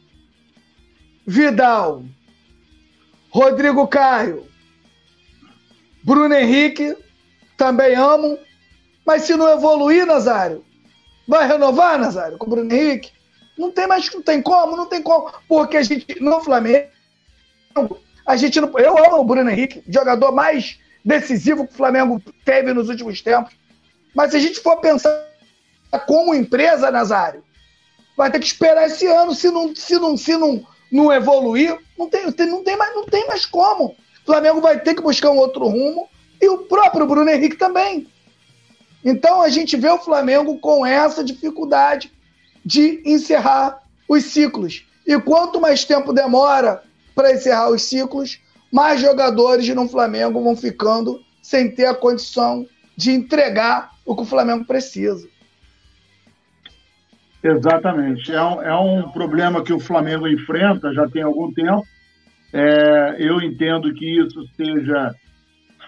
Vidal, 1.25 2.03
Rodrigo 3.31 3.87
Caio, 3.87 4.45
Bruno 6.03 6.35
Henrique, 6.35 6.97
também 7.57 7.95
amo. 7.95 8.39
Mas 9.07 9.23
se 9.23 9.37
não 9.37 9.49
evoluir, 9.49 10.07
Nazário, 10.07 10.65
Vai 11.27 11.47
renovar, 11.47 11.99
Nazário, 11.99 12.39
com 12.39 12.47
o 12.47 12.51
Bruno 12.51 12.73
Henrique? 12.73 13.13
Não 13.57 13.71
tem 13.71 13.87
mais, 13.87 14.13
não 14.13 14.23
tem 14.23 14.43
como, 14.43 14.77
não 14.77 14.87
tem 14.87 15.03
como. 15.03 15.33
Porque 15.49 15.77
a 15.77 15.83
gente, 15.83 16.21
no 16.21 16.41
Flamengo, 16.41 16.89
A 18.27 18.37
gente 18.37 18.61
não, 18.61 18.71
eu 18.79 18.97
amo 19.05 19.19
o 19.19 19.25
Bruno 19.25 19.51
Henrique, 19.51 19.83
jogador 19.89 20.33
mais 20.33 20.79
decisivo 21.05 21.67
que 21.67 21.75
o 21.75 21.77
Flamengo 21.77 22.21
teve 22.45 22.73
nos 22.73 22.89
últimos 22.89 23.21
tempos. 23.21 23.55
Mas 24.15 24.31
se 24.31 24.37
a 24.39 24.41
gente 24.41 24.61
for 24.61 24.77
pensar 24.79 25.29
como 26.07 26.35
empresa, 26.35 26.91
Nazário, 26.91 27.45
vai 28.17 28.31
ter 28.31 28.39
que 28.39 28.47
esperar 28.47 28.87
esse 28.87 29.07
ano. 29.07 29.35
Se 29.35 29.51
não, 29.51 29.75
se 29.75 29.99
não, 29.99 30.17
se 30.17 30.37
não, 30.37 30.67
não 30.91 31.13
evoluir, 31.13 31.77
não 31.99 32.09
tem, 32.09 32.25
não, 32.25 32.65
tem 32.65 32.77
mais, 32.77 32.95
não 32.95 33.05
tem 33.05 33.27
mais 33.27 33.45
como. 33.45 33.87
O 33.87 34.27
Flamengo 34.27 34.61
vai 34.61 34.81
ter 34.81 34.95
que 34.95 35.03
buscar 35.03 35.31
um 35.31 35.39
outro 35.39 35.67
rumo 35.67 36.09
e 36.41 36.49
o 36.49 36.59
próprio 36.59 37.07
Bruno 37.07 37.29
Henrique 37.29 37.57
também. 37.57 38.09
Então 39.05 39.43
a 39.43 39.49
gente 39.49 39.77
vê 39.77 39.89
o 39.89 39.99
Flamengo 39.99 40.59
com 40.59 40.87
essa 40.87 41.23
dificuldade 41.23 42.11
de 42.65 43.03
encerrar 43.05 43.83
os 44.09 44.25
ciclos. 44.25 44.87
E 45.07 45.21
quanto 45.21 45.61
mais 45.61 45.85
tempo 45.85 46.13
demora 46.13 46.83
para 47.15 47.33
encerrar 47.33 47.71
os 47.71 47.83
ciclos, 47.83 48.41
mais 48.73 49.01
jogadores 49.01 49.69
no 49.69 49.87
Flamengo 49.89 50.43
vão 50.43 50.57
ficando 50.57 51.21
sem 51.43 51.71
ter 51.71 51.87
a 51.87 51.95
condição 51.95 52.67
de 52.97 53.13
entregar 53.13 53.91
o 54.07 54.17
que 54.17 54.23
o 54.23 54.27
Flamengo 54.27 54.65
precisa. 54.65 55.29
Exatamente. 57.43 58.33
É 58.33 58.43
um, 58.43 58.63
é 58.63 58.75
um 58.75 59.11
problema 59.11 59.63
que 59.63 59.73
o 59.73 59.79
Flamengo 59.79 60.27
enfrenta 60.27 60.95
já 60.95 61.07
tem 61.07 61.23
algum 61.23 61.53
tempo. 61.53 61.83
É, 62.53 63.17
eu 63.19 63.43
entendo 63.43 63.93
que 63.93 64.19
isso 64.19 64.49
seja 64.57 65.15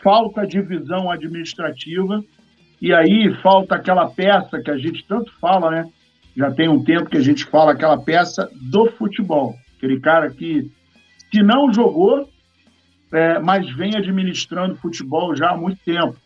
falta 0.03 0.47
de 0.47 0.61
visão 0.61 1.11
administrativa 1.11 2.23
e 2.81 2.93
aí 2.93 3.35
falta 3.43 3.75
aquela 3.75 4.09
peça 4.09 4.61
que 4.61 4.71
a 4.71 4.77
gente 4.77 5.05
tanto 5.07 5.33
fala, 5.41 5.71
né? 5.71 5.89
Já 6.37 6.51
tem 6.51 6.69
um 6.69 6.85
tempo 6.85 7.09
que 7.09 7.17
a 7.17 7.23
gente 7.23 7.45
fala 7.47 7.73
aquela 7.73 7.99
peça 7.99 8.51
do 8.55 8.87
futebol. 8.93 9.57
Aquele 9.77 9.99
cara 10.01 10.31
que, 10.31 10.71
que 11.31 11.43
não 11.43 11.73
jogou, 11.73 12.29
é, 13.13 13.39
mas 13.39 13.69
vem 13.75 13.97
administrando 13.97 14.77
futebol 14.77 15.35
já 15.35 15.51
há 15.51 15.57
muito 15.57 15.79
tempo. 15.85 16.17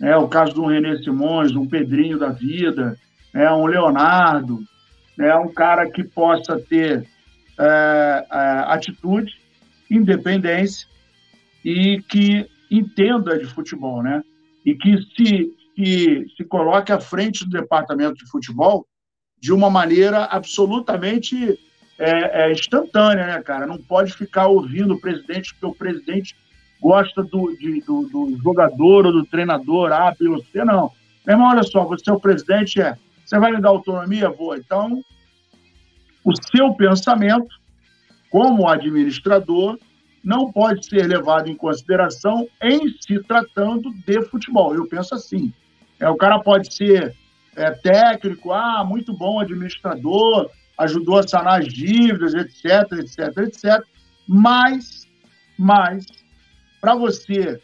É 0.00 0.16
o 0.16 0.28
caso 0.28 0.54
do 0.54 0.66
René 0.66 0.96
Simões, 0.96 1.54
um 1.54 1.68
Pedrinho 1.68 2.18
da 2.18 2.30
vida, 2.30 2.96
é 3.34 3.50
um 3.52 3.66
Leonardo, 3.66 4.60
é 5.18 5.36
um 5.36 5.52
cara 5.52 5.90
que 5.90 6.02
possa 6.02 6.58
ter 6.58 7.06
é, 7.58 8.26
é, 8.32 8.38
atitude, 8.68 9.38
independência 9.90 10.88
e 11.62 12.00
que 12.08 12.46
entenda 12.70 13.38
de 13.38 13.44
futebol, 13.44 14.02
né? 14.02 14.22
E 14.64 14.74
que 14.74 14.96
se, 15.14 15.52
que 15.80 16.26
se 16.36 16.44
coloque 16.44 16.92
à 16.92 17.00
frente 17.00 17.42
do 17.42 17.50
departamento 17.50 18.16
de 18.16 18.30
futebol 18.30 18.86
de 19.40 19.50
uma 19.50 19.70
maneira 19.70 20.24
absolutamente 20.24 21.58
é, 21.98 22.42
é, 22.42 22.52
instantânea, 22.52 23.26
né, 23.26 23.42
cara? 23.42 23.66
Não 23.66 23.78
pode 23.78 24.12
ficar 24.12 24.48
ouvindo 24.48 24.92
o 24.92 25.00
presidente, 25.00 25.54
porque 25.54 25.66
o 25.66 25.74
presidente 25.74 26.36
gosta 26.82 27.22
do, 27.22 27.56
de, 27.56 27.80
do, 27.80 28.02
do, 28.08 28.38
jogador 28.42 29.06
ou 29.06 29.12
do 29.12 29.24
treinador 29.24 29.90
A, 29.90 30.10
B 30.10 30.28
ou 30.28 30.44
C, 30.44 30.62
não. 30.66 30.92
Meu 31.26 31.34
irmão, 31.34 31.48
olha 31.48 31.62
só, 31.62 31.82
você 31.86 32.10
é 32.10 32.12
o 32.12 32.20
presidente, 32.20 32.78
é. 32.78 32.94
Você 33.24 33.38
vai 33.38 33.50
me 33.50 33.62
dar 33.62 33.70
autonomia? 33.70 34.28
Vou. 34.28 34.54
Então, 34.54 35.02
o 36.22 36.32
seu 36.52 36.74
pensamento, 36.74 37.48
como 38.30 38.68
administrador, 38.68 39.78
não 40.22 40.52
pode 40.52 40.84
ser 40.84 41.06
levado 41.06 41.48
em 41.48 41.54
consideração 41.54 42.46
em 42.62 42.80
se 43.00 43.18
tratando 43.22 43.90
de 44.06 44.22
futebol. 44.24 44.74
Eu 44.74 44.86
penso 44.86 45.14
assim. 45.14 45.54
É, 46.00 46.08
o 46.08 46.16
cara 46.16 46.38
pode 46.40 46.74
ser 46.74 47.14
é, 47.54 47.70
técnico, 47.70 48.52
ah, 48.52 48.84
muito 48.84 49.12
bom 49.12 49.38
administrador, 49.38 50.50
ajudou 50.78 51.18
a 51.18 51.28
sanar 51.28 51.60
as 51.60 51.68
dívidas, 51.68 52.34
etc, 52.34 52.90
etc, 52.98 53.36
etc. 53.38 53.84
Mas, 54.26 55.06
mas, 55.58 56.06
para 56.80 56.94
você 56.94 57.60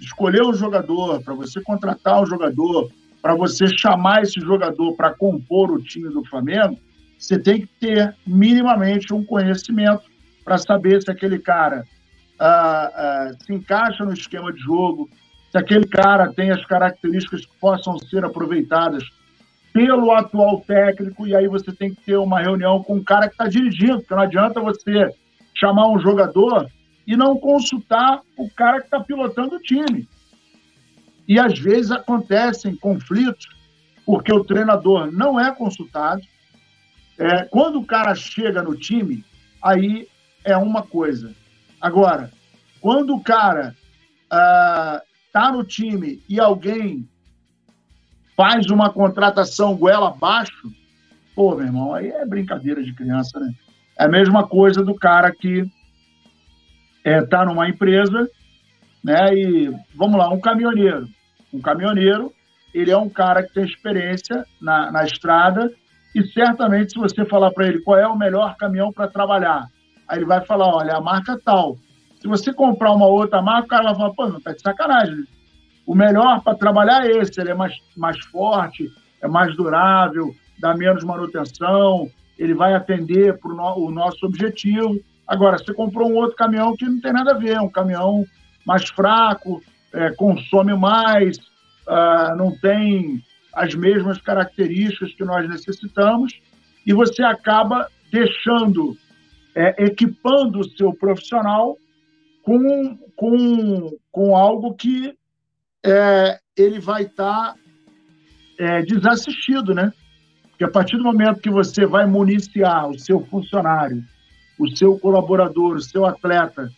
escolher 0.00 0.42
o 0.42 0.52
jogador, 0.52 1.22
para 1.22 1.34
você 1.34 1.60
contratar 1.62 2.22
o 2.22 2.26
jogador, 2.26 2.90
para 3.22 3.34
você 3.34 3.66
chamar 3.66 4.22
esse 4.22 4.38
jogador 4.40 4.94
para 4.94 5.14
compor 5.14 5.70
o 5.70 5.82
time 5.82 6.08
do 6.10 6.24
Flamengo, 6.24 6.78
você 7.18 7.38
tem 7.38 7.62
que 7.62 7.68
ter 7.80 8.14
minimamente 8.26 9.12
um 9.12 9.24
conhecimento 9.24 10.04
para 10.44 10.58
saber 10.58 11.02
se 11.02 11.10
aquele 11.10 11.38
cara 11.38 11.84
ah, 12.38 12.90
ah, 12.94 13.32
se 13.44 13.52
encaixa 13.52 14.04
no 14.04 14.12
esquema 14.12 14.52
de 14.52 14.60
jogo, 14.60 15.10
se 15.50 15.58
aquele 15.58 15.86
cara 15.86 16.32
tem 16.32 16.50
as 16.50 16.64
características 16.64 17.46
que 17.46 17.56
possam 17.58 17.98
ser 17.98 18.24
aproveitadas 18.24 19.04
pelo 19.72 20.12
atual 20.12 20.60
técnico, 20.66 21.26
e 21.26 21.34
aí 21.34 21.46
você 21.46 21.72
tem 21.72 21.94
que 21.94 22.00
ter 22.02 22.16
uma 22.16 22.40
reunião 22.40 22.82
com 22.82 22.96
o 22.96 23.04
cara 23.04 23.28
que 23.28 23.34
está 23.34 23.46
dirigindo, 23.46 23.98
porque 23.98 24.14
não 24.14 24.22
adianta 24.22 24.60
você 24.60 25.14
chamar 25.54 25.88
um 25.88 25.98
jogador 25.98 26.68
e 27.06 27.16
não 27.16 27.38
consultar 27.38 28.20
o 28.36 28.50
cara 28.50 28.80
que 28.80 28.86
está 28.86 29.00
pilotando 29.00 29.56
o 29.56 29.60
time. 29.60 30.08
E 31.26 31.38
às 31.38 31.58
vezes 31.58 31.90
acontecem 31.90 32.74
conflitos 32.76 33.46
porque 34.04 34.32
o 34.32 34.44
treinador 34.44 35.12
não 35.12 35.38
é 35.38 35.54
consultado. 35.54 36.22
É, 37.18 37.44
quando 37.44 37.78
o 37.78 37.84
cara 37.84 38.14
chega 38.14 38.62
no 38.62 38.74
time, 38.74 39.24
aí 39.62 40.08
é 40.44 40.56
uma 40.56 40.82
coisa. 40.82 41.34
Agora, 41.80 42.30
quando 42.80 43.14
o 43.14 43.22
cara 43.22 43.76
está 44.24 45.02
ah, 45.34 45.52
no 45.52 45.64
time 45.64 46.22
e 46.28 46.40
alguém 46.40 47.08
faz 48.36 48.66
uma 48.70 48.90
contratação 48.90 49.76
goela 49.76 50.08
abaixo, 50.08 50.70
pô, 51.34 51.54
meu 51.54 51.66
irmão, 51.66 51.94
aí 51.94 52.08
é 52.08 52.24
brincadeira 52.24 52.82
de 52.82 52.94
criança, 52.94 53.38
né? 53.38 53.52
É 53.98 54.04
a 54.04 54.08
mesma 54.08 54.46
coisa 54.46 54.82
do 54.82 54.94
cara 54.94 55.32
que 55.32 55.64
é, 57.04 57.22
tá 57.22 57.44
numa 57.44 57.68
empresa, 57.68 58.28
né? 59.02 59.34
E 59.34 59.72
vamos 59.94 60.18
lá, 60.18 60.28
um 60.28 60.40
caminhoneiro. 60.40 61.08
Um 61.52 61.60
caminhoneiro, 61.60 62.32
ele 62.72 62.90
é 62.90 62.96
um 62.96 63.08
cara 63.08 63.42
que 63.42 63.52
tem 63.54 63.64
experiência 63.64 64.44
na, 64.60 64.92
na 64.92 65.04
estrada 65.04 65.72
e 66.14 66.24
certamente 66.28 66.92
se 66.92 66.98
você 66.98 67.24
falar 67.24 67.50
para 67.50 67.66
ele 67.66 67.80
qual 67.80 67.98
é 67.98 68.06
o 68.06 68.16
melhor 68.16 68.56
caminhão 68.56 68.92
para 68.92 69.08
trabalhar, 69.08 69.68
aí 70.06 70.18
ele 70.18 70.26
vai 70.26 70.44
falar, 70.44 70.66
olha, 70.66 70.94
a 70.94 71.00
marca 71.00 71.38
tal. 71.44 71.76
Se 72.20 72.26
você 72.26 72.52
comprar 72.52 72.92
uma 72.92 73.06
outra 73.06 73.40
marca, 73.40 73.66
o 73.66 73.68
cara 73.68 73.84
vai 73.84 73.94
falar, 73.94 74.14
pô, 74.14 74.28
não 74.28 74.40
tá 74.40 74.52
de 74.52 74.60
sacanagem. 74.60 75.24
O 75.86 75.94
melhor 75.94 76.42
para 76.42 76.56
trabalhar 76.56 77.06
é 77.06 77.18
esse, 77.18 77.40
ele 77.40 77.50
é 77.50 77.54
mais, 77.54 77.74
mais 77.96 78.18
forte, 78.26 78.90
é 79.22 79.28
mais 79.28 79.54
durável, 79.56 80.34
dá 80.58 80.74
menos 80.74 81.04
manutenção, 81.04 82.10
ele 82.38 82.54
vai 82.54 82.74
atender 82.74 83.38
para 83.38 83.54
no, 83.54 83.86
o 83.86 83.90
nosso 83.90 84.26
objetivo. 84.26 85.00
Agora, 85.26 85.58
você 85.58 85.72
comprou 85.72 86.10
um 86.10 86.16
outro 86.16 86.36
caminhão 86.36 86.76
que 86.76 86.84
não 86.84 87.00
tem 87.00 87.12
nada 87.12 87.32
a 87.32 87.38
ver, 87.38 87.52
é 87.52 87.60
um 87.60 87.70
caminhão 87.70 88.24
mais 88.66 88.88
fraco, 88.88 89.62
é, 89.92 90.10
consome 90.10 90.74
mais, 90.76 91.38
uh, 91.38 92.36
não 92.36 92.50
tem 92.58 93.22
as 93.54 93.74
mesmas 93.74 94.18
características 94.20 95.14
que 95.14 95.24
nós 95.24 95.48
necessitamos, 95.48 96.38
e 96.84 96.92
você 96.92 97.22
acaba 97.22 97.88
deixando, 98.10 98.96
é, 99.54 99.84
equipando 99.84 100.60
o 100.60 100.68
seu 100.70 100.92
profissional 100.92 101.76
com, 102.48 102.96
com, 103.14 103.98
com 104.10 104.34
algo 104.34 104.74
que 104.74 105.14
é, 105.84 106.38
ele 106.56 106.80
vai 106.80 107.02
estar 107.02 107.52
tá, 107.52 107.54
é, 108.58 108.80
desassistido, 108.80 109.74
né? 109.74 109.92
Porque 110.48 110.64
a 110.64 110.70
partir 110.70 110.96
do 110.96 111.04
momento 111.04 111.42
que 111.42 111.50
você 111.50 111.84
vai 111.84 112.06
municiar 112.06 112.88
o 112.88 112.98
seu 112.98 113.20
funcionário, 113.26 114.02
o 114.58 114.66
seu 114.74 114.98
colaborador, 114.98 115.76
o 115.76 115.82
seu 115.82 116.06
atleta 116.06 116.70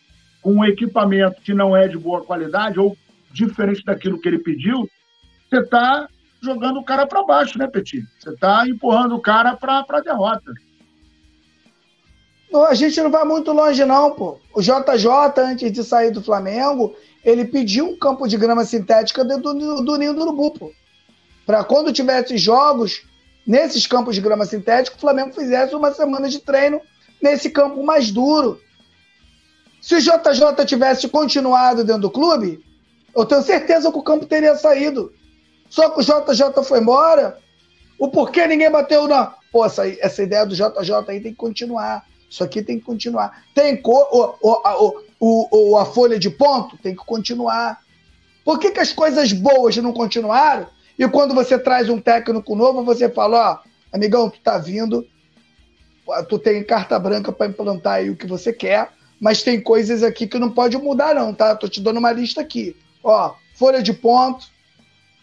com 0.43 0.55
um 0.55 0.65
equipamento 0.65 1.41
que 1.41 1.55
não 1.55 1.77
é 1.77 1.87
de 1.87 1.97
boa 1.97 2.25
qualidade 2.25 2.81
ou 2.81 2.97
diferente 3.33 3.85
daquilo 3.85 4.21
que 4.21 4.29
ele 4.29 4.41
pediu, 4.41 4.89
você 5.49 5.61
está 5.61 6.09
jogando 6.43 6.81
o 6.81 6.85
cara 6.85 7.07
para 7.07 7.23
baixo, 7.23 7.57
né, 7.59 7.69
Petit? 7.69 8.05
Você 8.19 8.31
está 8.31 8.67
empurrando 8.67 9.15
o 9.15 9.21
cara 9.21 9.57
para 9.57 9.85
a 9.89 10.01
derrota. 10.01 10.53
A 12.53 12.75
gente 12.75 13.01
não 13.01 13.11
vai 13.11 13.25
muito 13.25 13.53
longe, 13.53 13.85
não, 13.85 14.11
pô. 14.11 14.39
O 14.55 14.61
JJ, 14.61 15.09
antes 15.39 15.73
de 15.73 15.85
sair 15.85 16.11
do 16.11 16.23
Flamengo, 16.23 16.95
ele 17.25 17.45
pediu 17.45 17.87
um 17.87 17.97
campo 17.97 18.27
de 18.27 18.37
grama 18.37 18.65
sintética 18.65 19.25
dentro 19.25 19.55
do, 19.55 19.83
do 19.83 19.97
Ninho 19.97 20.15
do 20.15 20.23
Urubu, 20.23 20.59
pô. 20.59 20.73
Para 21.47 21.63
quando 21.63 21.93
tivesse 21.93 22.37
jogos 22.37 23.03
nesses 23.47 23.87
campos 23.87 24.15
de 24.15 24.21
grama 24.21 24.45
sintética, 24.47 24.97
o 24.97 25.01
Flamengo 25.01 25.33
fizesse 25.33 25.75
uma 25.75 25.93
semana 25.93 26.29
de 26.29 26.41
treino 26.41 26.81
nesse 27.23 27.51
campo 27.51 27.83
mais 27.85 28.11
duro. 28.11 28.61
Se 29.81 29.95
o 29.95 30.01
JJ 30.01 30.65
tivesse 30.67 31.09
continuado 31.09 31.85
dentro 31.85 32.03
do 32.03 32.11
clube, 32.11 32.65
eu 33.15 33.25
tenho 33.25 33.43
certeza 33.43 33.91
que 33.91 33.99
o 33.99 34.03
campo 34.03 34.27
teria 34.27 34.57
saído. 34.57 35.13
Só 35.69 35.91
que 35.91 36.01
o 36.01 36.05
JJ 36.05 36.65
foi 36.65 36.81
embora. 36.81 37.39
O 37.99 38.09
porquê 38.09 38.47
ninguém 38.47 38.71
bateu 38.71 39.07
na. 39.07 39.35
Pô, 39.53 39.65
essa, 39.65 39.89
essa 39.89 40.23
ideia 40.23 40.45
do 40.45 40.55
JJ 40.55 40.95
aí 41.09 41.21
tem 41.21 41.33
que 41.33 41.35
continuar. 41.35 42.05
Isso 42.31 42.45
aqui 42.45 42.63
tem 42.63 42.79
que 42.79 42.85
continuar. 42.85 43.45
Tem 43.53 43.77
cor, 43.77 44.39
o, 45.21 45.77
a 45.77 45.85
folha 45.85 46.17
de 46.17 46.31
ponto 46.31 46.79
tem 46.79 46.95
que 46.95 47.05
continuar. 47.05 47.81
Por 48.45 48.59
que, 48.61 48.71
que 48.71 48.79
as 48.79 48.93
coisas 48.93 49.33
boas 49.33 49.77
não 49.79 49.93
continuaram? 49.93 50.69
E 50.97 51.09
quando 51.09 51.35
você 51.35 51.59
traz 51.59 51.89
um 51.89 52.01
técnico 52.01 52.55
novo, 52.55 52.85
você 52.85 53.09
fala, 53.09 53.53
ó, 53.53 53.59
amigão, 53.93 54.31
tu 54.31 54.39
tá 54.41 54.59
vindo, 54.59 55.05
tu 56.29 56.39
tem 56.39 56.63
carta 56.63 56.99
branca 56.99 57.33
para 57.33 57.49
implantar 57.49 57.95
aí 57.95 58.11
o 58.11 58.17
que 58.17 58.27
você 58.27 58.53
quer, 58.53 58.91
mas 59.21 59.43
tem 59.43 59.61
coisas 59.61 60.03
aqui 60.03 60.27
que 60.27 60.39
não 60.39 60.51
pode 60.51 60.79
mudar, 60.79 61.15
não, 61.15 61.35
tá? 61.35 61.57
Tô 61.57 61.69
te 61.69 61.81
dando 61.81 61.99
uma 61.99 62.13
lista 62.13 62.41
aqui. 62.41 62.77
Ó, 63.03 63.35
folha 63.55 63.83
de 63.83 63.93
ponto, 63.93 64.47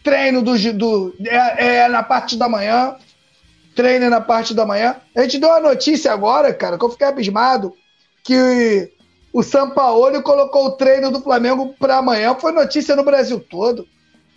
treino 0.04 0.42
do, 0.42 0.56
do 0.74 1.16
é, 1.26 1.84
é, 1.84 1.88
na 1.88 2.02
parte 2.02 2.36
da 2.36 2.48
manhã, 2.48 2.96
treino 3.78 4.10
na 4.10 4.20
parte 4.20 4.54
da 4.54 4.66
manhã. 4.66 4.96
A 5.14 5.22
gente 5.22 5.38
deu 5.38 5.50
uma 5.50 5.60
notícia 5.60 6.12
agora, 6.12 6.52
cara, 6.52 6.76
que 6.76 6.84
eu 6.84 6.90
fiquei 6.90 7.06
abismado, 7.06 7.72
que 8.24 8.90
o 9.32 9.40
Sampaoli 9.40 10.20
colocou 10.20 10.66
o 10.66 10.72
treino 10.72 11.12
do 11.12 11.20
Flamengo 11.20 11.76
para 11.78 11.98
amanhã. 11.98 12.34
Foi 12.34 12.50
notícia 12.50 12.96
no 12.96 13.04
Brasil 13.04 13.38
todo. 13.38 13.86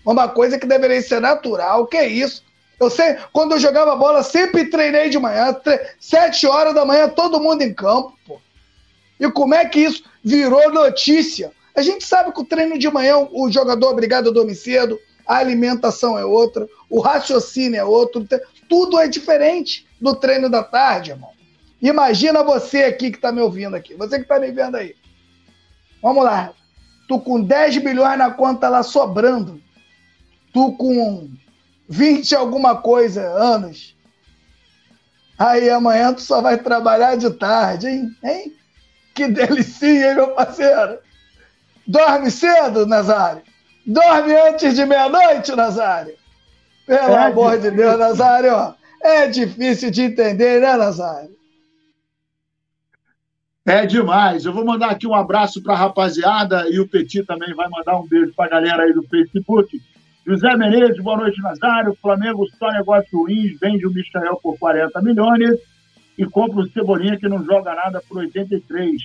Uma 0.06 0.30
coisa 0.30 0.60
que 0.60 0.68
deveria 0.68 1.02
ser 1.02 1.20
natural. 1.20 1.88
Que 1.88 1.98
é 1.98 2.06
isso? 2.06 2.44
Eu 2.80 2.92
sei, 2.92 3.18
quando 3.34 3.54
eu 3.54 3.60
jogava 3.60 3.96
bola, 3.96 4.22
sempre 4.22 4.70
treinei 4.70 5.10
de 5.10 5.18
manhã, 5.18 5.52
tre... 5.54 5.80
sete 6.00 6.46
horas 6.46 6.76
da 6.76 6.86
manhã, 6.86 7.10
todo 7.10 7.39
mundo 7.39 7.64
em 7.64 7.74
campo, 7.74 8.14
pô. 8.28 8.39
E 9.20 9.28
como 9.32 9.56
é 9.56 9.66
que 9.66 9.80
isso 9.80 10.04
virou 10.24 10.72
notícia? 10.72 11.52
A 11.76 11.82
gente 11.82 12.06
sabe 12.06 12.32
que 12.32 12.42
o 12.42 12.46
treino 12.46 12.78
de 12.78 12.89
manhã, 12.92 13.28
o 13.32 13.50
jogador 13.50 13.88
é 13.88 13.92
obrigado 13.92 14.30
a 14.30 14.34
dormir 14.34 14.56
cedo, 14.56 15.00
a 15.26 15.38
alimentação 15.38 16.18
é 16.18 16.26
outra, 16.26 16.68
o 16.89 17.00
raciocínio 17.00 17.80
é 17.80 17.84
outro, 17.84 18.28
tudo 18.72 18.98
é 18.98 19.06
diferente 19.06 19.86
do 20.00 20.16
treino 20.16 20.50
da 20.50 20.64
tarde, 20.64 21.12
irmão. 21.12 21.32
Imagina 21.82 22.42
você 22.42 22.86
aqui 22.86 23.12
que 23.12 23.18
está 23.18 23.30
me 23.30 23.42
ouvindo 23.42 23.76
aqui, 23.76 23.96
você 23.96 24.16
que 24.16 24.22
está 24.22 24.40
me 24.40 24.50
vendo 24.50 24.78
aí. 24.78 24.96
Vamos 26.02 26.24
lá. 26.24 26.54
Tu 27.06 27.20
com 27.20 27.42
10 27.42 27.80
bilhões 27.80 28.18
na 28.18 28.32
conta 28.32 28.70
lá 28.70 28.82
sobrando. 28.82 29.62
Tu 30.54 30.72
com 30.78 31.30
20 31.90 32.34
alguma 32.34 32.78
coisa 32.78 33.22
anos. 33.22 33.94
Aí 35.38 35.70
amanhã 35.70 36.14
tu 36.14 36.22
só 36.22 36.40
vai 36.40 36.58
trabalhar 36.58 37.18
de 37.18 37.30
tarde, 37.32 37.88
hein? 37.88 38.16
hein? 38.24 38.56
Que 39.14 39.28
delicinha, 39.28 40.12
hein, 40.12 40.16
meu 40.16 40.30
parceiro? 40.30 40.98
Dorme 41.86 42.32
cedo, 42.32 42.86
Nazário? 42.86 43.42
Dorme 43.86 44.34
antes 44.34 44.76
de 44.76 44.86
meia-noite, 44.86 45.54
Nazário? 45.58 46.21
Pelo 46.92 47.14
é 47.14 47.28
amor 47.28 47.52
difícil. 47.52 47.72
de 47.72 47.78
Deus, 47.78 47.98
Nazário. 47.98 48.76
É 49.02 49.28
difícil 49.28 49.92
de 49.92 50.02
entender, 50.02 50.60
né, 50.60 50.76
Nazário? 50.76 51.30
É 53.66 53.86
demais. 53.86 54.44
Eu 54.44 54.52
vou 54.52 54.66
mandar 54.66 54.92
aqui 54.92 55.08
um 55.08 55.16
abraço 55.16 55.64
para 55.64 55.74
a 55.74 55.78
rapaziada 55.78 56.68
e 56.70 56.82
o 56.82 56.88
Petit 56.88 57.24
também 57.24 57.54
vai 57.54 57.70
mandar 57.70 57.98
um 57.98 58.06
beijo 58.06 58.34
para 58.36 58.46
a 58.46 58.50
galera 58.50 58.84
aí 58.84 58.92
do 58.92 59.04
Facebook. 59.04 59.82
José 60.28 60.54
Menezes, 60.58 61.02
boa 61.02 61.16
noite, 61.16 61.42
Nazário. 61.42 61.98
Flamengo 62.02 62.46
só 62.60 62.70
negócio 62.72 63.20
ruim, 63.20 63.56
vende 63.62 63.88
o 63.88 63.94
Michael 63.94 64.38
por 64.44 64.60
40 64.60 65.02
milhões 65.02 65.60
e 66.18 66.26
compra 66.26 66.60
o 66.60 66.70
Cebolinha 66.72 67.18
que 67.18 67.30
não 67.30 67.42
joga 67.46 67.74
nada 67.74 68.04
por 68.06 68.18
83. 68.18 69.02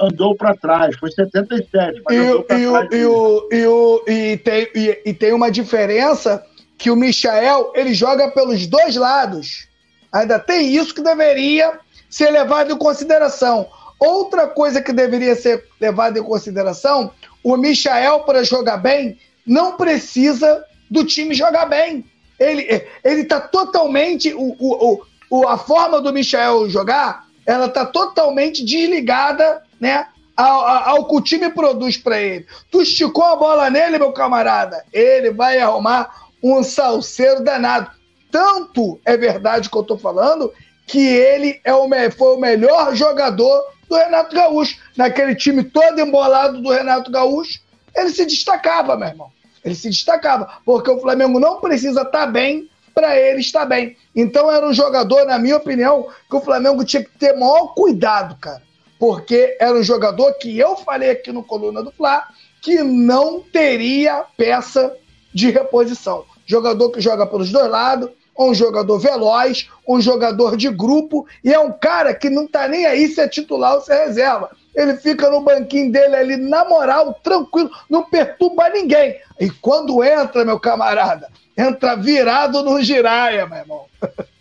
Andou 0.00 0.36
para 0.36 0.54
trás, 0.54 0.96
foi 0.96 1.10
77. 1.10 2.02
Mas 2.04 2.16
e, 2.16 2.20
e, 2.20 2.42
trás 2.44 2.60
e, 2.92 3.04
o, 3.04 3.48
e, 3.50 3.66
o, 3.66 4.04
e, 4.06 4.36
tem, 4.36 4.68
e, 4.76 5.02
e 5.06 5.12
tem 5.12 5.32
uma 5.32 5.50
diferença 5.50 6.40
que 6.78 6.90
o 6.90 6.96
Michael 6.96 7.72
ele 7.74 7.94
joga 7.94 8.30
pelos 8.30 8.66
dois 8.66 8.96
lados. 8.96 9.68
Ainda 10.12 10.38
tem 10.38 10.74
isso 10.74 10.94
que 10.94 11.02
deveria 11.02 11.78
ser 12.08 12.30
levado 12.30 12.72
em 12.72 12.78
consideração. 12.78 13.68
Outra 13.98 14.46
coisa 14.46 14.80
que 14.82 14.92
deveria 14.92 15.34
ser 15.34 15.64
levada 15.80 16.18
em 16.18 16.22
consideração: 16.22 17.12
o 17.42 17.56
Michael, 17.56 18.20
para 18.20 18.44
jogar 18.44 18.76
bem, 18.76 19.18
não 19.46 19.76
precisa 19.76 20.64
do 20.90 21.04
time 21.04 21.34
jogar 21.34 21.66
bem. 21.66 22.04
Ele 22.38 22.86
ele 23.02 23.22
está 23.22 23.40
totalmente 23.40 24.34
o, 24.34 24.54
o, 24.58 25.02
o, 25.30 25.48
a 25.48 25.56
forma 25.56 26.00
do 26.00 26.12
Michel 26.12 26.68
jogar, 26.68 27.26
ela 27.46 27.66
está 27.66 27.86
totalmente 27.86 28.64
desligada, 28.64 29.62
né, 29.80 30.06
ao, 30.36 30.66
ao, 30.66 31.08
que 31.08 31.16
o 31.16 31.20
time 31.20 31.50
produz 31.50 31.96
para 31.96 32.20
ele. 32.20 32.46
Tu 32.70 32.82
esticou 32.82 33.24
a 33.24 33.36
bola 33.36 33.70
nele, 33.70 33.98
meu 33.98 34.12
camarada, 34.12 34.84
ele 34.92 35.30
vai 35.30 35.58
arrumar 35.58 36.25
um 36.54 36.62
salseiro 36.62 37.42
danado. 37.42 37.90
Tanto 38.30 39.00
é 39.04 39.16
verdade 39.16 39.70
que 39.70 39.76
eu 39.76 39.82
estou 39.82 39.98
falando 39.98 40.52
que 40.86 41.04
ele 41.04 41.60
é 41.64 41.74
o, 41.74 41.88
foi 42.16 42.36
o 42.36 42.40
melhor 42.40 42.94
jogador 42.94 43.64
do 43.88 43.96
Renato 43.96 44.34
Gaúcho. 44.34 44.78
Naquele 44.96 45.34
time 45.34 45.64
todo 45.64 46.00
embolado 46.00 46.60
do 46.60 46.70
Renato 46.70 47.10
Gaúcho, 47.10 47.60
ele 47.94 48.10
se 48.10 48.24
destacava, 48.24 48.96
meu 48.96 49.08
irmão. 49.08 49.32
Ele 49.64 49.74
se 49.74 49.88
destacava, 49.88 50.60
porque 50.64 50.90
o 50.90 51.00
Flamengo 51.00 51.40
não 51.40 51.60
precisa 51.60 52.02
estar 52.02 52.10
tá 52.10 52.26
bem 52.26 52.70
para 52.94 53.18
ele 53.18 53.40
estar 53.40 53.66
bem. 53.66 53.96
Então 54.14 54.50
era 54.50 54.66
um 54.66 54.72
jogador, 54.72 55.26
na 55.26 55.38
minha 55.38 55.56
opinião, 55.56 56.08
que 56.30 56.36
o 56.36 56.40
Flamengo 56.40 56.84
tinha 56.84 57.04
que 57.04 57.10
ter 57.18 57.36
maior 57.36 57.74
cuidado, 57.74 58.36
cara. 58.36 58.62
Porque 58.98 59.56
era 59.60 59.76
um 59.76 59.82
jogador 59.82 60.32
que 60.34 60.56
eu 60.58 60.76
falei 60.76 61.10
aqui 61.10 61.30
no 61.30 61.42
Coluna 61.42 61.82
do 61.82 61.92
Fla 61.92 62.26
que 62.62 62.82
não 62.82 63.40
teria 63.40 64.24
peça 64.36 64.96
de 65.32 65.50
reposição. 65.50 66.24
Jogador 66.46 66.90
que 66.90 67.00
joga 67.00 67.26
pelos 67.26 67.50
dois 67.50 67.70
lados, 67.70 68.08
um 68.38 68.54
jogador 68.54 68.98
veloz, 68.98 69.68
um 69.86 70.00
jogador 70.00 70.56
de 70.56 70.70
grupo, 70.70 71.26
e 71.42 71.52
é 71.52 71.58
um 71.58 71.72
cara 71.72 72.14
que 72.14 72.30
não 72.30 72.46
tá 72.46 72.68
nem 72.68 72.86
aí 72.86 73.08
se 73.08 73.20
é 73.20 73.28
titular 73.28 73.74
ou 73.74 73.80
se 73.80 73.92
é 73.92 74.06
reserva. 74.06 74.50
Ele 74.74 74.94
fica 74.96 75.30
no 75.30 75.40
banquinho 75.40 75.90
dele 75.90 76.16
ali, 76.16 76.36
na 76.36 76.64
moral, 76.64 77.14
tranquilo, 77.22 77.70
não 77.88 78.04
perturba 78.04 78.68
ninguém. 78.68 79.18
E 79.40 79.50
quando 79.50 80.04
entra, 80.04 80.44
meu 80.44 80.60
camarada, 80.60 81.28
entra 81.56 81.96
virado 81.96 82.62
no 82.62 82.80
giraia, 82.82 83.46
meu 83.46 83.58
irmão. 83.58 83.84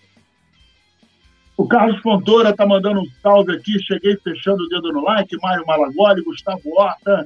O 1.58 1.66
Carlos 1.68 2.02
Fontoura 2.02 2.54
tá 2.54 2.66
mandando 2.66 3.00
um 3.00 3.08
salve 3.24 3.56
aqui, 3.56 3.80
cheguei 3.80 4.18
fechando 4.18 4.64
o 4.64 4.68
dedo 4.68 4.92
no 4.92 5.02
like, 5.02 5.38
Mário 5.42 5.66
Malagoli, 5.66 6.22
Gustavo 6.22 6.62
Horta, 6.66 7.26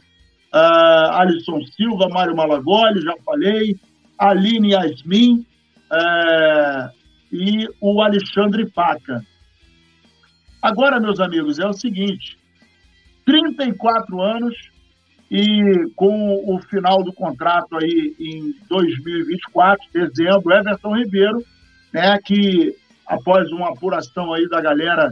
uh, 0.53 1.13
Alisson 1.13 1.61
Silva, 1.75 2.07
Mário 2.09 2.36
Malagoli, 2.36 3.01
já 3.01 3.15
falei, 3.25 3.75
Aline 4.20 4.74
Yasmin, 4.74 5.45
é, 5.91 6.89
e 7.32 7.67
o 7.80 8.01
Alexandre 8.01 8.70
Paca. 8.70 9.26
Agora, 10.61 10.99
meus 10.99 11.20
amigos, 11.20 11.57
é 11.59 11.65
o 11.65 11.74
seguinte: 11.74 12.38
34 13.26 14.22
anos 14.22 14.55
e 15.32 15.91
com 15.95 16.53
o 16.53 16.59
final 16.63 17.03
do 17.03 17.13
contrato 17.13 17.78
aí 17.78 18.15
em 18.20 18.53
2024, 18.67 19.88
dezembro, 19.93 20.53
Everton 20.53 20.97
Ribeiro, 20.97 21.43
né, 21.93 22.17
que 22.26 22.76
após 23.05 23.51
uma 23.51 23.70
apuração 23.70 24.34
aí 24.34 24.49
da 24.49 24.59
galera 24.59 25.11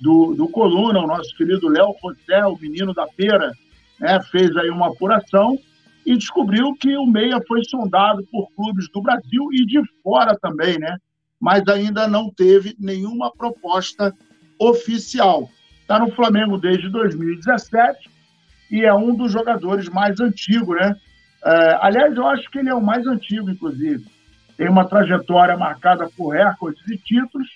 do, 0.00 0.34
do 0.34 0.48
Coluna, 0.48 1.00
o 1.00 1.06
nosso 1.06 1.36
querido 1.36 1.68
Léo 1.68 1.94
José, 2.02 2.46
o 2.46 2.56
menino 2.56 2.94
da 2.94 3.06
feira, 3.08 3.52
né, 4.00 4.18
fez 4.30 4.56
aí 4.56 4.70
uma 4.70 4.88
apuração 4.88 5.58
e 6.08 6.16
descobriu 6.16 6.74
que 6.74 6.96
o 6.96 7.04
Meia 7.04 7.38
foi 7.46 7.62
sondado 7.64 8.26
por 8.32 8.50
clubes 8.56 8.90
do 8.90 9.02
Brasil 9.02 9.52
e 9.52 9.66
de 9.66 9.78
fora 10.02 10.34
também, 10.40 10.78
né? 10.78 10.96
Mas 11.38 11.68
ainda 11.68 12.08
não 12.08 12.30
teve 12.30 12.74
nenhuma 12.78 13.30
proposta 13.30 14.14
oficial. 14.58 15.50
Está 15.82 15.98
no 15.98 16.10
Flamengo 16.12 16.56
desde 16.56 16.88
2017 16.88 18.08
e 18.70 18.86
é 18.86 18.94
um 18.94 19.14
dos 19.14 19.30
jogadores 19.30 19.90
mais 19.90 20.18
antigos, 20.18 20.80
né? 20.80 20.96
É, 21.44 21.78
aliás, 21.82 22.16
eu 22.16 22.26
acho 22.26 22.50
que 22.50 22.58
ele 22.58 22.70
é 22.70 22.74
o 22.74 22.80
mais 22.80 23.06
antigo, 23.06 23.50
inclusive. 23.50 24.06
Tem 24.56 24.66
uma 24.66 24.86
trajetória 24.86 25.58
marcada 25.58 26.08
por 26.16 26.30
recordes 26.30 26.88
e 26.88 26.96
títulos. 26.96 27.48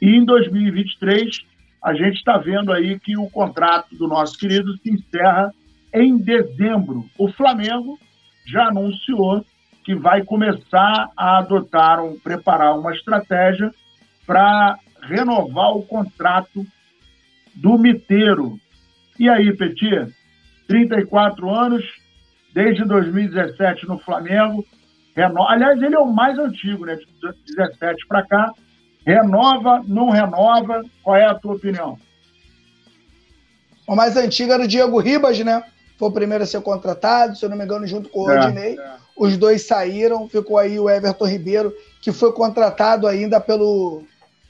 E 0.00 0.06
em 0.06 0.24
2023, 0.24 1.40
a 1.82 1.92
gente 1.94 2.18
está 2.18 2.38
vendo 2.38 2.72
aí 2.72 2.96
que 3.00 3.16
o 3.18 3.28
contrato 3.28 3.96
do 3.96 4.06
nosso 4.06 4.38
querido 4.38 4.78
se 4.78 4.88
encerra 4.88 5.52
em 5.92 6.18
dezembro. 6.18 7.04
O 7.18 7.28
Flamengo 7.32 7.98
já 8.46 8.68
anunciou 8.68 9.44
que 9.84 9.94
vai 9.94 10.22
começar 10.22 11.10
a 11.16 11.38
adotar, 11.38 12.04
um, 12.04 12.18
preparar 12.18 12.78
uma 12.78 12.94
estratégia 12.94 13.70
para 14.26 14.78
renovar 15.02 15.76
o 15.76 15.82
contrato 15.82 16.66
do 17.54 17.78
Miteiro. 17.78 18.58
E 19.18 19.28
aí, 19.28 19.56
Petit? 19.56 20.14
34 20.66 21.50
anos, 21.50 21.84
desde 22.52 22.84
2017 22.84 23.88
no 23.88 23.98
Flamengo. 23.98 24.64
Reno... 25.16 25.48
Aliás, 25.48 25.80
ele 25.80 25.94
é 25.94 25.98
o 25.98 26.12
mais 26.12 26.38
antigo, 26.38 26.84
né? 26.84 26.96
De 26.96 27.06
17 27.56 28.06
para 28.06 28.26
cá. 28.26 28.52
Renova, 29.06 29.82
não 29.86 30.10
renova? 30.10 30.84
Qual 31.02 31.16
é 31.16 31.24
a 31.24 31.34
tua 31.34 31.54
opinião? 31.54 31.98
O 33.86 33.96
mais 33.96 34.18
antigo 34.18 34.52
era 34.52 34.64
o 34.64 34.68
Diego 34.68 35.00
Ribas, 35.00 35.38
né? 35.40 35.62
Foi 35.98 36.08
o 36.08 36.12
primeiro 36.12 36.44
a 36.44 36.46
ser 36.46 36.60
contratado, 36.62 37.36
se 37.36 37.44
eu 37.44 37.50
não 37.50 37.56
me 37.56 37.64
engano, 37.64 37.86
junto 37.86 38.08
com 38.08 38.22
o 38.22 38.30
é, 38.30 38.38
Rodinei. 38.38 38.78
É. 38.78 38.96
Os 39.16 39.36
dois 39.36 39.66
saíram, 39.66 40.28
ficou 40.28 40.56
aí 40.56 40.78
o 40.78 40.88
Everton 40.88 41.26
Ribeiro, 41.26 41.74
que 42.00 42.12
foi 42.12 42.32
contratado 42.32 43.08
ainda 43.08 43.40
pelo, 43.40 44.04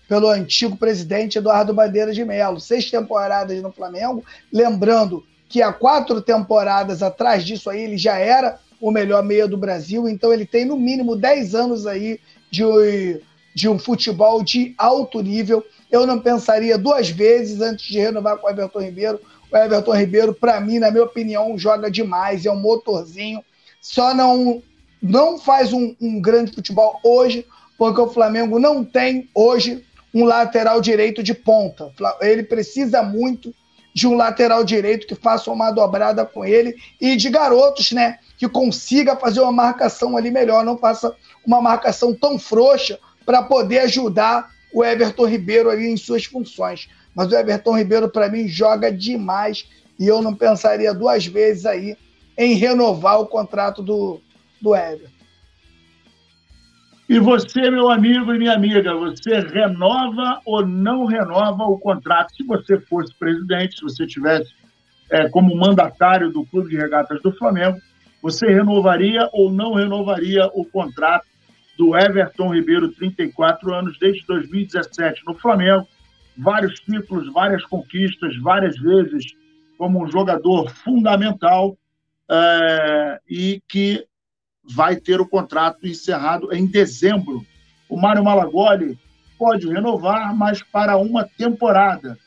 pelo 0.07 0.29
antigo 0.29 0.77
presidente 0.77 1.39
Eduardo 1.39 1.73
Bandeira 1.73 2.13
de 2.13 2.23
Melo. 2.23 2.61
Seis 2.61 2.91
temporadas 2.91 3.63
no 3.63 3.73
Flamengo. 3.73 4.23
Lembrando 4.53 5.25
que 5.49 5.63
há 5.63 5.73
quatro 5.73 6.21
temporadas 6.21 7.03
atrás 7.03 7.43
disso 7.43 7.71
aí 7.71 7.81
ele 7.81 7.97
já 7.97 8.19
era 8.19 8.59
o 8.79 8.91
melhor 8.91 9.23
meia 9.23 9.49
do 9.49 9.57
Brasil, 9.57 10.07
então 10.07 10.33
ele 10.33 10.45
tem 10.45 10.67
no 10.67 10.77
mínimo 10.77 11.17
dez 11.17 11.55
anos 11.55 11.87
aí 11.87 12.21
de, 12.51 13.23
de 13.55 13.69
um 13.71 13.79
futebol 13.79 14.43
de 14.43 14.75
alto 14.77 15.23
nível. 15.23 15.65
Eu 15.91 16.07
não 16.07 16.21
pensaria 16.21 16.77
duas 16.77 17.09
vezes 17.09 17.63
antes 17.63 17.87
de 17.87 17.99
renovar 17.99 18.37
com 18.37 18.47
o 18.47 18.51
Everton 18.51 18.81
Ribeiro. 18.81 19.19
O 19.51 19.57
Everton 19.57 19.95
Ribeiro, 19.95 20.35
para 20.35 20.61
mim, 20.61 20.79
na 20.79 20.91
minha 20.91 21.05
opinião, 21.05 21.57
joga 21.59 21.91
demais, 21.91 22.45
é 22.45 22.51
um 22.51 22.59
motorzinho. 22.59 23.43
Só 23.81 24.15
não, 24.15 24.63
não 25.03 25.39
faz 25.39 25.73
um, 25.73 25.95
um 26.01 26.21
grande 26.21 26.53
futebol 26.53 26.99
hoje, 27.03 27.47
porque 27.77 28.01
o 28.01 28.09
Flamengo 28.09 28.59
não 28.59 28.85
tem 28.85 29.29
hoje 29.35 29.85
um 30.13 30.25
lateral 30.25 30.81
direito 30.81 31.23
de 31.23 31.35
ponta. 31.35 31.93
Ele 32.21 32.43
precisa 32.43 33.03
muito 33.03 33.55
de 33.95 34.07
um 34.07 34.15
lateral 34.15 34.63
direito 34.63 35.07
que 35.07 35.15
faça 35.15 35.51
uma 35.51 35.71
dobrada 35.71 36.25
com 36.25 36.45
ele 36.45 36.77
e 37.01 37.17
de 37.17 37.31
garotos, 37.31 37.93
né? 37.93 38.19
Que 38.37 38.49
consiga 38.49 39.17
fazer 39.17 39.41
uma 39.41 39.53
marcação 39.53 40.17
ali 40.17 40.31
melhor, 40.31 40.65
não 40.65 40.79
faça 40.79 41.15
uma 41.45 41.61
marcação 41.61 42.15
tão 42.15 42.39
frouxa 42.39 42.99
para 43.25 43.43
poder 43.43 43.81
ajudar 43.81 44.51
o 44.73 44.85
Everton 44.85 45.27
Ribeiro 45.27 45.71
ali 45.71 45.89
em 45.89 45.97
suas 45.97 46.25
funções. 46.25 46.89
Mas 47.19 47.33
o 47.33 47.35
Everton 47.35 47.77
Ribeiro, 47.77 48.09
para 48.09 48.29
mim, 48.29 48.47
joga 48.47 48.93
demais 48.93 49.69
e 49.99 50.07
eu 50.07 50.23
não 50.23 50.33
pensaria 50.33 50.95
duas 50.95 51.27
vezes 51.27 51.67
aí 51.67 51.97
em 52.39 52.55
renovar 52.55 53.19
o 53.19 53.27
contrato 53.27 53.83
do, 53.83 54.21
do 54.63 54.73
Everton. 54.73 55.19
E 57.09 57.19
você, 57.19 57.73
meu 57.73 57.91
amigo 57.91 58.33
e 58.33 58.39
minha 58.39 58.53
amiga, 58.53 58.95
você 58.95 59.41
renova 59.41 60.41
ou 60.47 60.65
não 60.65 61.07
renova 61.07 61.65
o 61.65 61.77
contrato? 61.77 62.33
Se 62.37 62.45
você 62.45 62.79
fosse 62.83 63.13
presidente, 63.19 63.79
se 63.79 63.83
você 63.83 64.07
tivesse 64.07 64.53
é, 65.11 65.29
como 65.29 65.57
mandatário 65.57 66.31
do 66.31 66.47
Clube 66.47 66.71
de 66.71 66.77
Regatas 66.77 67.21
do 67.21 67.33
Flamengo, 67.33 67.79
você 68.23 68.47
renovaria 68.47 69.29
ou 69.33 69.51
não 69.51 69.75
renovaria 69.75 70.47
o 70.55 70.65
contrato 70.65 71.27
do 71.77 71.99
Everton 71.99 72.55
Ribeiro, 72.55 72.93
34 72.93 73.75
anos, 73.75 73.99
desde 73.99 74.25
2017 74.25 75.23
no 75.27 75.35
Flamengo, 75.35 75.85
vários 76.39 76.79
títulos, 76.81 77.33
várias 77.33 77.65
conquistas, 77.65 78.37
várias 78.39 78.79
vezes 78.79 79.35
como 79.77 80.03
um 80.03 80.11
jogador 80.11 80.71
fundamental 80.71 81.77
é, 82.31 83.21
e 83.29 83.63
que 83.69 84.07
vai 84.65 84.97
ter 84.97 85.21
o 85.21 85.29
contrato 85.29 85.87
encerrado 85.87 86.53
em 86.53 86.67
dezembro. 86.67 87.45
O 87.89 87.97
Mário 87.97 88.23
Malagoli 88.23 88.99
pode 89.39 89.69
renovar, 89.69 90.35
mas 90.37 90.63
para 90.63 90.97
uma 90.97 91.25
temporada. 91.25 92.19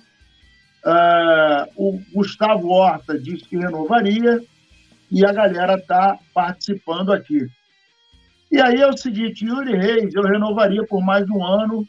Uh, 0.84 1.70
o 1.76 2.02
Gustavo 2.12 2.70
Horta 2.70 3.20
disse 3.20 3.46
que 3.46 3.56
renovaria 3.56 4.42
e 5.12 5.24
a 5.24 5.32
galera 5.32 5.76
está 5.76 6.18
participando 6.34 7.14
aqui. 7.14 7.48
E 8.52 8.60
aí 8.60 8.82
é 8.82 8.88
o 8.88 8.98
seguinte, 8.98 9.46
Yuri 9.46 9.78
Reis, 9.78 10.16
eu 10.16 10.24
renovaria 10.24 10.84
por 10.88 11.04
mais 11.04 11.30
um 11.30 11.46
ano 11.46 11.88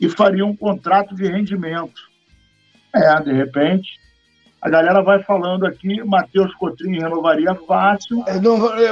e 0.00 0.08
faria 0.08 0.44
um 0.44 0.56
contrato 0.56 1.14
de 1.14 1.26
rendimento. 1.26 2.02
É, 2.94 3.20
de 3.20 3.32
repente, 3.32 3.98
a 4.64 4.70
galera 4.70 5.02
vai 5.02 5.22
falando 5.22 5.66
aqui, 5.66 6.02
Matheus 6.02 6.54
Cotrim 6.54 6.98
renovaria 6.98 7.54
fácil. 7.66 8.24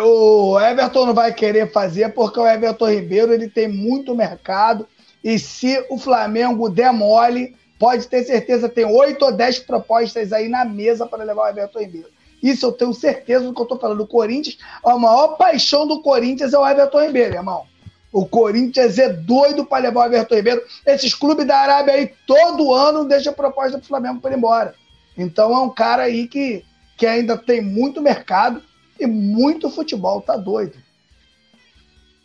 o 0.04 0.60
Everton 0.60 1.06
não 1.06 1.14
vai 1.14 1.32
querer 1.32 1.72
fazer 1.72 2.10
porque 2.10 2.38
o 2.38 2.46
Everton 2.46 2.90
Ribeiro 2.90 3.32
ele 3.32 3.48
tem 3.48 3.68
muito 3.68 4.14
mercado 4.14 4.86
e 5.24 5.38
se 5.38 5.82
o 5.88 5.96
Flamengo 5.96 6.68
der 6.68 6.92
mole, 6.92 7.56
pode 7.78 8.06
ter 8.06 8.24
certeza, 8.24 8.68
tem 8.68 8.84
oito 8.84 9.24
ou 9.24 9.32
dez 9.32 9.58
propostas 9.58 10.32
aí 10.32 10.48
na 10.48 10.64
mesa 10.64 11.06
para 11.06 11.24
levar 11.24 11.44
o 11.44 11.48
Everton 11.48 11.78
Ribeiro. 11.78 12.08
Isso 12.42 12.66
eu 12.66 12.72
tenho 12.72 12.92
certeza 12.92 13.46
do 13.46 13.54
que 13.54 13.60
eu 13.60 13.64
estou 13.64 13.78
falando. 13.78 14.02
O 14.02 14.06
Corinthians, 14.06 14.58
a 14.84 14.98
maior 14.98 15.36
paixão 15.36 15.86
do 15.86 16.02
Corinthians 16.02 16.52
é 16.52 16.58
o 16.58 16.66
Everton 16.66 17.00
Ribeiro, 17.00 17.36
irmão. 17.36 17.64
O 18.12 18.26
Corinthians 18.26 18.98
é 18.98 19.10
doido 19.10 19.64
para 19.64 19.84
levar 19.84 20.02
o 20.02 20.12
Everton 20.12 20.34
Ribeiro. 20.34 20.62
Esses 20.86 21.14
clubes 21.14 21.46
da 21.46 21.56
Arábia 21.58 21.94
aí, 21.94 22.12
todo 22.26 22.74
ano, 22.74 23.06
deixam 23.06 23.32
proposta 23.32 23.78
do 23.78 23.86
Flamengo 23.86 24.20
para 24.20 24.32
ir 24.32 24.36
embora. 24.36 24.74
Então 25.16 25.52
é 25.54 25.60
um 25.60 25.70
cara 25.70 26.02
aí 26.02 26.28
que, 26.28 26.62
que 26.96 27.06
ainda 27.06 27.38
tem 27.38 27.62
muito 27.62 28.02
mercado 28.02 28.62
e 29.00 29.06
muito 29.06 29.70
futebol, 29.70 30.20
tá 30.20 30.36
doido. 30.36 30.76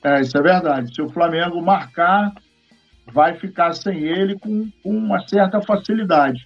É, 0.04 0.22
isso 0.22 0.38
é 0.38 0.42
verdade. 0.42 0.94
Se 0.94 1.02
o 1.02 1.10
Flamengo 1.10 1.62
marcar, 1.62 2.34
vai 3.12 3.36
ficar 3.36 3.74
sem 3.74 4.04
ele 4.04 4.38
com, 4.38 4.70
com 4.84 4.90
uma 4.90 5.26
certa 5.28 5.62
facilidade. 5.62 6.46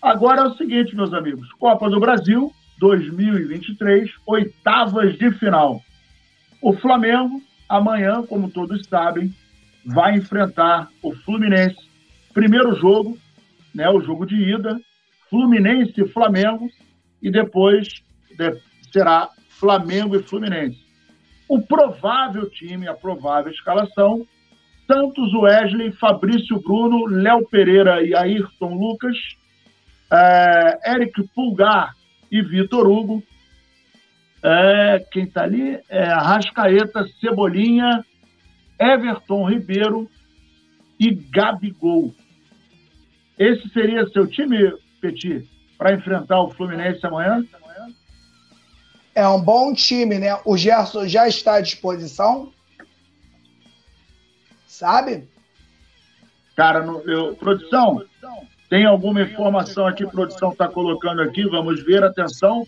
Agora 0.00 0.42
é 0.42 0.44
o 0.44 0.56
seguinte, 0.56 0.94
meus 0.94 1.12
amigos: 1.12 1.52
Copa 1.54 1.88
do 1.90 1.98
Brasil 1.98 2.52
2023, 2.78 4.10
oitavas 4.26 5.16
de 5.18 5.30
final. 5.32 5.80
O 6.60 6.72
Flamengo, 6.72 7.42
amanhã, 7.76 8.22
como 8.22 8.50
todos 8.50 8.86
sabem, 8.86 9.34
vai 9.84 10.16
enfrentar 10.16 10.88
o 11.02 11.12
Fluminense. 11.12 11.76
Primeiro 12.32 12.74
jogo, 12.76 13.18
né, 13.74 13.88
o 13.90 14.00
jogo 14.00 14.24
de 14.26 14.36
ida, 14.36 14.80
Fluminense 15.28 16.00
e 16.00 16.08
Flamengo, 16.08 16.68
e 17.20 17.30
depois 17.30 18.02
será 18.92 19.28
Flamengo 19.48 20.16
e 20.16 20.22
Fluminense. 20.22 20.78
O 21.48 21.60
provável 21.60 22.48
time, 22.50 22.88
a 22.88 22.94
provável 22.94 23.52
escalação, 23.52 24.26
Santos 24.86 25.32
Wesley, 25.34 25.92
Fabrício 25.92 26.60
Bruno, 26.60 27.06
Léo 27.06 27.46
Pereira 27.48 28.02
e 28.02 28.14
Ayrton 28.14 28.74
Lucas, 28.74 29.16
é, 30.12 30.92
Eric 30.92 31.22
Pulgar 31.34 31.94
e 32.30 32.42
Vitor 32.42 32.86
Hugo. 32.86 33.22
É, 34.46 34.98
quem 35.10 35.24
está 35.24 35.44
ali 35.44 35.80
é 35.88 36.04
Arrascaeta, 36.04 37.08
Cebolinha, 37.18 38.04
Everton 38.78 39.48
Ribeiro 39.48 40.06
e 41.00 41.14
Gabigol. 41.14 42.14
Esse 43.38 43.66
seria 43.70 44.06
seu 44.10 44.26
time, 44.26 44.70
Petit, 45.00 45.48
para 45.78 45.94
enfrentar 45.94 46.42
o 46.42 46.50
Fluminense 46.50 47.06
amanhã? 47.06 47.42
É 49.14 49.26
um 49.26 49.40
bom 49.40 49.72
time, 49.72 50.18
né? 50.18 50.38
O 50.44 50.58
Gerson 50.58 51.08
já 51.08 51.26
está 51.26 51.54
à 51.54 51.60
disposição. 51.62 52.52
Sabe? 54.66 55.26
Cara, 56.54 56.84
no, 56.84 57.00
eu, 57.08 57.34
produção, 57.36 58.04
tem 58.68 58.84
alguma 58.84 59.22
informação 59.22 59.86
aqui? 59.86 60.06
Produção 60.06 60.52
está 60.52 60.68
colocando 60.68 61.22
aqui, 61.22 61.44
vamos 61.44 61.82
ver, 61.82 62.04
atenção. 62.04 62.66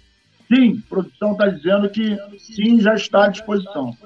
Sim, 0.49 0.81
produção 0.89 1.33
está 1.33 1.49
dizendo 1.49 1.91
que 1.91 2.17
sim, 2.39 2.81
já 2.81 2.95
está 2.95 3.25
à 3.25 3.29
disposição. 3.29 3.97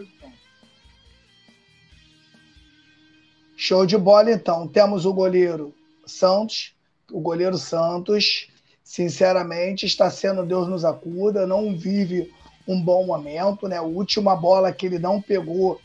Show 3.57 3.85
de 3.85 3.99
bola, 3.99 4.33
então. 4.33 4.67
Temos 4.67 5.05
o 5.05 5.13
goleiro 5.13 5.75
Santos, 6.07 6.75
o 7.13 7.21
goleiro 7.21 7.59
Santos, 7.59 8.49
sinceramente, 8.83 9.85
está 9.85 10.11
sendo 10.11 10.47
Deus 10.47 10.67
nos 10.67 10.85
acuda, 10.85 11.47
não 11.47 11.77
vive 11.77 12.33
um 12.67 12.81
bom 12.81 13.05
momento, 13.05 13.69
né? 13.69 13.77
A 13.77 13.83
última 13.83 14.35
bola 14.35 14.73
que 14.73 14.87
ele 14.87 14.99
não 14.99 15.21
pegou 15.21 15.79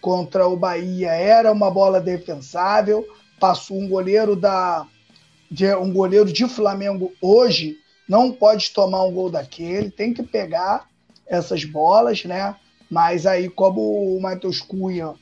contra 0.00 0.48
o 0.48 0.56
Bahia 0.56 1.12
era 1.12 1.52
uma 1.52 1.70
bola 1.70 2.00
defensável, 2.00 3.06
passou 3.38 3.78
um 3.78 3.88
goleiro 3.88 4.34
da 4.34 4.86
de, 5.50 5.72
um 5.74 5.92
goleiro 5.92 6.32
de 6.32 6.48
Flamengo 6.48 7.12
hoje 7.20 7.78
não 8.10 8.32
pode 8.32 8.72
tomar 8.72 9.04
um 9.04 9.12
gol 9.12 9.30
daquele, 9.30 9.88
tem 9.88 10.12
que 10.12 10.20
pegar 10.20 10.88
essas 11.28 11.62
bolas, 11.62 12.24
né? 12.24 12.56
Mas 12.90 13.24
aí, 13.24 13.48
como 13.48 14.16
o 14.16 14.20
Matheus 14.20 14.60
Cunha 14.60 15.14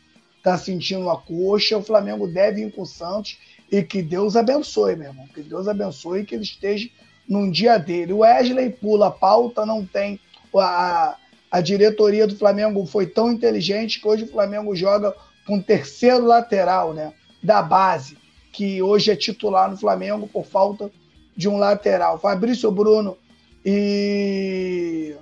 tá 0.43 0.57
sentindo 0.57 1.11
a 1.11 1.20
coxa, 1.20 1.76
o 1.76 1.82
Flamengo 1.82 2.26
deve 2.26 2.62
ir 2.62 2.72
com 2.72 2.80
o 2.80 2.86
Santos 2.86 3.36
e 3.70 3.82
que 3.82 4.01
Deus 4.01 4.36
abençoe, 4.36 4.97
meu 4.97 5.09
irmão. 5.09 5.28
Que 5.34 5.43
Deus 5.43 5.68
abençoe 5.68 6.20
e 6.20 6.24
que 6.24 6.34
ele 6.34 6.45
esteja 6.45 6.89
num 7.28 7.51
dia 7.51 7.76
dele. 7.76 8.14
O 8.14 8.20
Wesley 8.20 8.70
pula 8.70 9.09
a 9.09 9.11
pauta, 9.11 9.66
não 9.66 9.84
tem. 9.84 10.18
A, 10.57 11.14
a 11.51 11.61
diretoria 11.61 12.26
do 12.26 12.39
Flamengo 12.39 12.86
foi 12.86 13.07
tão 13.07 13.30
inteligente 13.30 14.01
que 14.01 14.09
hoje 14.09 14.24
o 14.24 14.32
Flamengo 14.32 14.74
joga 14.74 15.14
com 15.47 15.61
terceiro 15.61 16.24
lateral, 16.24 16.95
né? 16.95 17.12
Da 17.43 17.61
base, 17.61 18.16
que 18.51 18.80
hoje 18.80 19.11
é 19.11 19.16
titular 19.16 19.70
no 19.70 19.76
Flamengo 19.76 20.26
por 20.26 20.47
falta 20.47 20.91
de 21.39 21.49
um 21.49 21.57
lateral. 21.57 22.18
Fabrício 22.18 22.70
Bruno 22.70 23.16
e 23.64 25.14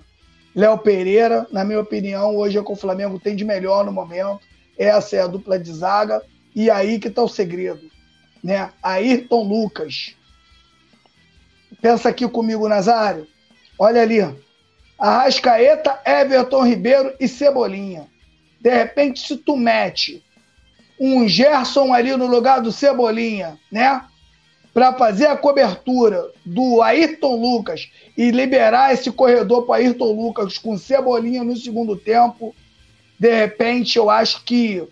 Léo 0.54 0.78
Pereira, 0.78 1.46
na 1.52 1.64
minha 1.64 1.78
opinião, 1.78 2.34
hoje 2.34 2.58
é 2.58 2.60
o 2.60 2.64
que 2.64 2.72
o 2.72 2.76
Flamengo 2.76 3.20
tem 3.20 3.36
de 3.36 3.44
melhor 3.44 3.84
no 3.84 3.92
momento. 3.92 4.40
Essa 4.76 5.16
é 5.16 5.20
a 5.20 5.28
dupla 5.28 5.58
de 5.58 5.72
zaga. 5.72 6.20
E 6.54 6.68
aí 6.70 6.98
que 6.98 7.08
está 7.08 7.22
o 7.22 7.28
segredo 7.28 7.94
né? 8.46 8.70
Ayrton 8.80 9.42
Lucas. 9.42 10.14
Pensa 11.82 12.08
aqui 12.08 12.28
comigo, 12.28 12.68
Nazário. 12.68 13.26
Olha 13.76 14.00
ali. 14.00 14.20
Arrascaeta, 14.96 16.00
Everton 16.06 16.64
Ribeiro 16.64 17.12
e 17.18 17.26
Cebolinha. 17.26 18.06
De 18.60 18.70
repente, 18.70 19.20
se 19.20 19.36
tu 19.36 19.56
mete 19.56 20.24
um 20.98 21.28
Gerson 21.28 21.92
ali 21.92 22.16
no 22.16 22.26
lugar 22.26 22.62
do 22.62 22.70
Cebolinha, 22.70 23.58
né? 23.70 24.02
Para 24.76 24.92
fazer 24.92 25.24
a 25.24 25.34
cobertura 25.38 26.22
do 26.44 26.82
Ayrton 26.82 27.34
Lucas 27.34 27.90
e 28.14 28.30
liberar 28.30 28.92
esse 28.92 29.10
corredor 29.10 29.64
para 29.64 29.76
Ayrton 29.76 30.12
Lucas 30.12 30.58
com 30.58 30.76
Cebolinha 30.76 31.42
no 31.42 31.56
segundo 31.56 31.96
tempo, 31.96 32.54
de 33.18 33.34
repente 33.34 33.96
eu 33.96 34.10
acho 34.10 34.44
que 34.44 34.86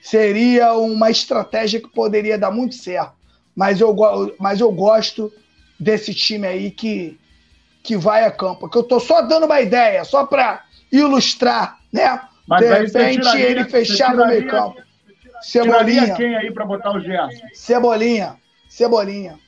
seria 0.00 0.72
uma 0.72 1.10
estratégia 1.10 1.78
que 1.78 1.88
poderia 1.88 2.38
dar 2.38 2.50
muito 2.50 2.74
certo. 2.74 3.12
Mas 3.54 3.78
eu, 3.78 3.94
mas 4.38 4.58
eu 4.58 4.72
gosto 4.72 5.30
desse 5.78 6.14
time 6.14 6.46
aí 6.46 6.70
que, 6.70 7.20
que 7.82 7.98
vai 7.98 8.24
a 8.24 8.30
campo. 8.30 8.70
Que 8.70 8.78
eu 8.78 8.84
tô 8.84 8.98
só 8.98 9.20
dando 9.20 9.44
uma 9.44 9.60
ideia, 9.60 10.02
só 10.02 10.24
para 10.24 10.64
ilustrar, 10.90 11.78
né? 11.92 12.22
Mas 12.46 12.62
de 12.62 12.74
repente 12.74 13.20
tiraria, 13.20 13.50
ele 13.50 13.64
fechar 13.66 14.16
no 14.16 14.26
meio 14.26 14.48
campo. 14.48 14.80
Cebolinha. 15.42 16.14
quem 16.14 16.34
aí 16.34 16.50
para 16.50 16.64
botar 16.64 16.92
o 16.92 17.00
Gerson? 17.00 17.46
Cebolinha. 17.52 18.40
Cebolinha. 18.70 19.38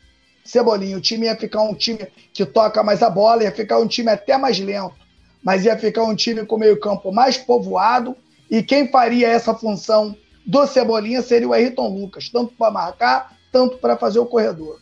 Cebolinha. 0.44 0.98
O 0.98 1.00
time 1.00 1.26
ia 1.26 1.36
ficar 1.36 1.62
um 1.62 1.74
time 1.74 2.06
que 2.34 2.44
toca 2.44 2.82
mais 2.82 3.02
a 3.02 3.08
bola, 3.08 3.44
ia 3.44 3.52
ficar 3.52 3.78
um 3.78 3.86
time 3.86 4.10
até 4.10 4.36
mais 4.36 4.58
lento, 4.58 4.96
mas 5.42 5.64
ia 5.64 5.78
ficar 5.78 6.02
um 6.02 6.14
time 6.14 6.44
com 6.44 6.58
meio 6.58 6.78
campo 6.78 7.12
mais 7.12 7.38
povoado. 7.38 8.16
E 8.50 8.62
quem 8.62 8.90
faria 8.90 9.28
essa 9.28 9.54
função 9.54 10.14
do 10.44 10.66
Cebolinha 10.66 11.22
seria 11.22 11.48
o 11.48 11.52
Ayrton 11.52 11.88
Lucas, 11.88 12.28
tanto 12.28 12.52
para 12.54 12.72
marcar, 12.72 13.36
tanto 13.52 13.78
para 13.78 13.96
fazer 13.96 14.18
o 14.18 14.26
corredor. 14.26 14.78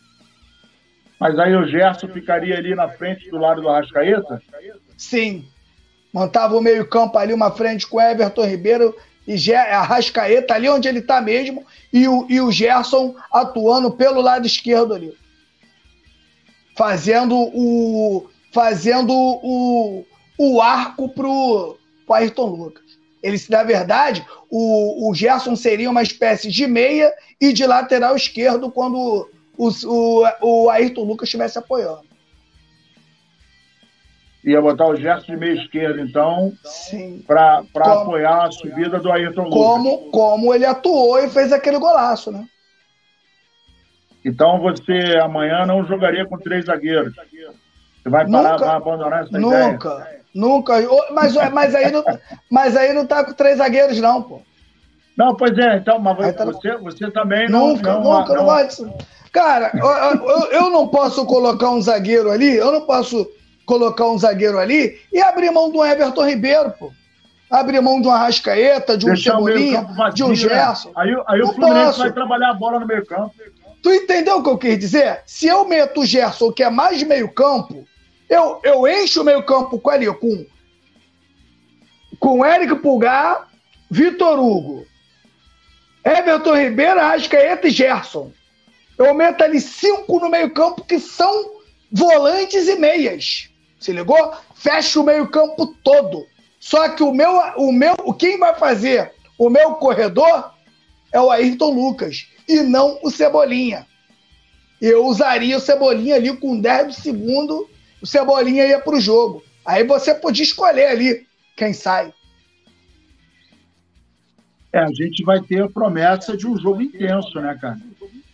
Mas 1.20 1.38
aí 1.38 1.54
o 1.54 1.66
Gerson 1.66 2.08
ficaria 2.08 2.56
ali 2.56 2.74
na 2.74 2.88
frente 2.88 3.30
do 3.30 3.36
lado 3.36 3.60
do 3.60 3.68
Arrascaeta? 3.68 4.42
Sim. 4.96 5.44
Montava 6.12 6.56
o 6.56 6.62
meio-campo 6.62 7.18
ali, 7.18 7.34
uma 7.34 7.50
frente 7.50 7.86
com 7.86 8.00
Everton 8.00 8.46
Ribeiro 8.46 8.96
e 9.30 9.54
Arrascaeta 9.54 10.54
ali 10.54 10.68
onde 10.68 10.88
ele 10.88 10.98
está 10.98 11.20
mesmo, 11.20 11.64
e 11.92 12.08
o, 12.08 12.26
e 12.28 12.40
o 12.40 12.50
Gerson 12.50 13.14
atuando 13.32 13.92
pelo 13.92 14.20
lado 14.20 14.46
esquerdo 14.46 14.92
ali. 14.92 15.14
Fazendo 16.76 17.36
o. 17.36 18.28
Fazendo 18.52 19.12
o, 19.14 20.04
o 20.36 20.60
arco 20.60 21.08
pro, 21.10 21.78
pro 22.04 22.14
Ayrton 22.14 22.46
Lucas. 22.46 22.82
Ele, 23.22 23.40
na 23.48 23.62
verdade, 23.62 24.26
o, 24.50 25.08
o 25.08 25.14
Gerson 25.14 25.54
seria 25.54 25.88
uma 25.88 26.02
espécie 26.02 26.50
de 26.50 26.66
meia 26.66 27.12
e 27.40 27.52
de 27.52 27.64
lateral 27.64 28.16
esquerdo 28.16 28.72
quando 28.72 29.30
o, 29.56 29.68
o, 29.68 30.24
o 30.40 30.70
Ayrton 30.70 31.04
Lucas 31.04 31.28
estivesse 31.28 31.58
apoiando. 31.58 32.09
Ia 34.42 34.60
botar 34.62 34.86
o 34.86 34.96
Gerson 34.96 35.32
de 35.32 35.36
meia 35.36 35.52
esquerda, 35.52 36.00
então, 36.00 36.52
para 37.26 37.62
apoiar 37.74 38.46
a 38.46 38.50
subida 38.50 38.98
do 38.98 39.12
Ayrton 39.12 39.42
Lucas. 39.42 39.58
Como, 39.58 40.10
como 40.10 40.54
ele 40.54 40.64
atuou 40.64 41.18
e 41.18 41.28
fez 41.28 41.52
aquele 41.52 41.78
golaço, 41.78 42.32
né? 42.32 42.46
Então 44.24 44.60
você 44.60 45.18
amanhã 45.22 45.66
não 45.66 45.84
jogaria 45.84 46.24
com 46.24 46.38
três 46.38 46.66
zagueiros. 46.66 47.14
Você 47.14 48.08
vai 48.08 48.28
parar, 48.30 48.52
nunca, 48.52 48.64
vai 48.64 48.76
abandonar 48.76 49.24
essa 49.24 49.38
nunca, 49.38 49.56
ideia? 49.56 49.72
Nunca, 50.34 50.80
nunca. 50.80 51.10
Mas, 51.12 51.34
mas, 51.52 51.74
aí 51.74 51.90
não, 51.90 52.04
mas 52.50 52.76
aí 52.76 52.92
não 52.94 53.06
tá 53.06 53.24
com 53.24 53.32
três 53.34 53.58
zagueiros, 53.58 54.00
não, 54.00 54.22
pô. 54.22 54.40
Não, 55.16 55.34
pois 55.34 55.56
é, 55.58 55.76
então, 55.76 55.98
mas 55.98 56.34
tá... 56.34 56.46
você, 56.46 56.76
você 56.78 57.10
também 57.10 57.46
nunca, 57.48 57.92
não. 57.92 58.02
Nunca, 58.02 58.32
não, 58.32 58.40
não 58.40 58.46
vai. 58.46 58.66
Cara, 59.32 59.70
eu, 59.74 60.28
eu, 60.28 60.52
eu 60.52 60.70
não 60.70 60.88
posso 60.88 61.26
colocar 61.26 61.70
um 61.70 61.80
zagueiro 61.82 62.30
ali, 62.30 62.56
eu 62.56 62.72
não 62.72 62.86
posso 62.86 63.30
colocar 63.70 64.08
um 64.08 64.18
zagueiro 64.18 64.58
ali 64.58 65.00
e 65.12 65.20
abrir 65.20 65.48
mão 65.52 65.70
do 65.70 65.84
Everton 65.84 66.26
Ribeiro, 66.26 66.72
pô. 66.72 66.90
Abrir 67.48 67.80
mão 67.80 68.00
de 68.00 68.08
um 68.08 68.10
Arrascaeta, 68.10 68.98
de 68.98 69.08
um 69.08 69.16
Cebolinha, 69.16 69.86
de 70.12 70.24
um 70.24 70.30
né? 70.30 70.34
Gerson. 70.34 70.90
Aí, 70.96 71.10
aí 71.28 71.40
o 71.40 71.52
Fluminense 71.52 71.86
posso. 71.86 71.98
vai 72.00 72.12
trabalhar 72.12 72.50
a 72.50 72.54
bola 72.54 72.80
no 72.80 72.86
meio 72.86 73.06
campo. 73.06 73.32
Tu 73.80 73.92
entendeu 73.92 74.38
o 74.38 74.42
que 74.42 74.48
eu 74.48 74.58
quis 74.58 74.78
dizer? 74.78 75.22
Se 75.24 75.46
eu 75.46 75.64
meto 75.64 76.00
o 76.00 76.04
Gerson, 76.04 76.52
que 76.52 76.64
é 76.64 76.70
mais 76.70 77.00
meio 77.04 77.32
campo, 77.32 77.86
eu, 78.28 78.60
eu 78.64 78.88
encho 78.88 79.22
o 79.22 79.24
meio 79.24 79.44
campo 79.44 79.78
com 79.78 79.90
ali, 79.90 80.06
com, 80.14 80.46
com 82.18 82.44
Eric 82.44 82.74
Pulgar, 82.76 83.48
Vitor 83.88 84.38
Hugo, 84.38 84.84
Everton 86.04 86.56
Ribeiro, 86.56 87.00
Arrascaeta 87.00 87.68
e 87.68 87.70
Gerson. 87.70 88.32
Eu 88.98 89.14
meto 89.14 89.42
ali 89.42 89.60
cinco 89.60 90.18
no 90.20 90.28
meio 90.28 90.50
campo 90.52 90.84
que 90.84 90.98
são 90.98 91.60
volantes 91.90 92.68
e 92.68 92.76
meias. 92.76 93.49
Se 93.80 93.92
ligou? 93.92 94.34
Fecha 94.54 95.00
o 95.00 95.04
meio-campo 95.04 95.74
todo. 95.82 96.26
Só 96.60 96.90
que 96.90 97.02
o 97.02 97.12
meu, 97.12 97.32
o 97.56 97.72
meu, 97.72 97.96
quem 98.18 98.38
vai 98.38 98.54
fazer 98.54 99.12
o 99.38 99.48
meu 99.48 99.72
corredor 99.76 100.52
é 101.10 101.18
o 101.18 101.30
Ayrton 101.30 101.72
Lucas 101.72 102.28
e 102.46 102.60
não 102.60 102.98
o 103.02 103.10
Cebolinha. 103.10 103.86
Eu 104.80 105.06
usaria 105.06 105.56
o 105.56 105.60
Cebolinha 105.60 106.16
ali 106.16 106.36
com 106.36 106.60
10 106.60 106.94
segundos, 106.96 107.66
o 108.02 108.06
Cebolinha 108.06 108.66
ia 108.66 108.78
para 108.78 108.96
o 108.96 109.00
jogo. 109.00 109.42
Aí 109.64 109.82
você 109.82 110.14
podia 110.14 110.44
escolher 110.44 110.86
ali 110.86 111.26
quem 111.56 111.72
sai. 111.72 112.12
É, 114.72 114.80
a 114.80 114.92
gente 114.92 115.24
vai 115.24 115.40
ter 115.40 115.62
a 115.62 115.68
promessa 115.68 116.36
de 116.36 116.46
um 116.46 116.56
jogo 116.56 116.82
intenso, 116.82 117.40
né, 117.40 117.58
cara? 117.60 117.78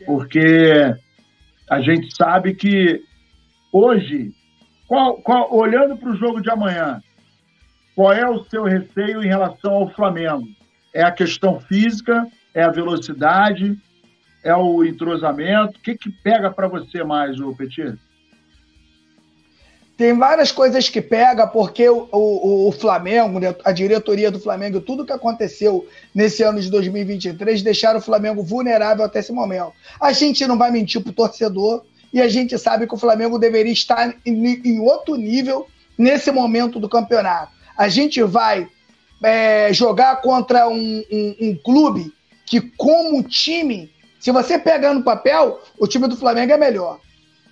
Porque 0.05 0.95
a 1.71 1.81
gente 1.81 2.15
sabe 2.15 2.55
que 2.55 3.03
hoje 3.73 4.35
qual, 4.87 5.17
qual, 5.17 5.55
olhando 5.55 5.97
para 5.97 6.11
o 6.11 6.17
jogo 6.17 6.41
de 6.41 6.51
amanhã, 6.51 7.03
qual 7.95 8.13
é 8.13 8.29
o 8.29 8.45
seu 8.45 8.65
receio 8.65 9.23
em 9.23 9.27
relação 9.27 9.73
ao 9.73 9.91
Flamengo? 9.91 10.47
É 10.93 11.03
a 11.03 11.11
questão 11.11 11.61
física? 11.61 12.27
É 12.55 12.63
a 12.63 12.71
velocidade? 12.71 13.79
É 14.45 14.55
o 14.55 14.85
entrosamento? 14.85 15.79
O 15.79 15.83
que, 15.83 15.97
que 15.97 16.11
pega 16.11 16.51
para 16.51 16.69
você 16.69 17.03
mais, 17.03 17.41
o 17.41 17.55
Petit? 17.55 17.99
Tem 19.97 20.17
várias 20.17 20.53
coisas 20.53 20.91
que 20.91 21.01
pega, 21.01 21.47
porque 21.47 21.89
o, 21.89 22.07
o, 22.13 22.69
o, 22.69 22.73
Flamengo, 22.73 23.41
né, 23.41 23.55
a 23.65 23.73
diretoria 23.73 24.31
do 24.31 24.39
Flamengo, 24.39 24.79
tudo 24.79 25.07
que 25.07 25.13
aconteceu 25.13 25.89
nesse 26.15 26.43
ano 26.43 26.61
de 26.61 26.71
2023 26.71 27.63
deixaram 27.63 27.99
o 27.99 28.03
Flamengo 28.03 28.43
vulnerável 28.43 29.07
até 29.07 29.21
esse 29.21 29.33
momento. 29.33 29.73
A 29.99 30.13
gente 30.13 30.47
não 30.47 30.59
vai 30.59 30.71
mentir 30.71 31.03
pro 31.03 31.15
torcedor, 31.15 31.83
e 32.17 32.23
a 32.23 32.29
gente 32.29 32.57
sabe 32.57 32.87
que 32.87 32.95
o 32.95 32.97
Flamengo 32.97 33.39
deveria 33.39 33.75
estar 33.75 34.17
em, 34.25 34.63
em 34.65 34.81
outro 34.81 35.17
nível 35.17 35.67
nesse 35.99 36.33
momento 36.33 36.81
do 36.81 36.89
campeonato. 36.89 37.53
A 37.77 37.91
gente 37.91 38.23
vai 38.23 38.67
é, 39.23 39.71
jogar 39.71 40.23
contra 40.23 40.67
um, 40.67 41.05
um, 41.13 41.37
um, 41.43 41.57
clube 41.63 42.11
que, 42.47 42.59
como 42.79 43.23
time, 43.23 43.93
se 44.19 44.31
você 44.31 44.59
pegar 44.59 44.95
no 44.95 45.03
papel, 45.03 45.61
o 45.79 45.87
time 45.87 46.09
do 46.09 46.17
Flamengo 46.17 46.55
é 46.55 46.57
melhor. 46.57 47.01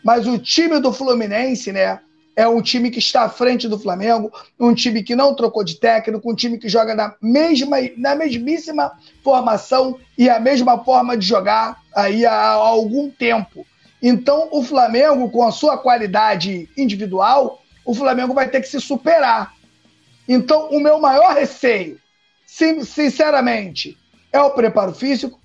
Mas 0.03 0.27
o 0.27 0.39
time 0.39 0.81
do 0.81 0.95
Fluminense, 0.95 1.71
né? 1.71 2.01
É 2.35 2.49
um 2.49 2.63
time 2.63 2.91
que 2.91 3.01
está 3.01 3.25
à 3.25 3.29
frente 3.29 3.69
do 3.69 3.79
Flamengo, 3.79 4.33
um 4.59 4.73
time 4.73 5.03
que 5.03 5.15
não 5.15 5.35
trocou 5.35 5.63
de 5.63 5.75
técnico, 5.75 6.33
um 6.33 6.35
time 6.35 6.57
que 6.57 6.71
joga 6.71 6.95
na 6.95 7.15
mesma, 7.21 7.77
na 7.99 8.15
mesmíssima 8.15 8.93
formação 9.23 9.99
e 10.17 10.31
a 10.31 10.41
mesma 10.41 10.83
forma 10.83 11.19
de 11.19 11.27
jogar 11.27 11.83
aí 11.95 12.25
há, 12.25 12.33
há 12.33 12.55
algum 12.55 13.11
tempo. 13.11 13.67
Então, 14.07 14.51
o 14.51 14.63
Flamengo, 14.63 15.31
com 15.31 15.43
a 15.43 15.51
sua 15.51 15.79
qualidade 15.79 16.69
individual, 16.77 17.63
o 17.87 17.95
Flamengo 17.95 18.35
vai 18.35 18.51
ter 18.51 18.61
que 18.61 18.69
se 18.69 18.79
superar. 18.79 19.55
Então, 20.29 20.69
o 20.69 20.79
meu 20.79 21.01
maior 21.01 21.35
receio, 21.35 21.99
sinceramente, 22.45 23.97
é 24.31 24.39
o 24.43 24.51
preparo 24.51 24.93
físico. 24.93 25.41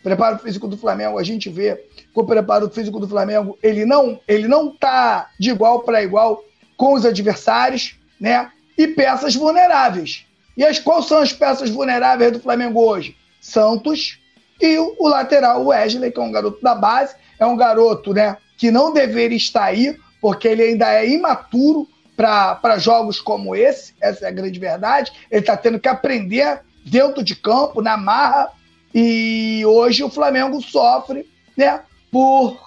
O 0.00 0.02
preparo 0.02 0.38
físico 0.38 0.68
do 0.68 0.76
Flamengo, 0.76 1.18
a 1.18 1.22
gente 1.22 1.48
vê 1.48 1.74
que 1.96 2.20
o 2.20 2.22
preparo 2.22 2.68
físico 2.68 3.00
do 3.00 3.08
Flamengo, 3.08 3.58
ele 3.62 3.86
não 3.86 4.20
ele 4.28 4.46
não 4.46 4.76
tá 4.76 5.30
de 5.40 5.48
igual 5.48 5.80
para 5.80 6.02
igual 6.02 6.44
com 6.76 6.92
os 6.92 7.06
adversários, 7.06 7.98
né? 8.20 8.52
E 8.76 8.88
peças 8.88 9.34
vulneráveis. 9.34 10.26
E 10.54 10.62
as 10.62 10.78
quais 10.78 11.06
são 11.06 11.20
as 11.20 11.32
peças 11.32 11.70
vulneráveis 11.70 12.30
do 12.30 12.40
Flamengo 12.40 12.78
hoje? 12.78 13.16
Santos 13.40 14.18
e 14.60 14.76
o, 14.78 14.96
o 14.98 15.08
lateral 15.08 15.64
Wesley, 15.64 16.12
que 16.12 16.20
é 16.20 16.22
um 16.22 16.32
garoto 16.32 16.62
da 16.62 16.74
base, 16.74 17.14
é 17.38 17.46
um 17.46 17.56
garoto 17.56 18.12
né, 18.12 18.36
que 18.56 18.70
não 18.70 18.92
deveria 18.92 19.36
estar 19.36 19.64
aí, 19.64 19.96
porque 20.20 20.48
ele 20.48 20.62
ainda 20.62 20.92
é 20.92 21.08
imaturo 21.08 21.88
para 22.16 22.78
jogos 22.78 23.20
como 23.20 23.54
esse, 23.54 23.94
essa 24.00 24.24
é 24.24 24.28
a 24.28 24.32
grande 24.32 24.58
verdade. 24.58 25.12
Ele 25.30 25.40
está 25.40 25.56
tendo 25.56 25.78
que 25.78 25.88
aprender 25.88 26.60
dentro 26.84 27.22
de 27.22 27.36
campo, 27.36 27.82
na 27.82 27.96
marra, 27.96 28.50
e 28.94 29.62
hoje 29.66 30.02
o 30.02 30.08
Flamengo 30.08 30.62
sofre 30.62 31.28
né, 31.56 31.82
por 32.10 32.58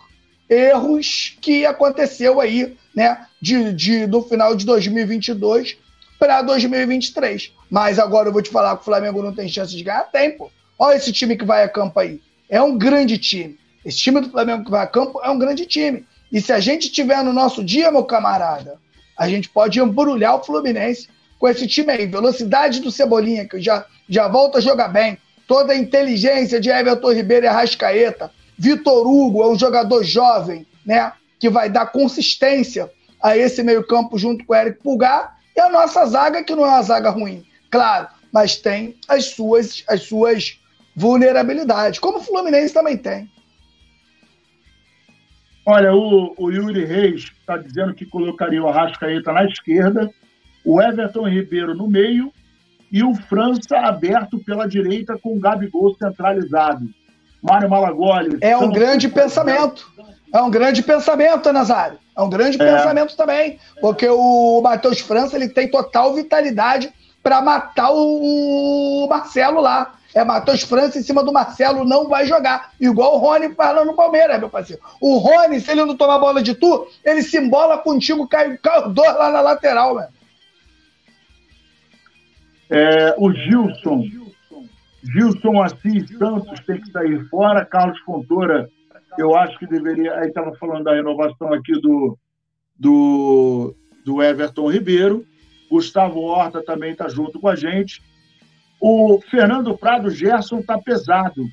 erros 0.47 1.37
que 1.41 1.65
aconteceu 1.65 2.39
aí 2.39 2.77
né, 2.93 3.25
de, 3.41 3.73
de, 3.73 4.05
do 4.05 4.21
final 4.21 4.55
de 4.55 4.65
2022 4.65 5.77
para 6.19 6.41
2023. 6.41 7.53
Mas 7.69 7.97
agora 7.97 8.29
eu 8.29 8.33
vou 8.33 8.41
te 8.41 8.49
falar 8.49 8.75
que 8.75 8.81
o 8.81 8.85
Flamengo 8.85 9.23
não 9.23 9.33
tem 9.33 9.47
chance 9.47 9.75
de 9.75 9.83
ganhar 9.83 10.03
tempo. 10.11 10.51
Olha 10.77 10.97
esse 10.97 11.11
time 11.11 11.37
que 11.37 11.45
vai 11.45 11.63
a 11.63 11.69
campo 11.69 11.99
aí. 11.99 12.21
É 12.49 12.61
um 12.61 12.77
grande 12.77 13.17
time. 13.17 13.57
Esse 13.85 13.97
time 13.97 14.21
do 14.21 14.29
Flamengo 14.29 14.65
que 14.65 14.71
vai 14.71 14.83
a 14.83 14.87
campo 14.87 15.19
é 15.23 15.29
um 15.29 15.39
grande 15.39 15.65
time. 15.65 16.05
E 16.31 16.41
se 16.41 16.51
a 16.51 16.59
gente 16.59 16.91
tiver 16.91 17.23
no 17.23 17.33
nosso 17.33 17.63
dia, 17.63 17.91
meu 17.91 18.03
camarada, 18.03 18.77
a 19.17 19.27
gente 19.27 19.49
pode 19.49 19.79
embrulhar 19.79 20.35
o 20.35 20.43
Fluminense 20.43 21.09
com 21.39 21.47
esse 21.47 21.67
time 21.67 21.91
aí. 21.91 22.05
Velocidade 22.05 22.81
do 22.81 22.91
Cebolinha, 22.91 23.47
que 23.47 23.59
já, 23.59 23.85
já 24.07 24.27
volta 24.27 24.59
a 24.59 24.61
jogar 24.61 24.89
bem. 24.89 25.17
Toda 25.47 25.73
a 25.73 25.77
inteligência 25.77 26.59
de 26.59 26.69
Everton 26.69 27.13
Ribeiro 27.13 27.45
e 27.45 27.49
Arrascaeta. 27.49 28.31
Vitor 28.57 29.07
Hugo 29.07 29.41
é 29.41 29.47
um 29.47 29.57
jogador 29.57 30.03
jovem, 30.03 30.67
né? 30.85 31.13
Que 31.39 31.49
vai 31.49 31.69
dar 31.69 31.87
consistência 31.87 32.91
a 33.21 33.35
esse 33.35 33.63
meio-campo 33.63 34.17
junto 34.17 34.45
com 34.45 34.53
o 34.53 34.55
Eric 34.55 34.81
Pulgar. 34.83 35.37
E 35.55 35.59
a 35.59 35.69
nossa 35.69 36.05
zaga, 36.05 36.43
que 36.43 36.53
não 36.53 36.65
é 36.65 36.69
uma 36.69 36.81
zaga 36.81 37.09
ruim, 37.09 37.43
claro, 37.71 38.07
mas 38.31 38.55
tem 38.55 38.95
as 39.07 39.25
suas, 39.25 39.83
as 39.87 40.03
suas 40.03 40.59
vulnerabilidade, 40.95 41.99
como 41.99 42.19
o 42.19 42.23
Fluminense 42.23 42.73
também 42.73 42.97
tem. 42.97 43.29
Olha, 45.71 45.93
o, 45.93 46.33
o 46.35 46.49
Yuri 46.49 46.83
Reis 46.83 47.25
está 47.25 47.55
dizendo 47.55 47.93
que 47.93 48.03
colocaria 48.03 48.59
o 48.59 48.67
Arrascaeta 48.67 49.31
na 49.31 49.45
esquerda, 49.45 50.09
o 50.65 50.81
Everton 50.81 51.29
Ribeiro 51.29 51.75
no 51.75 51.87
meio 51.87 52.33
e 52.91 53.03
o 53.03 53.13
França 53.13 53.77
aberto 53.77 54.39
pela 54.39 54.67
direita 54.67 55.15
com 55.21 55.37
o 55.37 55.39
Gabigol 55.39 55.93
centralizado. 55.93 56.89
Mário 57.39 57.69
Malagoli. 57.69 58.39
É 58.41 58.57
um 58.57 58.71
grande 58.71 59.07
pensamento. 59.07 59.87
É 60.33 60.41
um 60.41 60.49
grande 60.49 60.81
pensamento, 60.81 61.53
Nazário. 61.53 61.99
É 62.17 62.21
um 62.23 62.31
grande 62.31 62.59
é. 62.59 62.65
pensamento 62.65 63.15
também. 63.15 63.59
Porque 63.79 64.09
o 64.09 64.61
Matheus 64.63 64.99
França 64.99 65.35
ele 65.35 65.49
tem 65.49 65.69
total 65.69 66.15
vitalidade 66.15 66.91
para 67.21 67.41
matar 67.41 67.91
o 67.91 69.07
Marcelo 69.09 69.61
lá. 69.61 69.95
É 70.13 70.23
Matheus 70.23 70.63
França 70.63 70.97
em 70.97 71.03
cima 71.03 71.23
do 71.23 71.31
Marcelo, 71.31 71.85
não 71.85 72.07
vai 72.07 72.25
jogar. 72.25 72.71
Igual 72.79 73.15
o 73.15 73.17
Rony 73.19 73.53
falando 73.53 73.87
no 73.87 73.95
Palmeiras, 73.95 74.39
meu 74.39 74.49
parceiro. 74.49 74.81
O 74.99 75.17
Rony, 75.17 75.61
se 75.61 75.71
ele 75.71 75.85
não 75.85 75.95
tomar 75.95 76.17
bola 76.17 76.41
de 76.41 76.55
tu, 76.55 76.87
ele 77.05 77.21
se 77.21 77.37
embola 77.37 77.77
contigo, 77.77 78.27
cai, 78.27 78.57
cai 78.57 78.89
dois 78.89 79.15
lá 79.15 79.31
na 79.31 79.41
lateral, 79.41 79.95
velho. 79.95 80.09
É, 82.69 83.15
o 83.17 83.31
Gilson. 83.31 84.03
Gilson 85.03 85.61
Assis 85.61 86.09
Santos 86.17 86.59
tem 86.65 86.81
que 86.81 86.91
sair 86.91 87.23
fora. 87.29 87.65
Carlos 87.65 87.99
Fontoura, 88.01 88.69
eu 89.17 89.35
acho 89.35 89.57
que 89.57 89.67
deveria. 89.67 90.15
Aí 90.15 90.27
estava 90.27 90.55
falando 90.55 90.83
da 90.83 90.93
renovação 90.93 91.53
aqui 91.53 91.73
do, 91.81 92.17
do, 92.77 93.75
do 94.05 94.21
Everton 94.21 94.71
Ribeiro. 94.71 95.25
Gustavo 95.69 96.21
Horta 96.21 96.63
também 96.63 96.91
está 96.91 97.07
junto 97.07 97.39
com 97.39 97.47
a 97.47 97.55
gente. 97.55 98.01
O 98.79 99.21
Fernando 99.29 99.77
Prado 99.77 100.09
Gerson 100.09 100.59
está 100.59 100.77
pesado 100.77 101.45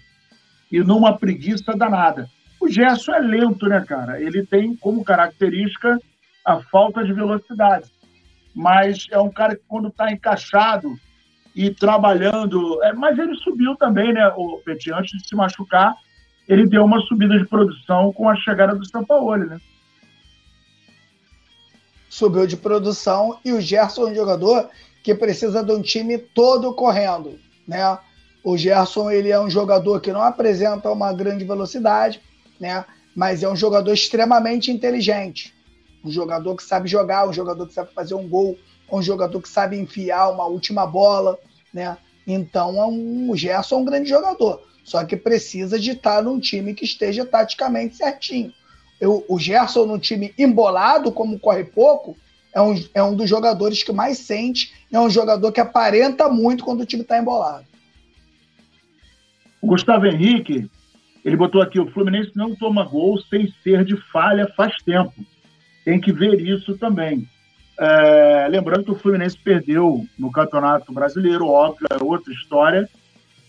e 0.70 0.80
numa 0.80 1.16
preguiça 1.16 1.76
danada. 1.76 2.28
O 2.60 2.68
Gerson 2.68 3.12
é 3.12 3.20
lento, 3.20 3.66
né, 3.66 3.84
cara? 3.86 4.20
Ele 4.20 4.46
tem 4.46 4.74
como 4.76 5.04
característica 5.04 5.98
a 6.44 6.60
falta 6.60 7.04
de 7.04 7.12
velocidade. 7.12 7.90
Mas 8.54 9.06
é 9.10 9.18
um 9.18 9.30
cara 9.30 9.54
que, 9.54 9.62
quando 9.68 9.88
está 9.88 10.10
encaixado, 10.10 10.96
e 11.56 11.70
trabalhando. 11.70 12.82
É, 12.84 12.92
mas 12.92 13.18
ele 13.18 13.34
subiu 13.36 13.74
também, 13.76 14.12
né, 14.12 14.28
o 14.36 14.58
Petit, 14.58 14.92
antes 14.92 15.10
de 15.10 15.26
se 15.26 15.34
machucar, 15.34 15.94
ele 16.46 16.66
deu 16.66 16.84
uma 16.84 17.00
subida 17.00 17.36
de 17.38 17.46
produção 17.46 18.12
com 18.12 18.28
a 18.28 18.36
chegada 18.36 18.76
do 18.76 18.86
São 18.86 19.04
Paulo, 19.04 19.38
né? 19.38 19.58
Subiu 22.08 22.46
de 22.46 22.56
produção 22.56 23.38
e 23.44 23.52
o 23.52 23.60
Gerson 23.60 24.08
é 24.08 24.10
um 24.12 24.14
jogador 24.14 24.70
que 25.02 25.14
precisa 25.14 25.62
de 25.62 25.72
um 25.72 25.82
time 25.82 26.18
todo 26.18 26.74
correndo, 26.74 27.38
né? 27.66 27.98
O 28.42 28.56
Gerson 28.56 29.10
ele 29.10 29.30
é 29.30 29.40
um 29.40 29.50
jogador 29.50 30.00
que 30.00 30.12
não 30.12 30.22
apresenta 30.22 30.90
uma 30.90 31.12
grande 31.12 31.44
velocidade, 31.44 32.20
né? 32.60 32.84
Mas 33.14 33.42
é 33.42 33.48
um 33.48 33.56
jogador 33.56 33.92
extremamente 33.92 34.70
inteligente, 34.70 35.54
um 36.04 36.10
jogador 36.10 36.54
que 36.54 36.62
sabe 36.62 36.88
jogar, 36.88 37.28
um 37.28 37.32
jogador 37.32 37.66
que 37.66 37.74
sabe 37.74 37.92
fazer 37.92 38.14
um 38.14 38.28
gol, 38.28 38.56
um 38.90 39.02
jogador 39.02 39.40
que 39.40 39.48
sabe 39.48 39.78
enfiar 39.78 40.30
uma 40.30 40.46
última 40.46 40.86
bola, 40.86 41.38
né? 41.72 41.96
Então 42.26 42.76
é 42.80 42.86
um, 42.86 43.30
o 43.30 43.36
Gerson 43.36 43.76
é 43.76 43.78
um 43.78 43.84
grande 43.84 44.08
jogador, 44.08 44.62
só 44.84 45.04
que 45.04 45.16
precisa 45.16 45.78
de 45.78 45.92
estar 45.92 46.22
num 46.22 46.38
time 46.38 46.74
que 46.74 46.84
esteja 46.84 47.24
taticamente 47.24 47.96
certinho. 47.96 48.52
Eu, 49.00 49.24
o 49.28 49.38
Gerson 49.38 49.86
num 49.86 49.98
time 49.98 50.32
embolado, 50.38 51.12
como 51.12 51.38
corre 51.38 51.64
pouco, 51.64 52.16
é 52.54 52.60
um, 52.60 52.74
é 52.94 53.02
um 53.02 53.14
dos 53.14 53.28
jogadores 53.28 53.82
que 53.82 53.92
mais 53.92 54.18
sente, 54.18 54.72
é 54.90 54.98
um 54.98 55.10
jogador 55.10 55.52
que 55.52 55.60
aparenta 55.60 56.28
muito 56.28 56.64
quando 56.64 56.80
o 56.80 56.86
time 56.86 57.02
está 57.02 57.18
embolado. 57.18 57.66
O 59.60 59.66
Gustavo 59.66 60.06
Henrique, 60.06 60.70
ele 61.24 61.36
botou 61.36 61.60
aqui, 61.60 61.78
o 61.78 61.90
Fluminense 61.90 62.32
não 62.34 62.54
toma 62.54 62.84
gol 62.84 63.18
sem 63.22 63.52
ser 63.62 63.84
de 63.84 63.96
falha 64.10 64.50
faz 64.56 64.74
tempo. 64.82 65.12
Tem 65.84 66.00
que 66.00 66.12
ver 66.12 66.40
isso 66.40 66.78
também. 66.78 67.28
É, 67.78 68.48
lembrando 68.48 68.84
que 68.84 68.90
o 68.90 68.98
Fluminense 68.98 69.36
perdeu 69.36 70.06
no 70.18 70.32
Campeonato 70.32 70.92
Brasileiro, 70.92 71.46
óbvio, 71.46 71.86
é 71.90 72.02
outra 72.02 72.32
história, 72.32 72.88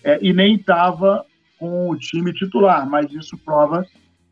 é, 0.04 0.20
e 0.22 0.34
nem 0.34 0.56
estava 0.56 1.26
com 1.58 1.90
o 1.90 1.98
time 1.98 2.34
titular, 2.34 2.88
mas 2.90 3.12
isso 3.12 3.38
prova 3.38 3.86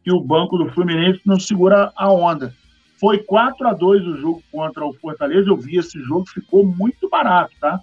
que 0.06 0.12
o 0.12 0.22
banco 0.22 0.56
do 0.56 0.70
Fluminense 0.70 1.20
não 1.26 1.40
segura 1.40 1.92
a 1.96 2.12
onda. 2.12 2.54
Foi 3.00 3.18
4 3.18 3.68
a 3.68 3.74
2 3.74 4.08
o 4.08 4.18
jogo 4.18 4.44
contra 4.52 4.86
o 4.86 4.94
Fortaleza, 4.94 5.50
eu 5.50 5.58
vi 5.58 5.78
esse 5.78 6.00
jogo, 6.00 6.30
ficou 6.30 6.64
muito 6.64 7.10
barato, 7.10 7.52
tá? 7.60 7.80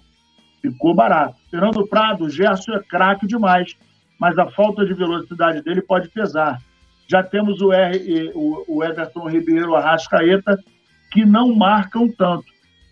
Ficou 0.61 0.95
barato. 0.95 1.35
Fernando 1.51 1.85
Prado, 1.85 2.23
o 2.23 2.29
Gerson 2.29 2.71
é 2.71 2.79
craque 2.79 3.27
demais, 3.27 3.75
mas 4.17 4.39
a 4.39 4.49
falta 4.51 4.85
de 4.85 4.93
velocidade 4.93 5.61
dele 5.61 5.81
pode 5.81 6.07
pesar. 6.09 6.61
Já 7.07 7.21
temos 7.21 7.61
o, 7.61 7.73
R, 7.73 8.31
o, 8.33 8.63
o 8.69 8.83
Everton 8.83 9.27
Ribeiro 9.27 9.75
Arrascaeta, 9.75 10.57
que 11.11 11.25
não 11.25 11.53
marcam 11.53 12.07
tanto. 12.07 12.45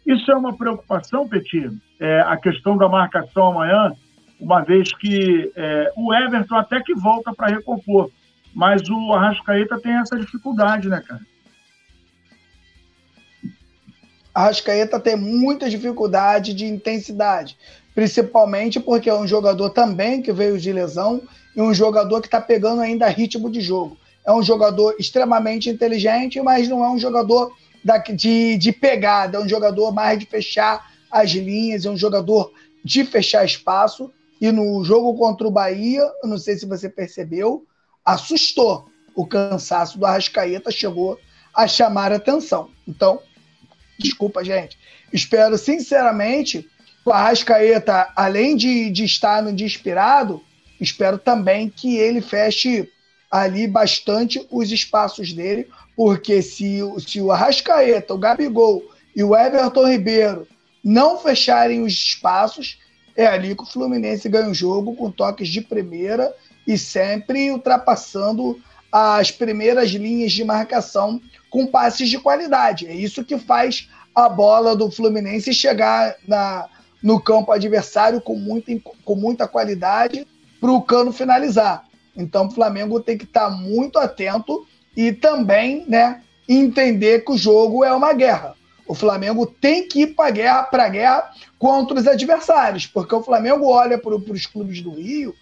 Isso 0.05 0.29
é 0.29 0.35
uma 0.35 0.57
preocupação, 0.57 1.27
Petit, 1.27 1.69
é, 2.01 2.19
a 2.19 2.35
questão 2.35 2.75
da 2.75 2.89
marcação 2.89 3.47
amanhã, 3.47 3.93
uma 4.37 4.61
vez 4.61 4.93
que 4.93 5.49
é, 5.55 5.93
o 5.95 6.13
Everton 6.13 6.55
até 6.55 6.81
que 6.81 6.93
volta 6.93 7.33
para 7.33 7.47
recompor, 7.47 8.11
mas 8.53 8.81
o 8.89 9.13
Arrascaeta 9.13 9.79
tem 9.79 9.93
essa 9.93 10.17
dificuldade, 10.17 10.89
né, 10.89 11.01
cara? 11.05 11.21
Arrascaeta 14.33 14.99
tem 14.99 15.15
muita 15.15 15.69
dificuldade 15.69 16.53
de 16.53 16.65
intensidade, 16.65 17.57
principalmente 17.93 18.79
porque 18.79 19.09
é 19.09 19.15
um 19.15 19.27
jogador 19.27 19.71
também 19.71 20.21
que 20.21 20.31
veio 20.31 20.57
de 20.57 20.71
lesão 20.71 21.21
e 21.55 21.61
um 21.61 21.73
jogador 21.73 22.21
que 22.21 22.27
está 22.27 22.39
pegando 22.39 22.81
ainda 22.81 23.07
ritmo 23.09 23.49
de 23.49 23.61
jogo. 23.61 23.97
É 24.25 24.31
um 24.31 24.43
jogador 24.43 24.95
extremamente 24.99 25.69
inteligente, 25.69 26.41
mas 26.41 26.67
não 26.69 26.83
é 26.83 26.89
um 26.89 26.97
jogador 26.97 27.53
de, 28.15 28.57
de 28.57 28.71
pegada, 28.71 29.37
é 29.37 29.41
um 29.41 29.49
jogador 29.49 29.91
mais 29.91 30.19
de 30.19 30.25
fechar 30.25 30.91
as 31.09 31.31
linhas, 31.31 31.85
é 31.85 31.89
um 31.89 31.97
jogador 31.97 32.53
de 32.83 33.03
fechar 33.03 33.43
espaço. 33.43 34.11
E 34.39 34.51
no 34.51 34.83
jogo 34.83 35.15
contra 35.17 35.47
o 35.47 35.51
Bahia, 35.51 36.01
eu 36.23 36.29
não 36.29 36.37
sei 36.37 36.55
se 36.55 36.65
você 36.65 36.89
percebeu, 36.89 37.65
assustou. 38.05 38.89
O 39.15 39.25
cansaço 39.25 39.97
do 39.97 40.05
Arrascaeta 40.05 40.71
chegou 40.71 41.19
a 41.53 41.67
chamar 41.67 42.11
atenção. 42.11 42.69
Então, 42.87 43.21
desculpa, 43.99 44.43
gente. 44.43 44.77
Espero 45.11 45.57
sinceramente 45.57 46.69
o 47.03 47.11
Arrascaeta, 47.11 48.11
além 48.15 48.55
de, 48.55 48.89
de 48.89 49.03
estar 49.03 49.41
no 49.41 49.49
inspirado, 49.49 50.41
espero 50.79 51.17
também 51.17 51.69
que 51.69 51.97
ele 51.97 52.21
feche 52.21 52.87
ali 53.29 53.67
bastante 53.67 54.45
os 54.51 54.71
espaços 54.71 55.33
dele, 55.33 55.67
porque 55.95 56.41
se, 56.41 56.79
se 56.99 57.19
o 57.21 57.31
Arrascaeta, 57.31 58.13
o 58.13 58.17
Gabigol 58.17 58.83
e 59.15 59.23
o 59.23 59.35
Everton 59.35 59.87
Ribeiro 59.87 60.47
não 60.83 61.17
fecharem 61.17 61.81
os 61.81 61.93
espaços, 61.93 62.79
é 63.15 63.25
ali 63.25 63.55
que 63.55 63.63
o 63.63 63.67
Fluminense 63.67 64.29
ganha 64.29 64.49
o 64.49 64.53
jogo 64.53 64.95
com 64.95 65.11
toques 65.11 65.47
de 65.49 65.61
primeira 65.61 66.33
e 66.65 66.77
sempre 66.77 67.51
ultrapassando 67.51 68.61
as 68.91 69.31
primeiras 69.31 69.89
linhas 69.91 70.31
de 70.31 70.43
marcação 70.43 71.21
com 71.49 71.65
passes 71.65 72.09
de 72.09 72.19
qualidade. 72.19 72.87
É 72.87 72.93
isso 72.93 73.23
que 73.23 73.37
faz 73.37 73.89
a 74.13 74.27
bola 74.27 74.75
do 74.75 74.91
Fluminense 74.91 75.53
chegar 75.53 76.15
na, 76.27 76.67
no 77.01 77.19
campo 77.19 77.51
adversário 77.51 78.19
com 78.19 78.35
muita, 78.35 78.71
com 79.05 79.15
muita 79.15 79.47
qualidade 79.47 80.27
para 80.59 80.71
o 80.71 80.81
cano 80.81 81.11
finalizar. 81.11 81.85
Então 82.15 82.47
o 82.47 82.51
Flamengo 82.51 82.99
tem 82.99 83.17
que 83.17 83.23
estar 83.23 83.49
muito 83.49 83.97
atento 83.97 84.67
e 84.95 85.13
também 85.13 85.85
né, 85.87 86.21
entender 86.47 87.23
que 87.23 87.31
o 87.31 87.37
jogo 87.37 87.83
é 87.83 87.93
uma 87.93 88.13
guerra. 88.13 88.55
O 88.85 88.93
Flamengo 88.93 89.45
tem 89.45 89.87
que 89.87 90.01
ir 90.01 90.07
para 90.07 90.27
a 90.27 90.31
guerra, 90.31 90.63
pra 90.63 90.89
guerra 90.89 91.31
contra 91.57 91.97
os 91.97 92.07
adversários, 92.07 92.85
porque 92.85 93.15
o 93.15 93.23
Flamengo 93.23 93.67
olha 93.67 93.97
para 93.97 94.13
os 94.13 94.45
clubes 94.45 94.81
do 94.81 94.91
Rio 94.91 95.33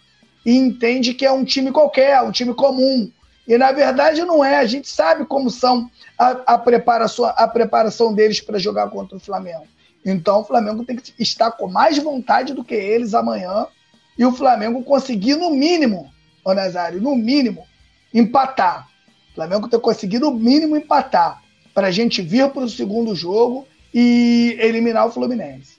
e 0.45 0.56
entende 0.56 1.14
que 1.14 1.26
é 1.26 1.32
um 1.32 1.44
time 1.44 1.72
qualquer, 1.72 2.22
um 2.22 2.32
time 2.32 2.53
comum. 2.53 3.11
E 3.48 3.57
na 3.57 3.72
verdade 3.72 4.24
não 4.24 4.44
é. 4.44 4.57
A 4.57 4.66
gente 4.66 4.88
sabe 4.88 5.26
como 5.26 5.49
são 5.49 5.90
a, 6.18 6.53
a 6.53 6.57
preparação, 6.57 7.26
a 7.26 7.48
preparação 7.48 8.14
deles 8.14 8.40
para 8.40 8.60
jogar 8.60 8.90
contra 8.90 9.18
o 9.18 9.20
Flamengo. 9.20 9.68
Então 10.06 10.41
o 10.41 10.45
Flamengo 10.45 10.86
tem 10.86 10.95
que 10.95 11.14
estar 11.20 11.52
com 11.52 11.68
mais 11.68 11.98
vontade 11.98 12.53
do 12.53 12.64
que 12.64 12.76
eles 12.76 13.14
amanhã 13.14 13.68
e 14.18 14.26
o 14.26 14.32
Flamengo 14.32 14.84
conseguir, 14.84 15.36
no 15.36 15.49
mínimo, 15.49 16.11
o 16.44 16.53
Nazário, 16.53 17.02
no 17.02 17.16
mínimo, 17.16 17.66
empatar. 18.14 18.88
O 19.32 19.36
Flamengo 19.36 19.70
ter 19.70 19.80
conseguido 19.80 20.30
o 20.30 20.34
mínimo 20.34 20.76
empatar 20.76 21.41
para 21.74 21.88
a 21.88 21.91
gente 21.91 22.22
vir 22.22 22.49
para 22.49 22.64
o 22.64 22.70
segundo 22.70 23.16
jogo 23.16 23.66
e 23.94 24.57
eliminar 24.60 25.07
o 25.07 25.11
Fluminense. 25.11 25.79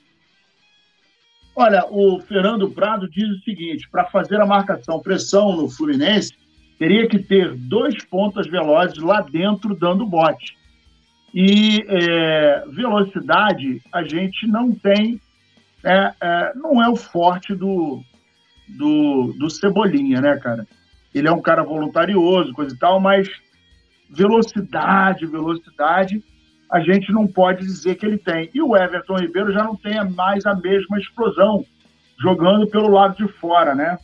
Olha, 1.55 1.85
o 1.91 2.21
Fernando 2.21 2.71
Prado 2.71 3.09
diz 3.09 3.29
o 3.29 3.41
seguinte: 3.43 3.89
para 3.91 4.05
fazer 4.07 4.41
a 4.41 4.47
marcação 4.47 5.01
pressão 5.01 5.57
no 5.57 5.69
Fluminense, 5.69 6.33
teria 6.79 7.07
que 7.09 7.19
ter 7.19 7.55
dois 7.55 8.03
pontas 8.05 8.47
velozes 8.47 8.99
lá 8.99 9.21
dentro 9.21 9.75
dando 9.75 10.07
bote. 10.07 10.57
E 11.35 11.85
é, 11.87 12.65
velocidade 12.69 13.81
a 13.93 14.03
gente 14.03 14.47
não 14.47 14.73
tem, 14.73 15.21
é, 15.85 16.13
é, 16.21 16.53
não 16.55 16.83
é 16.83 16.89
o 16.89 16.97
forte 16.97 17.55
do, 17.55 18.03
do, 18.69 19.35
do 19.39 19.51
Cebolinha, 19.51 20.21
né, 20.21 20.37
cara? 20.39 20.67
Ele 21.15 21.29
é 21.29 21.33
um 21.33 21.43
cara 21.43 21.63
voluntarioso, 21.63 22.53
coisa 22.53 22.75
e 22.75 22.79
tal, 22.79 23.01
mas 23.01 23.29
velocidade, 24.09 25.27
velocidade, 25.27 26.23
a 26.71 26.81
gente 26.81 27.13
não 27.13 27.27
pode 27.27 27.67
dizer 27.67 27.97
que 27.97 28.07
ele 28.07 28.19
tem. 28.19 28.49
E 28.55 28.63
o 28.63 28.77
Everton 28.77 29.17
Ribeiro 29.17 29.53
já 29.53 29.65
não 29.65 29.75
tem 29.75 30.03
mais 30.11 30.47
a 30.47 30.55
mesma 30.55 30.99
explosão 30.99 31.65
jogando 32.21 32.67
pelo 32.69 32.89
lado 32.89 33.17
de 33.17 33.33
fora, 33.33 33.75
né? 33.75 33.99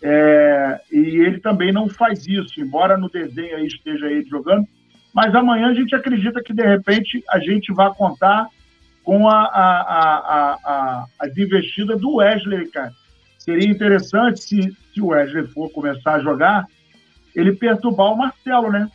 É, 0.00 0.80
e 0.92 0.98
ele 0.98 1.40
também 1.40 1.72
não 1.72 1.88
faz 1.88 2.26
isso, 2.26 2.60
embora 2.60 2.96
no 2.96 3.10
desenho 3.10 3.56
aí 3.56 3.66
esteja 3.66 4.06
ele 4.06 4.28
jogando. 4.28 4.66
Mas 5.12 5.34
amanhã 5.34 5.68
a 5.68 5.74
gente 5.74 5.94
acredita 5.94 6.42
que 6.42 6.54
de 6.54 6.64
repente 6.64 7.22
a 7.28 7.38
gente 7.40 7.72
vai 7.72 7.92
contar 7.92 8.48
com 9.02 9.28
a, 9.28 9.42
a, 9.42 10.58
a, 10.64 11.06
as 11.18 11.36
investidas 11.36 12.00
do 12.00 12.16
Wesley, 12.16 12.68
cara. 12.70 12.92
Seria 13.38 13.68
interessante 13.68 14.40
se, 14.40 14.76
se 14.92 15.00
o 15.00 15.08
Wesley 15.08 15.46
for 15.48 15.70
começar 15.70 16.14
a 16.14 16.20
jogar, 16.20 16.66
ele 17.34 17.54
perturbar 17.54 18.12
o 18.12 18.16
Marcelo, 18.16 18.70
né? 18.70 18.88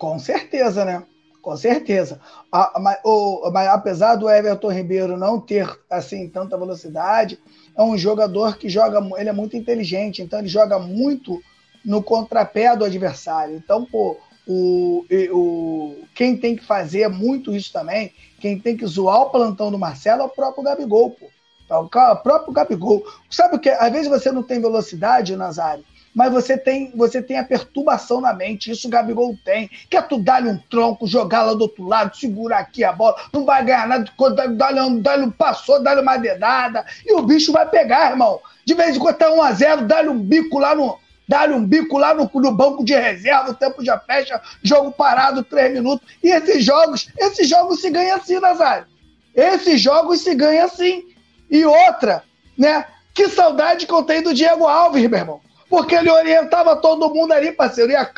Com 0.00 0.18
certeza, 0.18 0.82
né? 0.82 1.02
Com 1.42 1.54
certeza. 1.58 2.18
A, 2.50 2.80
mas, 2.80 2.98
o, 3.04 3.50
mas, 3.52 3.68
apesar 3.68 4.16
do 4.16 4.30
Everton 4.30 4.72
Ribeiro 4.72 5.14
não 5.14 5.38
ter 5.38 5.78
assim 5.90 6.26
tanta 6.26 6.56
velocidade, 6.56 7.38
é 7.76 7.82
um 7.82 7.98
jogador 7.98 8.56
que 8.56 8.66
joga, 8.66 8.98
ele 9.18 9.28
é 9.28 9.32
muito 9.32 9.58
inteligente, 9.58 10.22
então 10.22 10.38
ele 10.38 10.48
joga 10.48 10.78
muito 10.78 11.38
no 11.84 12.02
contrapé 12.02 12.74
do 12.74 12.86
adversário. 12.86 13.56
Então, 13.56 13.84
pô, 13.84 14.16
o, 14.46 15.04
o, 15.32 15.96
quem 16.14 16.34
tem 16.34 16.56
que 16.56 16.64
fazer 16.64 17.06
muito 17.10 17.54
isso 17.54 17.70
também, 17.70 18.10
quem 18.40 18.58
tem 18.58 18.78
que 18.78 18.86
zoar 18.86 19.20
o 19.20 19.30
plantão 19.30 19.70
do 19.70 19.78
Marcelo 19.78 20.22
é 20.22 20.24
o 20.24 20.30
próprio 20.30 20.64
Gabigol, 20.64 21.10
pô. 21.10 21.26
É 21.68 21.76
o 21.76 21.86
próprio 21.88 22.54
Gabigol. 22.54 23.04
Sabe 23.28 23.56
o 23.56 23.58
que? 23.58 23.68
Às 23.68 23.92
vezes 23.92 24.08
você 24.08 24.32
não 24.32 24.42
tem 24.42 24.62
velocidade, 24.62 25.36
Nazário, 25.36 25.84
mas 26.14 26.32
você 26.32 26.58
tem, 26.58 26.92
você 26.94 27.22
tem 27.22 27.38
a 27.38 27.44
perturbação 27.44 28.20
na 28.20 28.32
mente. 28.32 28.70
Isso 28.70 28.88
o 28.88 28.90
Gabigol 28.90 29.36
tem. 29.44 29.70
Quer 29.88 30.06
tu 30.08 30.18
dar-lhe 30.18 30.48
um 30.48 30.58
tronco, 30.58 31.06
jogar 31.06 31.42
lá 31.42 31.54
do 31.54 31.62
outro 31.62 31.86
lado, 31.86 32.16
segurar 32.16 32.58
aqui 32.58 32.82
a 32.82 32.92
bola, 32.92 33.16
não 33.32 33.44
vai 33.44 33.64
ganhar 33.64 33.86
nada, 33.86 34.10
dá-lhe 34.56 34.80
um, 34.80 35.00
dá 35.00 35.16
passou, 35.38 35.82
dá-lhe 35.82 36.00
uma 36.00 36.16
dedada, 36.16 36.84
e 37.04 37.14
o 37.14 37.22
bicho 37.22 37.52
vai 37.52 37.68
pegar, 37.68 38.10
irmão. 38.10 38.40
De 38.64 38.74
vez 38.74 38.96
em 38.96 38.98
quando 38.98 39.16
tá 39.16 39.30
1x0, 39.30 39.86
dá-lhe 39.86 40.08
um 40.08 40.18
bico 40.18 40.58
lá 40.58 40.74
no. 40.74 40.98
Dá-lhe 41.28 41.54
um 41.54 41.64
bico 41.64 41.96
lá 41.96 42.12
no, 42.12 42.28
no, 42.34 42.52
banco 42.52 42.84
de 42.84 42.92
reserva, 42.92 43.52
o 43.52 43.54
tempo 43.54 43.84
já 43.84 43.96
fecha, 44.00 44.40
jogo 44.64 44.90
parado, 44.90 45.44
três 45.44 45.72
minutos. 45.72 46.04
E 46.24 46.28
esses 46.28 46.64
jogos, 46.64 47.08
esses 47.16 47.48
jogos 47.48 47.80
se 47.80 47.88
ganham 47.88 48.16
assim, 48.16 48.40
Nazário. 48.40 48.86
Esses 49.32 49.80
jogos 49.80 50.22
se 50.22 50.34
ganham 50.34 50.64
assim. 50.66 51.04
E 51.48 51.64
outra, 51.64 52.24
né? 52.58 52.84
Que 53.14 53.28
saudade 53.28 53.86
que 53.86 53.92
eu 53.92 54.02
tenho 54.02 54.24
do 54.24 54.34
Diego 54.34 54.66
Alves, 54.66 55.08
meu 55.08 55.18
irmão 55.20 55.40
porque 55.70 55.94
ele 55.94 56.10
orientava 56.10 56.74
todo 56.74 57.14
mundo 57.14 57.32
ali, 57.32 57.52
parceiro. 57.52 57.92
E 57.92 57.96
a 57.96 58.10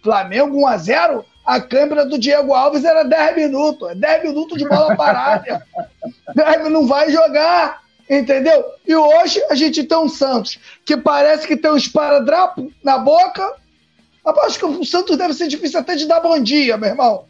Flamengo 0.00 0.60
1x0, 0.60 1.24
a 1.44 1.60
câmera 1.60 2.06
do 2.06 2.16
Diego 2.16 2.54
Alves 2.54 2.84
era 2.84 3.02
10 3.02 3.36
minutos. 3.36 3.96
10 3.96 4.22
minutos 4.22 4.56
de 4.56 4.66
bola 4.66 4.96
parada. 4.96 5.66
não 6.70 6.86
vai 6.86 7.10
jogar, 7.10 7.82
entendeu? 8.08 8.64
E 8.86 8.94
hoje 8.94 9.42
a 9.50 9.56
gente 9.56 9.82
tem 9.82 9.98
um 9.98 10.08
Santos 10.08 10.60
que 10.86 10.96
parece 10.96 11.48
que 11.48 11.56
tem 11.56 11.72
um 11.72 11.76
esparadrapo 11.76 12.72
na 12.82 12.96
boca. 12.96 13.56
Acho 14.44 14.58
que 14.60 14.64
o 14.64 14.84
Santos 14.84 15.16
deve 15.16 15.34
ser 15.34 15.48
difícil 15.48 15.80
até 15.80 15.96
de 15.96 16.06
dar 16.06 16.20
bom 16.20 16.38
dia, 16.38 16.76
meu 16.76 16.90
irmão. 16.90 17.24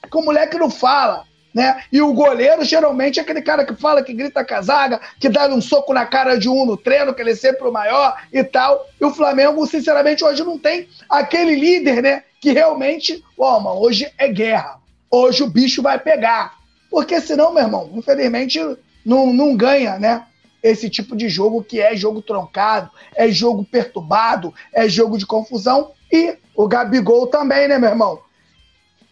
Porque 0.00 0.16
o 0.16 0.22
moleque 0.22 0.56
não 0.56 0.70
fala 0.70 1.24
né? 1.54 1.82
E 1.92 2.00
o 2.00 2.12
goleiro 2.12 2.64
geralmente 2.64 3.18
é 3.18 3.22
aquele 3.22 3.42
cara 3.42 3.64
que 3.64 3.74
fala, 3.74 4.02
que 4.02 4.12
grita 4.12 4.44
com 4.44 4.54
a 4.54 4.62
zaga, 4.62 5.00
que 5.18 5.28
dá 5.28 5.48
um 5.48 5.60
soco 5.60 5.92
na 5.92 6.06
cara 6.06 6.36
de 6.36 6.48
um 6.48 6.64
no 6.64 6.76
treino, 6.76 7.12
que 7.12 7.20
ele 7.20 7.32
é 7.32 7.36
sempre 7.36 7.66
o 7.66 7.72
maior 7.72 8.16
e 8.32 8.42
tal. 8.44 8.86
E 9.00 9.04
o 9.04 9.12
Flamengo, 9.12 9.66
sinceramente, 9.66 10.24
hoje 10.24 10.44
não 10.44 10.58
tem 10.58 10.88
aquele 11.08 11.54
líder, 11.54 12.02
né? 12.02 12.22
Que 12.40 12.52
realmente, 12.52 13.22
ó, 13.36 13.58
mano, 13.60 13.80
hoje 13.80 14.10
é 14.16 14.28
guerra. 14.28 14.78
Hoje 15.10 15.42
o 15.42 15.50
bicho 15.50 15.82
vai 15.82 15.98
pegar. 15.98 16.58
Porque 16.90 17.20
senão, 17.20 17.52
meu 17.52 17.62
irmão, 17.62 17.90
infelizmente 17.94 18.60
não, 19.04 19.32
não 19.32 19.56
ganha, 19.56 19.98
né? 19.98 20.24
Esse 20.62 20.90
tipo 20.90 21.16
de 21.16 21.28
jogo 21.28 21.64
que 21.64 21.80
é 21.80 21.96
jogo 21.96 22.20
troncado, 22.20 22.90
é 23.14 23.28
jogo 23.28 23.64
perturbado, 23.64 24.52
é 24.72 24.88
jogo 24.88 25.16
de 25.16 25.26
confusão. 25.26 25.92
E 26.12 26.36
o 26.54 26.68
Gabigol 26.68 27.26
também, 27.28 27.66
né, 27.66 27.78
meu 27.78 27.88
irmão? 27.88 28.20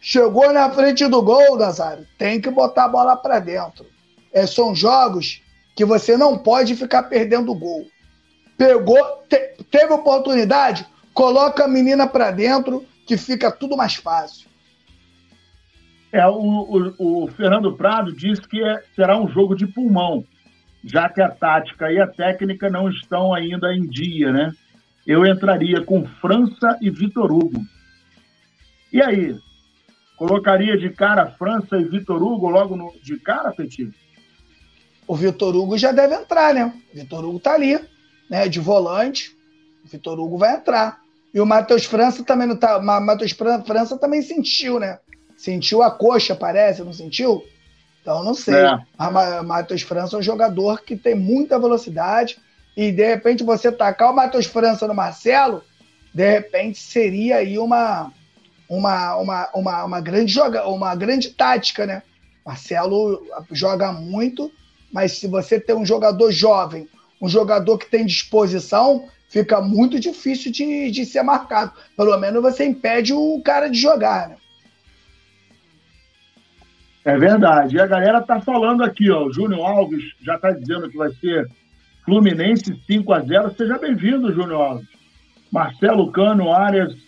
Chegou 0.00 0.52
na 0.52 0.70
frente 0.70 1.06
do 1.06 1.20
gol, 1.22 1.58
Nazário, 1.58 2.06
tem 2.16 2.40
que 2.40 2.50
botar 2.50 2.84
a 2.84 2.88
bola 2.88 3.16
para 3.16 3.40
dentro. 3.40 3.86
É, 4.32 4.46
são 4.46 4.74
jogos 4.74 5.42
que 5.74 5.84
você 5.84 6.16
não 6.16 6.38
pode 6.38 6.74
ficar 6.76 7.04
perdendo 7.04 7.54
gol. 7.54 7.86
Pegou, 8.56 8.98
te, 9.28 9.56
teve 9.70 9.92
oportunidade, 9.92 10.86
coloca 11.12 11.64
a 11.64 11.68
menina 11.68 12.06
para 12.06 12.30
dentro, 12.30 12.84
que 13.06 13.16
fica 13.16 13.50
tudo 13.50 13.76
mais 13.76 13.94
fácil. 13.94 14.48
É, 16.12 16.26
o, 16.26 16.92
o, 16.98 17.24
o 17.24 17.28
Fernando 17.28 17.76
Prado 17.76 18.12
disse 18.12 18.42
que 18.42 18.62
é, 18.62 18.82
será 18.94 19.18
um 19.20 19.28
jogo 19.28 19.54
de 19.54 19.66
pulmão, 19.66 20.24
já 20.84 21.08
que 21.08 21.20
a 21.20 21.28
tática 21.28 21.92
e 21.92 22.00
a 22.00 22.06
técnica 22.06 22.70
não 22.70 22.88
estão 22.88 23.34
ainda 23.34 23.74
em 23.74 23.86
dia, 23.86 24.32
né? 24.32 24.52
Eu 25.06 25.26
entraria 25.26 25.82
com 25.82 26.06
França 26.06 26.78
e 26.80 26.90
Vitor 26.90 27.32
Hugo. 27.32 27.64
E 28.92 29.02
aí, 29.02 29.36
Colocaria 30.18 30.76
de 30.76 30.90
cara 30.90 31.30
França 31.30 31.76
e 31.76 31.84
Vitor 31.84 32.20
Hugo 32.20 32.48
logo 32.48 32.76
no, 32.76 32.92
de 33.00 33.16
cara, 33.20 33.52
Petit? 33.52 33.88
O 35.06 35.14
Vitor 35.14 35.54
Hugo 35.54 35.78
já 35.78 35.92
deve 35.92 36.16
entrar, 36.16 36.52
né? 36.52 36.74
O 36.92 36.96
Vitor 36.96 37.24
Hugo 37.24 37.38
tá 37.38 37.54
ali, 37.54 37.78
né? 38.28 38.48
De 38.48 38.58
volante. 38.58 39.36
O 39.84 39.88
Vitor 39.88 40.18
Hugo 40.18 40.36
vai 40.36 40.56
entrar. 40.56 41.00
E 41.32 41.40
o 41.40 41.46
Matheus 41.46 41.84
França 41.84 42.24
também 42.24 42.48
não 42.48 42.56
tá. 42.56 42.80
Matheus 42.80 43.30
França 43.30 43.96
também 43.96 44.20
sentiu, 44.20 44.80
né? 44.80 44.98
Sentiu 45.36 45.84
a 45.84 45.90
coxa, 45.90 46.34
parece, 46.34 46.82
não 46.82 46.92
sentiu? 46.92 47.44
Então 48.02 48.24
não 48.24 48.34
sei. 48.34 48.56
É. 48.56 48.74
O 48.98 49.44
Matheus 49.44 49.82
França 49.82 50.16
é 50.16 50.18
um 50.18 50.22
jogador 50.22 50.82
que 50.82 50.96
tem 50.96 51.14
muita 51.14 51.60
velocidade. 51.60 52.38
E 52.76 52.90
de 52.90 53.06
repente 53.06 53.44
você 53.44 53.70
tacar 53.70 54.10
o 54.10 54.16
Matheus 54.16 54.46
França 54.46 54.88
no 54.88 54.94
Marcelo, 54.94 55.62
de 56.12 56.28
repente 56.28 56.78
seria 56.78 57.36
aí 57.36 57.56
uma, 57.56 58.12
uma, 58.68 59.16
uma, 59.16 59.48
uma, 59.54 59.84
uma, 59.84 60.00
grande 60.00 60.32
joga, 60.32 60.66
uma 60.68 60.94
grande 60.94 61.30
tática, 61.30 61.86
né? 61.86 62.02
Marcelo 62.44 63.26
joga 63.50 63.92
muito, 63.92 64.50
mas 64.92 65.12
se 65.12 65.26
você 65.26 65.58
tem 65.58 65.74
um 65.74 65.86
jogador 65.86 66.30
jovem, 66.30 66.88
um 67.20 67.28
jogador 67.28 67.78
que 67.78 67.90
tem 67.90 68.06
disposição, 68.06 69.08
fica 69.28 69.60
muito 69.60 69.98
difícil 69.98 70.52
de, 70.52 70.90
de 70.90 71.04
ser 71.04 71.22
marcado. 71.22 71.72
Pelo 71.96 72.16
menos 72.18 72.42
você 72.42 72.64
impede 72.64 73.12
o 73.12 73.40
cara 73.42 73.68
de 73.68 73.78
jogar, 73.78 74.28
né? 74.30 74.36
É 77.04 77.16
verdade. 77.16 77.76
E 77.76 77.80
a 77.80 77.86
galera 77.86 78.20
tá 78.20 78.40
falando 78.40 78.84
aqui, 78.84 79.10
ó. 79.10 79.24
O 79.24 79.32
Júnior 79.32 79.66
Alves 79.66 80.04
já 80.20 80.38
tá 80.38 80.50
dizendo 80.50 80.90
que 80.90 80.96
vai 80.96 81.10
ser 81.14 81.48
Fluminense 82.04 82.78
5 82.86 83.12
a 83.12 83.20
0 83.20 83.54
Seja 83.56 83.78
bem-vindo, 83.78 84.32
Júnior 84.32 84.60
Alves. 84.60 84.88
Marcelo 85.50 86.12
Cano, 86.12 86.52
Arias 86.52 87.07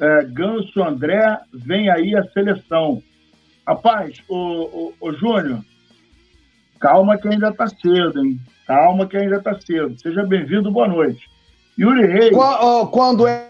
é, 0.00 0.24
Ganso 0.24 0.82
André, 0.82 1.38
vem 1.52 1.90
aí 1.90 2.14
a 2.14 2.24
seleção. 2.30 3.02
Rapaz, 3.66 4.18
o, 4.28 4.36
o, 4.36 4.94
o 5.00 5.12
Júnior, 5.12 5.60
calma 6.80 7.18
que 7.18 7.28
ainda 7.28 7.48
está 7.48 7.66
cedo, 7.66 8.24
hein? 8.24 8.40
Calma 8.66 9.06
que 9.06 9.16
ainda 9.16 9.36
está 9.36 9.58
cedo. 9.60 9.98
Seja 10.00 10.24
bem-vindo, 10.24 10.70
boa 10.70 10.88
noite. 10.88 11.28
Yuri 11.78 12.06
Reis. 12.06 12.36
Quando 12.90 13.26
é 13.26 13.48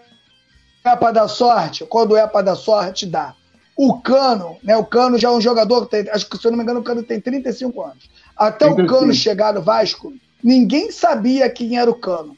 para 0.85 1.13
dar 1.13 1.29
sorte, 1.29 1.85
quando 1.87 2.17
é 2.17 2.27
para 2.27 2.47
dar 2.47 2.57
sorte, 2.57 3.07
dá. 3.07 3.35
O 3.77 4.01
Cano, 4.01 4.57
né? 4.63 4.77
O 4.77 4.85
Cano 4.85 5.19
já 5.19 5.29
é 5.29 5.33
um 5.33 5.41
jogador 5.41 5.85
que 5.87 5.91
tem, 5.91 6.11
acho 6.11 6.29
que 6.29 6.37
se 6.37 6.47
eu 6.47 6.51
não 6.51 6.59
me 6.59 6.65
engano, 6.65 6.81
o 6.81 6.85
Cano 6.85 7.03
tem 7.03 7.21
35 7.21 7.83
anos. 7.83 8.11
Até 8.37 8.67
35. 8.67 8.83
o 8.83 8.87
Cano 8.87 9.15
chegar 9.15 9.55
no 9.55 9.63
Vasco, 9.63 10.13
ninguém 10.43 10.91
sabia 10.91 11.49
quem 11.51 11.79
era 11.79 11.91
o 11.91 11.95
Cano. 11.95 12.37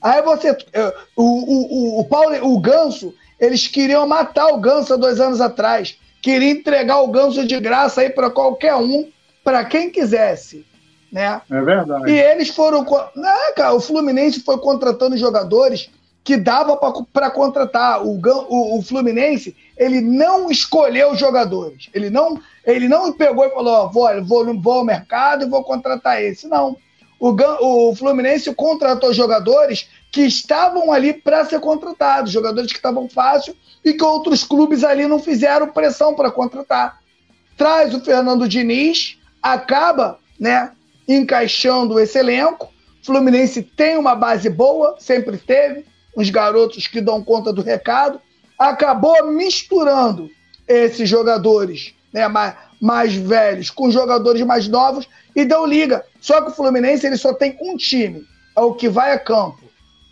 Aí 0.00 0.22
você. 0.22 0.56
Eh, 0.72 0.94
o, 1.16 1.24
o, 1.24 2.00
o, 2.00 2.04
Paulo, 2.04 2.34
o 2.42 2.58
Ganso, 2.58 3.14
eles 3.38 3.66
queriam 3.66 4.06
matar 4.06 4.48
o 4.48 4.58
Ganso 4.58 4.94
há 4.94 4.96
dois 4.96 5.20
anos 5.20 5.40
atrás. 5.40 5.98
Queriam 6.22 6.52
entregar 6.52 7.00
o 7.00 7.08
Ganso 7.08 7.46
de 7.46 7.58
graça 7.60 8.00
aí 8.00 8.10
para 8.10 8.30
qualquer 8.30 8.74
um, 8.76 9.10
para 9.44 9.64
quem 9.64 9.90
quisesse. 9.90 10.64
Né? 11.12 11.40
É 11.50 11.60
verdade. 11.60 12.10
E 12.10 12.18
eles 12.18 12.48
foram. 12.48 12.84
Né, 13.14 13.52
cara, 13.56 13.74
o 13.74 13.80
Fluminense 13.80 14.40
foi 14.40 14.58
contratando 14.58 15.16
jogadores 15.16 15.90
que 16.22 16.36
dava 16.36 16.76
para 17.12 17.30
contratar. 17.30 18.02
O, 18.04 18.20
o, 18.20 18.78
o, 18.78 18.82
Fluminense 18.82 19.56
ele 19.76 20.00
não 20.00 20.50
escolheu 20.50 21.12
os 21.12 21.18
jogadores. 21.18 21.90
Ele 21.92 22.10
não, 22.10 22.40
ele 22.64 22.88
não 22.88 23.12
pegou 23.12 23.44
e 23.44 23.50
falou: 23.50 23.90
vou, 23.90 24.24
vou, 24.24 24.60
vou 24.60 24.72
ao 24.74 24.84
mercado 24.84 25.44
e 25.44 25.48
vou 25.48 25.64
contratar 25.64 26.22
esse. 26.22 26.46
Não 26.46 26.76
o, 27.20 27.90
o 27.90 27.94
Fluminense 27.94 28.52
contratou 28.54 29.12
jogadores 29.12 29.86
que 30.10 30.22
estavam 30.22 30.90
ali 30.90 31.12
para 31.12 31.44
ser 31.44 31.60
contratados, 31.60 32.32
jogadores 32.32 32.72
que 32.72 32.78
estavam 32.78 33.08
fácil 33.08 33.54
e 33.84 33.92
que 33.92 34.02
outros 34.02 34.42
clubes 34.42 34.82
ali 34.82 35.06
não 35.06 35.18
fizeram 35.18 35.68
pressão 35.68 36.14
para 36.14 36.30
contratar. 36.30 36.98
Traz 37.58 37.94
o 37.94 38.00
Fernando 38.00 38.48
Diniz, 38.48 39.18
acaba, 39.42 40.18
né, 40.38 40.72
encaixando 41.06 42.00
esse 42.00 42.18
elenco. 42.18 42.72
Fluminense 43.02 43.62
tem 43.62 43.98
uma 43.98 44.14
base 44.14 44.48
boa, 44.48 44.96
sempre 44.98 45.36
teve, 45.36 45.84
uns 46.16 46.30
garotos 46.30 46.86
que 46.86 47.02
dão 47.02 47.22
conta 47.22 47.52
do 47.52 47.62
recado. 47.62 48.18
Acabou 48.58 49.30
misturando 49.30 50.30
esses 50.66 51.08
jogadores 51.08 51.94
né, 52.12 52.26
mais, 52.28 52.54
mais 52.80 53.14
velhos 53.14 53.70
com 53.70 53.90
jogadores 53.90 54.42
mais 54.42 54.66
novos 54.68 55.06
e 55.36 55.44
deu 55.44 55.66
liga. 55.66 56.04
Só 56.20 56.42
que 56.42 56.50
o 56.50 56.54
Fluminense 56.54 57.06
ele 57.06 57.16
só 57.16 57.32
tem 57.32 57.56
um 57.60 57.76
time, 57.76 58.24
é 58.56 58.60
o 58.60 58.74
que 58.74 58.88
vai 58.88 59.12
a 59.12 59.18
campo. 59.18 59.62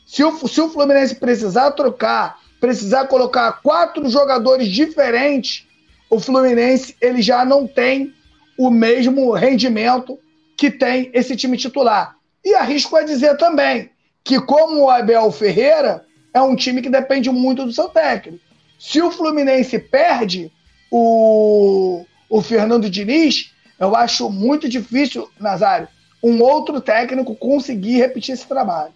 Se 0.06 0.24
o, 0.24 0.48
se 0.48 0.60
o 0.60 0.70
Fluminense 0.70 1.14
precisar 1.14 1.72
trocar, 1.72 2.38
precisar 2.58 3.06
colocar 3.06 3.60
quatro 3.62 4.08
jogadores 4.08 4.68
diferentes, 4.68 5.66
o 6.08 6.18
Fluminense 6.18 6.96
ele 7.00 7.20
já 7.20 7.44
não 7.44 7.66
tem 7.66 8.14
o 8.58 8.70
mesmo 8.70 9.32
rendimento 9.32 10.18
que 10.56 10.70
tem 10.70 11.10
esse 11.12 11.36
time 11.36 11.56
titular. 11.56 12.16
E 12.44 12.54
arrisco 12.54 12.96
a 12.96 13.02
dizer 13.02 13.36
também 13.36 13.90
que, 14.24 14.40
como 14.40 14.82
o 14.82 14.90
Abel 14.90 15.30
Ferreira, 15.30 16.04
é 16.32 16.40
um 16.40 16.56
time 16.56 16.80
que 16.80 16.88
depende 16.88 17.30
muito 17.30 17.64
do 17.64 17.72
seu 17.72 17.88
técnico. 17.88 18.42
Se 18.78 19.02
o 19.02 19.10
Fluminense 19.10 19.78
perde 19.78 20.50
o, 20.90 22.04
o 22.28 22.40
Fernando 22.40 22.88
Diniz, 22.88 23.52
eu 23.78 23.94
acho 23.94 24.30
muito 24.30 24.68
difícil, 24.68 25.28
Nazário, 25.38 25.88
um 26.22 26.42
outro 26.42 26.80
técnico 26.80 27.34
conseguir 27.36 27.98
repetir 27.98 28.34
esse 28.34 28.46
trabalho. 28.46 28.92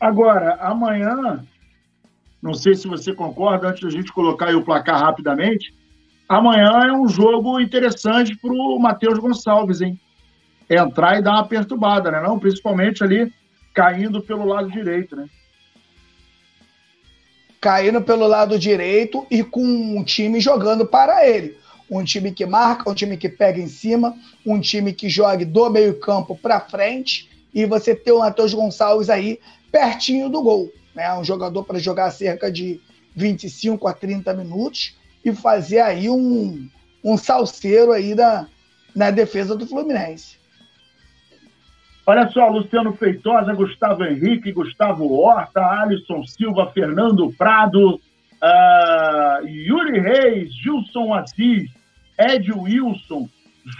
Agora, 0.00 0.56
amanhã, 0.56 1.44
não 2.42 2.52
sei 2.52 2.74
se 2.74 2.86
você 2.86 3.14
concorda, 3.14 3.68
antes 3.68 3.82
da 3.82 3.90
gente 3.90 4.12
colocar 4.12 4.54
o 4.54 4.64
placar 4.64 5.00
rapidamente, 5.00 5.74
amanhã 6.28 6.86
é 6.86 6.92
um 6.92 7.08
jogo 7.08 7.58
interessante 7.60 8.36
para 8.36 8.52
o 8.52 8.78
Matheus 8.78 9.18
Gonçalves, 9.18 9.80
hein? 9.80 9.98
Entrar 10.68 11.18
e 11.18 11.22
dar 11.22 11.32
uma 11.32 11.48
perturbada, 11.48 12.10
né? 12.10 12.20
Não, 12.20 12.38
principalmente 12.38 13.02
ali 13.02 13.32
caindo 13.72 14.20
pelo 14.20 14.44
lado 14.44 14.70
direito, 14.70 15.16
né? 15.16 15.26
Caindo 17.60 18.02
pelo 18.02 18.26
lado 18.26 18.58
direito 18.58 19.26
e 19.30 19.42
com 19.42 19.64
um 19.64 20.04
time 20.04 20.38
jogando 20.40 20.84
para 20.86 21.26
ele. 21.26 21.56
Um 21.90 22.02
time 22.02 22.32
que 22.32 22.46
marca, 22.46 22.90
um 22.90 22.94
time 22.94 23.16
que 23.16 23.28
pega 23.28 23.60
em 23.60 23.66
cima, 23.66 24.16
um 24.44 24.60
time 24.60 24.92
que 24.92 25.08
jogue 25.08 25.44
do 25.44 25.68
meio-campo 25.70 26.36
para 26.36 26.60
frente. 26.60 27.28
E 27.52 27.66
você 27.66 27.94
ter 27.94 28.12
o 28.12 28.20
Matheus 28.20 28.54
Gonçalves 28.54 29.10
aí 29.10 29.38
pertinho 29.70 30.28
do 30.28 30.42
gol. 30.42 30.72
Né? 30.94 31.12
Um 31.14 31.24
jogador 31.24 31.64
para 31.64 31.78
jogar 31.78 32.10
cerca 32.10 32.50
de 32.50 32.80
25 33.14 33.86
a 33.86 33.92
30 33.92 34.32
minutos 34.34 34.96
e 35.24 35.32
fazer 35.32 35.80
aí 35.80 36.08
um, 36.08 36.68
um 37.02 37.16
salseiro 37.16 37.92
aí 37.92 38.14
da, 38.14 38.46
na 38.94 39.10
defesa 39.10 39.56
do 39.56 39.66
Fluminense. 39.66 40.38
Olha 42.06 42.28
só, 42.28 42.48
Luciano 42.48 42.92
Feitosa, 42.94 43.54
Gustavo 43.54 44.04
Henrique, 44.04 44.52
Gustavo 44.52 45.10
Horta, 45.10 45.60
Alisson 45.60 46.22
Silva, 46.26 46.70
Fernando 46.70 47.32
Prado, 47.32 47.98
uh, 48.44 49.46
Yuri 49.46 50.00
Reis, 50.00 50.54
Gilson 50.54 51.14
Assis, 51.14 51.70
Ed 52.18 52.52
Wilson, 52.52 53.28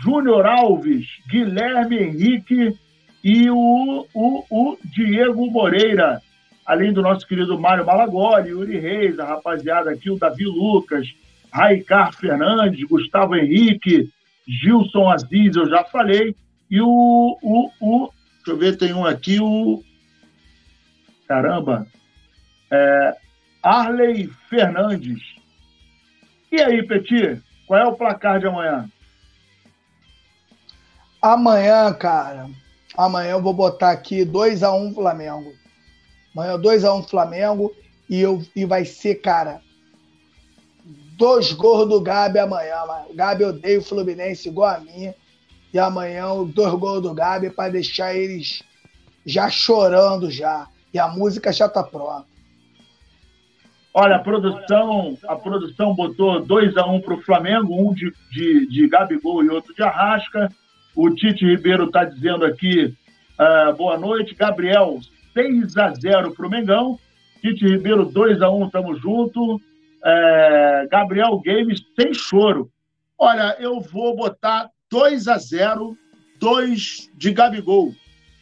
Júnior 0.02 0.46
Alves, 0.46 1.06
Guilherme 1.28 1.98
Henrique 1.98 2.74
e 3.22 3.50
o, 3.50 4.06
o, 4.14 4.44
o 4.50 4.78
Diego 4.84 5.50
Moreira, 5.50 6.22
além 6.64 6.92
do 6.92 7.02
nosso 7.02 7.26
querido 7.26 7.58
Mário 7.58 7.84
Malagoli, 7.84 8.50
Yuri 8.50 8.78
Reis, 8.78 9.18
a 9.18 9.26
rapaziada 9.26 9.90
aqui, 9.90 10.10
o 10.10 10.18
Davi 10.18 10.44
Lucas, 10.44 11.06
Raicar 11.52 12.14
Fernandes, 12.14 12.82
Gustavo 12.84 13.36
Henrique, 13.36 14.10
Gilson 14.48 15.10
Aziz, 15.10 15.56
eu 15.56 15.68
já 15.68 15.84
falei, 15.84 16.34
e 16.70 16.80
o, 16.80 17.38
o, 17.42 17.70
o 17.80 18.10
deixa 18.36 18.50
eu 18.50 18.56
ver, 18.56 18.76
tem 18.76 18.92
um 18.92 19.06
aqui, 19.06 19.38
o 19.40 19.82
caramba, 21.26 21.86
é, 22.70 23.16
Arley 23.64 24.30
Fernandes. 24.50 25.22
E 26.52 26.60
aí, 26.60 26.86
Petit, 26.86 27.42
qual 27.66 27.80
é 27.80 27.86
o 27.86 27.96
placar 27.96 28.38
de 28.38 28.46
amanhã? 28.46 28.90
Amanhã, 31.20 31.90
cara, 31.94 32.50
amanhã 32.94 33.30
eu 33.30 33.42
vou 33.42 33.54
botar 33.54 33.90
aqui 33.90 34.22
2x1 34.26 34.78
um 34.78 34.94
Flamengo. 34.94 35.54
Amanhã 36.36 36.58
2x1 36.58 36.98
um 36.98 37.02
Flamengo 37.02 37.74
e, 38.08 38.20
eu, 38.20 38.44
e 38.54 38.66
vai 38.66 38.84
ser, 38.84 39.14
cara, 39.14 39.62
dois 41.16 41.50
gols 41.52 41.88
do 41.88 42.02
Gabi 42.02 42.38
amanhã, 42.38 42.84
mano. 42.86 43.06
O 43.08 43.14
Gabi 43.14 43.44
odeia 43.44 43.78
o 43.78 43.82
Fluminense 43.82 44.46
igual 44.46 44.76
a 44.76 44.80
mim. 44.80 45.14
E 45.72 45.78
amanhã 45.78 46.26
dois 46.44 46.74
gols 46.74 47.00
do 47.00 47.14
Gabi 47.14 47.48
para 47.48 47.72
deixar 47.72 48.14
eles 48.14 48.62
já 49.24 49.48
chorando 49.48 50.30
já. 50.30 50.68
E 50.92 50.98
a 50.98 51.08
música 51.08 51.50
já 51.50 51.66
tá 51.66 51.82
pronta. 51.82 52.33
Olha, 53.94 54.16
a 54.16 54.18
produção, 54.18 55.16
a 55.28 55.36
produção 55.36 55.94
botou 55.94 56.44
2 56.44 56.76
a 56.76 56.84
1 56.84 56.94
um 56.94 57.00
para 57.00 57.14
o 57.14 57.22
Flamengo, 57.22 57.72
um 57.72 57.94
de, 57.94 58.12
de, 58.30 58.66
de 58.66 58.88
Gabigol 58.88 59.44
e 59.44 59.48
outro 59.48 59.72
de 59.72 59.82
Arrasca. 59.82 60.48
O 60.96 61.08
Tite 61.10 61.46
Ribeiro 61.46 61.84
está 61.84 62.04
dizendo 62.04 62.44
aqui, 62.44 62.92
uh, 63.38 63.74
boa 63.76 63.96
noite. 63.96 64.34
Gabriel, 64.34 64.98
6 65.32 65.76
a 65.76 65.94
0 65.94 66.32
para 66.34 66.46
o 66.46 66.50
Mengão. 66.50 66.98
Tite 67.40 67.64
Ribeiro, 67.64 68.04
2 68.04 68.42
a 68.42 68.50
1 68.50 68.68
tamo 68.70 68.96
junto 68.96 69.60
é, 70.04 70.86
Gabriel 70.90 71.40
Games 71.42 71.82
sem 71.98 72.12
choro. 72.12 72.70
Olha, 73.18 73.56
eu 73.58 73.80
vou 73.80 74.14
botar 74.14 74.68
2 74.90 75.28
a 75.28 75.38
0 75.38 75.96
2 76.38 77.10
de 77.14 77.32
Gabigol. 77.32 77.94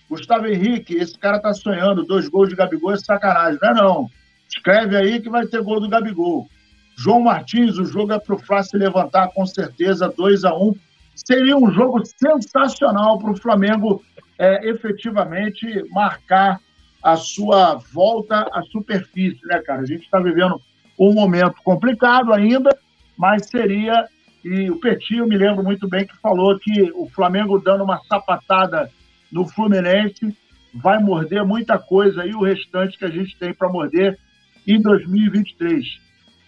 Gustavo 0.08 0.46
Henrique, 0.46 0.94
esse 0.94 1.16
cara 1.18 1.38
tá 1.38 1.54
sonhando, 1.54 2.04
dois 2.04 2.28
gols 2.28 2.48
de 2.48 2.56
Gabigol 2.56 2.92
é 2.92 2.96
sacanagem. 2.96 3.58
Não 3.62 3.68
é 3.70 3.74
não. 3.74 4.10
Escreve 4.54 4.96
aí 4.96 5.20
que 5.20 5.30
vai 5.30 5.46
ter 5.46 5.62
gol 5.62 5.80
do 5.80 5.88
Gabigol. 5.88 6.48
João 6.96 7.20
Martins, 7.20 7.78
o 7.78 7.86
jogo 7.86 8.12
é 8.12 8.18
pro 8.18 8.38
Flá 8.38 8.62
se 8.62 8.76
levantar 8.76 9.28
com 9.28 9.46
certeza, 9.46 10.12
2 10.14 10.44
a 10.44 10.54
1 10.54 10.74
Seria 11.14 11.56
um 11.56 11.70
jogo 11.70 12.02
sensacional 12.04 13.18
para 13.18 13.30
o 13.30 13.36
Flamengo 13.36 14.02
é, 14.38 14.68
efetivamente 14.68 15.66
marcar 15.90 16.58
a 17.02 17.16
sua 17.16 17.74
volta 17.92 18.48
à 18.52 18.62
superfície, 18.62 19.44
né, 19.46 19.60
cara? 19.60 19.82
A 19.82 19.86
gente 19.86 20.04
está 20.04 20.18
vivendo 20.18 20.60
um 20.98 21.12
momento 21.12 21.56
complicado 21.64 22.32
ainda, 22.32 22.70
mas 23.16 23.46
seria. 23.46 24.06
E 24.44 24.70
o 24.70 24.80
Petit, 24.80 25.18
eu 25.18 25.26
me 25.26 25.36
lembro 25.36 25.62
muito 25.62 25.88
bem 25.88 26.06
que 26.06 26.16
falou 26.16 26.58
que 26.58 26.90
o 26.94 27.08
Flamengo 27.08 27.60
dando 27.60 27.84
uma 27.84 28.00
sapatada 28.08 28.90
no 29.30 29.46
Fluminense 29.46 30.36
vai 30.74 30.98
morder 30.98 31.44
muita 31.44 31.78
coisa 31.78 32.26
e 32.26 32.34
o 32.34 32.42
restante 32.42 32.98
que 32.98 33.04
a 33.04 33.10
gente 33.10 33.36
tem 33.38 33.54
para 33.54 33.68
morder 33.68 34.18
em 34.66 34.80
2023. 34.80 36.00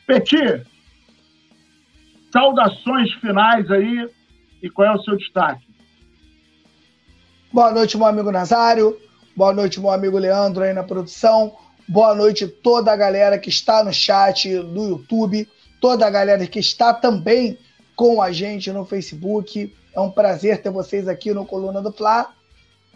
Petit, 0.06 0.62
saudações 2.32 3.12
finais 3.14 3.70
aí 3.70 4.08
e 4.62 4.70
qual 4.70 4.88
é 4.88 4.94
o 4.94 5.02
seu 5.02 5.16
destaque? 5.16 5.64
Boa 7.52 7.70
noite, 7.70 7.96
meu 7.96 8.06
amigo 8.06 8.32
Nazário. 8.32 8.98
Boa 9.36 9.52
noite, 9.52 9.80
meu 9.80 9.90
amigo 9.90 10.18
Leandro 10.18 10.62
aí 10.62 10.72
na 10.72 10.82
produção. 10.82 11.56
Boa 11.86 12.14
noite 12.14 12.46
toda 12.46 12.92
a 12.92 12.96
galera 12.96 13.38
que 13.38 13.48
está 13.48 13.84
no 13.84 13.92
chat 13.92 14.48
do 14.58 14.88
YouTube, 14.88 15.48
toda 15.80 16.06
a 16.06 16.10
galera 16.10 16.46
que 16.46 16.58
está 16.58 16.94
também 16.94 17.58
com 17.94 18.22
a 18.22 18.32
gente 18.32 18.72
no 18.72 18.84
Facebook. 18.84 19.74
É 19.94 20.00
um 20.00 20.10
prazer 20.10 20.62
ter 20.62 20.70
vocês 20.70 21.06
aqui 21.06 21.32
no 21.32 21.46
Coluna 21.46 21.80
do 21.80 21.92
Fla. 21.92 22.32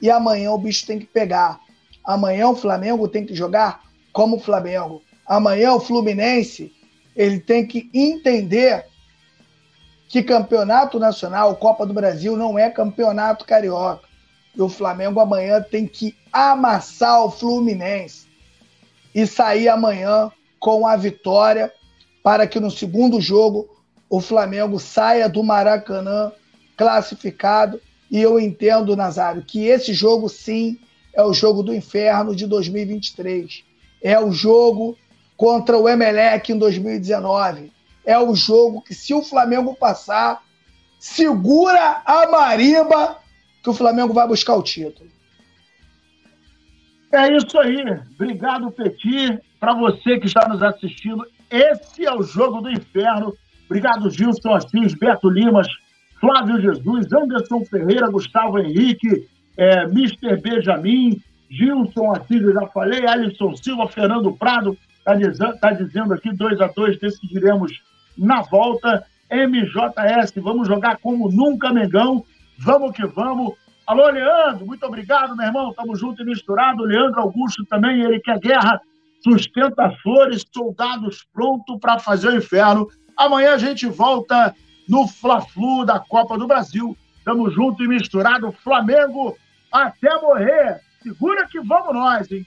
E 0.01 0.11
amanhã 0.11 0.53
o 0.53 0.59
bicho 0.59 0.87
tem 0.87 0.99
que 0.99 1.07
pegar. 1.07 1.61
Amanhã 2.05 2.49
o 2.49 2.57
Flamengo 2.57 3.09
tem 3.09 3.27
que 3.27 3.35
jogar 3.35 3.83
como 4.13 4.37
o 4.37 4.41
Flamengo. 4.41 5.03
Amanhã 5.29 5.75
o 5.75 5.81
Fluminense 5.81 6.73
ele 7.15 7.39
tem 7.39 7.67
que 7.67 7.91
entender 7.93 8.87
que 10.09 10.23
campeonato 10.23 10.99
nacional, 10.99 11.55
Copa 11.57 11.85
do 11.85 11.93
Brasil, 11.93 12.35
não 12.35 12.59
é 12.59 12.71
campeonato 12.71 13.45
carioca. 13.45 14.09
E 14.57 14.63
o 14.63 14.69
Flamengo 14.69 15.21
amanhã 15.21 15.61
tem 15.61 15.87
que 15.87 16.17
amassar 16.33 17.23
o 17.23 17.31
Fluminense 17.31 18.27
e 19.15 19.27
sair 19.27 19.69
amanhã 19.69 20.33
com 20.59 20.87
a 20.87 20.97
vitória 20.97 21.73
para 22.23 22.47
que 22.47 22.59
no 22.59 22.71
segundo 22.71 23.21
jogo 23.21 23.69
o 24.09 24.21
Flamengo 24.21 24.79
saia 24.79 25.29
do 25.29 25.43
Maracanã 25.45 26.33
classificado. 26.77 27.81
E 28.11 28.21
eu 28.21 28.41
entendo, 28.41 28.97
Nazário, 28.97 29.45
que 29.45 29.67
esse 29.67 29.93
jogo 29.93 30.29
sim 30.29 30.79
é 31.13 31.23
o 31.23 31.35
jogo 31.35 31.63
do 31.63 31.75
inferno 31.75 32.35
de 32.35 32.47
2023. 32.47 33.65
É 34.01 34.19
o 34.19 34.33
jogo 34.33 34.97
contra 35.39 35.79
o 35.79 35.89
Emelec 35.89 36.53
em 36.53 36.59
2019. 36.59 37.73
É 38.05 38.19
o 38.19 38.35
jogo 38.35 38.83
que, 38.83 38.93
se 38.93 39.15
o 39.15 39.23
Flamengo 39.23 39.75
passar, 39.75 40.43
segura 40.99 42.03
a 42.05 42.29
marimba 42.29 43.19
que 43.63 43.71
o 43.71 43.75
Flamengo 43.75 44.13
vai 44.13 44.27
buscar 44.27 44.57
o 44.57 44.63
título. 44.63 45.09
É 47.13 47.35
isso 47.35 47.57
aí. 47.59 47.83
Obrigado, 48.15 48.71
Petit. 48.73 49.39
Para 49.61 49.75
você 49.75 50.19
que 50.19 50.27
está 50.27 50.49
nos 50.49 50.63
assistindo, 50.63 51.25
esse 51.49 52.05
é 52.05 52.13
o 52.13 52.23
Jogo 52.23 52.61
do 52.61 52.71
Inferno. 52.71 53.33
Obrigado, 53.67 54.11
Gilson 54.11 54.55
Assis, 54.55 54.95
Beto 54.95 55.31
Limas, 55.31 55.69
Flávio 56.21 56.61
Jesus, 56.61 57.13
Anderson 57.13 57.65
Ferreira, 57.65 58.11
Gustavo 58.11 58.59
Henrique, 58.59 59.29
é, 59.57 59.83
Mr. 59.85 60.37
Benjamin, 60.41 61.23
Gilson 61.51 62.13
Assis, 62.13 62.43
eu 62.43 62.53
já 62.53 62.67
falei, 62.69 63.07
Alisson 63.07 63.55
Silva, 63.57 63.89
Fernando 63.89 64.33
Prado, 64.33 64.77
está 65.09 65.15
dizendo, 65.15 65.59
tá 65.59 65.73
dizendo 65.73 66.15
aqui 66.15 66.33
2 66.33 66.61
a 66.61 66.67
2 66.67 66.99
decidiremos 66.99 67.81
na 68.17 68.43
volta. 68.43 69.07
MJS, 69.31 70.33
vamos 70.37 70.69
jogar 70.69 70.99
como 70.99 71.31
nunca, 71.31 71.73
Mengão. 71.73 72.25
Vamos 72.59 72.93
que 72.93 73.07
vamos. 73.07 73.55
Alô, 73.87 74.09
Leandro, 74.09 74.67
muito 74.67 74.85
obrigado, 74.85 75.37
meu 75.37 75.47
irmão. 75.47 75.73
Tamo 75.73 75.97
junto 75.97 76.23
e 76.23 76.25
misturado. 76.25 76.85
Leandro 76.85 77.21
Augusto 77.21 77.65
também, 77.67 78.03
ele 78.03 78.21
quer 78.21 78.39
guerra. 78.39 78.81
Sustenta 79.23 79.91
flores, 80.03 80.45
soldados 80.53 81.27
pronto 81.33 81.79
para 81.79 81.99
fazer 81.99 82.29
o 82.29 82.37
inferno. 82.37 82.89
Amanhã 83.17 83.55
a 83.55 83.59
gente 83.59 83.87
volta 83.87 84.55
no 84.89 85.07
Fla-Flu 85.07 85.85
da 85.85 85.99
Copa 85.99 86.39
do 86.39 86.47
Brasil. 86.47 86.97
Tamo 87.25 87.51
junto 87.51 87.83
e 87.85 87.89
misturado. 87.89 88.53
Flamengo 88.53 89.37
até 89.73 90.15
morrer. 90.21 90.81
Segura 91.03 91.47
que 91.47 91.61
vamos 91.61 91.95
nós, 91.95 92.31
hein? 92.31 92.47